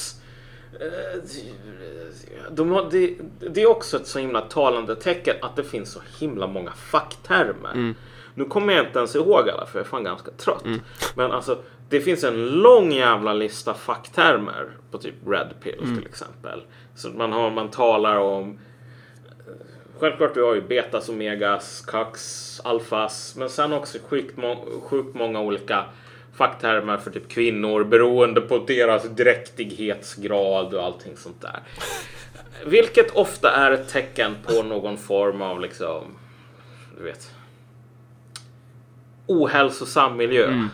Eh, 0.80 2.50
De 2.50 2.70
har, 2.70 2.88
det, 2.90 3.14
det 3.50 3.62
är 3.62 3.66
också 3.66 3.96
ett 3.96 4.06
så 4.06 4.18
himla 4.18 4.40
talande 4.40 4.96
tecken 4.96 5.36
att 5.42 5.56
det 5.56 5.64
finns 5.64 5.92
så 5.92 6.00
himla 6.18 6.46
många 6.46 6.70
facktermer. 6.72 7.94
Nu 8.34 8.44
kommer 8.44 8.72
jag 8.74 8.86
inte 8.86 8.98
ens 8.98 9.16
ihåg 9.16 9.48
alla 9.50 9.66
för 9.66 9.78
jag 9.78 9.84
är 9.86 9.88
fan 9.90 10.04
ganska 10.04 10.30
trött. 10.30 10.64
Men 11.16 11.32
alltså 11.32 11.58
det 11.88 12.00
finns 12.00 12.24
en 12.24 12.46
lång 12.46 12.92
jävla 12.92 13.32
lista 13.32 13.74
facktermer 13.74 14.68
på 14.90 14.98
typ 14.98 15.14
Red 15.26 15.54
Pill 15.62 15.78
till 15.98 16.06
exempel. 16.06 16.62
Så 16.94 17.08
man, 17.08 17.32
har, 17.32 17.50
man 17.50 17.70
talar 17.70 18.16
om 18.16 18.58
Självklart 19.98 20.34
du 20.34 20.42
har 20.42 20.54
ju 20.54 20.60
betas, 20.60 21.08
omegas, 21.08 21.80
kax, 21.80 22.20
alfas. 22.64 23.34
Men 23.38 23.50
sen 23.50 23.72
också 23.72 23.98
sjukt, 24.08 24.36
må- 24.36 24.80
sjukt 24.82 25.14
många 25.14 25.40
olika 25.40 25.84
facktermer 26.36 26.96
för 26.96 27.10
typ 27.10 27.28
kvinnor 27.28 27.84
beroende 27.84 28.40
på 28.40 28.58
deras 28.58 29.04
dräktighetsgrad 29.04 30.74
och 30.74 30.82
allting 30.82 31.16
sånt 31.16 31.40
där. 31.40 31.62
Vilket 32.66 33.10
ofta 33.10 33.50
är 33.50 33.70
ett 33.70 33.88
tecken 33.88 34.36
på 34.46 34.62
någon 34.62 34.98
form 34.98 35.42
av 35.42 35.60
liksom, 35.60 36.04
du 36.98 37.04
vet, 37.04 37.30
ohälsosam 39.26 40.16
miljö. 40.16 40.68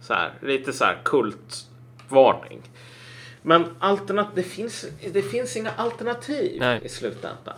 Så 0.00 0.14
här, 0.14 0.32
lite 0.42 0.72
så 0.72 0.84
här 0.84 0.98
kultvarning. 1.04 2.62
Men 3.42 3.64
alternat 3.78 4.28
det, 4.34 4.42
finns, 4.42 4.86
det 5.12 5.22
finns 5.22 5.56
inga 5.56 5.70
alternativ 5.70 6.60
Nej. 6.60 6.80
i 6.84 6.88
slutändan. 6.88 7.56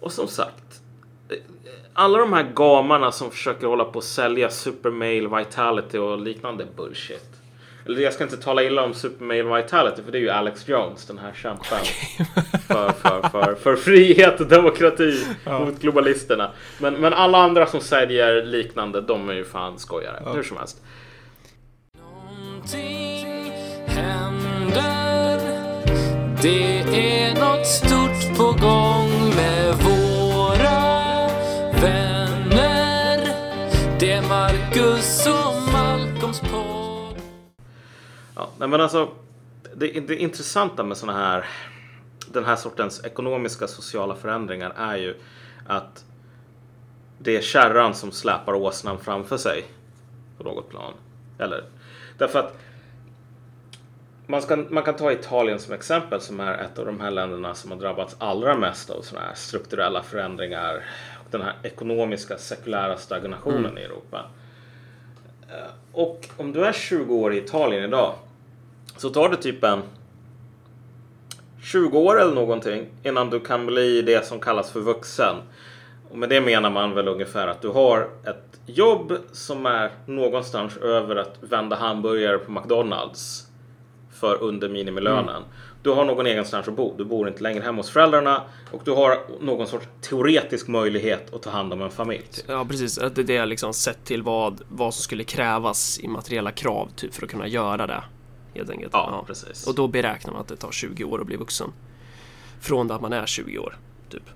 Och 0.00 0.12
som 0.12 0.28
sagt, 0.28 0.80
alla 1.94 2.18
de 2.18 2.32
här 2.32 2.52
gamarna 2.54 3.12
som 3.12 3.30
försöker 3.30 3.66
hålla 3.66 3.84
på 3.84 3.96
och 3.96 4.04
sälja 4.04 4.50
Supermail 4.50 5.28
Vitality 5.28 5.98
och 5.98 6.18
liknande 6.18 6.66
bullshit. 6.76 7.30
Eller 7.86 8.02
jag 8.02 8.12
ska 8.12 8.24
inte 8.24 8.36
tala 8.36 8.62
illa 8.62 8.84
om 8.84 8.94
Supermail 8.94 9.46
Vitality 9.46 10.02
för 10.02 10.12
det 10.12 10.18
är 10.18 10.20
ju 10.20 10.30
Alex 10.30 10.68
Jones, 10.68 11.06
den 11.06 11.18
här 11.18 11.32
kämpen 11.34 11.78
för, 12.68 12.92
för, 12.92 13.28
för, 13.28 13.54
för 13.54 13.76
frihet 13.76 14.40
och 14.40 14.46
demokrati 14.46 15.24
mot 15.46 15.80
globalisterna. 15.80 16.50
Men, 16.78 16.94
men 16.94 17.12
alla 17.12 17.38
andra 17.38 17.66
som 17.66 17.80
säljer 17.80 18.44
liknande, 18.44 19.00
de 19.00 19.30
är 19.30 19.34
ju 19.34 19.44
fan 19.44 19.78
skojare. 19.78 20.22
Hur 20.34 20.42
som 20.42 20.56
helst. 20.56 20.82
Någonting 21.98 23.52
händer 23.86 25.40
Det 26.42 26.78
är 26.80 27.34
något 27.34 27.66
stort 27.66 28.36
på 28.36 28.66
gång 28.66 29.34
med 29.36 29.74
våra 29.74 30.03
Det 34.04 34.12
är 34.12 34.28
Marcus 34.28 35.26
och 35.26 35.72
Malcolms 35.72 36.40
podd 36.40 37.22
Ja, 38.36 38.48
nej 38.58 38.68
men 38.68 38.80
alltså, 38.80 39.08
det, 39.74 40.00
det 40.00 40.16
intressanta 40.16 40.82
med 40.82 40.96
såna 40.96 41.12
här, 41.12 41.46
den 42.32 42.44
här 42.44 42.56
sortens 42.56 43.04
ekonomiska 43.04 43.68
sociala 43.68 44.14
förändringar 44.14 44.72
är 44.76 44.96
ju 44.96 45.14
att 45.66 46.04
det 47.18 47.36
är 47.36 47.40
kärran 47.40 47.94
som 47.94 48.12
släpar 48.12 48.54
åsnan 48.54 48.98
framför 48.98 49.36
sig 49.36 49.64
på 50.38 50.44
något 50.44 50.70
plan. 50.70 50.92
Eller, 51.38 51.64
därför 52.18 52.38
att 52.38 52.56
man, 54.26 54.42
ska, 54.42 54.56
man 54.56 54.82
kan 54.82 54.96
ta 54.96 55.12
Italien 55.12 55.58
som 55.58 55.74
exempel 55.74 56.20
som 56.20 56.40
är 56.40 56.58
ett 56.58 56.78
av 56.78 56.86
de 56.86 57.00
här 57.00 57.10
länderna 57.10 57.54
som 57.54 57.70
har 57.70 57.78
drabbats 57.78 58.16
allra 58.18 58.56
mest 58.56 58.90
av 58.90 59.02
sådana 59.02 59.26
här 59.26 59.34
strukturella 59.34 60.02
förändringar 60.02 60.84
den 61.38 61.46
här 61.46 61.54
ekonomiska 61.62 62.38
sekulära 62.38 62.96
stagnationen 62.96 63.78
i 63.78 63.82
Europa. 63.82 64.24
Eh, 65.50 65.70
Och 65.92 66.28
om 66.36 66.52
du 66.52 66.64
är 66.64 66.72
20 66.72 67.14
år 67.14 67.34
i 67.34 67.38
Italien 67.38 67.84
idag 67.84 68.14
så 68.96 69.10
tar 69.10 69.28
det 69.28 69.36
typ 69.36 69.64
en 69.64 69.82
20 71.62 71.98
år 71.98 72.20
eller 72.20 72.34
någonting 72.34 72.86
innan 73.02 73.30
du 73.30 73.40
kan 73.40 73.66
bli 73.66 74.02
det 74.02 74.26
som 74.26 74.40
kallas 74.40 74.70
för 74.70 74.80
vuxen. 74.80 75.36
Och 76.10 76.18
med 76.18 76.28
det 76.28 76.40
menar 76.40 76.70
man 76.70 76.94
väl 76.94 77.08
ungefär 77.08 77.48
att 77.48 77.62
du 77.62 77.68
har 77.68 78.08
ett 78.26 78.60
jobb 78.66 79.12
som 79.32 79.66
är 79.66 79.90
någonstans 80.06 80.76
över 80.76 81.16
att 81.16 81.36
vända 81.40 81.76
hamburgare 81.76 82.38
på 82.38 82.50
McDonalds 82.50 83.46
för 84.12 84.42
under 84.42 84.68
minimilönen. 84.68 85.42
Du 85.84 85.90
har 85.90 86.04
någon 86.04 86.26
egenstans 86.26 86.68
att 86.68 86.76
bo. 86.76 86.94
Du 86.96 87.04
bor 87.04 87.28
inte 87.28 87.42
längre 87.42 87.62
hemma 87.62 87.78
hos 87.78 87.90
föräldrarna 87.90 88.42
och 88.70 88.82
du 88.84 88.90
har 88.90 89.18
någon 89.40 89.66
sorts 89.66 89.88
teoretisk 90.00 90.68
möjlighet 90.68 91.34
att 91.34 91.42
ta 91.42 91.50
hand 91.50 91.72
om 91.72 91.82
en 91.82 91.90
familj. 91.90 92.22
Typ. 92.30 92.44
Ja, 92.48 92.64
precis. 92.64 92.98
Det 93.14 93.36
är 93.36 93.46
liksom 93.46 93.74
sett 93.74 94.04
till 94.04 94.22
vad, 94.22 94.62
vad 94.68 94.94
som 94.94 95.02
skulle 95.02 95.24
krävas 95.24 96.00
i 96.00 96.08
materiella 96.08 96.50
krav 96.50 96.90
typ, 96.96 97.14
för 97.14 97.24
att 97.24 97.30
kunna 97.30 97.46
göra 97.46 97.86
det. 97.86 98.04
Helt 98.54 98.70
enkelt. 98.70 98.92
Ja, 98.92 99.24
precis. 99.26 99.66
Och 99.66 99.74
då 99.74 99.88
beräknar 99.88 100.32
man 100.32 100.40
att 100.40 100.48
det 100.48 100.56
tar 100.56 100.70
20 100.70 101.04
år 101.04 101.20
att 101.20 101.26
bli 101.26 101.36
vuxen. 101.36 101.72
Från 102.60 102.88
det 102.88 102.94
att 102.94 103.00
man 103.00 103.12
är 103.12 103.26
20 103.26 103.58
år, 103.58 103.76
typ. 104.10 104.30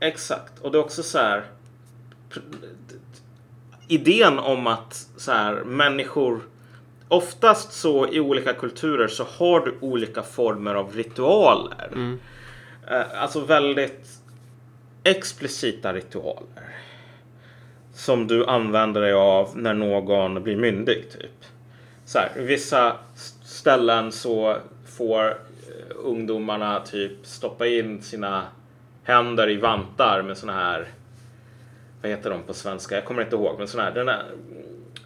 Exakt. 0.00 0.58
Och 0.58 0.72
det 0.72 0.78
är 0.78 0.82
också 0.84 1.02
så 1.02 1.18
här. 1.18 1.44
Idén 3.88 4.38
om 4.38 4.66
att 4.66 5.06
så 5.16 5.32
här, 5.32 5.64
människor 5.64 6.40
Oftast 7.12 7.72
så 7.72 8.08
i 8.08 8.20
olika 8.20 8.52
kulturer 8.52 9.08
så 9.08 9.24
har 9.38 9.60
du 9.60 9.74
olika 9.80 10.22
former 10.22 10.74
av 10.74 10.92
ritualer. 10.96 11.90
Eh, 12.90 13.22
Alltså 13.22 13.40
väldigt 13.40 14.08
explicita 15.04 15.92
ritualer. 15.92 16.76
Som 17.94 18.26
du 18.26 18.46
använder 18.46 19.00
dig 19.00 19.12
av 19.12 19.50
när 19.58 19.74
någon 19.74 20.42
blir 20.42 20.56
myndig 20.56 21.10
typ. 21.10 21.44
Så 22.04 22.18
här, 22.18 22.30
vissa 22.36 22.96
ställen 23.44 24.12
så 24.12 24.56
får 24.86 25.24
eh, 25.28 25.34
ungdomarna 25.96 26.80
typ 26.80 27.26
stoppa 27.26 27.66
in 27.66 28.02
sina 28.02 28.42
händer 29.04 29.50
i 29.50 29.56
vantar 29.56 30.22
med 30.22 30.38
såna 30.38 30.52
här 30.52 30.88
vad 32.02 32.10
heter 32.10 32.30
de 32.30 32.42
på 32.42 32.54
svenska? 32.54 32.94
Jag 32.94 33.04
kommer 33.04 33.22
inte 33.22 33.36
ihåg. 33.36 33.58
Men 33.58 33.68
såna 33.68 33.82
här, 33.84 33.92
den 33.92 34.08
här 34.08 34.24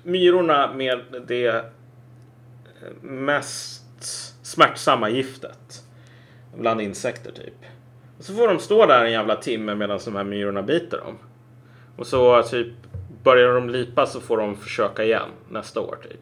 myrorna 0.02 0.72
med 0.74 1.00
det 1.26 1.64
mest 3.00 3.82
smärtsamma 4.42 5.10
giftet 5.10 5.82
bland 6.58 6.80
insekter 6.80 7.32
typ. 7.32 7.64
Och 8.18 8.24
så 8.24 8.34
får 8.34 8.48
de 8.48 8.58
stå 8.58 8.86
där 8.86 9.04
en 9.04 9.12
jävla 9.12 9.36
timme 9.36 9.74
medan 9.74 10.00
de 10.04 10.16
här 10.16 10.24
myrorna 10.24 10.62
biter 10.62 10.98
dem. 10.98 11.18
Och 11.96 12.06
så 12.06 12.42
typ 12.42 12.72
börjar 13.22 13.54
de 13.54 13.70
lipa 13.70 14.06
så 14.06 14.20
får 14.20 14.36
de 14.36 14.56
försöka 14.56 15.04
igen 15.04 15.28
nästa 15.48 15.80
år 15.80 15.98
typ. 16.02 16.20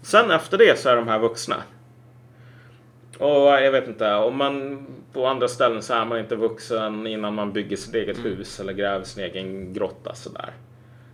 Och 0.00 0.06
sen 0.06 0.30
efter 0.30 0.58
det 0.58 0.78
så 0.78 0.88
är 0.88 0.96
de 0.96 1.08
här 1.08 1.18
vuxna. 1.18 1.56
Och 3.18 3.46
jag 3.48 3.72
vet 3.72 3.88
inte, 3.88 4.14
om 4.14 4.36
man 4.36 4.86
på 5.12 5.26
andra 5.26 5.48
ställen 5.48 5.82
så 5.82 5.94
är 5.94 6.04
man 6.04 6.18
inte 6.18 6.36
vuxen 6.36 7.06
innan 7.06 7.34
man 7.34 7.52
bygger 7.52 7.76
sitt 7.76 7.94
eget 7.94 8.24
hus 8.24 8.60
eller 8.60 8.72
gräver 8.72 9.04
sin 9.04 9.24
egen 9.24 9.72
grotta 9.72 10.14
sådär. 10.14 10.52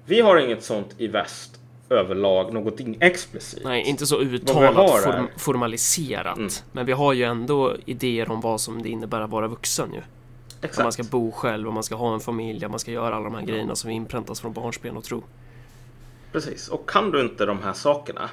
Vi 0.05 0.21
har 0.21 0.37
inget 0.37 0.63
sånt 0.63 0.95
i 0.99 1.09
väst 1.09 1.61
överlag, 1.93 2.53
någonting 2.53 2.97
explicit. 3.01 3.65
Nej, 3.65 3.83
inte 3.83 4.07
så 4.07 4.21
uttalat 4.21 4.75
form, 4.75 5.27
formaliserat. 5.37 6.37
Mm. 6.37 6.51
Men 6.73 6.87
vi 6.87 6.93
har 6.93 7.13
ju 7.13 7.25
ändå 7.25 7.77
idéer 7.85 8.31
om 8.31 8.41
vad 8.41 8.61
som 8.61 8.83
det 8.83 8.89
innebär 8.89 9.21
att 9.21 9.31
vara 9.31 9.49
vuxen 9.49 9.93
ju. 9.93 9.99
Att 9.99 10.65
Exakt. 10.65 10.85
man 10.85 10.93
ska 10.93 11.03
bo 11.03 11.33
själv 11.33 11.69
och 11.69 11.75
man 11.75 11.83
ska 11.83 11.95
ha 11.95 12.15
en 12.15 12.21
familj, 12.21 12.65
att 12.65 12.71
man 12.71 12.81
ska 12.81 12.91
göra 12.91 13.15
alla 13.17 13.25
de 13.25 13.35
här 13.35 13.43
grejerna 13.43 13.77
som 13.77 13.91
inpräntas 13.91 14.41
från 14.41 14.53
barnsben 14.53 14.97
och 14.97 15.05
tro. 15.05 15.23
Precis, 16.33 16.69
och 16.69 16.91
kan 16.91 17.11
du 17.11 17.21
inte 17.21 17.47
de 17.47 17.63
här 17.63 17.73
sakerna 17.73 18.31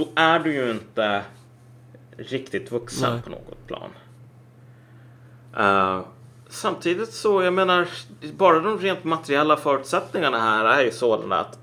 då 0.00 0.08
är 0.14 0.38
du 0.38 0.54
ju 0.54 0.70
inte 0.70 1.22
riktigt 2.16 2.72
vuxen 2.72 3.12
Nej. 3.12 3.22
på 3.22 3.30
något 3.30 3.66
plan. 3.66 3.90
Eh, 5.56 6.00
samtidigt 6.48 7.12
så, 7.12 7.42
jag 7.42 7.54
menar, 7.54 7.88
bara 8.36 8.60
de 8.60 8.78
rent 8.78 9.04
materiella 9.04 9.56
förutsättningarna 9.56 10.40
här 10.40 10.64
är 10.64 10.84
ju 10.84 10.90
sådana 10.90 11.40
att 11.40 11.58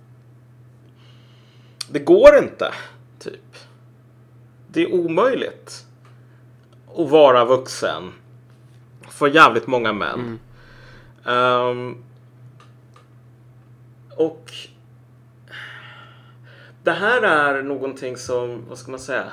det 1.90 2.00
går 2.00 2.38
inte, 2.38 2.74
typ. 3.20 3.56
Det 4.68 4.84
är 4.84 4.94
omöjligt 4.94 5.86
att 6.96 7.10
vara 7.10 7.46
vuxen 7.46 8.14
för 9.10 9.28
jävligt 9.28 9.68
många 9.68 9.94
män. 9.94 10.40
Ehm, 11.26 12.04
och 14.16 14.52
det 16.84 16.92
här 16.92 17.22
är 17.22 17.64
någonting 17.64 18.18
som, 18.18 18.66
vad 18.70 18.78
ska 18.78 18.92
man 18.92 19.00
säga? 19.00 19.32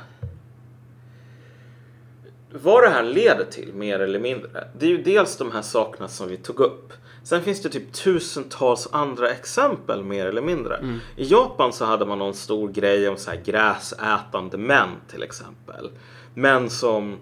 Vad 2.51 2.83
det 2.83 2.89
här 2.89 3.03
leder 3.03 3.45
till 3.45 3.75
mer 3.75 4.01
eller 4.01 4.19
mindre. 4.19 4.69
Det 4.79 4.87
är 4.87 4.91
ju 4.91 5.03
dels 5.03 5.37
de 5.37 5.53
här 5.53 5.63
sakerna 5.63 6.09
som 6.09 6.29
vi 6.29 6.37
tog 6.37 6.61
upp. 6.61 6.93
Sen 7.25 7.43
finns 7.43 7.63
det 7.63 7.69
typ 7.69 7.93
tusentals 7.93 8.89
andra 8.93 9.31
exempel 9.31 10.05
mer 10.05 10.27
eller 10.27 10.43
mindre. 10.43 11.01
I 11.17 11.25
Japan 11.25 11.73
så 11.73 11.85
hade 11.85 12.07
man 12.07 12.19
någon 12.19 12.35
stor 12.35 12.69
grej 12.69 13.09
om 13.09 13.17
så 13.17 13.31
här 13.31 13.41
gräsätande 13.45 14.57
män 14.57 14.89
till 15.11 15.23
exempel. 15.23 15.91
Män 16.35 16.71
som 16.71 17.19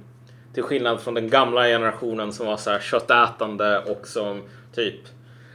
till 0.54 0.62
skillnad 0.62 1.00
från 1.00 1.14
den 1.14 1.30
gamla 1.30 1.64
generationen 1.64 2.32
som 2.32 2.46
var 2.46 2.56
så 2.56 2.70
här 2.70 2.80
köttätande 2.80 3.78
och 3.78 4.06
som 4.06 4.42
typ 4.74 5.00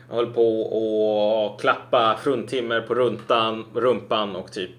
höll 0.09 0.33
på 0.33 0.61
och 0.61 1.61
klappa 1.61 2.17
fruntimmer 2.23 2.81
på 2.81 2.95
runtan, 2.95 3.65
rumpan 3.73 4.35
och 4.35 4.51
typ 4.51 4.71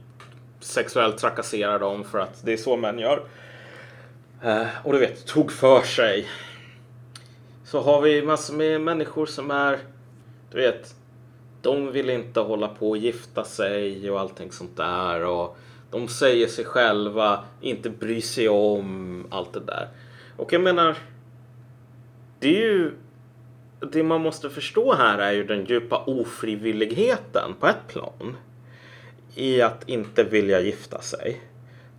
sexuellt 0.61 1.19
trakassera 1.19 1.79
dem 1.79 2.05
för 2.05 2.19
att 2.19 2.45
det 2.45 2.53
är 2.53 2.57
så 2.57 2.77
män 2.77 2.99
gör. 2.99 3.23
Eh, 4.43 4.66
och 4.85 4.93
du 4.93 4.99
vet, 4.99 5.27
tog 5.27 5.53
för 5.53 5.83
sig. 5.83 6.27
Så 7.71 7.81
har 7.81 8.01
vi 8.01 8.23
massor 8.23 8.55
med 8.55 8.81
människor 8.81 9.27
som 9.27 9.51
är, 9.51 9.79
du 10.51 10.57
vet, 10.57 10.95
de 11.62 11.93
vill 11.93 12.11
inte 12.11 12.41
hålla 12.41 12.69
på 12.69 12.91
och 12.91 12.97
gifta 12.97 13.45
sig 13.45 14.11
och 14.11 14.21
allting 14.21 14.53
sånt 14.53 14.77
där. 14.77 15.27
Och 15.27 15.57
de 15.91 16.09
säger 16.09 16.47
sig 16.47 16.64
själva 16.64 17.45
inte 17.61 17.91
bry 17.91 18.21
sig 18.21 18.49
om 18.49 19.27
allt 19.31 19.53
det 19.53 19.61
där. 19.61 19.89
Och 20.37 20.53
jag 20.53 20.61
menar, 20.61 20.97
det 22.41 22.49
är 22.49 22.62
ju 22.62 22.93
det 23.93 24.03
man 24.03 24.21
måste 24.21 24.51
förstå 24.51 24.95
här 24.95 25.19
är 25.19 25.33
ju 25.33 25.45
den 25.45 25.64
djupa 25.64 26.05
ofrivilligheten 26.07 27.55
på 27.61 27.66
ett 27.66 27.89
plan. 27.89 28.37
I 29.35 29.62
att 29.62 29.89
inte 29.89 30.25
vilja 30.25 30.61
gifta 30.61 31.01
sig. 31.01 31.41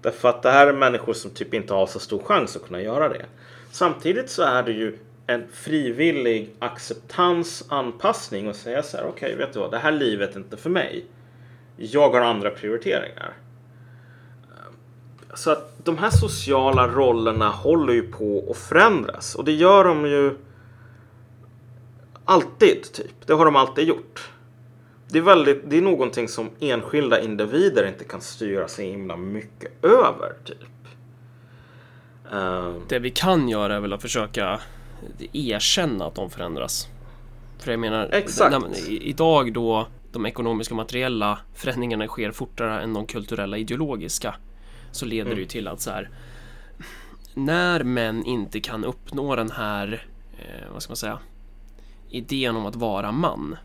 Därför 0.01 0.29
att 0.29 0.43
det 0.43 0.51
här 0.51 0.67
är 0.67 0.73
människor 0.73 1.13
som 1.13 1.31
typ 1.31 1.53
inte 1.53 1.73
har 1.73 1.87
så 1.87 1.99
stor 1.99 2.19
chans 2.19 2.55
att 2.55 2.67
kunna 2.67 2.81
göra 2.81 3.09
det. 3.09 3.25
Samtidigt 3.71 4.29
så 4.29 4.43
är 4.43 4.63
det 4.63 4.71
ju 4.71 4.97
en 5.29 5.47
frivillig 5.51 6.55
acceptans, 6.59 7.65
anpassning 7.69 8.47
och 8.47 8.55
säga 8.55 8.83
så 8.83 8.97
här, 8.97 9.05
okej, 9.05 9.35
vet 9.35 9.53
du 9.53 9.59
vad, 9.59 9.71
det 9.71 9.77
här 9.77 9.91
livet 9.91 10.35
är 10.35 10.39
inte 10.39 10.57
för 10.57 10.69
mig. 10.69 11.05
Jag 11.77 12.09
har 12.09 12.21
andra 12.21 12.49
prioriteringar. 12.49 13.33
Så 15.33 15.51
att 15.51 15.85
de 15.85 15.97
här 15.97 16.09
sociala 16.09 16.87
rollerna 16.87 17.49
håller 17.49 17.93
ju 17.93 18.11
på 18.11 18.47
att 18.51 18.57
förändras 18.57 19.35
och 19.35 19.45
det 19.45 19.51
gör 19.51 19.83
de 19.83 20.05
ju 20.05 20.37
alltid, 22.25 22.93
typ. 22.93 23.27
Det 23.27 23.33
har 23.33 23.45
de 23.45 23.55
alltid 23.55 23.87
gjort. 23.87 24.29
Det 25.07 25.17
är, 25.17 25.23
väldigt, 25.23 25.69
det 25.69 25.77
är 25.77 25.81
någonting 25.81 26.27
som 26.27 26.49
enskilda 26.59 27.21
individer 27.21 27.87
inte 27.87 28.03
kan 28.03 28.21
styra 28.21 28.67
så 28.67 28.81
himla 28.81 29.17
mycket 29.17 29.85
över, 29.85 30.33
typ. 30.43 30.57
Ehm. 32.31 32.81
Det 32.87 32.99
vi 32.99 33.09
kan 33.09 33.49
göra 33.49 33.75
är 33.75 33.79
väl 33.79 33.93
att 33.93 34.01
försöka 34.01 34.59
erkänna 35.33 36.05
att 36.05 36.15
de 36.15 36.29
förändras. 36.29 36.87
För 37.59 37.71
jag 37.71 37.79
menar, 37.79 38.09
Exakt. 38.11 38.55
idag 38.87 39.53
då 39.53 39.87
de 40.11 40.25
ekonomiska 40.25 40.73
och 40.73 40.77
materiella 40.77 41.39
förändringarna 41.53 42.07
sker 42.07 42.31
fortare 42.31 42.81
än 42.81 42.93
de 42.93 43.05
kulturella 43.05 43.57
ideologiska 43.57 44.35
så 44.91 45.05
leder 45.05 45.35
det 45.35 45.41
ju 45.41 45.45
till 45.45 45.67
att 45.67 45.81
så 45.81 45.91
här 45.91 46.09
när 47.33 47.83
män 47.83 48.25
inte 48.25 48.59
kan 48.59 48.83
uppnå 48.83 49.35
den 49.35 49.51
här, 49.51 50.07
eh, 50.37 50.73
vad 50.73 50.83
ska 50.83 50.91
man 50.91 50.97
säga, 50.97 51.19
idén 52.09 52.55
om 52.55 52.65
att 52.65 52.75
vara 52.75 53.11
man 53.11 53.57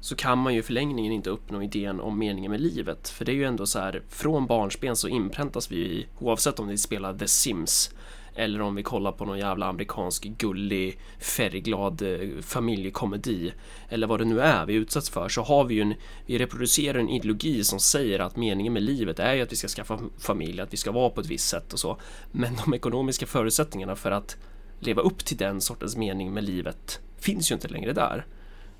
så 0.00 0.16
kan 0.16 0.38
man 0.38 0.54
ju 0.54 0.60
i 0.60 0.62
förlängningen 0.62 1.12
inte 1.12 1.30
uppnå 1.30 1.62
idén 1.62 2.00
om 2.00 2.18
meningen 2.18 2.50
med 2.50 2.60
livet. 2.60 3.08
För 3.08 3.24
det 3.24 3.32
är 3.32 3.36
ju 3.36 3.44
ändå 3.44 3.66
så 3.66 3.78
här, 3.78 4.02
från 4.08 4.46
barnsben 4.46 4.96
så 4.96 5.08
inpräntas 5.08 5.72
vi 5.72 5.76
i, 5.76 6.06
oavsett 6.18 6.58
om 6.58 6.68
vi 6.68 6.78
spelar 6.78 7.14
The 7.14 7.28
Sims 7.28 7.94
eller 8.36 8.60
om 8.60 8.74
vi 8.74 8.82
kollar 8.82 9.12
på 9.12 9.24
någon 9.24 9.38
jävla 9.38 9.66
amerikansk 9.66 10.24
gullig 10.24 10.98
färgglad 11.18 12.02
eh, 12.02 12.40
familjekomedi 12.42 13.52
eller 13.88 14.06
vad 14.06 14.20
det 14.20 14.24
nu 14.24 14.40
är 14.40 14.66
vi 14.66 14.74
utsätts 14.74 15.10
för 15.10 15.28
så 15.28 15.42
har 15.42 15.64
vi 15.64 15.74
ju 15.74 15.80
en, 15.80 15.94
vi 16.26 16.38
reproducerar 16.38 16.98
en 16.98 17.08
ideologi 17.08 17.64
som 17.64 17.80
säger 17.80 18.18
att 18.18 18.36
meningen 18.36 18.72
med 18.72 18.82
livet 18.82 19.18
är 19.18 19.34
ju 19.34 19.42
att 19.42 19.52
vi 19.52 19.56
ska 19.56 19.68
skaffa 19.68 19.98
familj, 20.18 20.60
att 20.60 20.72
vi 20.72 20.76
ska 20.76 20.92
vara 20.92 21.10
på 21.10 21.20
ett 21.20 21.26
visst 21.26 21.48
sätt 21.48 21.72
och 21.72 21.78
så. 21.78 21.98
Men 22.32 22.56
de 22.64 22.74
ekonomiska 22.74 23.26
förutsättningarna 23.26 23.96
för 23.96 24.10
att 24.10 24.36
leva 24.78 25.02
upp 25.02 25.18
till 25.18 25.36
den 25.36 25.60
sortens 25.60 25.96
mening 25.96 26.34
med 26.34 26.44
livet 26.44 27.00
finns 27.18 27.50
ju 27.50 27.54
inte 27.54 27.68
längre 27.68 27.92
där. 27.92 28.26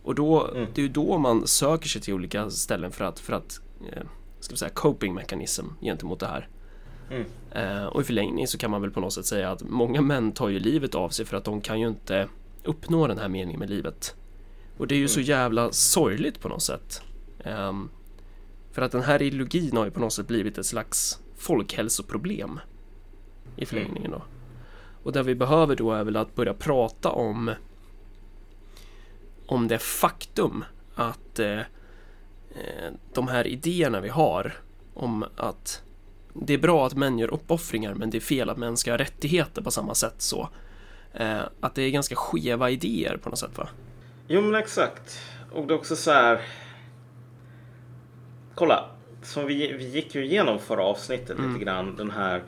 Och 0.02 0.14
då, 0.14 0.50
det 0.54 0.80
är 0.80 0.82
ju 0.82 0.88
då 0.88 1.18
man 1.18 1.46
söker 1.46 1.88
sig 1.88 2.02
till 2.02 2.14
olika 2.14 2.50
ställen 2.50 2.92
för 2.92 3.04
att, 3.04 3.20
för 3.20 3.32
att 3.32 3.61
eh, 3.92 4.02
ska 4.40 4.52
vi 4.52 4.59
säga, 4.59 4.70
coping 4.70 5.14
mekanism 5.14 5.66
gentemot 5.80 6.20
det 6.20 6.26
här. 6.26 6.48
Eh, 7.50 7.84
och 7.84 8.00
i 8.00 8.04
förlängning 8.04 8.46
så 8.46 8.59
kan 8.59 8.70
man 8.70 8.82
väl 8.82 8.90
på 8.90 9.00
något 9.00 9.12
sätt 9.12 9.26
säga 9.26 9.50
att 9.50 9.62
många 9.62 10.00
män 10.00 10.32
tar 10.32 10.48
ju 10.48 10.59
livet 10.59 10.94
av 10.94 11.09
sig 11.09 11.24
för 11.26 11.36
att 11.36 11.44
de 11.44 11.61
kan 11.61 11.80
ju 11.80 11.88
inte 11.88 12.28
uppnå 12.64 13.07
den 13.07 13.18
här 13.18 13.28
meningen 13.28 13.61
med 13.61 13.70
livet. 13.70 14.14
Och 14.78 14.86
det 14.86 14.94
är 14.94 14.98
ju 14.98 15.09
så 15.09 15.20
jävla 15.20 15.72
sorgligt 15.72 16.40
på 16.40 16.48
något 16.48 16.62
sätt. 16.62 17.02
Ehm, 17.44 17.88
för 18.72 18.82
att 18.82 18.92
den 18.92 19.02
här 19.02 19.22
ideologin 19.22 19.76
har 19.76 19.84
ju 19.84 19.90
på 19.90 20.00
något 20.00 20.12
sätt 20.12 20.28
blivit 20.28 20.59
ett 20.59 20.66
slags 20.66 21.20
folkhälsoproblem. 21.36 22.61
I 23.57 23.66
förlängningen 23.66 24.11
då. 24.11 24.22
Och 25.02 25.12
det 25.12 25.22
vi 25.22 25.34
behöver 25.34 25.76
då 25.76 25.92
är 25.92 26.04
väl 26.04 26.16
att 26.16 26.34
börja 26.34 26.54
prata 26.54 27.11
om 27.11 27.50
om 29.46 29.68
det 29.68 29.78
faktum 29.78 30.64
att 30.94 31.38
eh, 31.38 31.59
eh, 32.50 32.92
de 33.12 33.28
här 33.28 33.46
idéerna 33.46 34.00
vi 34.00 34.09
har 34.09 34.52
om 34.94 35.24
att 35.36 35.82
det 36.43 36.55
är 36.55 36.59
bra 36.59 36.87
att 36.87 36.95
män 36.95 37.18
gör 37.18 37.34
uppoffringar 37.34 37.95
men 37.95 38.11
det 38.11 38.18
är 38.18 38.20
fel 38.20 38.51
att 38.51 38.59
män 38.59 38.76
ska 38.76 38.91
ha 38.91 38.99
rättigheter 38.99 39.62
på 39.62 39.70
samma 39.70 39.95
sätt 39.95 40.14
så. 40.18 40.49
Eh, 41.14 41.41
att 41.61 41.74
det 41.74 41.82
är 41.82 41.91
ganska 41.91 42.16
skeva 42.16 42.70
idéer 42.70 43.16
på 43.16 43.30
något 43.30 43.39
sätt 43.39 43.59
va? 43.59 43.68
Jo 44.28 44.41
men 44.41 44.55
exakt. 44.55 45.20
Och 45.53 45.66
det 45.66 45.74
är 45.74 45.78
också 45.78 45.97
så 45.97 46.11
här. 46.11 46.41
Kolla, 48.55 48.84
som 49.22 49.47
vi, 49.47 49.72
vi 49.72 49.89
gick 49.89 50.14
ju 50.14 50.24
igenom 50.24 50.59
förra 50.59 50.82
avsnittet 50.82 51.37
lite 51.39 51.64
grann 51.64 51.97
den 51.97 52.11
här 52.11 52.43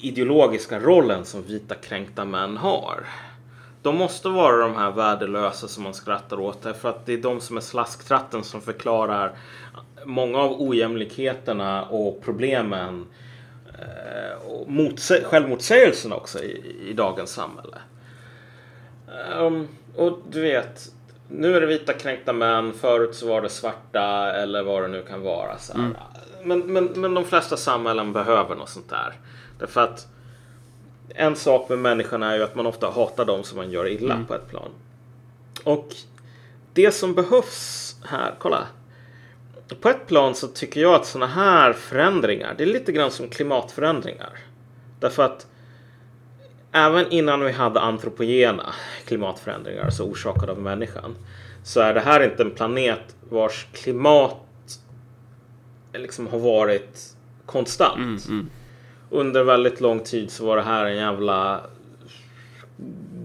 ideologiska 0.00 0.80
rollen 0.80 1.24
som 1.24 1.42
vita 1.42 1.74
kränkta 1.74 2.24
män 2.24 2.56
har. 2.56 3.06
De 3.82 3.96
måste 3.96 4.28
vara 4.28 4.56
de 4.56 4.76
här 4.76 4.90
värdelösa 4.90 5.68
som 5.68 5.82
man 5.82 5.94
skrattar 5.94 6.40
åt 6.40 6.62
därför 6.62 6.88
att 6.88 7.06
det 7.06 7.12
är 7.12 7.18
de 7.18 7.40
som 7.40 7.56
är 7.56 7.60
slasktratten 7.60 8.44
som 8.44 8.60
förklarar 8.60 9.38
många 10.06 10.38
av 10.38 10.62
ojämlikheterna 10.62 11.84
och 11.84 12.20
problemen 12.24 13.06
eh, 13.78 14.46
och 14.48 14.68
motse- 14.68 15.24
självmotsägelserna 15.24 16.16
också 16.16 16.42
i, 16.42 16.76
i 16.88 16.92
dagens 16.92 17.30
samhälle. 17.30 17.76
Ehm, 19.38 19.68
och 19.96 20.18
du 20.30 20.40
vet, 20.40 20.92
nu 21.28 21.56
är 21.56 21.60
det 21.60 21.66
vita 21.66 21.92
kränkta 21.92 22.32
män, 22.32 22.72
förut 22.72 23.14
så 23.14 23.28
var 23.28 23.42
det 23.42 23.48
svarta 23.48 24.32
eller 24.32 24.62
vad 24.62 24.82
det 24.82 24.88
nu 24.88 25.02
kan 25.02 25.22
vara. 25.22 25.58
Så 25.58 25.72
här. 25.72 25.82
Men, 26.42 26.58
men, 26.60 26.84
men 26.84 27.14
de 27.14 27.24
flesta 27.24 27.56
samhällen 27.56 28.12
behöver 28.12 28.54
något 28.54 28.68
sånt 28.68 28.90
där. 28.90 29.12
Därför 29.58 29.80
att 29.80 30.06
en 31.08 31.36
sak 31.36 31.68
med 31.68 31.78
människorna 31.78 32.32
är 32.32 32.36
ju 32.36 32.42
att 32.42 32.54
man 32.54 32.66
ofta 32.66 32.90
hatar 32.90 33.24
dem 33.24 33.44
som 33.44 33.56
man 33.58 33.70
gör 33.70 33.88
illa 33.88 34.14
på 34.28 34.34
ett 34.34 34.48
plan. 34.48 34.70
Och 35.64 35.94
det 36.72 36.92
som 36.92 37.14
behövs 37.14 37.96
här, 38.04 38.34
kolla. 38.38 38.66
På 39.80 39.88
ett 39.88 40.06
plan 40.06 40.34
så 40.34 40.48
tycker 40.48 40.80
jag 40.80 40.94
att 40.94 41.06
sådana 41.06 41.32
här 41.32 41.72
förändringar, 41.72 42.54
det 42.58 42.64
är 42.64 42.66
lite 42.66 42.92
grann 42.92 43.10
som 43.10 43.28
klimatförändringar. 43.28 44.38
Därför 45.00 45.22
att 45.22 45.46
även 46.72 47.12
innan 47.12 47.44
vi 47.44 47.52
hade 47.52 47.80
antropogena 47.80 48.74
klimatförändringar, 49.06 49.84
alltså 49.84 50.02
orsakade 50.02 50.52
av 50.52 50.58
människan, 50.58 51.16
så 51.64 51.80
är 51.80 51.94
det 51.94 52.00
här 52.00 52.20
inte 52.20 52.42
en 52.42 52.50
planet 52.50 53.16
vars 53.30 53.66
klimat 53.72 54.36
liksom 55.92 56.26
har 56.26 56.38
varit 56.38 57.16
konstant. 57.46 58.26
Under 59.10 59.44
väldigt 59.44 59.80
lång 59.80 60.00
tid 60.00 60.30
så 60.30 60.46
var 60.46 60.56
det 60.56 60.62
här 60.62 60.84
en 60.84 60.96
jävla 60.96 61.60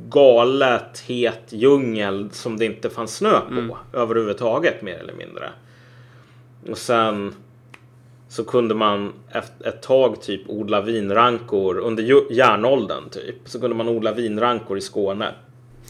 galet 0.10 1.04
het 1.08 1.44
djungel 1.50 2.30
som 2.32 2.58
det 2.58 2.66
inte 2.66 2.89
fanns 2.89 3.16
snö 3.16 3.39
på 3.39 3.78
överhuvudtaget 3.94 4.82
mer 4.82 4.96
eller 4.98 5.14
mindre. 5.14 5.50
Och 6.70 6.78
sen 6.78 7.34
så 8.30 8.43
kunde 8.43 8.76
man 8.76 9.14
efter 9.32 9.68
ett 9.68 9.82
tag 9.82 10.22
typ 10.22 10.41
odla 10.49 10.82
vinrankor 10.82 11.78
under 11.78 12.32
järnåldern 12.34 13.09
typ. 13.09 13.36
Så 13.45 13.59
kunde 13.59 13.76
man 13.76 13.88
odla 13.88 14.14
vinrankor 14.14 14.78
i 14.78 14.82
Skåne. 14.82 15.34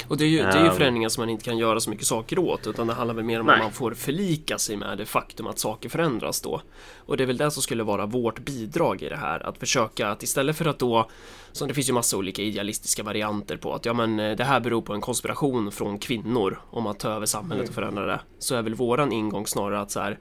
Och 0.07 0.17
det 0.17 0.23
är 0.23 0.27
ju, 0.27 0.37
det 0.37 0.43
är 0.43 0.63
ju 0.63 0.67
Ehm. 0.69 0.75
förändringar 0.75 1.09
som 1.09 1.21
man 1.21 1.29
inte 1.29 1.43
kan 1.43 1.57
göra 1.57 1.79
så 1.79 1.89
mycket 1.89 2.05
saker 2.05 2.39
åt 2.39 2.67
utan 2.67 2.87
det 2.87 2.93
handlar 2.93 3.15
väl 3.15 3.23
mer 3.23 3.39
om 3.39 3.45
Nej. 3.45 3.55
att 3.55 3.61
man 3.61 3.71
får 3.71 3.91
förlika 3.91 4.57
sig 4.57 4.77
med 4.77 4.97
det 4.97 5.05
faktum 5.05 5.47
att 5.47 5.59
saker 5.59 5.89
förändras 5.89 6.41
då. 6.41 6.61
Och 6.97 7.17
det 7.17 7.23
är 7.23 7.25
väl 7.25 7.37
det 7.37 7.51
som 7.51 7.63
skulle 7.63 7.83
vara 7.83 8.05
vårt 8.05 8.39
bidrag 8.39 9.01
i 9.01 9.09
det 9.09 9.15
här, 9.15 9.47
att 9.47 9.57
försöka 9.57 10.07
att 10.07 10.23
istället 10.23 10.57
för 10.57 10.65
att 10.65 10.79
då, 10.79 11.09
som 11.51 11.67
det 11.67 11.73
finns 11.73 11.89
ju 11.89 11.93
massa 11.93 12.17
olika 12.17 12.41
idealistiska 12.41 13.03
varianter 13.03 13.57
på 13.57 13.73
att 13.73 13.85
ja 13.85 13.93
men 13.93 14.19
eh, 14.19 14.35
det 14.35 14.43
här 14.43 14.59
beror 14.59 14.81
på 14.81 14.93
en 14.93 15.01
konspiration 15.01 15.71
från 15.71 15.99
kvinnor 15.99 16.61
om 16.69 16.87
att 16.87 16.99
ta 16.99 17.09
över 17.09 17.25
samhället 17.25 17.69
och 17.69 17.75
förändra 17.75 18.05
det, 18.05 18.19
så 18.39 18.55
är 18.55 18.61
väl 18.61 18.75
våran 18.75 19.11
ingång 19.11 19.47
snarare 19.47 19.81
att 19.81 19.91
så 19.91 19.99
här 19.99 20.19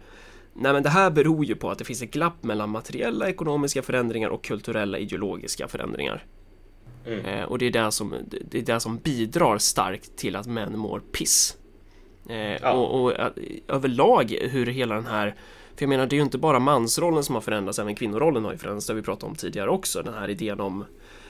Nej 0.55 0.73
men 0.73 0.83
det 0.83 0.89
här 0.89 1.11
beror 1.11 1.45
ju 1.45 1.55
på 1.55 1.71
att 1.71 1.79
det 1.79 1.85
finns 1.85 2.03
ett 2.03 2.11
glapp 2.11 2.43
mellan 2.43 2.71
materiella 2.71 3.29
ekonomiska 3.29 3.83
förändringar 3.83 4.29
och 4.29 4.45
kulturella 4.45 4.99
ideologiska 4.99 5.69
förändringar. 5.69 6.25
Eh, 7.05 7.43
och 7.43 7.59
det 7.59 7.67
är 7.67 7.71
det 7.71 7.93
som, 7.93 8.15
det 8.51 8.59
är 8.59 8.63
det 8.63 8.81
som 8.81 8.99
bidrar 8.99 9.59
starkt 9.59 10.17
till 10.17 10.37
att 10.37 10.47
män 10.47 10.79
mår 10.79 11.01
piss. 11.01 11.57
Eh, 12.29 12.75
Och, 12.75 13.03
och 13.03 13.13
eh, 13.19 13.31
överlag 13.69 14.31
hur 14.31 14.67
hela 14.67 14.95
den 14.95 15.07
här 15.07 15.35
för 15.81 15.85
jag 15.85 15.89
menar, 15.89 16.07
det 16.07 16.15
är 16.15 16.19
ju 16.19 16.23
inte 16.23 16.39
bara 16.39 16.59
mansrollen 16.59 17.25
som 17.25 17.35
har 17.35 17.43
förändrats, 17.43 17.79
även 17.79 17.95
kvinnorollen 17.95 18.45
har 18.45 18.53
ju 18.53 18.59
förändrats, 18.59 18.87
det 18.87 18.93
har 18.93 18.97
vi 18.97 19.03
pratat 19.03 19.25
om 19.31 19.35
tidigare 19.35 19.71
också, 19.71 20.03
den 20.03 20.15
här 20.15 20.31
idén 20.31 20.61
om 20.61 20.85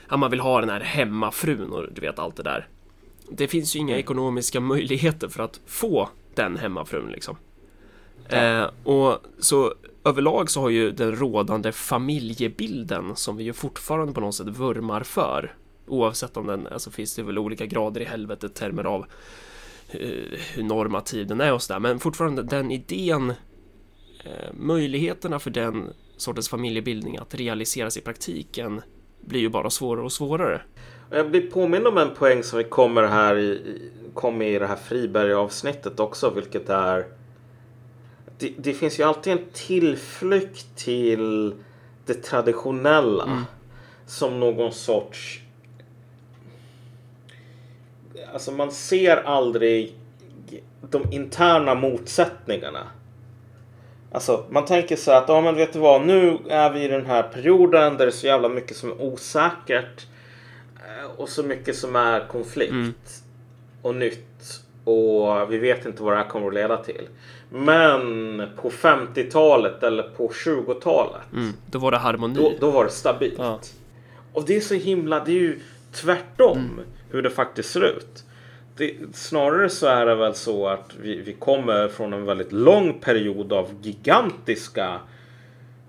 att 0.07 0.19
man 0.19 0.31
vill 0.31 0.39
ha 0.39 0.59
den 0.59 0.69
här 0.69 0.79
hemmafrun 0.79 1.71
och 1.71 1.93
du 1.93 2.01
vet 2.01 2.19
allt 2.19 2.35
det 2.35 2.43
där. 2.43 2.67
Det 3.29 3.47
finns 3.47 3.75
ju 3.75 3.79
inga 3.79 3.97
ekonomiska 3.97 4.59
möjligheter 4.59 5.27
för 5.27 5.43
att 5.43 5.59
få 5.65 6.09
den 6.35 6.57
hemmafrun 6.57 7.11
liksom. 7.11 7.37
Eh, 8.37 8.69
och 8.83 9.17
så 9.39 9.73
överlag 10.05 10.49
så 10.49 10.61
har 10.61 10.69
ju 10.69 10.91
den 10.91 11.15
rådande 11.15 11.71
familjebilden 11.71 13.15
som 13.15 13.37
vi 13.37 13.43
ju 13.43 13.53
fortfarande 13.53 14.13
på 14.13 14.21
något 14.21 14.35
sätt 14.35 14.47
vurmar 14.47 15.03
för 15.03 15.55
oavsett 15.87 16.37
om 16.37 16.47
den, 16.47 16.67
alltså 16.67 16.91
finns 16.91 17.15
det 17.15 17.23
väl 17.23 17.37
olika 17.39 17.65
grader 17.65 18.01
i 18.01 18.05
helvetet 18.05 18.55
termer 18.55 18.83
av 18.83 19.05
eh, 19.91 19.99
hur 20.53 20.63
normativ 20.63 21.27
den 21.27 21.41
är 21.41 21.53
och 21.53 21.61
sådär, 21.61 21.79
men 21.79 21.99
fortfarande 21.99 22.43
den 22.43 22.71
idén 22.71 23.29
eh, 24.23 24.53
möjligheterna 24.53 25.39
för 25.39 25.49
den 25.49 25.89
sortens 26.17 26.49
familjebildning 26.49 27.17
att 27.17 27.35
realiseras 27.35 27.97
i 27.97 28.01
praktiken 28.01 28.81
blir 29.21 29.39
ju 29.39 29.49
bara 29.49 29.69
svårare 29.69 30.05
och 30.05 30.11
svårare. 30.11 30.61
Jag 31.11 31.31
blir 31.31 31.41
påmind 31.51 31.87
om 31.87 31.97
en 31.97 32.13
poäng 32.15 32.43
som 32.43 32.57
vi 32.57 32.63
kommer 32.63 33.03
här 33.03 33.35
i, 33.35 33.45
i- 33.45 33.91
kom 34.13 34.41
i 34.41 34.59
det 34.59 34.67
här 34.67 34.75
Friberg-avsnittet 34.75 35.99
också, 35.99 36.29
vilket 36.35 36.69
är 36.69 37.05
det, 38.41 38.53
det 38.57 38.73
finns 38.73 38.99
ju 38.99 39.03
alltid 39.03 39.33
en 39.33 39.45
tillflykt 39.53 40.75
till 40.75 41.53
det 42.05 42.13
traditionella 42.13 43.45
som 44.05 44.39
någon 44.39 44.71
sorts 44.71 45.41
Alltså 48.33 48.51
man 48.51 48.71
ser 48.71 49.17
aldrig 49.17 49.95
de 50.89 51.03
interna 51.11 51.75
motsättningarna. 51.75 52.87
Alltså 54.11 54.45
man 54.49 54.65
tänker 54.65 54.95
så 54.95 55.11
att, 55.11 55.25
ja 55.29 55.41
men 55.41 55.55
vet 55.55 55.73
du 55.73 55.79
vad, 55.79 56.05
nu 56.05 56.37
är 56.49 56.69
vi 56.73 56.83
i 56.83 56.87
den 56.87 57.05
här 57.05 57.23
perioden 57.23 57.97
där 57.97 58.05
det 58.05 58.11
är 58.11 58.11
så 58.11 58.27
jävla 58.27 58.49
mycket 58.49 58.77
som 58.77 58.91
är 58.91 59.01
osäkert. 59.01 60.07
eh, 60.75 61.11
Och 61.17 61.29
så 61.29 61.43
mycket 61.43 61.75
som 61.75 61.95
är 61.95 62.27
konflikt 62.27 63.23
och 63.81 63.95
nytt. 63.95 64.61
Och 64.83 65.51
vi 65.53 65.57
vet 65.57 65.85
inte 65.85 66.03
vad 66.03 66.13
det 66.13 66.17
här 66.17 66.29
kommer 66.29 66.47
att 66.47 66.53
leda 66.53 66.77
till. 66.77 67.07
Men 67.53 68.43
på 68.61 68.69
50-talet 68.69 69.83
eller 69.83 70.03
på 70.03 70.27
20-talet. 70.27 71.21
Då 71.65 71.79
var 71.79 71.91
det 71.91 71.97
harmoni. 71.97 72.35
Då, 72.35 72.53
då 72.59 72.71
var 72.71 72.85
det 72.85 72.91
stabilt. 72.91 73.35
Ja. 73.37 73.59
Och 74.33 74.45
det 74.45 74.55
är 74.55 74.61
så 74.61 74.73
himla, 74.73 75.23
det 75.23 75.31
är 75.31 75.39
ju 75.39 75.59
tvärtom 75.91 76.81
hur 77.09 77.21
det 77.21 77.29
faktiskt 77.29 77.71
ser 77.71 77.81
ut. 77.81 78.23
Det, 78.77 78.95
snarare 79.13 79.69
så 79.69 79.87
är 79.87 80.05
det 80.05 80.15
väl 80.15 80.35
så 80.35 80.67
att 80.67 80.95
vi, 81.01 81.21
vi 81.21 81.33
kommer 81.33 81.87
från 81.87 82.13
en 82.13 82.25
väldigt 82.25 82.51
lång 82.51 82.99
period 82.99 83.53
av 83.53 83.69
gigantiska 83.81 84.99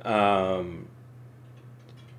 ehm, 0.04 0.84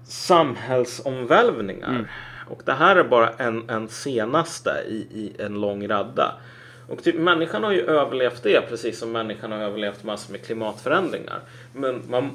samhällsomvälvningar. 0.04 2.12
Och 2.50 2.62
det 2.66 2.74
här 2.74 2.96
är 2.96 3.04
bara 3.04 3.30
en, 3.30 3.70
en 3.70 3.88
senaste 3.88 4.84
i, 4.88 4.96
i 4.96 5.34
en 5.40 5.62
lång 5.62 5.88
radda. 5.88 6.36
Och 6.88 7.04
typ, 7.04 7.16
människan 7.16 7.64
har 7.64 7.72
ju 7.72 7.82
överlevt 7.82 8.44
det 8.44 8.62
precis 8.70 9.00
som 9.00 9.12
människan 9.12 9.52
har 9.52 9.60
överlevt 9.60 10.04
massor 10.04 10.32
med 10.32 10.46
klimatförändringar. 10.46 11.40
Men 11.74 12.02
man 12.10 12.32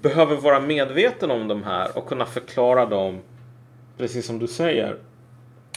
behöver 0.00 0.36
vara 0.36 0.60
medveten 0.60 1.30
om 1.30 1.48
de 1.48 1.62
här 1.62 1.98
och 1.98 2.08
kunna 2.08 2.26
förklara 2.26 2.86
dem 2.86 3.20
precis 3.98 4.26
som 4.26 4.38
du 4.38 4.46
säger 4.46 4.96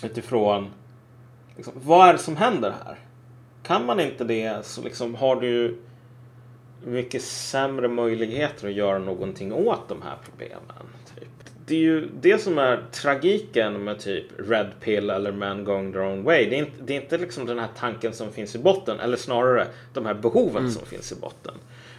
utifrån 0.04 0.70
liksom, 1.56 1.74
vad 1.76 2.10
är 2.10 2.14
det 2.14 2.20
som 2.20 2.38
händer 2.38 2.74
här? 2.86 3.00
Kan 3.64 3.86
man 3.86 4.00
inte 4.00 4.24
det 4.24 4.66
så 4.66 4.82
liksom 4.82 5.16
har 5.16 5.36
du 5.36 5.78
mycket 6.86 7.22
sämre 7.22 7.88
möjligheter 7.88 8.68
att 8.68 8.74
göra 8.74 9.00
någonting 9.00 9.54
åt 9.54 9.90
de 9.90 10.02
här 10.02 10.16
problemen. 10.24 10.62
Det 11.72 11.76
är 11.76 11.80
ju 11.80 12.10
det 12.22 12.38
som 12.38 12.58
är 12.58 12.84
tragiken 12.92 13.84
med 13.84 14.00
typ 14.00 14.26
Red 14.38 14.72
Pill 14.80 15.10
eller 15.10 15.32
Men 15.32 15.64
Going 15.64 15.94
Their 15.94 16.02
Own 16.02 16.24
Way. 16.24 16.50
Det 16.50 16.56
är 16.56 16.60
inte, 16.60 16.72
det 16.84 16.98
är 16.98 17.02
inte 17.02 17.18
liksom 17.18 17.46
den 17.46 17.60
här 17.60 17.68
tanken 17.78 18.14
som 18.14 18.32
finns 18.32 18.56
i 18.56 18.60
botten 18.60 19.00
eller 19.00 19.18
snarare 19.18 19.68
de 19.94 20.06
här 20.06 20.14
behoven 20.14 20.72
som 20.72 20.86
finns 20.86 21.12
i 21.12 21.16
botten. 21.16 21.54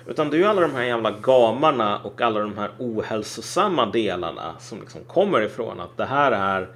Utan 0.06 0.30
det 0.30 0.36
är 0.36 0.38
ju 0.38 0.44
alla 0.44 0.60
de 0.60 0.74
här 0.74 0.82
jävla 0.82 1.10
gamarna 1.10 1.98
och 1.98 2.20
alla 2.20 2.40
de 2.40 2.58
här 2.58 2.70
ohälsosamma 2.78 3.86
delarna 3.86 4.54
som 4.60 4.80
liksom 4.80 5.04
kommer 5.04 5.42
ifrån 5.42 5.80
att 5.80 5.96
det 5.96 6.04
här 6.04 6.32
är 6.32 6.68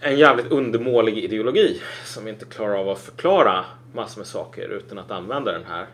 en 0.00 0.18
jävligt 0.18 0.52
undermålig 0.52 1.18
ideologi 1.18 1.80
som 2.04 2.28
inte 2.28 2.44
klarar 2.44 2.76
av 2.76 2.88
att 2.88 2.98
förklara 2.98 3.64
massor 3.92 4.20
med 4.20 4.26
saker 4.26 4.68
utan 4.68 4.98
att 4.98 5.10
använda 5.10 5.52
den 5.52 5.64
här 5.68 5.86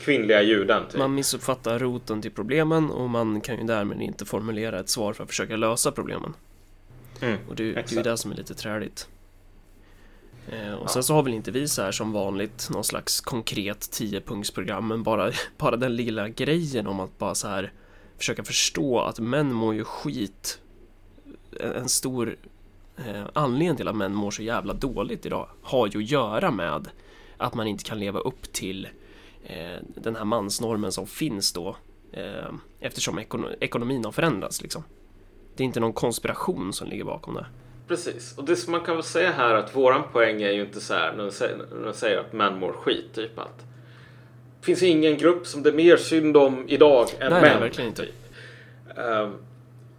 kvinnliga 0.00 0.42
juden. 0.42 0.82
Typ. 0.90 0.98
Man 0.98 1.14
missuppfattar 1.14 1.78
roten 1.78 2.22
till 2.22 2.30
problemen 2.30 2.90
och 2.90 3.10
man 3.10 3.40
kan 3.40 3.56
ju 3.58 3.64
därmed 3.64 4.02
inte 4.02 4.24
formulera 4.24 4.80
ett 4.80 4.88
svar 4.88 5.12
för 5.12 5.22
att 5.24 5.30
försöka 5.30 5.56
lösa 5.56 5.92
problemen. 5.92 6.34
Mm, 7.20 7.38
Och 7.48 7.56
det, 7.56 7.72
det 7.72 7.92
är 7.92 7.96
ju 7.96 8.02
det 8.02 8.16
som 8.16 8.32
är 8.32 8.36
lite 8.36 8.54
träligt. 8.54 9.08
Eh, 10.48 10.72
och 10.74 10.84
Ja. 10.84 10.88
sen 10.88 11.02
så 11.02 11.14
har 11.14 11.22
väl 11.22 11.34
inte 11.34 11.50
vi 11.50 11.68
så 11.68 11.82
här 11.82 11.92
som 11.92 12.12
vanligt 12.12 12.68
någon 12.70 12.84
slags 12.84 13.20
konkret 13.20 13.78
10-punktsprogram 13.80 14.80
men 14.88 15.02
bara, 15.02 15.32
bara 15.58 15.76
den 15.76 15.96
lilla 15.96 16.28
grejen 16.28 16.86
om 16.86 17.00
att 17.00 17.18
bara 17.18 17.34
så 17.34 17.48
här 17.48 17.72
försöka 18.18 18.44
förstå 18.44 19.00
att 19.00 19.18
män 19.20 19.52
mår 19.52 19.74
ju 19.74 19.84
skit. 19.84 20.58
En, 21.60 21.88
stor 21.88 22.36
eh, 22.96 23.22
anledning 23.32 23.76
till 23.76 23.88
att 23.88 23.96
män 23.96 24.14
mår 24.14 24.30
så 24.30 24.42
jävla 24.42 24.74
dåligt 24.74 25.26
idag 25.26 25.48
har 25.62 25.86
ju 25.86 25.98
att 25.98 26.10
göra 26.10 26.50
med 26.50 26.88
att 27.36 27.54
man 27.54 27.66
inte 27.66 27.84
kan 27.84 27.98
leva 27.98 28.18
upp 28.20 28.52
till 28.52 28.88
den 29.94 30.16
här 30.16 30.24
mansnormen 30.24 30.92
som 30.92 31.06
finns 31.06 31.52
då 31.52 31.76
eh, 32.12 32.52
eftersom 32.80 33.18
ekono- 33.18 33.54
ekonomin 33.60 34.04
har 34.04 34.12
förändrats 34.12 34.62
liksom. 34.62 34.84
Det 35.56 35.62
är 35.62 35.64
inte 35.64 35.80
någon 35.80 35.92
konspiration 35.92 36.72
som 36.72 36.88
ligger 36.88 37.04
bakom 37.04 37.34
det. 37.34 37.46
Precis, 37.88 38.38
och 38.38 38.44
det 38.44 38.56
som 38.56 38.72
man 38.72 38.80
kan 38.80 38.94
väl 38.96 39.04
säga 39.04 39.30
här 39.32 39.54
att 39.54 39.76
våran 39.76 40.02
poäng 40.12 40.42
är 40.42 40.50
ju 40.50 40.60
inte 40.60 40.80
så 40.80 40.94
här 40.94 41.12
när 41.16 41.24
de 41.24 41.30
säger, 41.30 41.56
när 41.80 41.86
de 41.86 41.94
säger 41.94 42.18
att 42.18 42.32
män 42.32 42.58
mår 42.58 42.72
skit, 42.72 43.14
typ 43.14 43.38
att 43.38 43.58
det 44.60 44.66
finns 44.66 44.82
ingen 44.82 45.16
grupp 45.18 45.46
som 45.46 45.62
det 45.62 45.68
är 45.70 45.74
mer 45.74 45.96
synd 45.96 46.36
om 46.36 46.64
idag 46.68 47.08
än 47.18 47.32
Nej, 47.32 47.42
män. 47.42 47.50
nej, 47.52 47.60
verkligen 47.60 47.88
inte. 47.90 48.06
Ehm, 48.96 49.34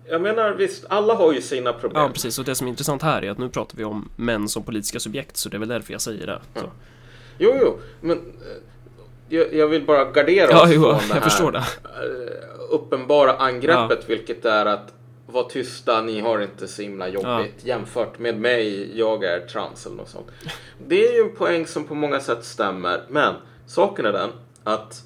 jag 0.07 0.21
menar 0.21 0.51
visst, 0.53 0.85
alla 0.89 1.13
har 1.13 1.33
ju 1.33 1.41
sina 1.41 1.73
problem. 1.73 2.01
Ja, 2.03 2.09
precis. 2.09 2.39
Och 2.39 2.45
det 2.45 2.55
som 2.55 2.67
är 2.67 2.69
intressant 2.71 3.01
här 3.01 3.21
är 3.25 3.31
att 3.31 3.37
nu 3.37 3.49
pratar 3.49 3.77
vi 3.77 3.83
om 3.83 4.09
män 4.15 4.47
som 4.49 4.63
politiska 4.63 4.99
subjekt, 4.99 5.37
så 5.37 5.49
det 5.49 5.57
är 5.57 5.59
väl 5.59 5.69
därför 5.69 5.91
jag 5.93 6.01
säger 6.01 6.27
det. 6.27 6.41
Så. 6.55 6.69
Jo, 7.37 7.53
jo, 7.61 7.79
men 8.01 8.17
eh, 8.17 8.23
jag, 9.31 9.53
jag 9.53 9.67
vill 9.67 9.85
bara 9.85 10.11
gardera 10.11 10.51
Ja, 10.51 10.63
oss 10.63 10.69
jo, 10.73 10.81
från 10.81 11.07
det 11.07 11.13
här 11.13 11.51
det. 11.51 11.57
eh, 11.57 12.59
uppenbara 12.69 13.33
angreppet, 13.33 14.09
vilket 14.09 14.45
är 14.45 14.65
att 14.65 14.93
var 15.27 15.43
tysta, 15.43 16.01
ni 16.01 16.19
har 16.19 16.39
inte 16.41 16.67
så 16.67 16.81
himla 16.81 17.07
jobbigt 17.07 17.65
jämfört 17.65 18.19
med 18.19 18.37
mig, 18.39 18.91
jag 18.99 19.23
är 19.23 19.39
trans 19.39 19.85
eller 19.85 19.95
något 19.95 20.09
sånt. 20.09 20.27
Det 20.87 21.07
är 21.07 21.13
ju 21.13 21.29
en 21.29 21.35
poäng 21.35 21.67
som 21.67 21.83
på 21.83 21.95
många 21.95 22.19
sätt 22.19 22.45
stämmer, 22.45 23.01
men 23.09 23.33
saken 23.65 24.05
är 24.05 24.11
den 24.11 24.29
att 24.63 25.03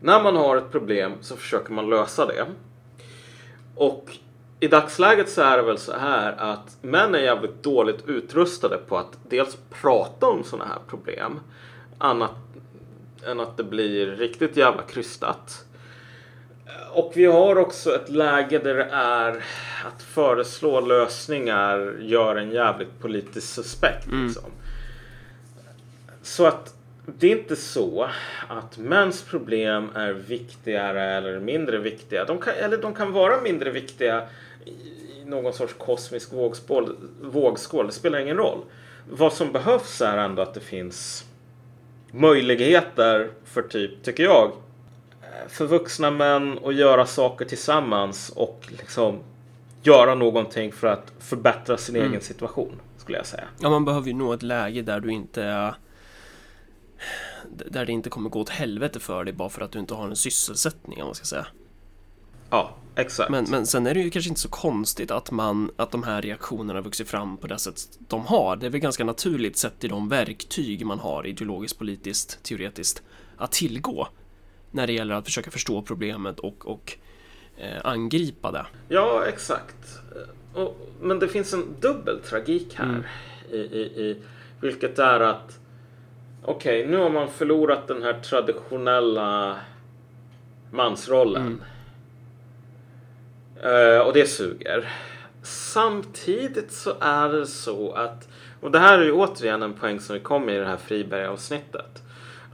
när 0.00 0.22
man 0.22 0.36
har 0.36 0.56
ett 0.56 0.70
problem 0.72 1.12
så 1.20 1.36
försöker 1.36 1.72
man 1.72 1.90
lösa 1.90 2.26
det. 2.26 2.46
Och 3.74 4.16
i 4.60 4.68
dagsläget 4.68 5.28
så 5.28 5.42
är 5.42 5.56
det 5.56 5.62
väl 5.62 5.78
så 5.78 5.92
här 5.92 6.32
att 6.38 6.76
män 6.82 7.14
är 7.14 7.18
jävligt 7.18 7.62
dåligt 7.62 8.08
utrustade 8.08 8.76
på 8.76 8.96
att 8.98 9.18
dels 9.28 9.58
prata 9.82 10.26
om 10.26 10.44
sådana 10.44 10.64
här 10.68 10.78
problem 10.88 11.40
annat 11.98 12.30
än 13.26 13.40
att 13.40 13.56
det 13.56 13.64
blir 13.64 14.06
riktigt 14.06 14.56
jävla 14.56 14.82
krystat. 14.82 15.64
Och 16.92 17.12
vi 17.14 17.24
har 17.24 17.58
också 17.58 17.94
ett 17.94 18.08
läge 18.08 18.58
där 18.58 18.74
det 18.74 18.88
är 18.92 19.44
att 19.86 20.02
föreslå 20.02 20.80
lösningar 20.80 21.96
gör 22.00 22.36
en 22.36 22.50
jävligt 22.50 23.00
politiskt 23.00 23.54
suspekt. 23.54 24.06
Liksom. 24.12 24.50
Så 26.22 26.46
att 26.46 26.74
det 27.06 27.32
är 27.32 27.38
inte 27.38 27.56
så 27.56 28.08
att 28.48 28.78
mäns 28.78 29.22
problem 29.22 29.90
är 29.94 30.12
viktigare 30.12 31.02
eller 31.02 31.40
mindre 31.40 31.78
viktiga. 31.78 32.24
De 32.24 32.38
kan, 32.38 32.54
eller 32.54 32.76
de 32.76 32.94
kan 32.94 33.12
vara 33.12 33.40
mindre 33.40 33.70
viktiga 33.70 34.22
i 34.64 34.98
i 35.18 35.24
någon 35.24 35.52
sorts 35.52 35.74
kosmisk 35.78 36.32
vågskål, 36.32 36.96
vågskål. 37.22 37.86
Det 37.86 37.92
spelar 37.92 38.18
ingen 38.18 38.36
roll. 38.36 38.64
Vad 39.10 39.32
som 39.32 39.52
behövs 39.52 40.00
är 40.00 40.18
ändå 40.18 40.42
att 40.42 40.54
det 40.54 40.60
finns 40.60 41.24
möjligheter 42.12 43.30
för 43.44 43.62
typ, 43.62 44.02
tycker 44.02 44.22
jag, 44.22 44.52
för 45.48 45.66
vuxna 45.66 46.10
män 46.10 46.58
att 46.64 46.74
göra 46.74 47.06
saker 47.06 47.44
tillsammans 47.44 48.30
och 48.30 48.66
liksom 48.68 49.18
göra 49.82 50.14
någonting 50.14 50.72
för 50.72 50.86
att 50.86 51.12
förbättra 51.18 51.76
sin 51.76 51.96
egen 51.96 52.20
situation, 52.20 52.80
skulle 52.96 53.18
jag 53.18 53.26
säga. 53.26 53.44
Ja, 53.60 53.70
man 53.70 53.84
behöver 53.84 54.06
ju 54.08 54.14
nå 54.14 54.32
ett 54.32 54.42
läge 54.42 54.82
där 54.82 55.00
du 55.00 55.12
inte 55.12 55.42
är 55.42 55.74
där 57.66 57.86
det 57.86 57.92
inte 57.92 58.10
kommer 58.10 58.30
gå 58.30 58.40
åt 58.40 58.48
helvete 58.48 59.00
för 59.00 59.24
dig 59.24 59.34
bara 59.34 59.48
för 59.48 59.62
att 59.62 59.72
du 59.72 59.78
inte 59.78 59.94
har 59.94 60.08
en 60.08 60.16
sysselsättning, 60.16 61.00
om 61.02 61.06
man 61.06 61.14
ska 61.14 61.24
säga. 61.24 61.46
Ja, 62.50 62.74
exakt. 62.98 63.30
Men, 63.30 63.46
men 63.50 63.66
sen 63.66 63.86
är 63.86 63.94
det 63.94 64.00
ju 64.00 64.10
kanske 64.10 64.28
inte 64.28 64.40
så 64.40 64.48
konstigt 64.48 65.10
att 65.10 65.30
man, 65.30 65.70
att 65.76 65.90
de 65.90 66.02
här 66.02 66.22
reaktionerna 66.22 66.80
vuxit 66.80 67.08
fram 67.08 67.36
på 67.36 67.46
det 67.46 67.58
sätt 67.58 67.98
de 67.98 68.26
har. 68.26 68.56
Det 68.56 68.66
är 68.66 68.70
väl 68.70 68.80
ganska 68.80 69.04
naturligt 69.04 69.56
sett 69.56 69.84
i 69.84 69.88
de 69.88 70.08
verktyg 70.08 70.86
man 70.86 70.98
har 70.98 71.26
ideologiskt, 71.26 71.78
politiskt, 71.78 72.42
teoretiskt 72.42 73.02
att 73.36 73.52
tillgå 73.52 74.08
när 74.70 74.86
det 74.86 74.92
gäller 74.92 75.14
att 75.14 75.24
försöka 75.24 75.50
förstå 75.50 75.82
problemet 75.82 76.38
och, 76.40 76.66
och 76.66 76.98
eh, 77.56 77.80
angripa 77.84 78.50
det. 78.50 78.66
Ja, 78.88 79.24
exakt. 79.26 79.98
Och, 80.54 80.88
men 81.00 81.18
det 81.18 81.28
finns 81.28 81.54
en 81.54 81.64
dubbel 81.80 82.20
tragik 82.20 82.74
här. 82.74 83.10
I, 83.50 83.56
i, 83.56 83.80
i, 83.80 84.22
vilket 84.60 84.98
är 84.98 85.20
att 85.20 85.58
okej, 86.42 86.86
nu 86.86 86.96
har 86.96 87.10
man 87.10 87.28
förlorat 87.28 87.88
den 87.88 88.02
här 88.02 88.20
traditionella 88.20 89.56
mansrollen. 90.70 91.62
Uh, 93.64 93.98
och 93.98 94.12
det 94.12 94.26
suger. 94.26 94.92
Samtidigt 95.42 96.72
så 96.72 96.92
är 97.00 97.28
det 97.28 97.46
så 97.46 97.92
att, 97.92 98.28
och 98.60 98.70
det 98.70 98.78
här 98.78 98.98
är 98.98 99.04
ju 99.04 99.12
återigen 99.12 99.62
en 99.62 99.74
poäng 99.74 100.00
som 100.00 100.14
vi 100.14 100.20
kom 100.20 100.48
i 100.48 100.58
det 100.58 100.66
här 100.66 100.76
Friberg-avsnittet. 100.76 102.02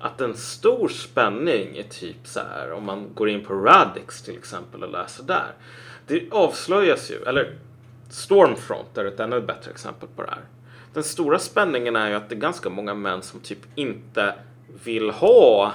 Att 0.01 0.21
en 0.21 0.35
stor 0.35 0.89
spänning 0.89 1.77
är 1.77 1.83
typ 1.83 2.17
så 2.25 2.41
här 2.41 2.73
om 2.73 2.85
man 2.85 3.15
går 3.15 3.29
in 3.29 3.45
på 3.45 3.55
Radix 3.55 4.23
till 4.23 4.39
exempel 4.39 4.83
och 4.83 4.93
läser 4.93 5.25
där. 5.25 5.53
Det 6.07 6.29
avslöjas 6.31 7.11
ju, 7.11 7.23
eller 7.27 7.57
Stormfront 8.11 8.99
är 8.99 9.05
ett 9.05 9.21
ännu 9.21 9.41
bättre 9.41 9.71
exempel 9.71 10.09
på 10.17 10.23
det 10.23 10.31
här. 10.31 10.45
Den 10.95 11.05
stora 11.05 11.39
spänningen 11.39 11.97
är 11.97 12.09
ju 12.09 12.15
att 12.15 12.29
det 12.29 12.35
är 12.35 12.41
ganska 12.41 12.71
många 12.71 12.95
män 12.95 13.23
som 13.23 13.41
typ 13.41 13.59
inte 13.75 14.35
vill 14.85 15.11
ha 15.11 15.73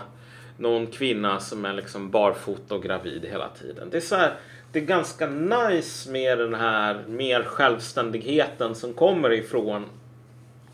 någon 0.58 0.88
kvinna 0.88 1.40
som 1.40 1.66
är 1.66 1.74
liksom 1.74 2.12
barfota 2.12 2.76
och 2.76 2.84
gravid 2.84 3.26
hela 3.26 3.50
tiden. 3.50 3.90
Det 3.90 3.98
är 3.98 4.02
så 4.02 4.16
här, 4.16 4.34
det 4.72 4.80
är 4.80 4.84
ganska 4.84 5.28
nice 5.28 6.12
med 6.12 6.38
den 6.38 6.54
här 6.54 7.04
mer 7.08 7.44
självständigheten 7.44 8.76
som 8.76 8.94
kommer 8.94 9.32
ifrån 9.32 9.86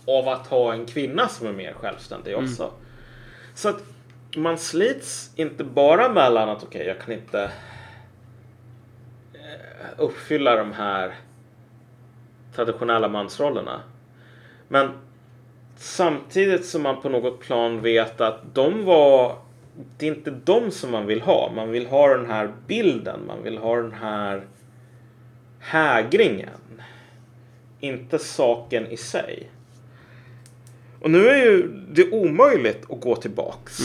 av 0.07 0.29
att 0.29 0.47
ha 0.47 0.73
en 0.73 0.85
kvinna 0.85 1.27
som 1.27 1.47
är 1.47 1.53
mer 1.53 1.73
självständig 1.73 2.37
också. 2.37 2.71
Så 3.53 3.69
att 3.69 3.83
man 4.35 4.57
slits 4.57 5.31
inte 5.35 5.63
bara 5.63 6.09
mellan 6.09 6.49
att 6.49 6.63
okej, 6.63 6.87
jag 6.87 6.99
kan 6.99 7.13
inte 7.13 7.43
eh, 9.33 9.89
uppfylla 9.97 10.55
de 10.55 10.73
här 10.73 11.15
traditionella 12.55 13.07
mansrollerna. 13.07 13.81
Men 14.67 14.91
samtidigt 15.77 16.65
som 16.65 16.81
man 16.81 17.01
på 17.01 17.09
något 17.09 17.39
plan 17.39 17.81
vet 17.81 18.21
att 18.21 18.55
de 18.55 18.85
var 18.85 19.35
det 19.97 20.07
är 20.07 20.15
inte 20.15 20.32
de 20.32 20.71
som 20.71 20.91
man 20.91 21.05
vill 21.05 21.21
ha. 21.21 21.51
Man 21.55 21.71
vill 21.71 21.86
ha 21.86 22.17
den 22.17 22.26
här 22.26 22.53
bilden. 22.67 23.19
Man 23.28 23.43
vill 23.43 23.57
ha 23.57 23.76
den 23.76 23.91
här 23.91 24.47
hägringen. 25.59 26.59
Inte 27.80 28.19
saken 28.19 28.88
i 28.88 28.97
sig. 28.97 29.51
Och 31.01 31.11
nu 31.11 31.28
är 31.28 31.38
ju 31.38 31.67
det 31.91 32.11
omöjligt 32.11 32.91
att 32.91 33.01
gå 33.01 33.15
tillbaks 33.15 33.80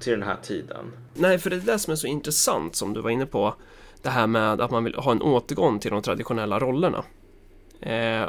till 0.00 0.12
den 0.12 0.22
här 0.22 0.36
tiden. 0.42 0.92
Nej, 1.14 1.38
för 1.38 1.50
det 1.50 1.56
är 1.56 1.60
det 1.60 1.78
som 1.78 1.92
är 1.92 1.96
så 1.96 2.06
intressant 2.06 2.76
som 2.76 2.92
du 2.92 3.00
var 3.00 3.10
inne 3.10 3.26
på. 3.26 3.54
Det 4.02 4.10
här 4.10 4.26
med 4.26 4.60
att 4.60 4.70
man 4.70 4.84
vill 4.84 4.94
ha 4.94 5.12
en 5.12 5.22
återgång 5.22 5.78
till 5.78 5.90
de 5.90 6.02
traditionella 6.02 6.58
rollerna. 6.58 7.04
Eh, 7.80 8.28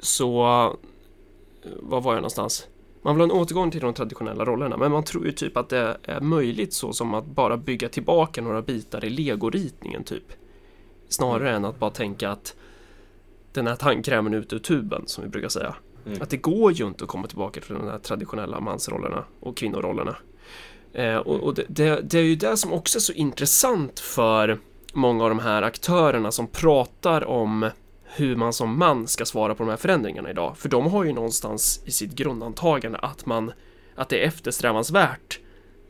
så, 0.00 0.42
var 1.80 2.00
var 2.00 2.12
jag 2.12 2.20
någonstans? 2.20 2.66
Man 3.08 3.16
vill 3.16 3.30
ha 3.30 3.36
en 3.36 3.40
återgång 3.42 3.70
till 3.70 3.80
de 3.80 3.94
traditionella 3.94 4.44
rollerna, 4.44 4.76
men 4.76 4.92
man 4.92 5.04
tror 5.04 5.26
ju 5.26 5.32
typ 5.32 5.56
att 5.56 5.68
det 5.68 5.96
är 6.02 6.20
möjligt 6.20 6.72
så 6.72 6.92
som 6.92 7.14
att 7.14 7.26
bara 7.26 7.56
bygga 7.56 7.88
tillbaka 7.88 8.42
några 8.42 8.62
bitar 8.62 9.04
i 9.04 9.10
legoritningen 9.10 10.04
typ. 10.04 10.24
Snarare 11.08 11.50
än 11.50 11.64
att 11.64 11.78
bara 11.78 11.90
tänka 11.90 12.30
att 12.30 12.54
den 13.52 13.66
här 13.66 13.76
tandkrämen 13.76 14.34
ut 14.34 14.52
ur 14.52 14.58
tuben, 14.58 15.02
som 15.06 15.24
vi 15.24 15.30
brukar 15.30 15.48
säga. 15.48 15.74
Mm. 16.06 16.22
Att 16.22 16.30
det 16.30 16.36
går 16.36 16.72
ju 16.72 16.86
inte 16.86 17.04
att 17.04 17.10
komma 17.10 17.26
tillbaka 17.26 17.60
till 17.60 17.74
de 17.74 17.88
här 17.88 17.98
traditionella 17.98 18.60
mansrollerna 18.60 19.24
och 19.40 19.56
kvinnorollerna. 19.56 20.16
Eh, 20.92 21.16
och 21.16 21.40
och 21.40 21.54
det, 21.54 21.64
det, 21.68 22.00
det 22.00 22.18
är 22.18 22.22
ju 22.22 22.36
det 22.36 22.56
som 22.56 22.72
också 22.72 22.98
är 22.98 23.00
så 23.00 23.12
intressant 23.12 24.00
för 24.00 24.58
många 24.92 25.24
av 25.24 25.30
de 25.30 25.38
här 25.38 25.62
aktörerna 25.62 26.32
som 26.32 26.46
pratar 26.46 27.24
om 27.24 27.70
hur 28.16 28.36
man 28.36 28.52
som 28.52 28.78
man 28.78 29.06
ska 29.06 29.24
svara 29.24 29.54
på 29.54 29.62
de 29.62 29.70
här 29.70 29.76
förändringarna 29.76 30.30
idag. 30.30 30.56
För 30.58 30.68
de 30.68 30.86
har 30.86 31.04
ju 31.04 31.12
någonstans 31.12 31.82
i 31.84 31.90
sitt 31.90 32.12
grundantagande 32.14 32.98
att 32.98 33.26
man 33.26 33.52
att 33.94 34.08
det 34.08 34.22
är 34.24 34.26
eftersträvansvärt 34.28 35.40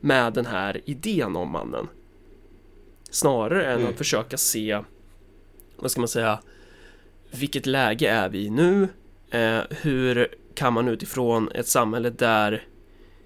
med 0.00 0.32
den 0.32 0.46
här 0.46 0.80
idén 0.84 1.36
om 1.36 1.50
mannen. 1.50 1.88
Snarare 3.10 3.64
än 3.72 3.78
Mm. 3.80 3.90
att 3.90 3.98
försöka 3.98 4.36
se, 4.36 4.80
vad 5.76 5.90
ska 5.90 6.00
man 6.00 6.08
säga, 6.08 6.38
vilket 7.30 7.66
läge 7.66 8.08
är 8.10 8.28
vi 8.28 8.38
i 8.44 8.50
nu? 8.50 8.88
Eh, 9.30 9.60
hur 9.70 10.28
kan 10.54 10.72
man 10.72 10.88
utifrån 10.88 11.50
ett 11.54 11.66
samhälle 11.66 12.10
där 12.10 12.64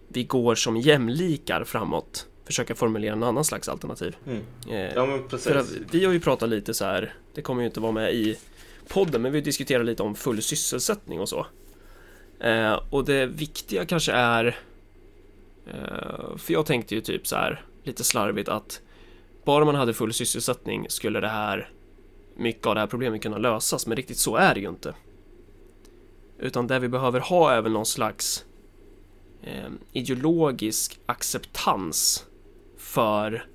vi 0.08 0.24
går 0.24 0.54
som 0.54 0.76
jämlikar 0.76 1.64
framåt 1.64 2.26
försöka 2.46 2.74
formulera 2.74 3.12
en 3.12 3.22
annan 3.22 3.44
slags 3.44 3.68
alternativ. 3.68 4.16
Mm. 4.26 4.40
Eh, 4.70 4.94
Ja, 4.94 5.06
men 5.06 5.28
för 5.28 5.52
precis. 5.52 5.78
vi 5.90 6.04
har 6.04 6.12
ju 6.12 6.20
pratat 6.20 6.48
lite 6.48 6.74
så 6.74 6.84
här, 6.84 7.14
det 7.34 7.42
kommer 7.42 7.62
ju 7.62 7.66
inte 7.66 7.80
vara 7.80 7.92
med 7.92 8.14
i 8.14 8.36
podden, 8.88 9.22
men 9.22 9.32
vi 9.32 9.40
diskuterar 9.40 9.84
lite 9.84 10.02
om 10.02 10.14
full 10.14 10.42
sysselsättning 10.42 11.20
och 11.20 11.28
så. 11.28 11.46
Eh, 12.40 12.80
och 12.90 13.04
det 13.04 13.26
viktiga 13.26 13.84
kanske 13.84 14.12
är, 14.12 14.56
eh, 15.66 16.36
för 16.36 16.52
jag 16.52 16.66
tänkte 16.66 16.94
ju 16.94 17.00
typ 17.00 17.26
så 17.26 17.36
här, 17.36 17.64
lite 17.82 18.04
slarvigt 18.04 18.48
att 18.48 18.80
bara 19.44 19.64
man 19.64 19.74
hade 19.74 19.94
full 19.94 20.12
sysselsättning 20.12 20.86
skulle 20.88 21.20
det 21.20 21.28
här, 21.28 21.70
mycket 22.36 22.66
av 22.66 22.74
det 22.74 22.80
här 22.80 22.86
problemet 22.86 23.22
kunna 23.22 23.38
lösas, 23.38 23.86
men 23.86 23.96
riktigt 23.96 24.18
så 24.18 24.36
är 24.36 24.54
det 24.54 24.60
ju 24.60 24.68
inte. 24.68 24.94
Utan 26.38 26.66
det 26.66 26.78
vi 26.78 26.88
behöver 26.88 27.20
ha 27.20 27.52
är 27.52 27.62
väl 27.62 27.72
någon 27.72 27.86
slags 27.86 28.44
eh, 29.42 29.70
ideologisk 29.92 31.00
acceptans 31.06 32.26
för 32.78 33.46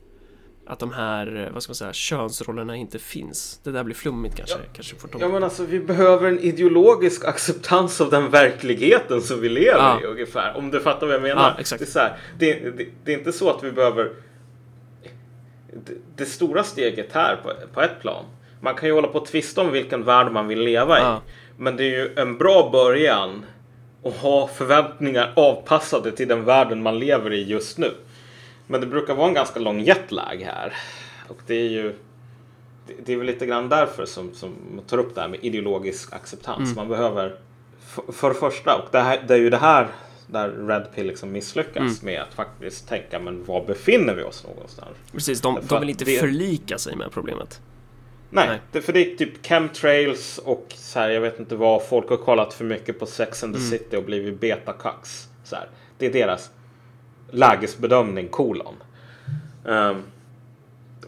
att 0.67 0.79
de 0.79 0.93
här, 0.93 1.45
eh, 1.45 1.53
vad 1.53 1.63
ska 1.63 1.69
man 1.69 1.75
säga, 1.75 1.93
könsrollerna 1.93 2.75
inte 2.75 2.99
finns. 2.99 3.59
Det 3.63 3.71
där 3.71 3.83
blir 3.83 3.95
flummigt 3.95 4.35
kanske. 4.35 4.57
kanske 4.73 4.95
får 4.95 5.09
Ja 5.19 5.27
men 5.27 5.43
alltså 5.43 5.65
vi 5.65 5.79
behöver 5.79 6.27
en 6.27 6.39
ideologisk 6.39 7.25
acceptans 7.25 8.01
av 8.01 8.09
den 8.09 8.29
verkligheten 8.29 9.21
som 9.21 9.41
vi 9.41 9.49
lever 9.49 9.77
Ja. 9.79 10.01
i 10.01 10.05
ungefär. 10.05 10.57
Om 10.57 10.71
du 10.71 10.79
fattar 10.79 11.07
vad 11.07 11.15
jag 11.15 11.21
menar. 11.21 11.41
Ja, 11.41 11.59
exakt. 11.59 11.79
Det, 11.79 11.85
är 11.85 11.91
så 11.91 11.99
här, 11.99 12.17
det, 12.39 12.53
det, 12.77 12.85
det 13.03 13.13
är 13.13 13.17
inte 13.17 13.31
så 13.33 13.49
att 13.49 13.63
vi 13.63 13.71
behöver 13.71 14.11
det, 15.85 15.93
det 16.15 16.25
stora 16.25 16.63
steget 16.63 17.13
här 17.13 17.35
på, 17.35 17.53
på 17.73 17.81
ett 17.81 18.01
plan. 18.01 18.25
Man 18.61 18.75
kan 18.75 18.89
ju 18.89 18.95
hålla 18.95 19.07
på 19.07 19.17
och 19.19 19.25
tvista 19.27 19.61
om 19.61 19.71
vilken 19.71 20.03
värld 20.03 20.31
man 20.31 20.47
vill 20.47 20.59
leva 20.59 20.99
i. 20.99 21.01
Ja. 21.01 21.21
Men 21.57 21.75
det 21.77 21.83
är 21.83 21.89
ju 21.89 22.13
en 22.15 22.37
bra 22.37 22.69
början 22.71 23.45
att 24.03 24.17
ha 24.17 24.47
förväntningar 24.47 25.33
avpassade 25.35 26.11
till 26.11 26.27
den 26.27 26.45
världen 26.45 26.83
man 26.83 26.99
lever 26.99 27.33
i 27.33 27.43
just 27.43 27.77
nu. 27.77 27.91
Men 28.67 28.81
det 28.81 28.87
brukar 28.87 29.15
vara 29.15 29.27
en 29.27 29.33
ganska 29.33 29.59
lång 29.59 29.79
jetlag 29.79 30.35
här. 30.45 30.73
Och 31.27 31.37
det 31.47 31.55
är 31.55 31.69
ju 31.69 31.93
det, 33.05 33.13
är 33.13 33.17
väl 33.17 33.27
lite 33.27 33.45
grann 33.45 33.69
därför 33.69 34.05
som, 34.05 34.33
som 34.33 34.55
man 34.75 34.83
tar 34.85 34.97
upp 34.97 35.15
det 35.15 35.21
här 35.21 35.27
med 35.27 35.39
ideologisk 35.43 36.13
acceptans. 36.13 36.75
Man 36.75 36.87
behöver 36.87 37.35
för, 37.79 38.11
för 38.11 38.29
det 38.29 38.35
första, 38.35 38.75
och 38.75 38.87
det, 38.91 38.99
här, 38.99 39.23
det 39.27 39.33
är 39.33 39.37
ju 39.37 39.49
det 39.49 39.57
här 39.57 39.87
där 40.27 40.49
Red 40.67 40.87
Pill 40.95 41.07
liksom 41.07 41.31
misslyckas 41.31 42.01
med 42.01 42.21
att 42.21 42.33
faktiskt 42.33 42.87
tänka 42.89 43.19
men 43.19 43.45
var 43.45 43.65
befinner 43.65 44.13
vi 44.15 44.23
oss 44.23 44.43
någonstans? 44.47 44.97
Precis, 45.11 45.41
de, 45.41 45.59
de 45.67 45.79
vill 45.79 45.89
inte 45.89 46.05
det- 46.05 46.19
förlika 46.19 46.77
sig 46.77 46.95
med 46.95 47.11
problemet. 47.11 47.61
Nej, 48.29 48.47
Nej. 48.47 48.59
Det, 48.71 48.81
för 48.81 48.93
det 48.93 49.11
är 49.13 49.15
typ 49.15 49.45
chemtrails 49.45 50.37
och 50.37 50.65
så 50.75 50.99
här, 50.99 51.09
jag 51.09 51.21
vet 51.21 51.39
inte 51.39 51.55
vad. 51.55 51.87
Folk 51.87 52.09
har 52.09 52.17
kollat 52.17 52.53
för 52.53 52.65
mycket 52.65 52.99
på 52.99 53.05
Sex 53.05 53.43
and 53.43 53.53
the 53.53 53.59
Mm. 53.59 53.71
City 53.71 53.97
och 53.97 54.03
blivit 54.03 54.39
betakax. 54.39 55.27
Så 55.43 55.55
här. 55.55 55.69
Det 55.97 56.05
är 56.05 56.13
deras 56.13 56.49
lägesbedömning, 57.31 58.27
kolon. 58.27 58.75
Ehm, 59.65 60.03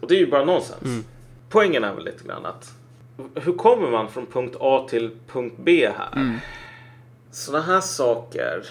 och 0.00 0.08
det 0.08 0.14
är 0.14 0.18
ju 0.18 0.30
bara 0.30 0.44
nonsens. 0.44 0.82
Mm. 0.82 1.04
Poängen 1.48 1.84
är 1.84 1.94
väl 1.94 2.04
lite 2.04 2.24
grann 2.24 2.46
att 2.46 2.74
hur 3.34 3.52
kommer 3.52 3.90
man 3.90 4.08
från 4.08 4.26
punkt 4.26 4.56
A 4.60 4.86
till 4.90 5.10
punkt 5.26 5.54
B 5.58 5.90
här? 5.98 6.16
Mm. 6.16 6.36
Sådana 7.30 7.64
här 7.64 7.80
saker 7.80 8.66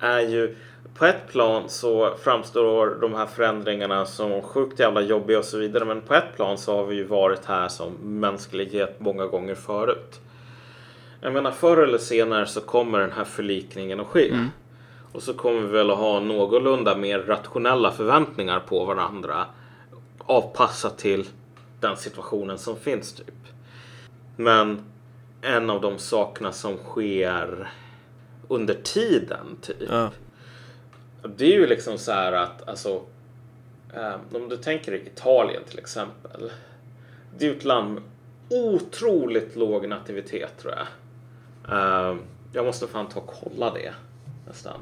är 0.00 0.20
ju 0.20 0.56
på 0.94 1.04
ett 1.04 1.28
plan 1.28 1.68
så 1.68 2.14
framstår 2.22 2.98
de 3.00 3.14
här 3.14 3.26
förändringarna 3.26 4.06
som 4.06 4.42
sjukt 4.42 4.80
jävla 4.80 5.00
jobbiga 5.00 5.38
och 5.38 5.44
så 5.44 5.58
vidare. 5.58 5.84
Men 5.84 6.00
på 6.00 6.14
ett 6.14 6.36
plan 6.36 6.58
så 6.58 6.76
har 6.76 6.86
vi 6.86 6.96
ju 6.96 7.04
varit 7.04 7.44
här 7.44 7.68
som 7.68 7.92
mänsklighet 8.20 9.00
många 9.00 9.26
gånger 9.26 9.54
förut. 9.54 10.20
Jag 11.20 11.32
menar 11.32 11.50
förr 11.50 11.82
eller 11.82 11.98
senare 11.98 12.46
så 12.46 12.60
kommer 12.60 12.98
den 12.98 13.12
här 13.12 13.24
förlikningen 13.24 14.00
att 14.00 14.06
ske. 14.06 14.34
Och 15.16 15.22
så 15.22 15.34
kommer 15.34 15.60
vi 15.60 15.66
väl 15.66 15.90
att 15.90 15.98
ha 15.98 16.20
någorlunda 16.20 16.96
mer 16.96 17.18
rationella 17.18 17.92
förväntningar 17.92 18.60
på 18.60 18.84
varandra. 18.84 19.46
Avpassat 20.18 20.98
till 20.98 21.28
den 21.80 21.96
situationen 21.96 22.58
som 22.58 22.76
finns 22.76 23.12
typ. 23.12 23.34
Men 24.36 24.84
en 25.42 25.70
av 25.70 25.80
de 25.80 25.98
sakerna 25.98 26.52
som 26.52 26.76
sker 26.76 27.72
under 28.48 28.74
tiden 28.74 29.56
typ. 29.62 29.76
Ja. 29.90 30.10
Det 31.36 31.44
är 31.44 31.58
ju 31.58 31.66
liksom 31.66 31.98
så 31.98 32.12
här 32.12 32.32
att 32.32 32.68
alltså. 32.68 33.02
Eh, 33.94 34.14
om 34.32 34.48
du 34.48 34.56
tänker 34.56 34.94
Italien 34.94 35.62
till 35.68 35.78
exempel. 35.78 36.52
Det 37.38 37.46
är 37.46 37.50
ju 37.50 37.56
ett 37.56 37.64
land 37.64 37.94
med 37.94 38.02
otroligt 38.48 39.56
låg 39.56 39.88
nativitet 39.88 40.58
tror 40.58 40.74
jag. 40.74 40.86
Eh, 41.78 42.16
jag 42.52 42.64
måste 42.64 42.86
fan 42.86 43.08
ta 43.08 43.20
och 43.20 43.34
kolla 43.42 43.70
det 43.70 43.92
nästan. 44.46 44.80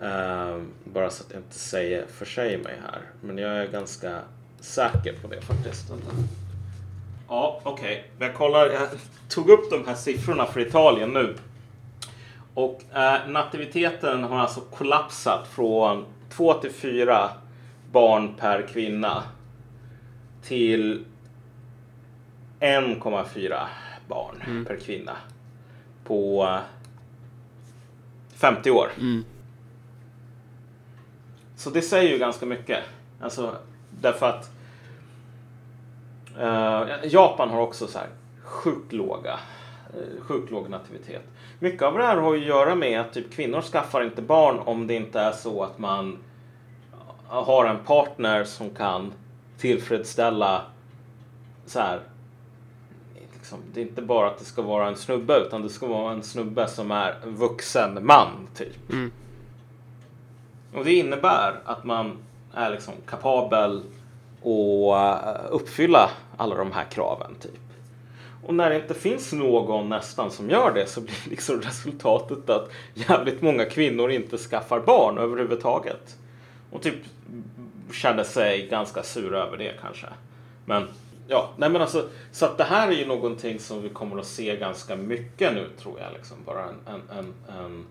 Eh, 0.00 0.62
bara 0.84 1.10
så 1.10 1.24
att 1.24 1.32
jag 1.32 1.40
inte 1.40 1.58
säger 1.58 2.06
för 2.06 2.24
sig 2.24 2.58
mig 2.58 2.80
här. 2.82 3.00
Men 3.20 3.38
jag 3.38 3.56
är 3.56 3.66
ganska 3.66 4.18
säker 4.60 5.14
på 5.22 5.28
det 5.28 5.40
faktiskt. 5.40 5.92
Ja, 7.28 7.60
okej. 7.62 8.10
Jag 8.18 8.34
kollar. 8.34 8.66
Jag 8.66 8.88
tog 9.28 9.50
upp 9.50 9.70
de 9.70 9.86
här 9.86 9.94
siffrorna 9.94 10.46
för 10.46 10.60
Italien 10.60 11.10
nu. 11.10 11.36
Och 12.54 12.82
eh, 12.94 13.28
nativiteten 13.28 14.24
har 14.24 14.38
alltså 14.38 14.60
kollapsat 14.60 15.48
från 15.48 16.04
2 16.30 16.54
till 16.54 16.70
4 16.70 17.30
barn 17.92 18.34
per 18.34 18.66
kvinna 18.66 19.22
till 20.42 21.04
1,4 22.60 23.66
barn 24.08 24.64
per 24.68 24.76
kvinna 24.76 25.16
på 26.04 26.48
50 28.42 28.70
år. 28.70 28.90
Så 31.56 31.70
det 31.70 31.82
säger 31.82 32.12
ju 32.12 32.18
ganska 32.18 32.46
mycket. 32.46 32.78
Alltså, 33.20 33.56
därför 34.00 34.26
att 34.26 34.50
eh, 36.38 37.12
Japan 37.12 37.50
har 37.50 37.60
också 37.60 37.86
så 37.86 37.98
här 37.98 38.08
sjukt 38.42 38.92
låga 38.92 39.38
eh, 39.94 40.22
sjukt 40.22 40.50
låg 40.50 40.68
nativitet. 40.70 41.22
Mycket 41.58 41.82
av 41.82 41.98
det 41.98 42.04
här 42.04 42.16
har 42.16 42.34
ju 42.34 42.40
att 42.40 42.46
göra 42.46 42.74
med 42.74 43.00
att 43.00 43.12
typ 43.12 43.32
kvinnor 43.32 43.60
skaffar 43.60 44.04
inte 44.04 44.22
barn 44.22 44.58
om 44.58 44.86
det 44.86 44.94
inte 44.94 45.20
är 45.20 45.32
så 45.32 45.62
att 45.62 45.78
man 45.78 46.18
har 47.26 47.64
en 47.66 47.78
partner 47.78 48.44
som 48.44 48.70
kan 48.70 49.12
tillfredsställa 49.58 50.62
så 51.66 51.80
här. 51.80 52.00
Liksom, 53.52 53.72
det 53.74 53.80
är 53.80 53.82
inte 53.82 54.02
bara 54.02 54.26
att 54.26 54.38
det 54.38 54.44
ska 54.44 54.62
vara 54.62 54.88
en 54.88 54.96
snubbe 54.96 55.36
utan 55.36 55.62
det 55.62 55.68
ska 55.68 55.86
vara 55.86 56.12
en 56.12 56.22
snubbe 56.22 56.68
som 56.68 56.90
är 56.90 57.14
en 57.22 57.36
vuxen 57.36 58.06
man 58.06 58.48
typ. 58.54 58.90
Och 60.74 60.84
det 60.84 60.92
innebär 60.92 61.60
att 61.64 61.84
man 61.84 62.18
är 62.54 62.70
liksom 62.70 62.94
kapabel 63.06 63.82
att 64.38 65.26
eh, 65.26 65.46
uppfylla 65.50 66.10
alla 66.36 66.54
de 66.54 66.72
här 66.72 66.84
kraven 66.84 67.34
typ. 67.40 67.60
Och 68.46 68.54
när 68.54 68.70
det 68.70 68.76
inte 68.76 68.94
finns 68.94 69.32
någon 69.32 69.88
nästan 69.88 70.30
som 70.30 70.50
gör 70.50 70.72
det 70.74 70.86
så 70.86 71.00
blir 71.00 71.16
liksom 71.30 71.60
resultatet 71.60 72.50
att 72.50 72.70
jävligt 72.94 73.42
många 73.42 73.64
kvinnor 73.64 74.10
inte 74.10 74.38
skaffar 74.38 74.80
barn 74.80 75.18
överhuvudtaget. 75.18 76.16
Och 76.70 76.82
typ 76.82 76.98
känner 77.92 78.24
sig 78.24 78.68
ganska 78.68 79.02
sura 79.02 79.38
över 79.38 79.56
det 79.56 79.72
kanske. 79.82 80.06
Men 80.64 80.88
ja, 81.28 81.50
nej 81.56 81.70
men 81.70 81.82
alltså 81.82 82.08
så 82.32 82.46
att 82.46 82.58
det 82.58 82.64
här 82.64 82.88
är 82.88 82.92
ju 82.92 83.06
någonting 83.06 83.58
som 83.58 83.82
vi 83.82 83.88
kommer 83.88 84.18
att 84.20 84.26
se 84.26 84.56
ganska 84.56 84.96
mycket 84.96 85.54
nu 85.54 85.68
tror 85.78 86.00
jag 86.00 86.12
liksom. 86.12 86.36
Bara 86.46 86.64
en, 86.64 86.78
en, 86.86 87.02
en, 87.18 87.34
en 87.58 87.84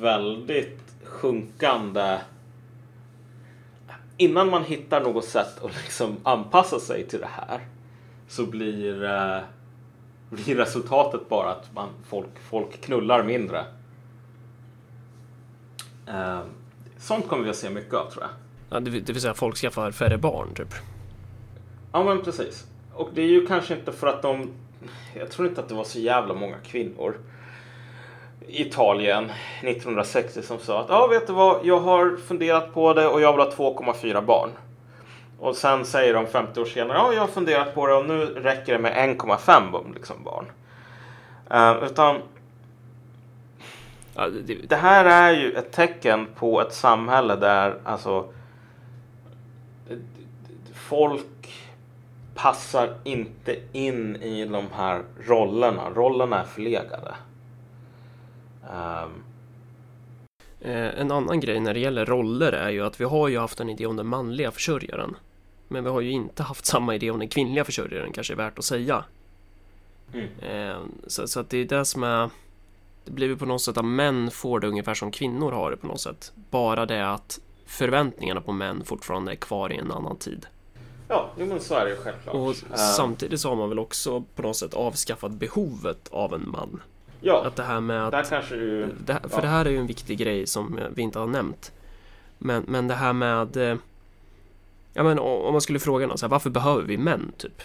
väldigt 0.00 0.80
sjunkande 1.04 2.18
innan 4.16 4.50
man 4.50 4.64
hittar 4.64 5.00
något 5.00 5.24
sätt 5.24 5.64
att 5.64 5.74
liksom 5.84 6.16
anpassa 6.22 6.80
sig 6.80 7.06
till 7.08 7.20
det 7.20 7.28
här 7.30 7.60
så 8.28 8.46
blir, 8.46 9.04
eh, 9.04 9.38
blir 10.30 10.56
resultatet 10.56 11.28
bara 11.28 11.50
att 11.50 11.74
man, 11.74 11.88
folk, 12.08 12.38
folk 12.50 12.80
knullar 12.80 13.22
mindre. 13.22 13.64
Eh, 16.06 16.40
sånt 16.98 17.28
kommer 17.28 17.44
vi 17.44 17.50
att 17.50 17.56
se 17.56 17.70
mycket 17.70 17.94
av 17.94 18.10
tror 18.10 18.22
jag. 18.24 18.30
Ja, 18.70 18.80
det, 18.80 18.90
vill- 18.90 19.04
det 19.04 19.12
vill 19.12 19.22
säga 19.22 19.34
folk 19.34 19.56
skaffar 19.56 19.90
färre 19.90 20.18
barn 20.18 20.54
typ. 20.54 20.74
Ja 21.96 22.04
men 22.04 22.22
precis. 22.22 22.66
Och 22.94 23.10
det 23.14 23.22
är 23.22 23.26
ju 23.26 23.46
kanske 23.46 23.74
inte 23.74 23.92
för 23.92 24.06
att 24.06 24.22
de... 24.22 24.50
Jag 25.14 25.30
tror 25.30 25.48
inte 25.48 25.60
att 25.60 25.68
det 25.68 25.74
var 25.74 25.84
så 25.84 25.98
jävla 25.98 26.34
många 26.34 26.56
kvinnor 26.58 27.16
i 28.48 28.62
Italien 28.62 29.24
1960 29.62 30.42
som 30.42 30.58
sa 30.58 30.80
att 30.80 30.88
ja 30.88 31.06
vet 31.06 31.26
du 31.26 31.32
vad, 31.32 31.66
jag 31.66 31.80
har 31.80 32.16
funderat 32.16 32.74
på 32.74 32.92
det 32.92 33.06
och 33.06 33.20
jag 33.20 33.32
vill 33.32 33.40
ha 33.40 33.50
2,4 33.50 34.24
barn. 34.24 34.50
Och 35.38 35.56
sen 35.56 35.84
säger 35.84 36.14
de 36.14 36.26
50 36.26 36.60
år 36.60 36.64
senare, 36.64 36.98
ja 36.98 37.12
jag 37.12 37.20
har 37.20 37.28
funderat 37.28 37.74
på 37.74 37.86
det 37.86 37.94
och 37.94 38.08
nu 38.08 38.24
räcker 38.24 38.72
det 38.72 38.78
med 38.78 39.16
1,5 39.18 39.94
liksom 39.94 40.16
barn. 40.24 40.46
Eh, 41.50 41.84
utan 41.84 42.20
Ja, 44.14 44.28
det, 44.28 44.40
det, 44.40 44.54
det 44.54 44.76
här 44.76 45.04
är 45.04 45.40
ju 45.40 45.52
ett 45.52 45.72
tecken 45.72 46.26
på 46.34 46.60
ett 46.60 46.74
samhälle 46.74 47.36
där 47.36 47.78
alltså 47.84 48.28
folk 50.74 51.35
passar 52.36 52.96
inte 53.04 53.56
in 53.72 54.16
i 54.16 54.44
de 54.44 54.64
här 54.72 55.02
rollerna. 55.26 55.90
Rollerna 55.90 56.40
är 56.40 56.44
förlegade. 56.44 57.14
Ehm, 58.70 59.22
Eh, 60.60 61.00
en 61.00 61.12
annan 61.12 61.40
grej 61.40 61.60
när 61.60 61.74
det 61.74 61.80
gäller 61.80 62.06
roller 62.06 62.52
är 62.52 62.70
ju 62.70 62.86
att 62.86 63.00
vi 63.00 63.04
har 63.04 63.28
ju 63.28 63.38
haft 63.38 63.60
en 63.60 63.68
idé 63.68 63.86
om 63.86 63.96
den 63.96 64.06
manliga 64.06 64.50
försörjaren. 64.50 65.16
Men 65.68 65.84
vi 65.84 65.90
har 65.90 66.00
ju 66.00 66.10
inte 66.10 66.42
haft 66.42 66.66
samma 66.66 66.94
idé 66.94 67.10
om 67.10 67.18
den 67.18 67.28
kvinnliga 67.28 67.64
försörjaren, 67.64 68.12
kanske 68.12 68.34
är 68.34 68.36
värt 68.36 68.58
att 68.58 68.64
säga. 68.64 69.04
Mm. 70.12 70.28
Eh, 70.40 70.78
så, 71.06 71.28
så 71.28 71.40
att 71.40 71.50
det 71.50 71.58
är 71.58 71.64
det 71.64 71.84
som 71.84 72.02
är... 72.02 72.30
Det 73.04 73.12
blir 73.12 73.26
ju 73.26 73.36
på 73.36 73.46
något 73.46 73.62
sätt 73.62 73.76
att 73.76 73.84
män 73.84 74.30
får 74.30 74.60
det 74.60 74.66
ungefär 74.66 74.94
som 74.94 75.10
kvinnor 75.10 75.52
har 75.52 75.70
det 75.70 75.76
på 75.76 75.86
något 75.86 76.00
sätt. 76.00 76.32
Bara 76.50 76.86
det 76.86 77.10
att 77.10 77.40
förväntningarna 77.66 78.40
på 78.40 78.52
män 78.52 78.84
fortfarande 78.84 79.32
är 79.32 79.36
kvar 79.36 79.72
i 79.72 79.76
en 79.76 79.92
annan 79.92 80.16
tid. 80.16 80.46
Ja, 81.08 81.30
jo, 81.38 81.46
men 81.46 81.60
så 81.60 81.74
är 81.74 81.84
det 81.84 81.90
ju 81.90 81.96
självklart. 81.96 82.34
Och 82.34 82.50
Eh, 82.50 82.76
samtidigt 82.96 83.40
så 83.40 83.48
har 83.48 83.56
man 83.56 83.68
väl 83.68 83.78
också 83.78 84.24
på 84.34 84.42
något 84.42 84.56
sätt 84.56 84.74
avskaffat 84.74 85.32
behovet 85.32 86.08
av 86.10 86.34
en 86.34 86.50
man. 86.50 86.80
ja, 87.20 87.44
Att 87.46 87.56
det 87.56 87.62
här 87.62 87.80
med 87.80 88.04
att 88.06 88.12
där 88.12 88.22
kanske 88.22 88.54
du... 88.56 88.94
Det, 89.06 89.12
här- 89.12 89.20
för 89.20 89.36
ja. 89.36 89.40
det 89.40 89.48
här 89.48 89.64
är 89.64 89.70
ju 89.70 89.78
en 89.78 89.86
viktig 89.86 90.18
grej 90.18 90.46
som 90.46 90.80
vi 90.94 91.02
inte 91.02 91.18
har 91.18 91.26
nämnt. 91.26 91.72
Men, 92.38 92.64
men 92.68 92.88
det 92.88 92.94
här 92.94 93.12
med... 93.12 93.56
eh, 93.56 93.76
Ja 94.94 95.02
men 95.02 95.18
om 95.18 95.52
man 95.52 95.60
skulle 95.60 95.78
fråga 95.78 96.06
någon 96.06 96.18
så 96.18 96.26
här, 96.26 96.30
varför 96.30 96.50
behöver 96.50 96.82
vi 96.82 96.96
män 96.96 97.32
typ? 97.36 97.62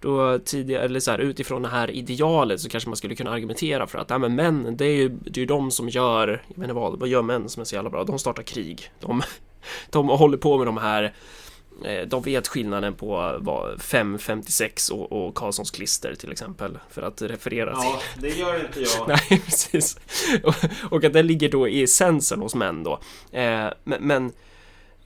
Då 0.00 0.38
tidigare, 0.38 0.82
eller 0.84 1.00
så 1.00 1.10
här, 1.10 1.18
utifrån 1.18 1.62
det 1.62 1.68
här 1.68 1.90
idealet 1.90 2.60
så 2.60 2.68
kanske 2.68 2.88
man 2.90 2.96
skulle 2.96 3.14
kunna 3.14 3.30
argumentera 3.30 3.86
för 3.86 3.98
att 3.98 4.10
ja, 4.10 4.18
men 4.18 4.34
män, 4.34 4.76
det 4.76 4.84
är 4.84 4.96
ju 4.96 5.08
det 5.08 5.36
är 5.36 5.40
ju 5.40 5.46
de 5.46 5.70
som 5.70 5.88
gör, 5.88 6.42
jag 6.54 6.64
inte 6.64 6.74
vad, 6.74 6.98
vad 6.98 7.08
gör 7.08 7.22
män 7.22 7.48
som 7.48 7.60
är 7.60 7.64
så 7.64 7.74
jävla 7.74 7.90
bra? 7.90 8.04
De 8.04 8.18
startar 8.18 8.42
krig. 8.42 8.90
De, 9.00 9.22
de 9.90 10.08
håller 10.08 10.38
på 10.38 10.58
med 10.58 10.66
de 10.66 10.76
här 10.76 11.12
de 12.06 12.22
vet 12.22 12.48
skillnaden 12.48 12.94
på 12.94 13.38
vad, 13.40 13.82
556 13.82 14.90
och, 14.90 15.12
och 15.12 15.34
Karlssons 15.34 15.70
klister 15.70 16.14
till 16.14 16.32
exempel 16.32 16.78
för 16.90 17.02
att 17.02 17.22
referera 17.22 17.70
till 17.70 17.90
Ja, 17.90 18.00
det 18.20 18.28
gör 18.28 18.60
inte 18.60 18.80
jag. 18.80 19.08
Nej, 19.30 19.40
precis. 19.44 19.98
Och, 20.42 20.54
och 20.90 21.04
att 21.04 21.12
det 21.12 21.22
ligger 21.22 21.48
då 21.48 21.68
i 21.68 21.82
essensen 21.82 22.40
hos 22.40 22.54
män 22.54 22.82
då. 22.82 23.00
Eh, 23.32 23.68
men, 23.84 23.98
men 24.00 24.32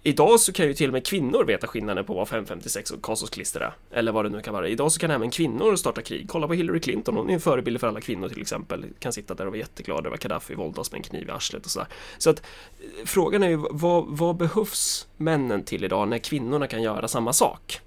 idag 0.03 0.41
så 0.41 0.53
kan 0.53 0.67
ju 0.67 0.75
till 0.75 0.89
och 0.89 0.93
med 0.93 1.07
kvinnor 1.07 1.45
veta 1.45 1.67
skillnaden 1.67 2.05
på 2.05 2.15
vad 2.15 2.29
556 2.29 2.91
och 2.91 3.03
Karlssons 3.03 3.31
klister 3.31 3.61
är. 3.61 3.73
Eller 3.91 4.13
vad 4.13 4.25
det 4.25 4.29
nu 4.29 4.41
kan 4.41 4.55
vara. 4.55 4.69
Idag 4.69 4.93
så 4.93 5.01
kan 5.01 5.11
även 5.11 5.31
kvinnor 5.31 5.77
starta 5.77 6.03
krig. 6.03 6.27
Kolla 6.29 6.47
på 6.47 6.55
Hillary 6.55 6.81
Clinton, 6.81 7.17
hon 7.17 7.31
är 7.31 7.35
en 7.35 7.41
förebild 7.41 7.81
för 7.81 7.87
alla 7.89 8.01
kvinnor 8.01 8.29
till 8.29 8.41
exempel. 8.41 8.85
Kan 8.99 9.13
sitta 9.13 9.35
där 9.35 9.45
och 9.47 9.53
vara 9.53 9.59
jätteglad 9.59 10.07
över 10.07 10.17
att 10.17 10.23
Gaddafi 10.23 10.55
våldas 10.55 10.93
med 10.93 10.99
en 10.99 11.03
kniv 11.03 11.29
i 11.29 11.31
arslet 11.31 11.65
och 11.65 11.71
sådär. 11.71 11.89
Så 12.19 12.31
att 12.31 12.39
eh, 12.81 13.05
frågan 13.05 13.43
är 13.43 13.49
ju 13.49 13.57
vad, 13.71 14.05
vad 14.09 14.37
behövs 14.37 15.07
männen 15.17 15.63
till 15.65 15.85
idag 15.85 16.09
när 16.09 16.19
kvinnorna 16.19 16.67
kan 16.67 16.83
göra 16.83 17.09
samma 17.09 17.33
sak? 17.33 17.81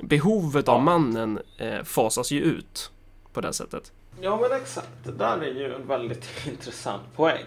Behovet 0.00 0.68
av 0.68 0.74
Ja. 0.78 0.80
mannen 0.84 1.38
eh, 1.58 1.82
fasas 1.84 2.30
ju 2.30 2.40
ut 2.40 2.90
på 3.32 3.40
det 3.40 3.52
sättet. 3.52 3.92
Ja, 4.20 4.38
men 4.48 4.60
exakt. 4.60 4.88
Det 5.04 5.12
där 5.12 5.38
är 5.42 5.54
ju 5.54 5.74
en 5.74 5.86
väldigt 5.86 6.24
intressant 6.46 7.02
poäng. 7.16 7.44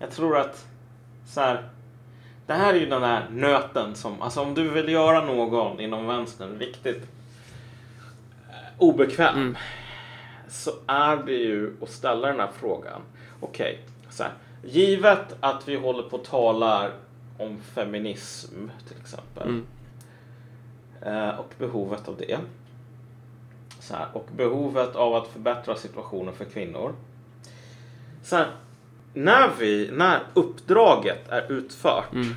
Jag 0.00 0.10
tror 0.10 0.36
att 0.38 0.66
så 1.34 1.40
här. 1.40 1.68
Det 2.48 2.54
här 2.54 2.74
är 2.74 2.78
ju 2.78 2.86
den 2.86 3.02
här 3.02 3.26
nöten 3.30 3.94
som, 3.94 4.22
alltså 4.22 4.40
om 4.40 4.54
du 4.54 4.68
vill 4.70 4.88
göra 4.88 5.24
någon 5.24 5.80
inom 5.80 6.06
vänstern 6.06 6.58
riktigt 6.58 7.02
eh, 8.48 8.54
obekväm 8.78 9.36
Mm. 9.36 9.56
så 10.48 10.70
är 10.86 11.16
det 11.16 11.32
ju 11.32 11.76
att 11.82 11.90
ställa 11.90 12.28
den 12.28 12.40
här 12.40 12.50
frågan. 12.60 13.00
Okej, 13.40 13.78
så 14.10 14.22
här. 14.22 14.32
Givet 14.64 15.36
att 15.40 15.68
vi 15.68 15.76
håller 15.76 16.02
på 16.02 16.16
och 16.16 16.24
talar 16.24 16.92
om 17.38 17.60
feminism 17.60 18.68
till 18.88 18.96
exempel 19.00 19.48
Mm. 19.48 19.66
eh, 21.02 21.38
och 21.38 21.54
behovet 21.58 22.08
av 22.08 22.16
det. 22.16 22.38
Så 23.80 23.94
här, 23.94 24.06
och 24.12 24.26
behovet 24.36 24.96
av 24.96 25.14
att 25.14 25.28
förbättra 25.28 25.74
situationen 25.76 26.34
för 26.34 26.44
kvinnor. 26.44 26.94
Så 28.22 28.36
här, 28.36 28.46
när, 29.14 29.50
vi, 29.58 29.90
när 29.92 30.20
uppdraget 30.34 31.28
är 31.28 31.52
utfört 31.52 32.12
Mm. 32.12 32.34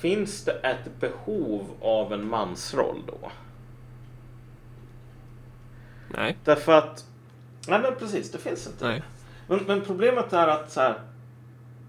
finns 0.00 0.44
det 0.44 0.52
ett 0.52 1.00
behov 1.00 1.66
av 1.80 2.12
en 2.12 2.28
mansroll 2.28 3.02
då? 3.06 3.30
Nej, 6.08 6.36
Därför 6.44 6.72
att... 6.72 7.04
Nej 7.68 7.80
men 7.80 7.94
precis, 7.98 8.30
det 8.32 8.38
finns 8.38 8.66
inte. 8.66 8.88
nej. 8.88 9.02
Men, 9.48 9.58
men 9.66 9.80
problemet 9.80 10.32
är 10.32 10.48
att 10.48 10.72
så 10.72 10.80
här, 10.80 11.00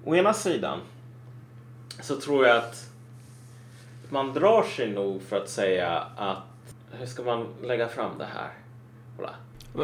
å 0.05 0.15
ena 0.15 0.33
sidan 0.33 0.79
så 2.01 2.15
tror 2.15 2.47
jag 2.47 2.57
att 2.57 2.89
man 4.09 4.33
drar 4.33 4.63
sig 4.63 4.89
nog 4.91 5.21
för 5.21 5.37
att 5.37 5.49
säga 5.49 5.99
att 6.17 6.43
hur 6.91 7.05
ska 7.05 7.23
man 7.23 7.47
lägga 7.63 7.87
fram 7.87 8.17
det 8.17 8.25
här? 8.33 8.49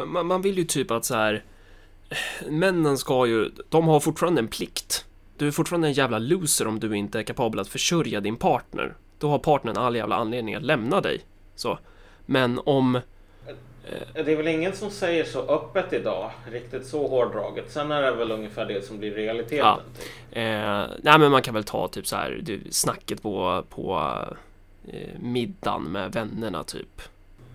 Man, 0.06 0.26
man 0.26 0.42
vill 0.42 0.58
ju 0.58 0.64
typ 0.64 0.90
att 0.90 1.04
så 1.04 1.14
här 1.14 1.44
Männen 2.48 2.98
ska 2.98 3.26
ju, 3.26 3.50
de 3.68 3.88
har 3.88 4.00
fortfarande 4.00 4.40
en 4.40 4.48
plikt. 4.48 5.04
Du 5.36 5.46
är 5.46 5.50
fortfarande 5.50 5.88
en 5.88 5.92
jävla 5.92 6.18
loser 6.18 6.66
om 6.66 6.80
du 6.80 6.96
inte 6.96 7.18
är 7.18 7.22
kapabel 7.22 7.60
att 7.60 7.68
försörja 7.68 8.20
din 8.20 8.36
partner. 8.36 8.94
Då 9.18 9.28
har 9.28 9.38
partnern 9.38 9.76
all 9.76 9.96
jävla 9.96 10.16
anledning 10.16 10.54
att 10.54 10.62
lämna 10.62 11.00
dig. 11.00 11.20
Så. 11.54 11.78
Men 12.26 12.60
om... 12.64 13.00
Det 14.14 14.32
är 14.32 14.36
väl 14.36 14.48
ingen 14.48 14.72
som 14.72 14.90
säger 14.90 15.24
så 15.24 15.40
öppet 15.40 15.92
idag, 15.92 16.30
riktigt 16.50 16.86
så 16.86 17.08
hårdraget. 17.08 17.72
Sen 17.72 17.92
är 17.92 18.02
det 18.02 18.12
väl 18.12 18.30
ungefär 18.30 18.66
det 18.66 18.86
som 18.86 18.98
blir 18.98 19.10
realiteten. 19.10 19.66
Ja. 19.66 19.80
Typ. 19.98 20.08
Eh, 20.30 20.96
nej 21.02 21.18
men 21.18 21.30
man 21.30 21.42
kan 21.42 21.54
väl 21.54 21.64
ta 21.64 21.88
typ 21.88 22.06
så 22.06 22.16
här, 22.16 22.40
du, 22.42 22.60
snacket 22.70 23.22
på, 23.22 23.64
på 23.68 24.14
eh, 24.88 25.20
middagen 25.20 25.82
med 25.82 26.12
vännerna 26.12 26.64
typ. 26.64 27.02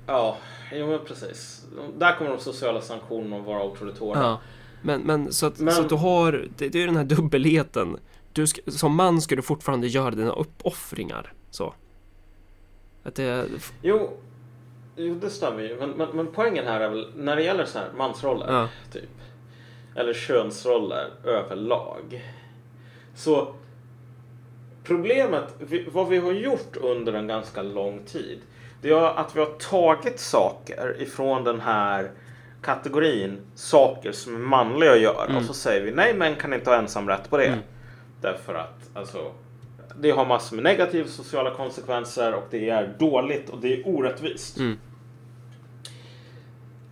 Ja, 0.08 0.38
jo 0.74 0.88
men 0.88 1.00
precis. 1.06 1.66
Där 1.98 2.16
kommer 2.18 2.32
de 2.32 2.40
sociala 2.40 2.82
sanktionerna 2.82 3.38
att 3.38 3.46
vara 3.46 3.64
otroligt 3.64 3.98
hårda. 3.98 4.20
Ja. 4.22 4.42
Men, 4.82 5.02
men 5.02 5.34
så 5.34 5.46
att, 5.46 5.60
Men- 5.60 5.74
så 5.74 5.82
att 5.82 5.90
du 5.90 5.96
har, 5.96 6.48
det, 6.58 6.70
det 6.70 6.82
är 6.84 6.86
den 6.86 6.96
här 6.98 7.04
dubbelheten. 7.04 7.98
Du 8.34 8.48
ska, 8.48 8.62
som 8.72 8.96
man 8.96 9.22
ska 9.22 9.36
du 9.36 9.42
fortfarande 9.42 9.88
göra 9.88 10.12
dina 10.12 10.32
uppoffringar. 10.32 11.34
Så. 11.52 11.74
Att 13.04 13.16
det, 13.16 13.46
Jo, 13.82 14.10
jo, 14.96 15.16
det 15.16 15.30
stämmer 15.30 15.64
ju. 15.64 15.78
Men, 15.80 15.90
men, 15.90 16.10
men 16.14 16.28
poängen 16.28 16.66
här 16.68 16.80
är 16.82 16.90
väl 16.90 17.08
när 17.16 17.36
det 17.36 17.44
gäller 17.44 17.66
så 17.66 17.80
här 17.80 17.88
mansroller, 17.98 18.54
Ja. 18.54 18.70
typ. 18.94 19.10
Eller 19.96 20.14
könsroller 20.14 21.10
överlag. 21.24 22.24
Så 23.16 23.56
problemet, 24.84 25.56
vad 25.92 26.08
vi 26.08 26.18
har 26.18 26.32
gjort 26.32 26.78
under 26.78 27.14
en 27.14 27.28
ganska 27.28 27.62
lång 27.62 28.00
tid, 28.06 28.40
det 28.84 28.90
är 28.90 29.20
att 29.20 29.36
vi 29.36 29.40
har 29.40 29.52
tagit 29.70 30.20
saker 30.20 30.96
ifrån 31.00 31.44
den 31.44 31.60
här 31.60 32.12
kategorin 32.62 33.42
saker 33.56 34.12
som 34.12 34.50
manliga 34.50 34.92
att 34.92 35.02
göra 35.02 35.38
och 35.38 35.44
så 35.44 35.54
säger 35.54 35.82
vi 35.82 35.92
nej, 35.92 36.14
män 36.14 36.36
kan 36.36 36.54
inte 36.54 36.70
ha 36.70 36.78
ensamrätt 36.78 37.30
på 37.30 37.38
det. 37.38 37.60
Därför 38.22 38.56
att 38.56 38.90
alltså, 38.94 39.32
det 39.96 40.12
har 40.12 40.26
massor 40.26 40.56
med 40.56 40.64
negativa 40.64 41.08
sociala 41.08 41.52
konsekvenser 41.52 42.34
och 42.34 42.44
det 42.50 42.70
är 42.70 42.96
dåligt 43.00 43.50
och 43.50 43.58
det 43.60 43.74
är 43.74 43.88
orättvist. 43.88 44.58
Mm. 44.58 44.80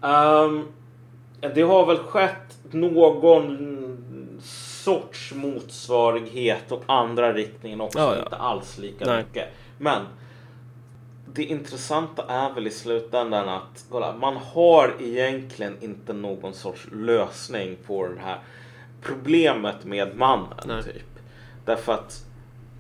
Ehm, 0.02 0.68
det 1.56 1.62
har 1.62 1.86
väl 1.86 1.98
skett 1.98 2.58
någon 2.72 3.58
sorts 4.84 5.34
motsvarighet 5.34 6.72
åt 6.72 6.84
andra 6.86 7.34
riktningen 7.34 7.82
också. 7.82 8.00
Ja, 8.00 8.16
ja. 8.16 8.24
Inte 8.24 8.36
alls 8.36 8.78
lika 8.78 9.06
Nej. 9.06 9.24
mycket. 9.24 9.50
Men 9.78 10.02
det 11.34 11.44
intressanta 11.44 12.26
är 12.28 12.54
väl 12.54 12.68
i 12.68 12.72
slutändan 12.72 13.50
att 13.50 13.86
kolla, 13.90 14.16
man 14.16 14.38
har 14.38 14.96
egentligen 15.00 15.78
inte 15.82 16.14
någon 16.14 16.54
sorts 16.54 16.88
lösning 16.92 17.78
på 17.86 18.08
det 18.08 18.20
här 18.22 18.40
problemet 19.02 19.86
med 19.86 20.18
mannen. 20.18 20.58
Nej. 20.66 20.84
Typ. 20.84 21.20
Därför 21.66 21.94
att 21.94 22.26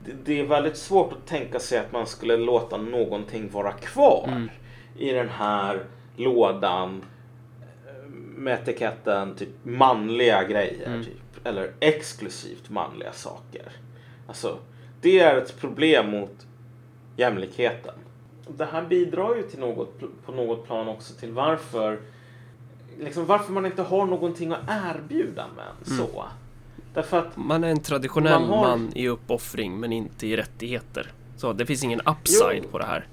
det, 0.05 0.11
det 0.25 0.39
är 0.39 0.45
väldigt 0.45 0.77
svårt 0.77 1.13
att 1.13 1.27
tänka 1.27 1.59
sig 1.59 1.79
att 1.79 1.91
man 1.91 2.07
skulle 2.07 2.37
låta 2.37 2.77
någonting 2.77 3.49
vara 3.49 3.71
kvar 3.71 4.25
Mm. 4.27 4.49
i 4.97 5.11
den 5.11 5.29
här 5.29 5.85
lådan 6.15 7.05
eh, 7.87 8.09
med 8.35 8.53
etiketten 8.53 9.35
typ 9.35 9.49
manliga 9.63 10.43
grejer. 10.43 10.87
Mm. 10.87 11.03
Typ, 11.03 11.45
eller 11.47 11.73
exklusivt 11.79 12.69
manliga 12.69 13.11
saker. 13.13 13.71
Alltså, 14.27 14.57
det 15.01 15.19
är 15.19 15.37
ett 15.37 15.59
problem 15.59 16.11
mot 16.11 16.47
jämlikheten. 17.17 17.93
Det 18.57 18.65
här 18.65 18.81
bidrar 18.85 19.35
ju 19.35 19.43
till 19.43 19.59
något, 19.59 19.99
på 20.25 20.31
något 20.31 20.65
plan 20.65 20.87
också 20.87 21.13
till 21.13 21.31
varför 21.31 21.99
liksom 22.99 23.25
varför 23.25 23.53
man 23.53 23.65
inte 23.65 23.81
har 23.81 24.05
någonting 24.05 24.51
att 24.51 24.59
erbjuda 24.95 25.45
män. 25.55 25.65
Mm. 25.97 26.07
Så. 26.07 26.25
Därför 26.93 27.19
att 27.19 27.37
man 27.37 27.63
är 27.63 27.67
en 27.69 27.79
traditionell 27.81 28.39
Man 28.41 28.49
har- 28.49 28.67
man 28.67 28.91
i 28.95 29.07
uppoffring 29.07 29.79
men 29.79 29.91
inte 29.93 30.27
i 30.27 30.35
rättigheter. 30.37 31.11
Så 31.37 31.53
det 31.53 31.65
finns 31.65 31.83
ingen 31.83 32.01
upside 32.01 32.61
Jo. 32.63 32.69
på 32.71 32.77
det 32.77 32.85
här. 32.85 33.05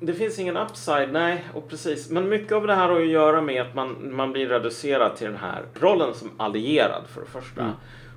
Det 0.00 0.14
finns 0.14 0.38
ingen 0.38 0.56
upside, 0.56 1.12
nej, 1.12 1.44
och 1.54 1.68
precis. 1.68 2.10
Men 2.10 2.28
mycket 2.28 2.52
av 2.52 2.66
det 2.66 2.74
här 2.74 2.88
har 2.88 3.00
att 3.00 3.06
göra 3.06 3.40
med 3.40 3.62
att 3.62 3.74
man, 3.74 4.16
man 4.16 4.32
blir 4.32 4.48
reducerad 4.48 5.16
till 5.16 5.26
den 5.26 5.36
här 5.36 5.62
rollen 5.80 6.14
som 6.14 6.30
allierad 6.36 7.02
för 7.06 7.20
det 7.20 7.26
första. 7.26 7.60
Mm. 7.60 7.72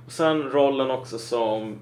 Och 0.06 0.12
sen 0.12 0.42
rollen 0.42 0.90
också 0.90 1.18
som 1.18 1.74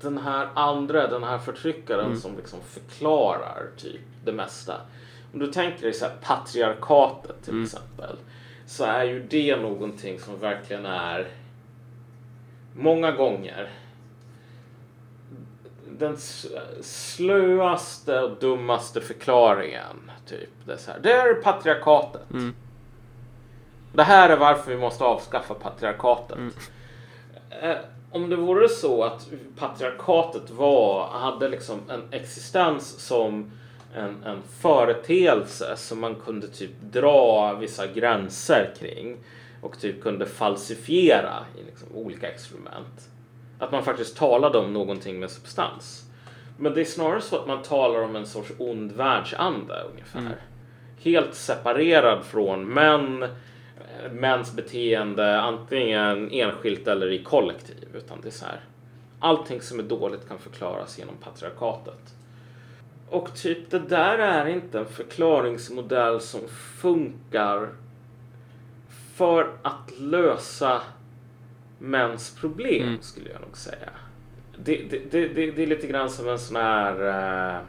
den 0.00 0.18
här 0.18 0.48
andra, 0.54 1.06
den 1.06 1.24
här 1.24 1.38
förtryckaren 1.38 2.06
Mm. 2.06 2.18
som 2.18 2.36
liksom 2.36 2.60
förklarar 2.60 3.66
typ 3.76 4.00
det 4.24 4.32
mesta. 4.32 4.80
Om 5.32 5.38
du 5.38 5.46
tänker 5.52 5.82
dig 5.82 5.92
så 5.92 6.04
här 6.04 6.14
patriarkatet 6.22 7.42
till 7.42 7.52
Mm. 7.52 7.64
exempel. 7.64 8.16
så 8.68 8.84
är 8.84 9.04
ju 9.04 9.22
det 9.22 9.56
någonting 9.56 10.20
som 10.20 10.40
verkligen 10.40 10.86
är 10.86 11.26
många 12.74 13.10
gånger 13.12 13.70
den 15.90 16.16
slöaste 16.82 18.20
och 18.20 18.36
dummaste 18.40 19.00
förklaringen. 19.00 20.10
Typ. 20.26 20.50
Det, 20.64 20.72
är 20.72 20.76
så 20.76 20.90
här, 20.90 20.98
det 21.00 21.12
är 21.12 21.34
patriarkatet. 21.34 22.30
Mm. 22.30 22.54
Det 23.92 24.02
här 24.02 24.30
är 24.30 24.36
varför 24.36 24.70
vi 24.70 24.76
måste 24.76 25.04
avskaffa 25.04 25.54
patriarkatet. 25.54 26.38
Eh, 27.62 27.76
om 28.16 28.30
det 28.30 28.36
vore 28.36 28.68
så 28.68 29.02
att 29.02 29.28
patriarkatet 29.58 30.50
var, 30.50 31.08
hade 31.08 31.48
liksom 31.48 31.80
en 31.88 32.02
existens 32.10 33.06
som 33.06 33.50
en, 33.94 34.24
en 34.24 34.42
företeelse 34.60 35.76
som 35.76 36.00
man 36.00 36.14
kunde 36.14 36.48
typ 36.48 36.70
dra 36.80 37.52
vissa 37.54 37.86
gränser 37.86 38.74
kring 38.78 39.16
och 39.60 39.78
typ 39.80 40.02
kunde 40.02 40.26
falsifiera 40.26 41.34
i 41.58 41.64
liksom 41.64 41.88
olika 41.94 42.28
experiment. 42.28 43.10
Att 43.58 43.72
man 43.72 43.84
faktiskt 43.84 44.16
talade 44.16 44.58
om 44.58 44.72
någonting 44.72 45.20
med 45.20 45.30
substans. 45.30 46.02
Men 46.58 46.74
det 46.74 46.80
är 46.80 46.84
snarare 46.84 47.20
så 47.20 47.36
att 47.36 47.46
man 47.46 47.62
talar 47.62 48.02
om 48.02 48.16
en 48.16 48.26
sorts 48.26 48.52
ond 48.58 48.92
världsande 48.92 49.82
ungefär. 49.92 50.36
Helt 51.02 51.34
separerad 51.34 52.24
från 52.24 52.68
män, 52.68 53.24
mäns 54.12 54.56
beteende, 54.56 55.40
antingen 55.40 56.30
enskilt 56.30 56.88
eller 56.88 57.12
i 57.12 57.22
kollektiv. 57.22 57.88
Utan 57.94 58.20
det 58.20 58.28
är 58.28 58.32
så 58.32 58.44
här. 58.44 58.60
Allting 59.18 59.60
som 59.60 59.78
är 59.78 59.82
dåligt 59.82 60.28
kan 60.28 60.38
förklaras 60.38 60.98
genom 60.98 61.16
patriarkatet. 61.16 62.14
Och 63.08 63.34
typ 63.34 63.70
det 63.70 63.78
där 63.78 64.18
är 64.18 64.46
inte 64.46 64.78
en 64.78 64.86
förklaringsmodell 64.86 66.20
som 66.20 66.40
funkar 66.80 67.68
för 69.14 69.50
att 69.62 69.98
lösa 69.98 70.82
mäns 71.78 72.34
problem 72.40 72.88
Mm. 72.88 73.02
skulle 73.02 73.30
jag 73.30 73.40
nog 73.40 73.56
säga. 73.56 73.90
Det, 74.64 74.76
det, 74.90 75.10
det, 75.10 75.50
det, 75.50 75.62
är 75.62 75.66
lite 75.66 75.86
grann 75.86 76.10
som 76.10 76.28
en 76.28 76.38
sån 76.38 76.56
här 76.56 77.56
uh, 77.56 77.62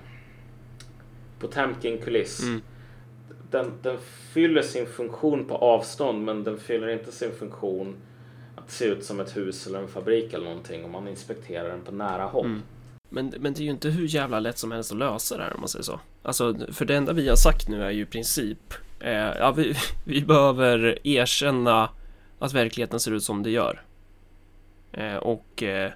Potemkin-kuliss. 1.40 2.44
Mm. 2.44 2.62
Den, 3.58 3.72
den 3.82 3.98
fyller 4.34 4.62
sin 4.62 4.86
funktion 4.86 5.46
på 5.46 5.56
avstånd 5.56 6.26
men 6.26 6.44
den 6.44 6.58
fyller 6.58 6.88
inte 6.88 7.12
sin 7.12 7.32
funktion 7.32 7.96
att 8.56 8.72
se 8.72 8.86
ut 8.86 9.06
som 9.06 9.20
ett 9.20 9.38
hus 9.38 9.68
eller 9.68 9.80
en 9.80 9.88
fabrik 9.88 10.34
eller 10.34 10.46
någonting 10.46 10.86
om 10.86 10.92
man 10.92 11.08
inspekterar 11.08 11.70
den 11.70 11.82
på 11.82 11.92
nära 11.92 12.24
håll. 12.24 12.46
Mm. 12.46 12.62
Men, 13.10 13.34
men 13.40 13.54
det 13.54 13.60
är 13.60 13.64
ju 13.64 13.72
inte 13.72 13.90
hur 13.90 14.08
jävla 14.08 14.40
lätt 14.40 14.58
som 14.58 14.72
helst 14.72 14.92
att 14.92 14.98
lösa 14.98 15.38
det 15.38 15.44
här 15.44 15.54
om 15.54 15.60
man 15.60 15.70
säger 15.70 15.84
så. 15.84 16.00
Alltså, 16.24 16.56
för 16.72 16.86
det 16.86 16.96
enda 16.96 17.14
vi 17.14 17.30
har 17.30 17.36
sagt 17.36 17.70
nu 17.70 17.84
är 17.84 17.92
ju 17.92 18.02
i 18.02 18.06
princip, 18.06 18.74
eh, 19.00 19.12
ja, 19.12 19.52
vi, 19.52 19.76
vi 20.06 20.22
behöver 20.22 21.08
erkänna 21.08 21.90
att 22.40 22.54
verkligheten 22.54 23.00
ser 23.00 23.12
ut 23.12 23.24
som 23.24 23.44
det 23.44 23.50
gör. 23.50 23.82
Eh, 24.92 25.16
och 25.16 25.64
eh, 25.64 25.92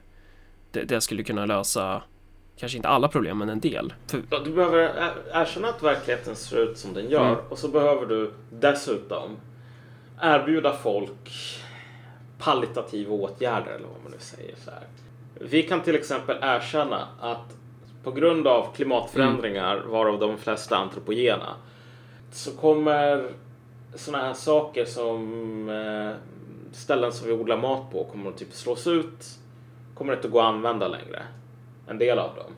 det, 0.71 0.83
det 0.83 1.01
skulle 1.01 1.23
kunna 1.23 1.45
lösa, 1.45 2.03
kanske 2.61 2.77
inte 2.77 2.87
alla 2.89 3.07
problem, 3.07 3.37
men 3.37 3.49
en 3.49 3.59
del. 3.59 3.93
För, 4.07 4.39
Du 4.45 4.51
behöver 4.51 5.11
erkänna 5.33 5.67
att 5.67 5.83
verkligheten 5.83 6.35
ser 6.35 6.57
ut 6.57 6.77
som 6.77 6.93
den 6.93 7.09
gör 7.09 7.31
Mm. 7.31 7.45
och 7.49 7.57
så 7.57 7.67
behöver 7.67 8.05
du 8.05 8.31
dessutom 8.49 9.37
erbjuda 10.21 10.73
folk 10.73 11.29
palliativa 12.37 13.13
åtgärder 13.13 13.71
eller 13.71 13.87
vad 13.87 14.03
man 14.03 14.11
nu 14.11 14.17
säger. 14.19 14.55
Så 14.65 14.71
här. 14.71 14.83
Vi 15.39 15.63
kan 15.63 15.81
till 15.81 15.95
exempel 15.95 16.37
erkänna 16.41 17.07
att 17.19 17.57
på 18.03 18.11
grund 18.11 18.47
av 18.47 18.73
klimatförändringar, 18.75 19.77
varav 19.77 20.19
de 20.19 20.37
flesta 20.37 20.77
antropogena, 20.77 21.55
så 22.31 22.51
kommer 22.51 23.29
sådana 23.95 24.23
här 24.23 24.33
saker 24.33 24.85
som 24.85 25.69
ställen 26.71 27.11
som 27.11 27.27
vi 27.27 27.33
odlar 27.33 27.57
mat 27.57 27.91
på 27.91 28.03
kommer 28.03 28.29
att 28.29 28.37
typ 28.37 28.53
slås 28.53 28.87
ut, 28.87 29.25
kommer 29.95 30.13
inte 30.13 30.27
gå 30.27 30.39
att 30.39 30.45
använda 30.45 30.87
längre. 30.87 31.23
En 31.91 31.97
del 31.97 32.19
av 32.19 32.35
dem 32.35 32.55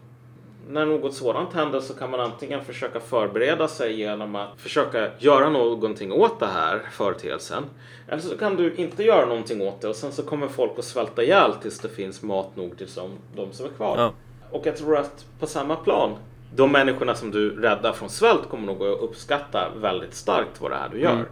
när 0.69 0.85
något 0.85 1.13
sådant 1.13 1.53
händer 1.53 1.79
så 1.79 1.93
kan 1.93 2.11
man 2.11 2.19
antingen 2.19 2.65
försöka 2.65 2.99
förbereda 2.99 3.67
sig 3.67 3.99
genom 3.99 4.35
att 4.35 4.61
försöka 4.61 5.09
göra 5.17 5.49
någonting 5.49 6.11
åt 6.11 6.39
det 6.39 6.45
här 6.45 6.81
företeelsen. 6.91 7.63
Eller 8.07 8.21
så 8.21 8.37
kan 8.37 8.55
du 8.55 8.75
inte 8.75 9.03
göra 9.03 9.25
någonting 9.25 9.61
åt 9.61 9.81
det 9.81 9.87
och 9.87 9.95
sen 9.95 10.11
så 10.11 10.23
kommer 10.23 10.47
folk 10.47 10.71
att 10.79 10.85
svälta 10.85 11.23
ihjäl 11.23 11.53
tills 11.53 11.79
det 11.79 11.89
finns 11.89 12.21
mat 12.21 12.55
nog 12.55 12.77
till 12.77 12.87
som, 12.87 13.11
de 13.35 13.51
som 13.51 13.65
är 13.65 13.69
kvar. 13.69 13.97
ja, 13.97 14.13
Och 14.51 14.65
jag 14.65 14.77
tror 14.77 14.97
att 14.97 15.25
på 15.39 15.47
samma 15.47 15.75
plan, 15.75 16.11
de 16.55 16.71
människorna 16.71 17.15
som 17.15 17.31
du 17.31 17.61
räddar 17.61 17.93
från 17.93 18.09
svält 18.09 18.49
kommer 18.49 18.67
nog 18.67 18.83
att 18.83 18.99
uppskatta 18.99 19.69
väldigt 19.81 20.13
starkt 20.13 20.61
vad 20.61 20.71
det 20.71 20.77
är 20.77 20.89
du 20.89 20.99
gör. 20.99 21.13
Mm. 21.13 21.25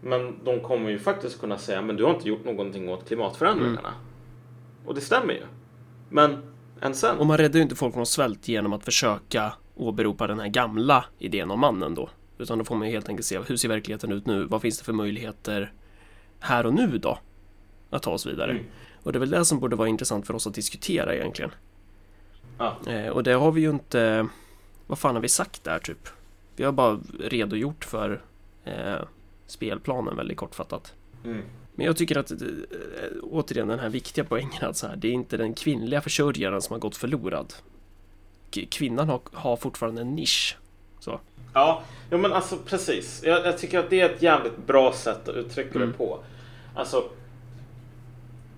Men 0.00 0.34
de 0.44 0.60
kommer 0.60 0.90
ju 0.90 0.98
faktiskt 0.98 1.40
kunna 1.40 1.58
säga, 1.58 1.82
men 1.82 1.96
du 1.96 2.04
har 2.04 2.14
inte 2.14 2.28
gjort 2.28 2.44
någonting 2.44 2.88
åt 2.88 3.08
klimatförändringarna. 3.08 3.94
Och 4.86 4.94
det 4.94 5.00
stämmer 5.00 5.34
ju. 5.34 5.42
Men 6.08 6.53
sen. 6.92 7.18
och 7.18 7.26
man 7.26 7.38
räddar 7.38 7.56
ju 7.56 7.62
inte 7.62 7.76
folk 7.76 7.94
från 7.94 8.06
svält 8.06 8.48
genom 8.48 8.72
att 8.72 8.84
försöka 8.84 9.52
åberopa 9.74 10.26
den 10.26 10.40
här 10.40 10.48
gamla 10.48 11.04
idén 11.18 11.50
om 11.50 11.60
mannen 11.60 11.94
då. 11.94 12.08
Utan 12.38 12.58
då 12.58 12.64
får 12.64 12.76
man 12.76 12.88
ju 12.88 12.94
helt 12.94 13.08
enkelt 13.08 13.26
se, 13.26 13.38
hur 13.38 13.56
ser 13.56 13.68
verkligheten 13.68 14.12
ut 14.12 14.26
nu? 14.26 14.44
Vad 14.44 14.62
finns 14.62 14.78
det 14.78 14.84
för 14.84 14.92
möjligheter 14.92 15.72
här 16.40 16.66
och 16.66 16.74
nu 16.74 16.98
då? 16.98 17.18
Att 17.90 18.02
ta 18.02 18.10
oss 18.10 18.26
vidare. 18.26 18.50
Mm. 18.50 18.64
Och 19.02 19.12
det 19.12 19.18
är 19.18 19.20
väl 19.20 19.30
det 19.30 19.44
som 19.44 19.60
borde 19.60 19.76
vara 19.76 19.88
intressant 19.88 20.26
för 20.26 20.34
oss 20.34 20.46
att 20.46 20.54
diskutera 20.54 21.14
egentligen. 21.14 21.50
Ja. 22.58 22.76
Eh, 22.86 23.08
och 23.08 23.22
det 23.22 23.32
har 23.32 23.52
vi 23.52 23.60
ju 23.60 23.70
inte... 23.70 24.28
Vad 24.86 24.98
fan 24.98 25.14
har 25.14 25.22
vi 25.22 25.28
sagt 25.28 25.64
där 25.64 25.78
typ? 25.78 26.08
Vi 26.56 26.64
har 26.64 26.72
bara 26.72 27.00
redogjort 27.20 27.84
för 27.84 28.22
eh, 28.64 29.02
spelplanen 29.46 30.16
väldigt 30.16 30.36
kortfattat. 30.36 30.94
Mm. 31.24 31.42
Men 31.74 31.86
jag 31.86 31.96
tycker 31.96 32.18
att 32.18 32.30
eh, 32.30 32.36
återigen 33.22 33.68
den 33.68 33.78
här 33.78 33.88
viktiga 33.88 34.24
poängen 34.24 34.64
att 34.64 34.76
så 34.76 34.86
här, 34.86 34.96
det 34.96 35.08
är 35.08 35.12
inte 35.12 35.36
den 35.36 35.54
kvinnliga 35.54 36.00
försörjaren 36.00 36.62
som 36.62 36.72
har 36.74 36.80
gått 36.80 36.96
förlorad. 36.96 37.54
Kvinnan 38.70 39.08
har, 39.08 39.20
har 39.32 39.56
fortfarande 39.56 40.00
en 40.00 40.14
nisch. 40.14 40.56
Så. 41.00 41.20
Ja, 41.54 41.82
jo, 42.10 42.18
men 42.18 42.32
alltså 42.32 42.56
precis. 42.56 43.22
Jag, 43.24 43.46
jag 43.46 43.58
tycker 43.58 43.78
att 43.78 43.90
det 43.90 44.00
är 44.00 44.10
ett 44.10 44.22
jävligt 44.22 44.66
bra 44.66 44.92
sätt 44.92 45.28
att 45.28 45.34
uttrycka 45.36 45.74
Mm. 45.78 45.88
det 45.90 45.96
på. 45.98 46.18
Alltså, 46.74 47.04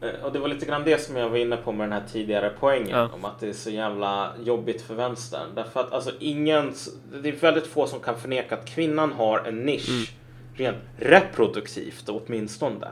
eh, 0.01 0.25
och 0.25 0.33
det 0.33 0.39
var 0.39 0.49
lite 0.49 0.67
grann 0.67 0.85
det 0.85 0.99
som 1.03 1.17
jag 1.17 1.31
var 1.31 1.37
inne 1.37 1.57
på 1.57 1.73
med 1.73 1.85
den 1.89 1.93
här 2.01 2.09
tidigare 2.13 2.53
poängen 2.61 2.89
Ja. 2.99 3.11
om 3.15 3.25
att 3.25 3.41
det 3.41 3.49
är 3.49 3.53
så 3.53 3.71
jävla 3.71 4.33
jobbigt 4.45 4.83
för 4.83 4.95
vänstern. 4.95 5.55
Därför 5.55 5.81
att 5.81 5.93
alltså 5.93 6.11
ingen, 6.21 6.73
det 7.23 7.29
är 7.29 7.33
väldigt 7.37 7.67
få 7.67 7.87
som 7.87 8.01
kan 8.01 8.19
förneka 8.21 8.55
att 8.55 8.67
kvinnan 8.69 9.13
har 9.13 9.39
en 9.39 9.59
nisch 9.63 9.89
Mm. 9.91 10.05
Rent 10.57 10.79
reproduktivt 10.97 12.09
åtminstone. 12.09 12.89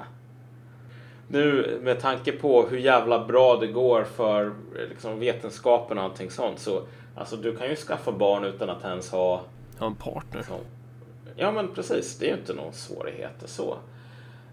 Nu 1.29 1.79
med 1.83 2.01
tanke 2.01 2.33
på 2.33 2.67
hur 2.67 2.79
jävla 2.79 3.25
bra 3.25 3.57
det 3.57 3.67
går 3.67 4.05
för 4.05 4.53
liksom, 4.91 5.19
vetenskapen 5.19 5.99
och 5.99 6.05
allting 6.05 6.31
sånt 6.31 6.59
så 6.59 6.83
alltså 7.15 7.37
du 7.37 7.57
kan 7.57 7.69
ju 7.69 7.77
skaffa 7.77 8.13
barn 8.13 8.45
utan 8.45 8.71
att 8.71 8.85
ens 8.85 9.11
ha 9.11 9.43
Ha 9.79 9.87
en 9.87 9.95
partner. 9.95 10.43
så. 10.43 10.59
Ja 11.37 11.53
men 11.53 11.75
precis, 11.75 12.19
det 12.19 12.27
är 12.27 12.31
ju 12.31 12.39
inte 12.39 12.55
någon 12.55 12.73
svårigheter 12.73 13.47
så. 13.47 13.77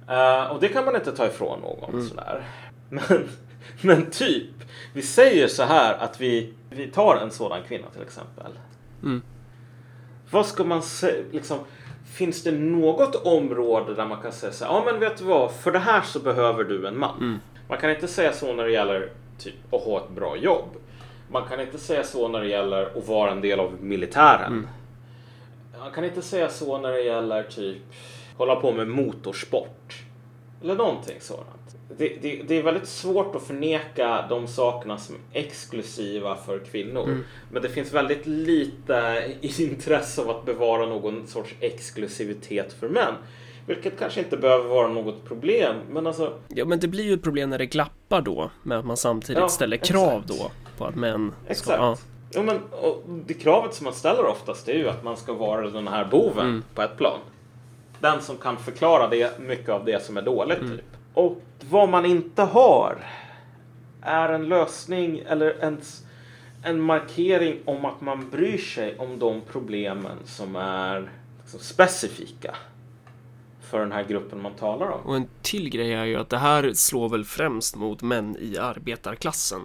Eh, 0.07 0.43
och 0.51 0.59
det 0.59 0.67
kan 0.67 0.85
man 0.85 0.95
inte 0.95 1.11
ta 1.11 1.27
ifrån 1.27 1.59
någon 1.59 2.07
sådär. 2.07 2.43
Men, 2.89 3.27
men 3.81 4.11
typ, 4.11 4.49
vi 4.93 5.01
säger 5.01 5.47
så 5.47 5.63
här 5.63 5.93
att 5.97 6.21
vi, 6.21 6.53
vi 6.69 6.87
tar 6.87 7.15
en 7.15 7.31
sådan 7.31 7.63
kvinna 7.67 7.87
till 7.93 8.01
exempel. 8.01 8.51
Mm. 9.03 9.21
Vad 10.31 10.45
ska 10.45 10.63
man 10.63 10.81
säga, 10.81 11.23
liksom, 11.31 11.59
finns 12.11 12.43
det 12.43 12.51
något 12.51 13.15
område 13.15 13.93
där 13.93 14.05
man 14.05 14.21
kan 14.21 14.31
säga 14.31 14.53
så 14.53 14.65
här, 14.65 14.71
ja 14.71 14.83
men 14.85 14.99
vet 14.99 15.17
du 15.17 15.23
vad, 15.23 15.51
för 15.51 15.71
det 15.71 15.79
här 15.79 16.01
så 16.01 16.19
behöver 16.19 16.63
du 16.63 16.87
en 16.87 16.97
man. 16.97 17.17
Mm. 17.17 17.39
Man 17.67 17.77
kan 17.77 17.89
inte 17.89 18.07
säga 18.07 18.33
så 18.33 18.53
när 18.53 18.63
det 18.63 18.71
gäller 18.71 19.09
typ 19.37 19.73
att 19.73 19.81
ha 19.81 19.97
ett 19.97 20.09
bra 20.09 20.37
jobb. 20.37 20.69
Man 21.29 21.47
kan 21.47 21.59
inte 21.59 21.77
säga 21.77 22.03
så 22.03 22.27
när 22.27 22.39
det 22.39 22.47
gäller 22.47 22.97
att 22.97 23.07
vara 23.07 23.31
en 23.31 23.41
del 23.41 23.59
av 23.59 23.73
militären. 23.81 24.53
Mm. 24.53 24.67
Man 25.79 25.91
kan 25.91 26.03
inte 26.03 26.21
säga 26.21 26.49
så 26.49 26.77
när 26.77 26.91
det 26.91 27.01
gäller 27.01 27.43
typ 27.43 27.81
hålla 28.37 28.55
på 28.55 28.71
med 28.71 28.87
motorsport. 28.87 30.03
Eller 30.63 30.75
någonting 30.75 31.17
sådant. 31.21 31.75
Det, 31.97 32.17
det, 32.21 32.41
det 32.47 32.57
är 32.57 32.63
väldigt 32.63 32.87
svårt 32.87 33.35
att 33.35 33.43
förneka 33.43 34.25
de 34.29 34.47
sakerna 34.47 34.97
som 34.97 35.15
är 35.33 35.39
exklusiva 35.39 36.35
för 36.35 36.59
kvinnor. 36.59 37.03
Mm. 37.03 37.23
Men 37.51 37.61
det 37.61 37.69
finns 37.69 37.93
väldigt 37.93 38.27
lite 38.27 39.23
intresse 39.59 40.21
av 40.21 40.29
att 40.29 40.45
bevara 40.45 40.85
någon 40.85 41.27
sorts 41.27 41.55
exklusivitet 41.59 42.73
för 42.73 42.89
män. 42.89 43.13
Vilket 43.65 43.99
kanske 43.99 44.19
inte 44.19 44.37
behöver 44.37 44.69
vara 44.69 44.87
något 44.87 45.25
problem. 45.25 45.75
Men 45.89 46.07
alltså, 46.07 46.33
Ja 46.47 46.65
men 46.65 46.79
det 46.79 46.87
blir 46.87 47.03
ju 47.03 47.13
ett 47.13 47.23
problem 47.23 47.49
när 47.49 47.57
det 47.57 47.65
glappar 47.65 48.21
då 48.21 48.51
med 48.63 48.77
att 48.79 48.85
man 48.85 48.97
samtidigt 48.97 49.41
Ja, 49.41 49.47
ställer 49.49 49.77
krav 49.77 50.21
exakt. 50.21 50.39
då 50.39 50.51
på 50.77 50.85
att 50.85 50.95
män 50.95 51.33
ska... 51.45 51.51
Exakt. 51.51 51.79
Ja, 51.79 51.97
Jo, 52.35 52.43
men, 52.43 52.59
det 53.25 53.33
kravet 53.33 53.73
som 53.73 53.83
man 53.83 53.93
ställer 53.93 54.25
oftast 54.25 54.69
är 54.69 54.73
ju 54.73 54.89
att 54.89 55.03
man 55.03 55.17
ska 55.17 55.33
vara 55.33 55.69
den 55.69 55.87
här 55.87 56.05
boven 56.11 56.47
Mm. 56.47 56.63
på 56.75 56.81
ett 56.81 56.97
plan. 56.97 57.19
Den 57.99 58.21
som 58.21 58.37
kan 58.37 58.57
förklara 58.57 59.07
det, 59.07 59.39
mycket 59.39 59.69
av 59.69 59.85
det 59.85 60.03
som 60.05 60.17
är 60.17 60.21
dåligt. 60.21 60.57
Mm. 60.59 60.77
Typ. 60.77 60.85
Och 61.13 61.41
vad 61.69 61.89
man 61.89 62.05
inte 62.05 62.41
har 62.41 63.05
är 64.01 64.29
en 64.29 64.49
lösning 64.49 65.19
eller 65.19 65.59
ens 65.59 66.03
en 66.63 66.81
markering 66.81 67.59
om 67.65 67.85
att 67.85 68.01
man 68.01 68.29
bryr 68.29 68.57
sig 68.57 68.97
om 68.97 69.19
de 69.19 69.41
problemen 69.51 70.17
som 70.25 70.55
är 70.55 71.11
liksom, 71.41 71.59
specifika 71.59 72.55
för 73.61 73.79
den 73.79 73.91
här 73.91 74.03
gruppen 74.03 74.41
man 74.41 74.53
talar 74.53 74.89
om. 74.89 75.01
Och 75.01 75.15
en 75.15 75.27
till 75.41 75.69
grej 75.69 75.93
är 75.93 76.05
ju 76.05 76.15
att 76.15 76.29
det 76.29 76.37
här 76.37 76.73
slår 76.73 77.09
väl 77.09 77.25
främst 77.25 77.75
mot 77.75 78.01
män 78.01 78.37
i 78.39 78.57
arbetarklassen. 78.57 79.61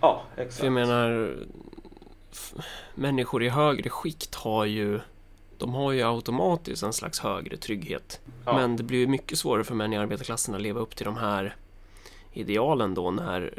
Ja, 0.00 0.22
exakt. 0.36 0.54
För 0.54 0.66
jag 0.66 0.72
menar, 0.72 1.36
människor 2.94 3.42
i 3.42 3.48
högre 3.48 3.90
skikt 3.90 4.34
har 4.34 4.64
ju 4.64 5.00
de 5.66 5.74
har 5.74 5.92
ju 5.92 6.02
automatiskt 6.02 6.82
en 6.82 6.92
slags 6.92 7.20
högre 7.20 7.56
trygghet. 7.56 8.20
Ja. 8.44 8.56
Men 8.56 8.76
det 8.76 8.82
blir 8.82 8.98
ju 8.98 9.06
mycket 9.06 9.38
svårare 9.38 9.64
för 9.64 9.74
män 9.74 9.92
i 9.92 9.96
arbetarklassen 9.96 10.54
att 10.54 10.60
leva 10.62 10.80
upp 10.80 10.96
till 10.96 11.04
de 11.06 11.16
här 11.16 11.56
idealen 12.32 12.94
då 12.94 13.10
när 13.10 13.54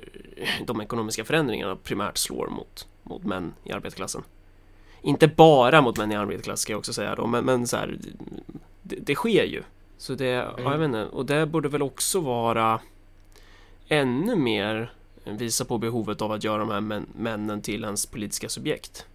de 0.65 0.81
ekonomiska 0.81 1.25
förändringarna 1.25 1.75
primärt 1.75 2.17
slår 2.17 2.47
mot, 2.47 2.87
mot 3.03 3.23
män 3.23 3.53
i 3.63 3.71
arbetarklassen. 3.71 4.23
Inte 5.01 5.27
bara 5.27 5.81
mot 5.81 5.97
män 5.97 6.11
i 6.11 6.15
arbetarklass 6.15 6.59
ska 6.59 6.73
jag 6.73 6.77
också 6.79 6.93
säga 6.93 7.15
då, 7.15 7.27
men, 7.27 7.45
men 7.45 7.67
så 7.67 7.77
här, 7.77 7.97
det, 8.81 8.95
det 8.95 9.15
sker 9.15 9.43
ju. 9.43 9.63
Så 9.97 10.13
det, 10.15 10.25
ja, 10.25 10.53
jag 10.57 10.59
Mm. 10.59 10.79
vet 10.79 10.85
inte, 10.85 11.05
och 11.05 11.25
det 11.25 11.45
borde 11.45 11.69
väl 11.69 11.81
också 11.81 12.19
vara 12.19 12.79
ännu 13.87 14.35
mer 14.35 14.93
visa 15.23 15.65
på 15.65 15.77
behovet 15.77 16.21
av 16.21 16.31
att 16.31 16.43
göra 16.43 16.57
de 16.57 16.69
här 16.69 16.81
män, 16.81 17.05
männen 17.17 17.61
till 17.61 17.83
ens 17.83 18.05
politiska 18.05 18.49
subjekt. 18.49 19.05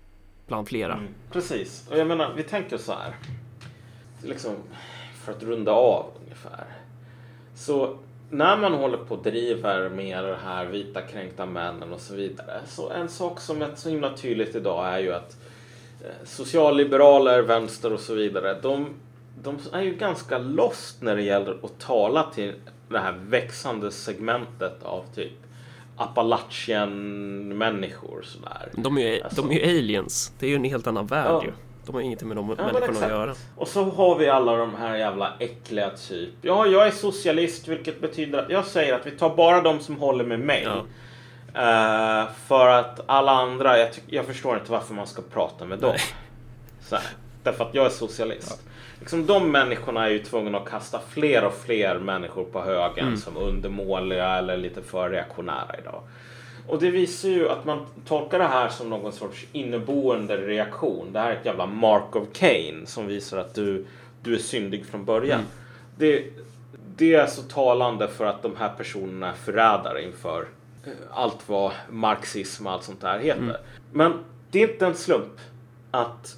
Bland 0.51 0.68
flera. 0.68 0.93
Mm, 0.93 1.14
precis. 1.32 1.89
Och 1.90 1.98
jag 1.98 2.06
menar, 2.06 2.32
vi 2.36 2.43
tänker 2.43 2.78
så 2.78 2.93
här. 2.93 3.14
Liksom, 4.22 4.56
för 5.24 5.32
att 5.32 5.43
runda 5.43 5.72
av 5.72 6.06
ungefär. 6.24 6.64
Så 7.55 7.97
när 8.31 8.56
man 8.56 8.74
håller 8.74 8.98
på 8.98 9.14
och 9.14 9.22
driver 9.22 9.89
med 9.89 10.24
det 10.24 10.39
här 10.44 10.66
vita 10.66 11.02
kränkta 11.02 11.47
männen 11.47 11.93
och 11.93 12.01
så 12.01 12.14
vidare. 12.14 12.60
Så 12.66 12.90
en 12.90 13.09
sak 13.09 13.40
som 13.40 13.62
är 13.62 13.74
så 13.74 13.89
himla 13.89 14.16
tydligt 14.16 14.55
idag 14.55 14.94
är 14.94 14.98
ju 14.98 15.12
att 15.12 15.36
eh, 16.05 16.24
socialliberaler, 16.24 17.43
vänster 17.43 17.93
och 17.93 18.01
så 18.01 18.14
vidare. 18.14 18.60
De, 18.62 18.94
de 19.43 19.59
är 19.72 19.82
ju 19.82 19.94
ganska 19.94 20.39
lost 20.39 21.02
när 21.02 21.16
det 21.16 21.22
gäller 21.22 21.59
att 21.62 21.78
tala 21.78 22.31
till 22.35 22.55
det 22.89 22.98
här 22.98 23.20
växande 23.27 23.90
segmentet 23.90 24.82
av 24.82 25.05
typ 25.14 25.32
Appalachian-människor 26.01 28.22
sådär. 28.22 28.68
De 28.72 28.98
är, 28.98 29.14
ju, 29.14 29.22
Alltså- 29.22 29.43
de 29.43 29.52
är 29.56 29.64
aliens. 29.78 30.32
Det 30.39 30.47
är 30.47 30.51
ju 30.51 30.56
en 30.56 30.64
helt 30.64 30.86
annan 30.86 31.06
värld 31.06 31.27
Ja. 31.31 31.43
ju. 31.44 31.52
De 31.86 31.94
har 31.94 32.01
ingenting 32.02 32.28
med 32.28 32.36
de 32.36 32.47
men 32.47 32.56
människorna 32.56 33.05
att 33.06 33.10
göra. 33.10 33.35
Och 33.56 33.68
så 33.68 33.85
har 33.85 34.18
vi 34.18 34.28
alla 34.28 34.56
de 34.56 34.74
här 34.74 34.97
jävla 34.97 35.32
äckliga 35.39 35.90
typ. 35.90 36.31
Ja, 36.43 36.66
jag 36.66 36.86
är 36.86 36.90
socialist 36.90 37.68
vilket 37.68 38.01
betyder 38.01 38.39
att 38.39 38.51
jag 38.51 38.64
säger 38.66 38.94
att 38.94 39.06
vi 39.06 39.10
tar 39.10 39.36
bara 39.36 39.60
de 39.60 39.81
som 39.81 39.97
håller 39.97 40.24
med 40.24 40.40
mig. 40.40 40.62
Ja. 40.64 40.85
Eh, 41.55 42.24
för 42.47 42.66
att 42.66 43.01
alla 43.06 43.32
andra, 43.32 43.78
jag, 43.78 43.89
jag 44.06 44.27
förstår 44.27 44.59
inte 44.59 44.72
varför 44.72 44.94
man 44.94 45.06
ska 45.06 45.22
prata 45.22 45.64
med 45.64 45.78
dem. 45.78 45.94
Därför 47.43 47.64
att 47.64 47.74
jag 47.74 47.86
är 47.86 47.90
socialist. 47.90 48.62
Liksom, 49.01 49.27
de 49.27 49.52
människorna 49.52 50.06
är 50.06 50.10
ju 50.10 50.18
tvungna 50.18 50.59
att 50.59 50.68
kasta 50.68 51.01
fler 51.09 51.44
och 51.44 51.55
fler 51.55 51.98
människor 51.98 52.44
på 52.44 52.60
högen 52.60 53.06
Mm. 53.06 53.16
som 53.16 53.36
undermåliga 53.36 54.28
eller 54.28 54.56
lite 54.56 54.82
för 54.82 55.10
reaktionära 55.10 55.77
idag. 55.78 56.02
Och 56.66 56.81
det 56.81 56.90
visar 56.90 57.28
ju 57.28 57.48
att 57.48 57.64
man 57.64 57.86
tolkar 58.06 58.39
det 58.39 58.44
här 58.44 58.68
som 58.68 58.90
någon 58.90 59.12
sorts 59.12 59.47
inneboende 59.52 60.36
reaktion. 60.36 61.12
Det 61.12 61.18
här 61.18 61.31
är 61.31 61.36
ett 61.36 61.47
jävla 61.47 61.66
Mark 61.66 62.16
of 62.16 62.28
Cain 62.32 62.86
som 62.86 63.06
visar 63.06 63.39
att 63.39 63.55
du, 63.55 63.86
du 64.22 64.35
är 64.35 64.39
syndig 64.39 64.86
från 64.86 65.05
början. 65.05 65.40
Mm. 65.40 65.51
Det, 65.97 66.24
det 66.97 67.14
är 67.14 67.27
så 67.27 67.43
talande 67.43 68.09
för 68.09 68.24
att 68.24 68.43
de 68.43 68.56
här 68.56 68.68
personerna 68.77 69.28
är 69.28 69.32
förrädare 69.32 70.02
inför 70.02 70.47
eh, 70.85 70.93
allt 71.10 71.48
vad 71.48 71.72
marxism 71.90 72.66
och 72.66 72.72
allt 72.72 72.85
sånt 72.85 73.01
där 73.01 73.18
heter. 73.18 73.40
Mm. 73.43 73.56
Men 73.93 74.12
det 74.51 74.62
är 74.62 74.72
inte 74.72 74.86
en 74.86 74.94
slump 74.94 75.39
att 75.90 76.36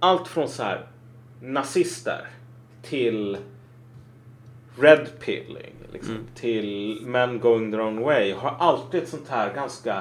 allt 0.00 0.28
från 0.28 0.48
så 0.48 0.62
här 0.62 0.86
nazister 1.42 2.26
till 2.82 3.36
red 4.78 5.08
pilling 5.20 5.74
liksom, 5.92 6.14
till 6.34 6.98
men 7.06 7.40
going 7.40 7.70
their 7.70 7.80
own 7.80 8.00
way 8.00 8.32
har 8.32 8.56
alltid 8.58 9.02
ett 9.02 9.08
sånt 9.08 9.28
här 9.28 9.54
ganska 9.54 9.96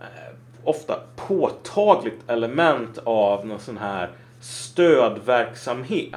eh, 0.00 0.34
ofta 0.64 1.00
påtagligt 1.16 2.30
element 2.30 2.98
av 3.04 3.46
någon 3.46 3.58
sån 3.60 3.78
här 3.78 4.10
stödverksamhet. 4.40 6.14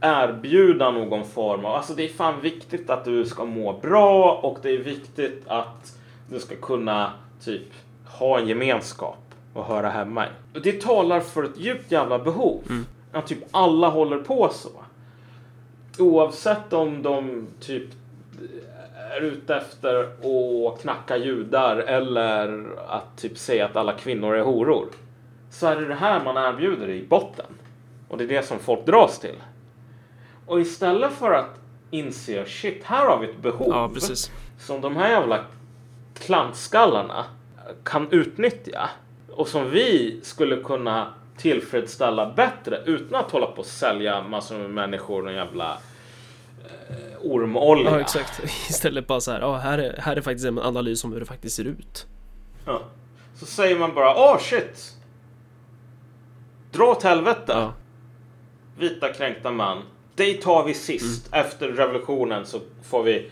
Erbjuda 0.00 0.90
någon 0.90 1.24
form 1.24 1.64
av, 1.64 1.74
alltså 1.74 1.94
det 1.94 2.04
är 2.04 2.08
fan 2.08 2.40
viktigt 2.40 2.90
att 2.90 3.04
du 3.04 3.24
ska 3.24 3.44
må 3.44 3.72
bra 3.72 4.40
och 4.42 4.58
det 4.62 4.70
är 4.70 4.78
viktigt 4.78 5.42
att 5.46 5.98
du 6.30 6.40
ska 6.40 6.56
kunna 6.56 7.12
typ 7.44 7.66
ha 8.04 8.38
en 8.38 8.48
gemenskap 8.48 9.18
och 9.54 9.64
höra 9.64 9.88
hemma 9.90 10.26
i. 10.26 10.28
Det 10.62 10.80
talar 10.80 11.20
för 11.20 11.44
ett 11.44 11.58
djupt 11.58 11.92
jävla 11.92 12.18
behov. 12.18 12.62
Att 13.12 13.26
typ 13.26 13.38
alla 13.50 13.88
håller 13.88 14.18
på 14.18 14.48
så. 14.48 14.70
Oavsett 15.98 16.72
om 16.72 17.02
de 17.02 17.46
typ 17.60 17.84
är 19.16 19.20
ute 19.20 19.54
efter 19.56 20.00
att 20.68 20.80
knacka 20.80 21.16
judar 21.16 21.76
eller 21.76 22.68
att 22.88 23.16
typ 23.16 23.38
säga 23.38 23.64
att 23.64 23.76
alla 23.76 23.92
kvinnor 23.92 24.34
är 24.34 24.42
horor. 24.42 24.86
Så 25.50 25.66
är 25.66 25.76
det 25.76 25.88
det 25.88 25.94
här 25.94 26.24
man 26.24 26.36
erbjuder 26.36 26.88
i 26.88 27.06
botten. 27.08 27.46
Och 28.08 28.18
det 28.18 28.24
är 28.24 28.28
det 28.28 28.42
som 28.42 28.58
folk 28.58 28.86
dras 28.86 29.18
till. 29.18 29.36
Och 30.46 30.60
istället 30.60 31.12
för 31.12 31.32
att 31.32 31.60
inse 31.90 32.44
shit, 32.46 32.84
här 32.84 33.06
har 33.06 33.18
vi 33.18 33.28
ett 33.28 33.42
behov 33.42 33.68
Ja, 33.68 33.90
som 34.58 34.80
de 34.80 34.96
här 34.96 35.10
jävla 35.10 35.44
klantskallarna 36.18 37.24
kan 37.84 38.08
utnyttja 38.10 38.90
och 39.30 39.48
som 39.48 39.70
vi 39.70 40.20
skulle 40.22 40.56
kunna 40.56 41.14
tillfredsställa 41.38 42.30
bättre 42.30 42.82
utan 42.86 43.20
att 43.20 43.30
hålla 43.30 43.46
på 43.46 43.58
och 43.58 43.66
sälja 43.66 44.22
massor 44.22 44.58
med 44.58 44.70
människor 44.70 45.28
en 45.28 45.34
jävla 45.34 45.78
eh, 46.64 47.18
ormolja. 47.20 47.90
Ja, 47.90 48.00
exakt. 48.00 48.40
Istället 48.70 49.06
bara 49.06 49.20
så 49.20 49.32
här, 49.32 49.40
ja, 49.40 49.56
här 49.56 49.78
är, 49.78 50.00
här 50.00 50.16
är 50.16 50.20
faktiskt 50.20 50.46
en 50.46 50.58
analys 50.58 51.04
om 51.04 51.12
hur 51.12 51.20
det 51.20 51.26
faktiskt 51.26 51.56
ser 51.56 51.64
ut. 51.64 52.06
Ja. 52.64 52.82
Så 53.34 53.46
säger 53.46 53.78
man 53.78 53.94
bara 53.94 54.16
åh 54.16 54.38
shit. 54.38 54.94
Dra 56.72 56.84
åt 56.84 57.02
helvete. 57.02 57.52
Ja, 57.52 57.72
Vita 58.78 59.12
kränkta 59.12 59.50
man. 59.50 59.82
Dig 60.14 60.34
tar 60.34 60.64
vi 60.64 60.74
sist. 60.74 61.28
Efter 61.32 61.68
revolutionen 61.68 62.46
så 62.46 62.60
får 62.82 63.02
vi 63.02 63.30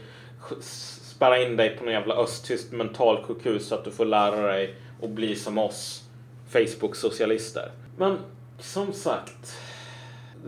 spärra 1.16 1.42
in 1.42 1.56
dig 1.56 1.76
på 1.76 1.84
någon 1.84 1.92
jävla 1.92 2.14
östtyskt 2.14 2.72
mentalsjukhus 2.72 3.68
så 3.68 3.74
att 3.74 3.84
du 3.84 3.90
får 3.90 4.04
lära 4.04 4.46
dig 4.46 4.74
att 5.02 5.10
bli 5.10 5.36
som 5.36 5.58
oss 5.58 6.02
Facebook-socialister. 6.50 7.70
Men 7.96 8.18
som 8.58 8.92
sagt. 8.92 9.56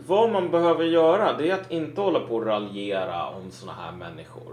Vad 0.07 0.31
man 0.31 0.51
behöver 0.51 0.85
göra 0.85 1.33
det 1.33 1.51
är 1.51 1.55
att 1.55 1.71
inte 1.71 2.01
hålla 2.01 2.21
på 2.21 2.35
och 2.35 2.47
raljera 2.47 3.27
om 3.27 3.51
såna 3.51 3.73
här 3.73 3.93
människor. 3.93 4.53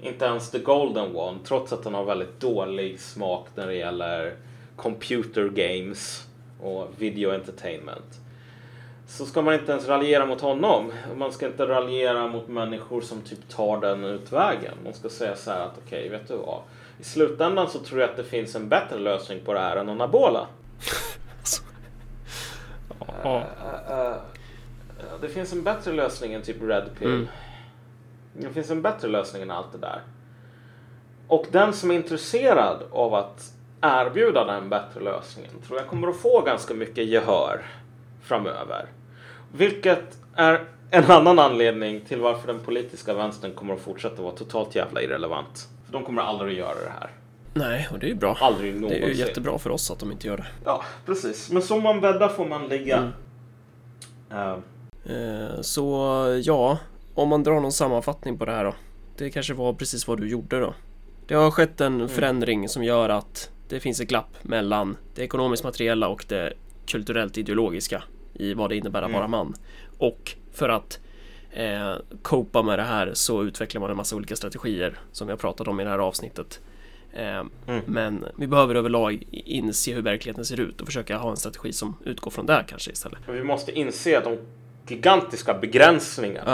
Inte 0.00 0.24
ens 0.24 0.50
The 0.50 0.58
Golden 0.58 1.16
One, 1.16 1.38
trots 1.44 1.72
att 1.72 1.84
han 1.84 1.94
har 1.94 2.04
väldigt 2.04 2.40
dålig 2.40 3.00
smak 3.00 3.46
när 3.54 3.66
det 3.66 3.74
gäller 3.74 4.36
computer 4.76 5.48
games 5.48 6.26
och 6.60 6.88
video 6.98 7.30
entertainment. 7.30 8.20
Så 9.06 9.26
ska 9.26 9.42
man 9.42 9.54
inte 9.54 9.72
ens 9.72 9.88
raljera 9.88 10.26
mot 10.26 10.40
honom. 10.40 10.92
Man 11.16 11.32
ska 11.32 11.46
inte 11.46 11.66
raljera 11.66 12.26
mot 12.26 12.48
människor 12.48 13.00
som 13.00 13.20
typ 13.20 13.48
tar 13.48 13.80
den 13.80 14.04
utvägen. 14.04 14.74
Man 14.84 14.92
ska 14.94 15.08
säga 15.08 15.36
så 15.36 15.50
här 15.50 15.60
att 15.60 15.78
okej, 15.86 16.08
vet 16.08 16.28
du 16.28 16.36
vad? 16.36 16.60
I 17.00 17.04
slutändan 17.04 17.70
så 17.70 17.78
tror 17.78 18.00
jag 18.00 18.10
att 18.10 18.16
det 18.16 18.24
finns 18.24 18.54
en 18.54 18.68
bättre 18.68 18.98
lösning 18.98 19.40
på 19.44 19.52
det 19.52 19.60
här 19.60 19.76
än 19.76 19.88
anabola. 19.88 20.46
det 25.20 25.28
finns 25.28 25.52
en 25.52 25.62
bättre 25.62 25.92
lösning 25.92 26.32
än 26.34 26.42
typ 26.42 26.62
Red 26.62 26.90
Pill. 26.98 27.08
Mm. 27.08 27.28
Det 28.32 28.48
finns 28.48 28.70
en 28.70 28.82
bättre 28.82 29.08
lösning 29.08 29.42
än 29.42 29.50
allt 29.50 29.72
det 29.72 29.78
där. 29.78 30.02
Och 31.28 31.46
den 31.50 31.72
som 31.72 31.90
är 31.90 31.94
intresserad 31.94 32.82
av 32.90 33.14
att 33.14 33.52
erbjuda 33.80 34.44
den 34.44 34.68
bättre 34.68 35.00
lösningen 35.00 35.50
tror 35.66 35.78
jag 35.78 35.88
kommer 35.88 36.08
att 36.08 36.16
få 36.16 36.40
ganska 36.40 36.74
mycket 36.74 37.06
gehör 37.06 37.62
framöver. 38.22 38.86
Vilket 39.52 40.18
är 40.34 40.64
en 40.90 41.10
annan 41.10 41.38
anledning 41.38 42.00
till 42.00 42.20
varför 42.20 42.46
den 42.46 42.60
politiska 42.60 43.14
vänstern 43.14 43.52
kommer 43.52 43.74
att 43.74 43.80
fortsätta 43.80 44.22
vara 44.22 44.34
totalt 44.34 44.74
jävla 44.74 45.02
irrelevant. 45.02 45.68
För 45.86 45.92
de 45.92 46.04
kommer 46.04 46.22
aldrig 46.22 46.50
att 46.52 46.58
göra 46.58 46.84
det 46.84 46.92
här. 47.00 47.10
Nej, 47.58 47.88
och 47.92 47.98
det 47.98 48.06
är 48.06 48.08
ju 48.08 48.14
bra. 48.14 48.36
Aldrig 48.40 48.74
Det 48.74 48.80
någonsin. 48.80 49.02
är 49.02 49.08
ju 49.08 49.14
jättebra 49.14 49.58
för 49.58 49.70
oss 49.70 49.90
att 49.90 49.98
de 49.98 50.12
inte 50.12 50.26
gör 50.26 50.36
det. 50.36 50.46
Ja, 50.64 50.82
precis. 51.06 51.50
Men 51.50 51.62
som 51.62 51.82
man 51.82 52.00
bäddar 52.00 52.28
får 52.28 52.46
man 52.46 52.68
ligga. 52.68 53.12
Mm. 54.30 54.62
Eh, 55.04 55.60
Så 55.60 55.90
ja, 56.44 56.78
om 57.14 57.28
man 57.28 57.42
drar 57.42 57.60
någon 57.60 57.72
sammanfattning 57.72 58.38
på 58.38 58.44
det 58.44 58.52
här 58.52 58.64
då. 58.64 58.74
Det 59.16 59.30
kanske 59.30 59.54
var 59.54 59.72
precis 59.72 60.08
vad 60.08 60.20
du 60.20 60.28
gjorde 60.28 60.60
då. 60.60 60.74
Det 61.26 61.34
har 61.34 61.50
skett 61.50 61.80
en 61.80 62.08
förändring 62.08 62.68
som 62.68 62.84
gör 62.84 63.08
att 63.08 63.50
det 63.68 63.80
finns 63.80 64.00
ett 64.00 64.08
glapp 64.08 64.36
mellan 64.44 64.96
det 65.14 65.22
ekonomiskt 65.22 65.64
materiella 65.64 66.08
och 66.08 66.24
det 66.28 66.52
kulturellt 66.86 67.38
ideologiska 67.38 68.02
i 68.34 68.54
vad 68.54 68.70
det 68.70 68.76
innebär 68.76 69.02
att 69.02 69.08
Mm. 69.08 69.18
vara 69.18 69.28
man. 69.28 69.54
Och 69.98 70.32
för 70.52 70.68
att 70.68 70.98
eh, 71.50 71.94
copa 72.22 72.62
med 72.62 72.78
det 72.78 72.82
här 72.82 73.10
så 73.14 73.42
utvecklar 73.44 73.80
man 73.80 73.90
en 73.90 73.96
massa 73.96 74.16
olika 74.16 74.36
strategier 74.36 74.98
som 75.12 75.26
vi 75.26 75.30
har 75.32 75.38
pratat 75.38 75.68
om 75.68 75.80
i 75.80 75.84
det 75.84 75.90
här 75.90 75.98
avsnittet. 75.98 76.60
Eh, 77.12 77.42
Mm. 77.66 77.80
Men 77.86 78.24
vi 78.36 78.46
behöver 78.46 78.74
överlag 78.74 79.22
inse 79.30 79.92
hur 79.92 80.02
verkligheten 80.02 80.44
ser 80.44 80.60
ut 80.60 80.80
och 80.80 80.86
försöka 80.86 81.16
ha 81.18 81.30
en 81.30 81.36
strategi 81.36 81.72
som 81.72 81.96
utgår 82.04 82.30
från 82.30 82.46
det 82.46 82.64
kanske 82.68 82.90
istället. 82.90 83.18
Men 83.26 83.36
vi 83.36 83.42
måste 83.44 83.72
inse 83.78 84.20
de 84.20 84.38
gigantiska 84.88 85.54
begränsningarna 85.54 86.50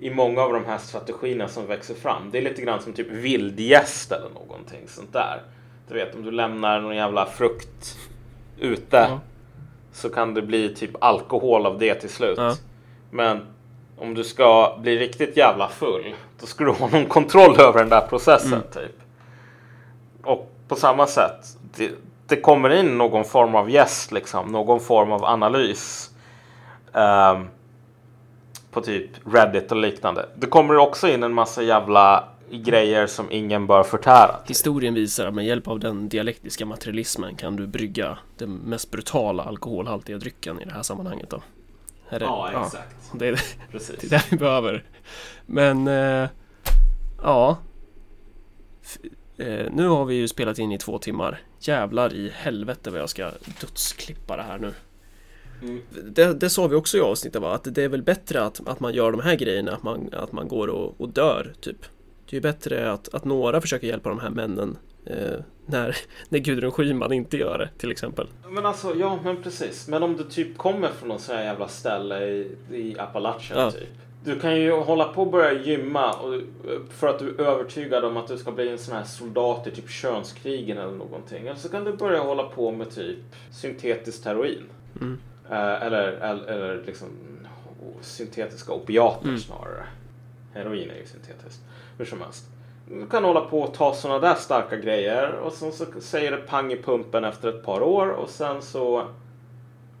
Ja. 0.00 0.06
i 0.06 0.10
många 0.10 0.40
av 0.42 0.52
de 0.52 0.64
här 0.64 0.78
strategierna 0.78 1.48
som 1.48 1.66
växer 1.66 1.94
fram. 1.94 2.30
Det 2.30 2.38
är 2.38 2.42
lite 2.42 2.62
grann 2.62 2.80
som 2.82 2.92
typ 2.92 3.10
vildgäst 3.10 4.12
eller 4.12 4.28
någonting 4.30 4.80
sånt 4.88 5.12
där. 5.12 5.42
Du 5.88 5.94
vet 5.94 6.14
om 6.14 6.22
du 6.24 6.30
lämnar 6.30 6.80
någon 6.80 6.96
jävla 6.96 7.26
frukt 7.26 7.98
ute 8.60 8.96
Ja. 9.10 9.20
så 9.92 10.08
kan 10.10 10.34
det 10.34 10.42
bli 10.42 10.74
typ 10.74 10.90
alkohol 11.00 11.66
av 11.66 11.78
det 11.78 11.94
till 11.94 12.10
slut. 12.10 12.34
Ja. 12.38 12.54
Men 13.10 13.46
om 13.98 14.14
du 14.14 14.24
ska 14.24 14.78
bli 14.82 14.98
riktigt 14.98 15.36
jävla 15.36 15.68
full 15.68 16.14
då 16.40 16.46
ska 16.46 16.64
du 16.64 16.70
ha 16.70 16.88
någon 16.88 17.06
kontroll 17.06 17.60
över 17.60 17.78
den 17.78 17.88
där 17.88 18.06
processen 18.06 18.52
Mm. 18.52 18.64
typ. 18.74 18.96
Och 20.24 20.52
på 20.68 20.76
samma 20.76 21.06
sätt, 21.06 21.56
det, 21.76 21.90
det 22.26 22.36
kommer 22.36 22.70
in 22.70 22.98
någon 22.98 23.24
form 23.24 23.54
av 23.54 23.70
gäst 23.70 24.12
liksom, 24.12 24.52
någon 24.52 24.80
form 24.80 25.12
av 25.12 25.24
analys. 25.24 26.10
ehm, 26.92 27.48
på 28.70 28.80
typ 28.80 29.10
Reddit 29.24 29.72
och 29.72 29.78
liknande. 29.78 30.28
Det 30.36 30.46
kommer 30.46 30.76
också 30.76 31.08
in 31.08 31.22
en 31.22 31.34
massa 31.34 31.62
jävla 31.62 32.24
grejer 32.50 33.06
som 33.06 33.26
ingen 33.30 33.66
bör 33.66 33.82
förtära. 33.82 34.36
Historien 34.46 34.94
visar 34.94 35.26
att 35.26 35.34
med 35.34 35.46
hjälp 35.46 35.68
av 35.68 35.80
den 35.80 36.08
dialektiska 36.08 36.66
materialismen 36.66 37.36
kan 37.36 37.56
du 37.56 37.66
brygga 37.66 38.18
den 38.38 38.54
mest 38.54 38.90
brutala 38.90 39.42
alkoholhaltiga 39.42 40.18
drycken 40.18 40.60
i 40.60 40.64
det 40.64 40.72
här 40.72 40.82
sammanhanget 40.82 41.30
då. 41.30 41.42
Är 42.08 42.20
det, 42.20 42.26
det, 43.12 43.28
är, 43.28 43.40
Precis. 43.70 44.00
det 44.00 44.06
är 44.06 44.10
det 44.10 44.24
vi 44.30 44.36
behöver. 44.36 44.84
Men, 45.46 45.88
eh, 45.88 46.28
ja. 47.22 47.58
Eh, 49.42 49.66
nu 49.72 49.88
har 49.88 50.04
vi 50.04 50.14
ju 50.14 50.28
spelat 50.28 50.58
in 50.58 50.72
i 50.72 50.78
två 50.78 50.98
timmar. 50.98 51.40
Jävlar 51.60 52.14
i 52.14 52.30
helvete 52.34 52.90
vad 52.90 53.00
jag 53.00 53.08
ska 53.10 53.30
dödsklippa 53.60 54.36
det 54.36 54.42
här 54.42 54.58
nu. 54.58 54.72
Mm. 55.62 55.82
Det, 56.04 56.34
det 56.40 56.50
sa 56.50 56.66
vi 56.66 56.76
också 56.76 56.96
i 56.96 57.00
avsnittet 57.00 57.42
va? 57.42 57.54
Att 57.54 57.74
det 57.74 57.82
är 57.82 57.88
väl 57.88 58.02
bättre 58.02 58.42
att, 58.42 58.68
att 58.68 58.80
man 58.80 58.94
gör 58.94 59.10
de 59.10 59.20
här 59.20 59.34
grejerna, 59.34 59.72
att 59.72 59.82
man, 59.82 60.08
att 60.12 60.32
man 60.32 60.48
går 60.48 60.68
och, 60.68 61.00
och 61.00 61.08
dör 61.08 61.52
typ. 61.60 61.82
Det 62.30 62.34
är 62.34 62.38
ju 62.38 62.40
bättre 62.40 62.92
att, 62.92 63.14
att 63.14 63.24
några 63.24 63.60
försöker 63.60 63.86
hjälpa 63.86 64.08
de 64.08 64.20
här 64.20 64.30
männen 64.30 64.76
eh, 65.06 65.38
när, 65.66 65.96
när 66.28 66.38
Gudrun 66.38 66.72
Schyman 66.72 67.12
inte 67.12 67.36
gör 67.36 67.58
det 67.58 67.70
till 67.78 67.90
exempel. 67.90 68.26
Men 68.48 68.66
alltså, 68.66 68.94
ja 68.96 69.18
men 69.24 69.42
precis. 69.42 69.88
Men 69.88 70.02
om 70.02 70.16
du 70.16 70.24
typ 70.24 70.58
kommer 70.58 70.88
från 70.88 71.08
någon 71.08 71.18
sån 71.20 71.36
här 71.36 71.44
jävla 71.44 71.68
ställe 71.68 72.24
i, 72.24 72.56
i 72.72 72.98
Appalachien 72.98 73.58
Ja. 73.60 73.70
typ. 73.70 73.88
Du 74.24 74.40
kan 74.40 74.56
ju 74.56 74.72
hålla 74.72 75.04
på 75.04 75.22
och 75.22 75.30
börja 75.30 75.52
gymma 75.52 76.12
och, 76.12 76.40
för 76.90 77.08
att 77.08 77.18
du 77.18 77.28
är 77.28 77.40
övertygad 77.40 78.04
om 78.04 78.16
att 78.16 78.28
du 78.28 78.38
ska 78.38 78.50
bli 78.52 78.68
en 78.68 78.78
sån 78.78 78.96
här 78.96 79.04
soldat 79.04 79.66
i 79.66 79.70
typ 79.70 79.90
könskrigen 79.90 80.78
eller 80.78 80.92
någonting. 80.92 81.46
Eller 81.46 81.58
så 81.58 81.68
kan 81.68 81.84
du 81.84 81.92
börja 81.92 82.20
hålla 82.20 82.42
på 82.42 82.70
med 82.70 82.90
typ 82.90 83.18
syntetiskt 83.50 84.24
heroin. 84.24 84.64
Mm. 85.00 85.18
Eh, 85.50 85.82
eller, 85.82 86.08
eller, 86.08 86.44
eller 86.46 86.82
liksom 86.86 87.08
syntetiska 88.00 88.72
opiater 88.72 89.26
Mm. 89.28 89.38
snarare. 89.40 89.86
Heroin 90.54 90.90
är 90.90 90.96
ju 90.96 91.06
syntetiskt. 91.06 91.60
Hur 91.98 92.04
som 92.04 92.20
helst. 92.20 92.44
Du 92.88 93.06
kan 93.06 93.24
hålla 93.24 93.40
på 93.40 93.60
och 93.60 93.74
ta 93.74 93.94
sådana 93.94 94.18
där 94.18 94.34
starka 94.34 94.76
grejer 94.76 95.32
och 95.32 95.52
sen 95.52 95.72
så 95.72 95.84
säger 96.00 96.30
det 96.30 96.36
pang 96.36 96.72
i 96.72 96.82
pumpen 96.82 97.24
efter 97.24 97.48
ett 97.48 97.64
par 97.64 97.82
år 97.82 98.08
och 98.08 98.28
sen 98.28 98.62
så 98.62 99.06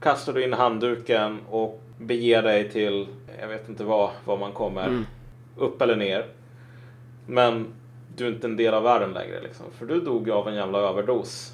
kastar 0.00 0.32
du 0.32 0.44
in 0.44 0.52
handduken 0.52 1.38
och 1.50 1.82
beger 1.98 2.42
dig 2.42 2.70
till, 2.70 3.06
jag 3.42 3.48
vet 3.48 3.68
inte 3.68 3.84
vad, 3.84 4.10
var 4.24 4.36
man 4.36 4.52
kommer, 4.52 4.86
Mm. 4.88 5.06
upp 5.56 5.82
eller 5.82 5.96
ner. 5.96 6.26
Men 7.26 7.66
du 8.16 8.26
är 8.26 8.30
inte 8.32 8.46
en 8.46 8.56
del 8.56 8.74
av 8.74 8.82
världen 8.82 9.12
längre 9.12 9.40
liksom, 9.42 9.66
för 9.78 9.86
du 9.86 10.00
dog 10.00 10.30
av 10.30 10.48
en 10.48 10.54
jävla 10.54 10.78
överdos. 10.78 11.52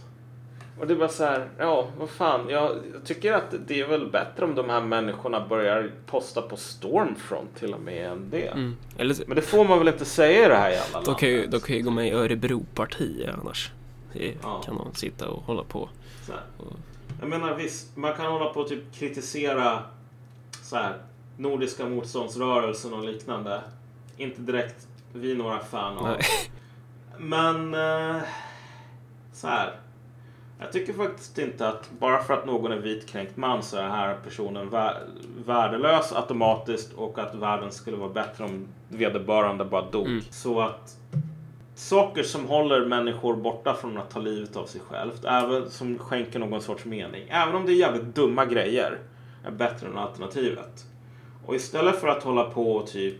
Och 0.80 0.86
det 0.86 0.94
är 0.94 0.98
bara 0.98 1.08
så 1.08 1.24
här, 1.24 1.48
ja, 1.58 1.86
vad 1.98 2.10
fan, 2.10 2.46
jag, 2.48 2.70
jag 2.94 3.04
tycker 3.04 3.32
att 3.32 3.54
det 3.66 3.80
är 3.80 3.86
väl 3.86 4.10
bättre 4.10 4.44
om 4.44 4.54
de 4.54 4.70
här 4.70 4.80
människorna 4.80 5.46
börjar 5.48 5.90
posta 6.06 6.42
på 6.42 6.56
Stormfront 6.56 7.56
till 7.56 7.74
och 7.74 7.80
med 7.80 8.06
än 8.12 8.30
det. 8.30 8.46
Mm. 8.46 8.76
Eller 8.98 9.16
Men 9.26 9.36
det 9.36 9.42
får 9.42 9.64
man 9.64 9.78
väl 9.78 9.88
inte 9.88 10.04
säga 10.04 10.46
i 10.46 10.48
det 10.48 10.56
här 10.56 10.70
jävla 10.70 11.00
De 11.00 11.14
kan 11.14 11.28
ju, 11.28 11.46
de 11.46 11.60
kan 11.60 11.76
ju 11.76 11.82
gå 11.82 11.90
med 11.90 12.08
i 12.08 12.10
Örebropartiet 12.10 13.34
annars. 13.40 13.70
Det 14.12 14.34
Ja. 14.42 14.62
kan 14.64 14.76
de 14.76 14.94
sitta 14.94 15.28
och 15.28 15.42
hålla 15.42 15.64
på. 15.64 15.88
Här. 16.28 16.40
Jag 17.20 17.28
menar 17.28 17.54
visst, 17.54 17.96
man 17.96 18.14
kan 18.14 18.26
hålla 18.26 18.52
på 18.52 18.60
och 18.60 18.68
typ 18.68 18.94
kritisera 18.94 19.78
så 20.62 20.76
här, 20.76 20.94
Nordiska 21.38 21.86
motståndsrörelsen 21.86 22.92
och 22.94 23.04
liknande. 23.04 23.60
Inte 24.16 24.40
direkt 24.40 24.88
vi 25.12 25.34
några 25.34 25.58
fan 25.58 25.98
av. 25.98 26.04
Nej. 26.06 26.20
Men 27.18 27.74
eh, 27.74 28.22
så 29.32 29.46
här. 29.46 29.72
Jag 30.60 30.72
tycker 30.72 30.92
faktiskt 30.92 31.38
inte 31.38 31.68
att 31.68 31.90
bara 31.98 32.22
för 32.22 32.34
att 32.34 32.46
någon 32.46 32.72
är 32.72 32.76
vitkränkt 32.76 33.36
man 33.36 33.62
så 33.62 33.76
är 33.76 33.82
den 33.82 33.90
här 33.90 34.16
personen 34.24 34.70
vä- 34.70 34.94
värdelös 35.46 36.12
automatiskt 36.12 36.92
och 36.92 37.18
att 37.18 37.34
världen 37.34 37.72
skulle 37.72 37.96
vara 37.96 38.08
bättre 38.12 38.44
om 38.44 38.66
vederbörande 38.88 39.64
bara 39.64 39.90
dog. 39.90 40.06
Mm. 40.06 40.22
Så 40.30 40.60
att 40.60 40.96
saker 41.74 42.22
som 42.22 42.46
håller 42.46 42.86
människor 42.86 43.36
borta 43.36 43.74
från 43.74 43.98
att 43.98 44.10
ta 44.10 44.18
livet 44.18 44.56
av 44.56 44.66
sig 44.66 44.80
självt, 44.80 45.24
även 45.24 45.70
som 45.70 45.98
skänker 45.98 46.38
någon 46.38 46.62
sorts 46.62 46.84
mening, 46.84 47.24
även 47.28 47.54
om 47.54 47.66
det 47.66 47.72
är 47.72 47.76
jävligt 47.76 48.14
dumma 48.14 48.44
grejer, 48.44 48.98
är 49.46 49.50
bättre 49.50 49.86
än 49.86 49.98
alternativet. 49.98 50.84
Och 51.48 51.54
istället 51.54 52.00
för 52.00 52.08
att 52.08 52.22
hålla 52.22 52.44
på 52.44 52.72
och 52.72 52.86
typ 52.86 53.14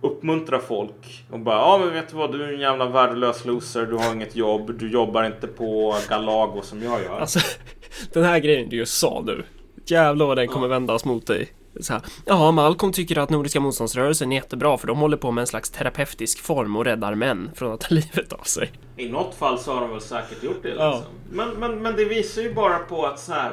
uppmuntra 0.00 0.58
folk 0.58 1.24
och 1.30 1.40
bara 1.40 1.56
ja 1.56 1.78
men 1.78 1.92
vet 1.92 2.08
du 2.08 2.16
vad 2.16 2.32
du 2.32 2.44
är 2.44 2.52
en 2.52 2.60
jävla 2.60 2.88
värdelös 2.88 3.44
loser, 3.44 3.86
du 3.86 3.96
har 3.96 4.14
inget 4.14 4.36
jobb, 4.36 4.78
du 4.78 4.90
jobbar 4.90 5.24
inte 5.24 5.46
på 5.46 5.96
Galago 6.08 6.62
som 6.62 6.82
jag 6.82 7.02
gör. 7.02 7.20
Alltså, 7.20 7.38
den 8.12 8.24
här 8.24 8.38
grejen 8.38 8.68
du 8.68 8.76
just 8.76 8.98
sa 8.98 9.22
nu. 9.26 9.44
Jävlar 9.86 10.26
vad 10.26 10.36
den 10.36 10.48
kommer 10.48 10.68
vändas 10.68 11.04
mot 11.04 11.26
dig. 11.26 11.52
Så 11.80 11.92
här, 11.92 12.02
Jaha, 12.24 12.52
Malcolm 12.52 12.92
tycker 12.92 13.18
att 13.18 13.30
Nordiska 13.30 13.60
motståndsrörelsen 13.60 14.32
är 14.32 14.36
jättebra 14.36 14.78
för 14.78 14.86
de 14.86 14.98
håller 14.98 15.16
på 15.16 15.30
med 15.30 15.42
en 15.42 15.46
slags 15.46 15.70
terapeutisk 15.70 16.40
form 16.40 16.76
och 16.76 16.84
räddar 16.84 17.14
män 17.14 17.50
från 17.54 17.72
att 17.72 17.80
ta 17.80 17.88
livet 17.94 18.32
av 18.32 18.42
sig. 18.42 18.72
I 18.96 19.08
något 19.08 19.34
fall 19.34 19.58
så 19.58 19.74
har 19.74 19.80
de 19.80 19.90
väl 19.90 20.00
säkert 20.00 20.42
gjort 20.42 20.62
det. 20.62 20.68
Liksom. 20.68 20.86
Ja. 20.86 21.02
Men, 21.30 21.50
men, 21.50 21.82
men 21.82 21.96
det 21.96 22.04
visar 22.04 22.42
ju 22.42 22.54
bara 22.54 22.78
på 22.78 23.06
att 23.06 23.20
så 23.20 23.32
här. 23.32 23.52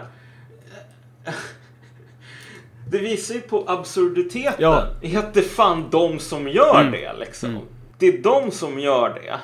Det 2.91 2.97
visar 2.97 3.35
ju 3.35 3.41
på 3.41 3.63
absurditeten 3.67 4.55
Ja. 4.59 4.87
i 5.01 5.15
att 5.17 5.33
det 5.33 5.39
är 5.39 5.43
fan 5.43 5.89
de 5.89 6.19
som 6.19 6.47
gör 6.47 6.79
Mm. 6.81 6.91
det 6.91 7.13
liksom. 7.19 7.49
Mm. 7.49 7.61
Det 7.97 8.07
är 8.07 8.17
de 8.17 8.51
som 8.51 8.79
gör 8.79 9.09
det 9.23 9.39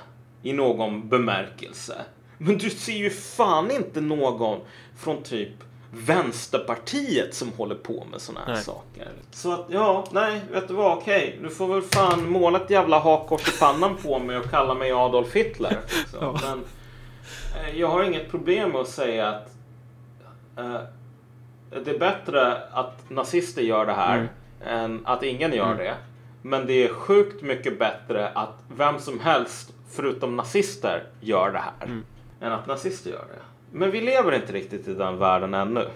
i 0.49 0.53
någon 0.53 1.09
bemärkelse. 1.09 1.93
Men 2.37 2.57
du 2.57 2.69
ser 2.69 2.93
ju 2.93 3.09
fan 3.09 3.71
inte 3.71 4.01
någon 4.01 4.59
från 4.97 5.23
typ 5.23 5.49
Vänsterpartiet 5.91 7.33
som 7.35 7.51
håller 7.57 7.75
på 7.75 8.05
med 8.11 8.21
såna 8.21 8.39
här 8.45 8.53
Nej. 8.53 8.63
saker. 8.63 9.07
Så 9.31 9.53
att 9.53 9.65
ja, 9.69 10.05
nej, 10.11 10.41
vet 10.51 10.67
du 10.67 10.73
vad, 10.73 10.97
okej. 10.97 11.39
Du 11.43 11.49
får 11.49 11.67
väl 11.67 11.81
fan 11.81 12.29
måla 12.29 12.61
ett 12.61 12.69
jävla 12.69 12.99
hakkors 12.99 13.47
i 13.55 13.59
pannan 13.59 13.95
på 14.03 14.19
mig 14.19 14.37
och 14.37 14.49
kalla 14.49 14.73
mig 14.73 14.91
Adolf 14.91 15.33
Hitler. 15.35 15.77
liksom. 15.97 16.19
Ja. 16.21 16.39
Men 16.43 16.59
eh, 17.65 17.79
jag 17.79 17.87
har 17.87 18.03
inget 18.03 18.31
problem 18.31 18.69
med 18.71 18.81
att 18.81 18.87
säga 18.89 19.27
att 19.27 19.47
eh, 20.57 20.75
det 21.69 21.91
är 21.91 21.99
bättre 21.99 22.57
att 22.71 23.09
nazister 23.09 23.61
gör 23.61 23.85
det 23.85 23.93
här 23.93 24.17
Mm. 24.17 24.27
än 24.61 25.05
att 25.05 25.23
ingen 25.23 25.53
gör 25.53 25.65
Mm. 25.71 25.77
det. 25.77 25.95
Men 26.41 26.67
det 26.67 26.73
är 26.83 26.93
sjukt 26.93 27.41
mycket 27.41 27.79
bättre 27.79 28.29
att 28.29 28.53
vem 28.77 28.99
som 28.99 29.19
helst 29.19 29.73
förutom 29.91 30.35
nazister 30.35 31.03
gör 31.21 31.51
det 31.51 31.59
här. 31.59 31.85
Mm. 31.85 32.03
Än 32.41 32.51
att 32.51 32.67
nazister 32.67 33.09
gör 33.11 33.25
det. 33.33 33.41
Men 33.71 33.91
vi 33.91 34.01
lever 34.01 34.31
inte 34.31 34.53
riktigt 34.53 34.87
i 34.87 34.93
den 34.93 35.17
världen 35.17 35.53
ännu. 35.53 35.87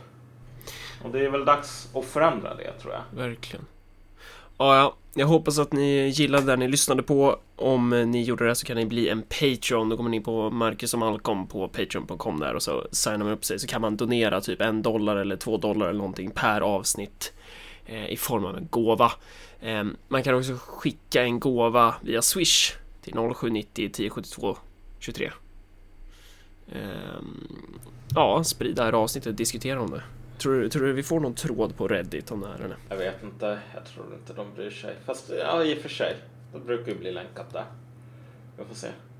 Och 1.03 1.10
det 1.10 1.26
är 1.26 1.30
väl 1.30 1.45
dags 1.45 1.95
att 1.95 2.06
förändra 2.06 2.56
det 2.56 2.72
tror 2.72 2.93
jag. 2.93 3.02
Verkligen. 3.23 3.65
Ja, 4.62 4.76
ja, 4.76 4.96
jag 5.14 5.28
hoppas 5.28 5.60
att 5.60 5.74
ni 5.74 6.08
gillade 6.08 6.46
det 6.46 6.56
ni 6.56 6.68
lyssnade 6.68 7.04
på. 7.04 7.40
Om 7.56 7.90
ni 7.90 8.24
gjorde 8.24 8.48
det 8.48 8.56
så 8.56 8.66
kan 8.66 8.78
ni 8.78 8.86
bli 8.86 9.10
en 9.10 9.22
Patreon. 9.22 9.90
Då 9.90 9.98
kommer 9.98 10.10
ni 10.10 10.22
på 10.22 10.50
Marcus 10.50 10.94
och 10.94 11.00
Malcolm 11.00 11.48
på 11.48 11.68
Patreon.com 11.68 12.40
där 12.40 12.54
och 12.54 12.64
så 12.64 12.88
signar 12.92 13.18
man 13.18 13.34
upp 13.34 13.46
sig 13.46 13.60
så 13.60 13.68
kan 13.68 13.82
man 13.82 13.98
donera 13.98 14.42
typ 14.42 14.62
en 14.62 14.82
dollar 14.82 15.16
eller 15.16 15.36
två 15.36 15.58
dollar 15.58 15.88
eller 15.88 15.98
någonting 15.98 16.32
per 16.32 16.62
avsnitt 16.62 17.34
eh, 17.86 18.10
i 18.10 18.18
form 18.18 18.46
av 18.46 18.58
en 18.58 18.68
gåva. 18.70 19.12
Eh, 19.62 19.84
man 20.08 20.24
kan 20.24 20.36
också 20.36 20.58
skicka 20.58 21.24
en 21.24 21.40
gåva 21.40 21.96
via 22.02 22.22
Swish 22.22 22.74
till 23.02 23.14
0790 23.14 23.86
1072 23.86 24.58
23. 25.00 25.32
Eh, 26.72 26.82
ja, 28.16 28.44
sprid 28.44 28.76
det 28.76 28.84
här 28.84 28.94
avsnittet, 28.94 29.28
och 29.28 29.36
diskutera 29.36 29.82
om 29.82 29.92
det. 29.92 30.04
Tror 30.41 30.61
du, 30.61 30.69
tror 30.69 30.85
du 30.85 30.93
vi 30.93 31.03
får 31.03 31.19
någon 31.19 31.35
tråd 31.35 31.77
på 31.77 31.88
Reddit 31.88 32.31
om 32.31 32.41
det 32.41 32.47
här 32.47 32.59
eller? 32.59 32.77
Jag 32.89 32.97
vet 32.97 33.23
inte. 33.23 33.59
Jag 33.73 33.85
tror 33.85 34.05
inte 34.13 34.34
de 34.34 34.53
bryr 34.55 34.69
sig. 34.69 34.95
Fast 35.05 35.31
ja, 35.39 35.63
i 35.63 35.73
och 35.73 35.77
för 35.77 35.89
sig. 35.89 36.15
Det 36.53 36.59
brukar 36.59 36.91
ju 36.91 36.97
bli 36.97 37.11
länkat 37.11 37.53
där. 37.53 37.65
Vi 38.57 38.65
får 38.65 38.76
se. 38.76 38.88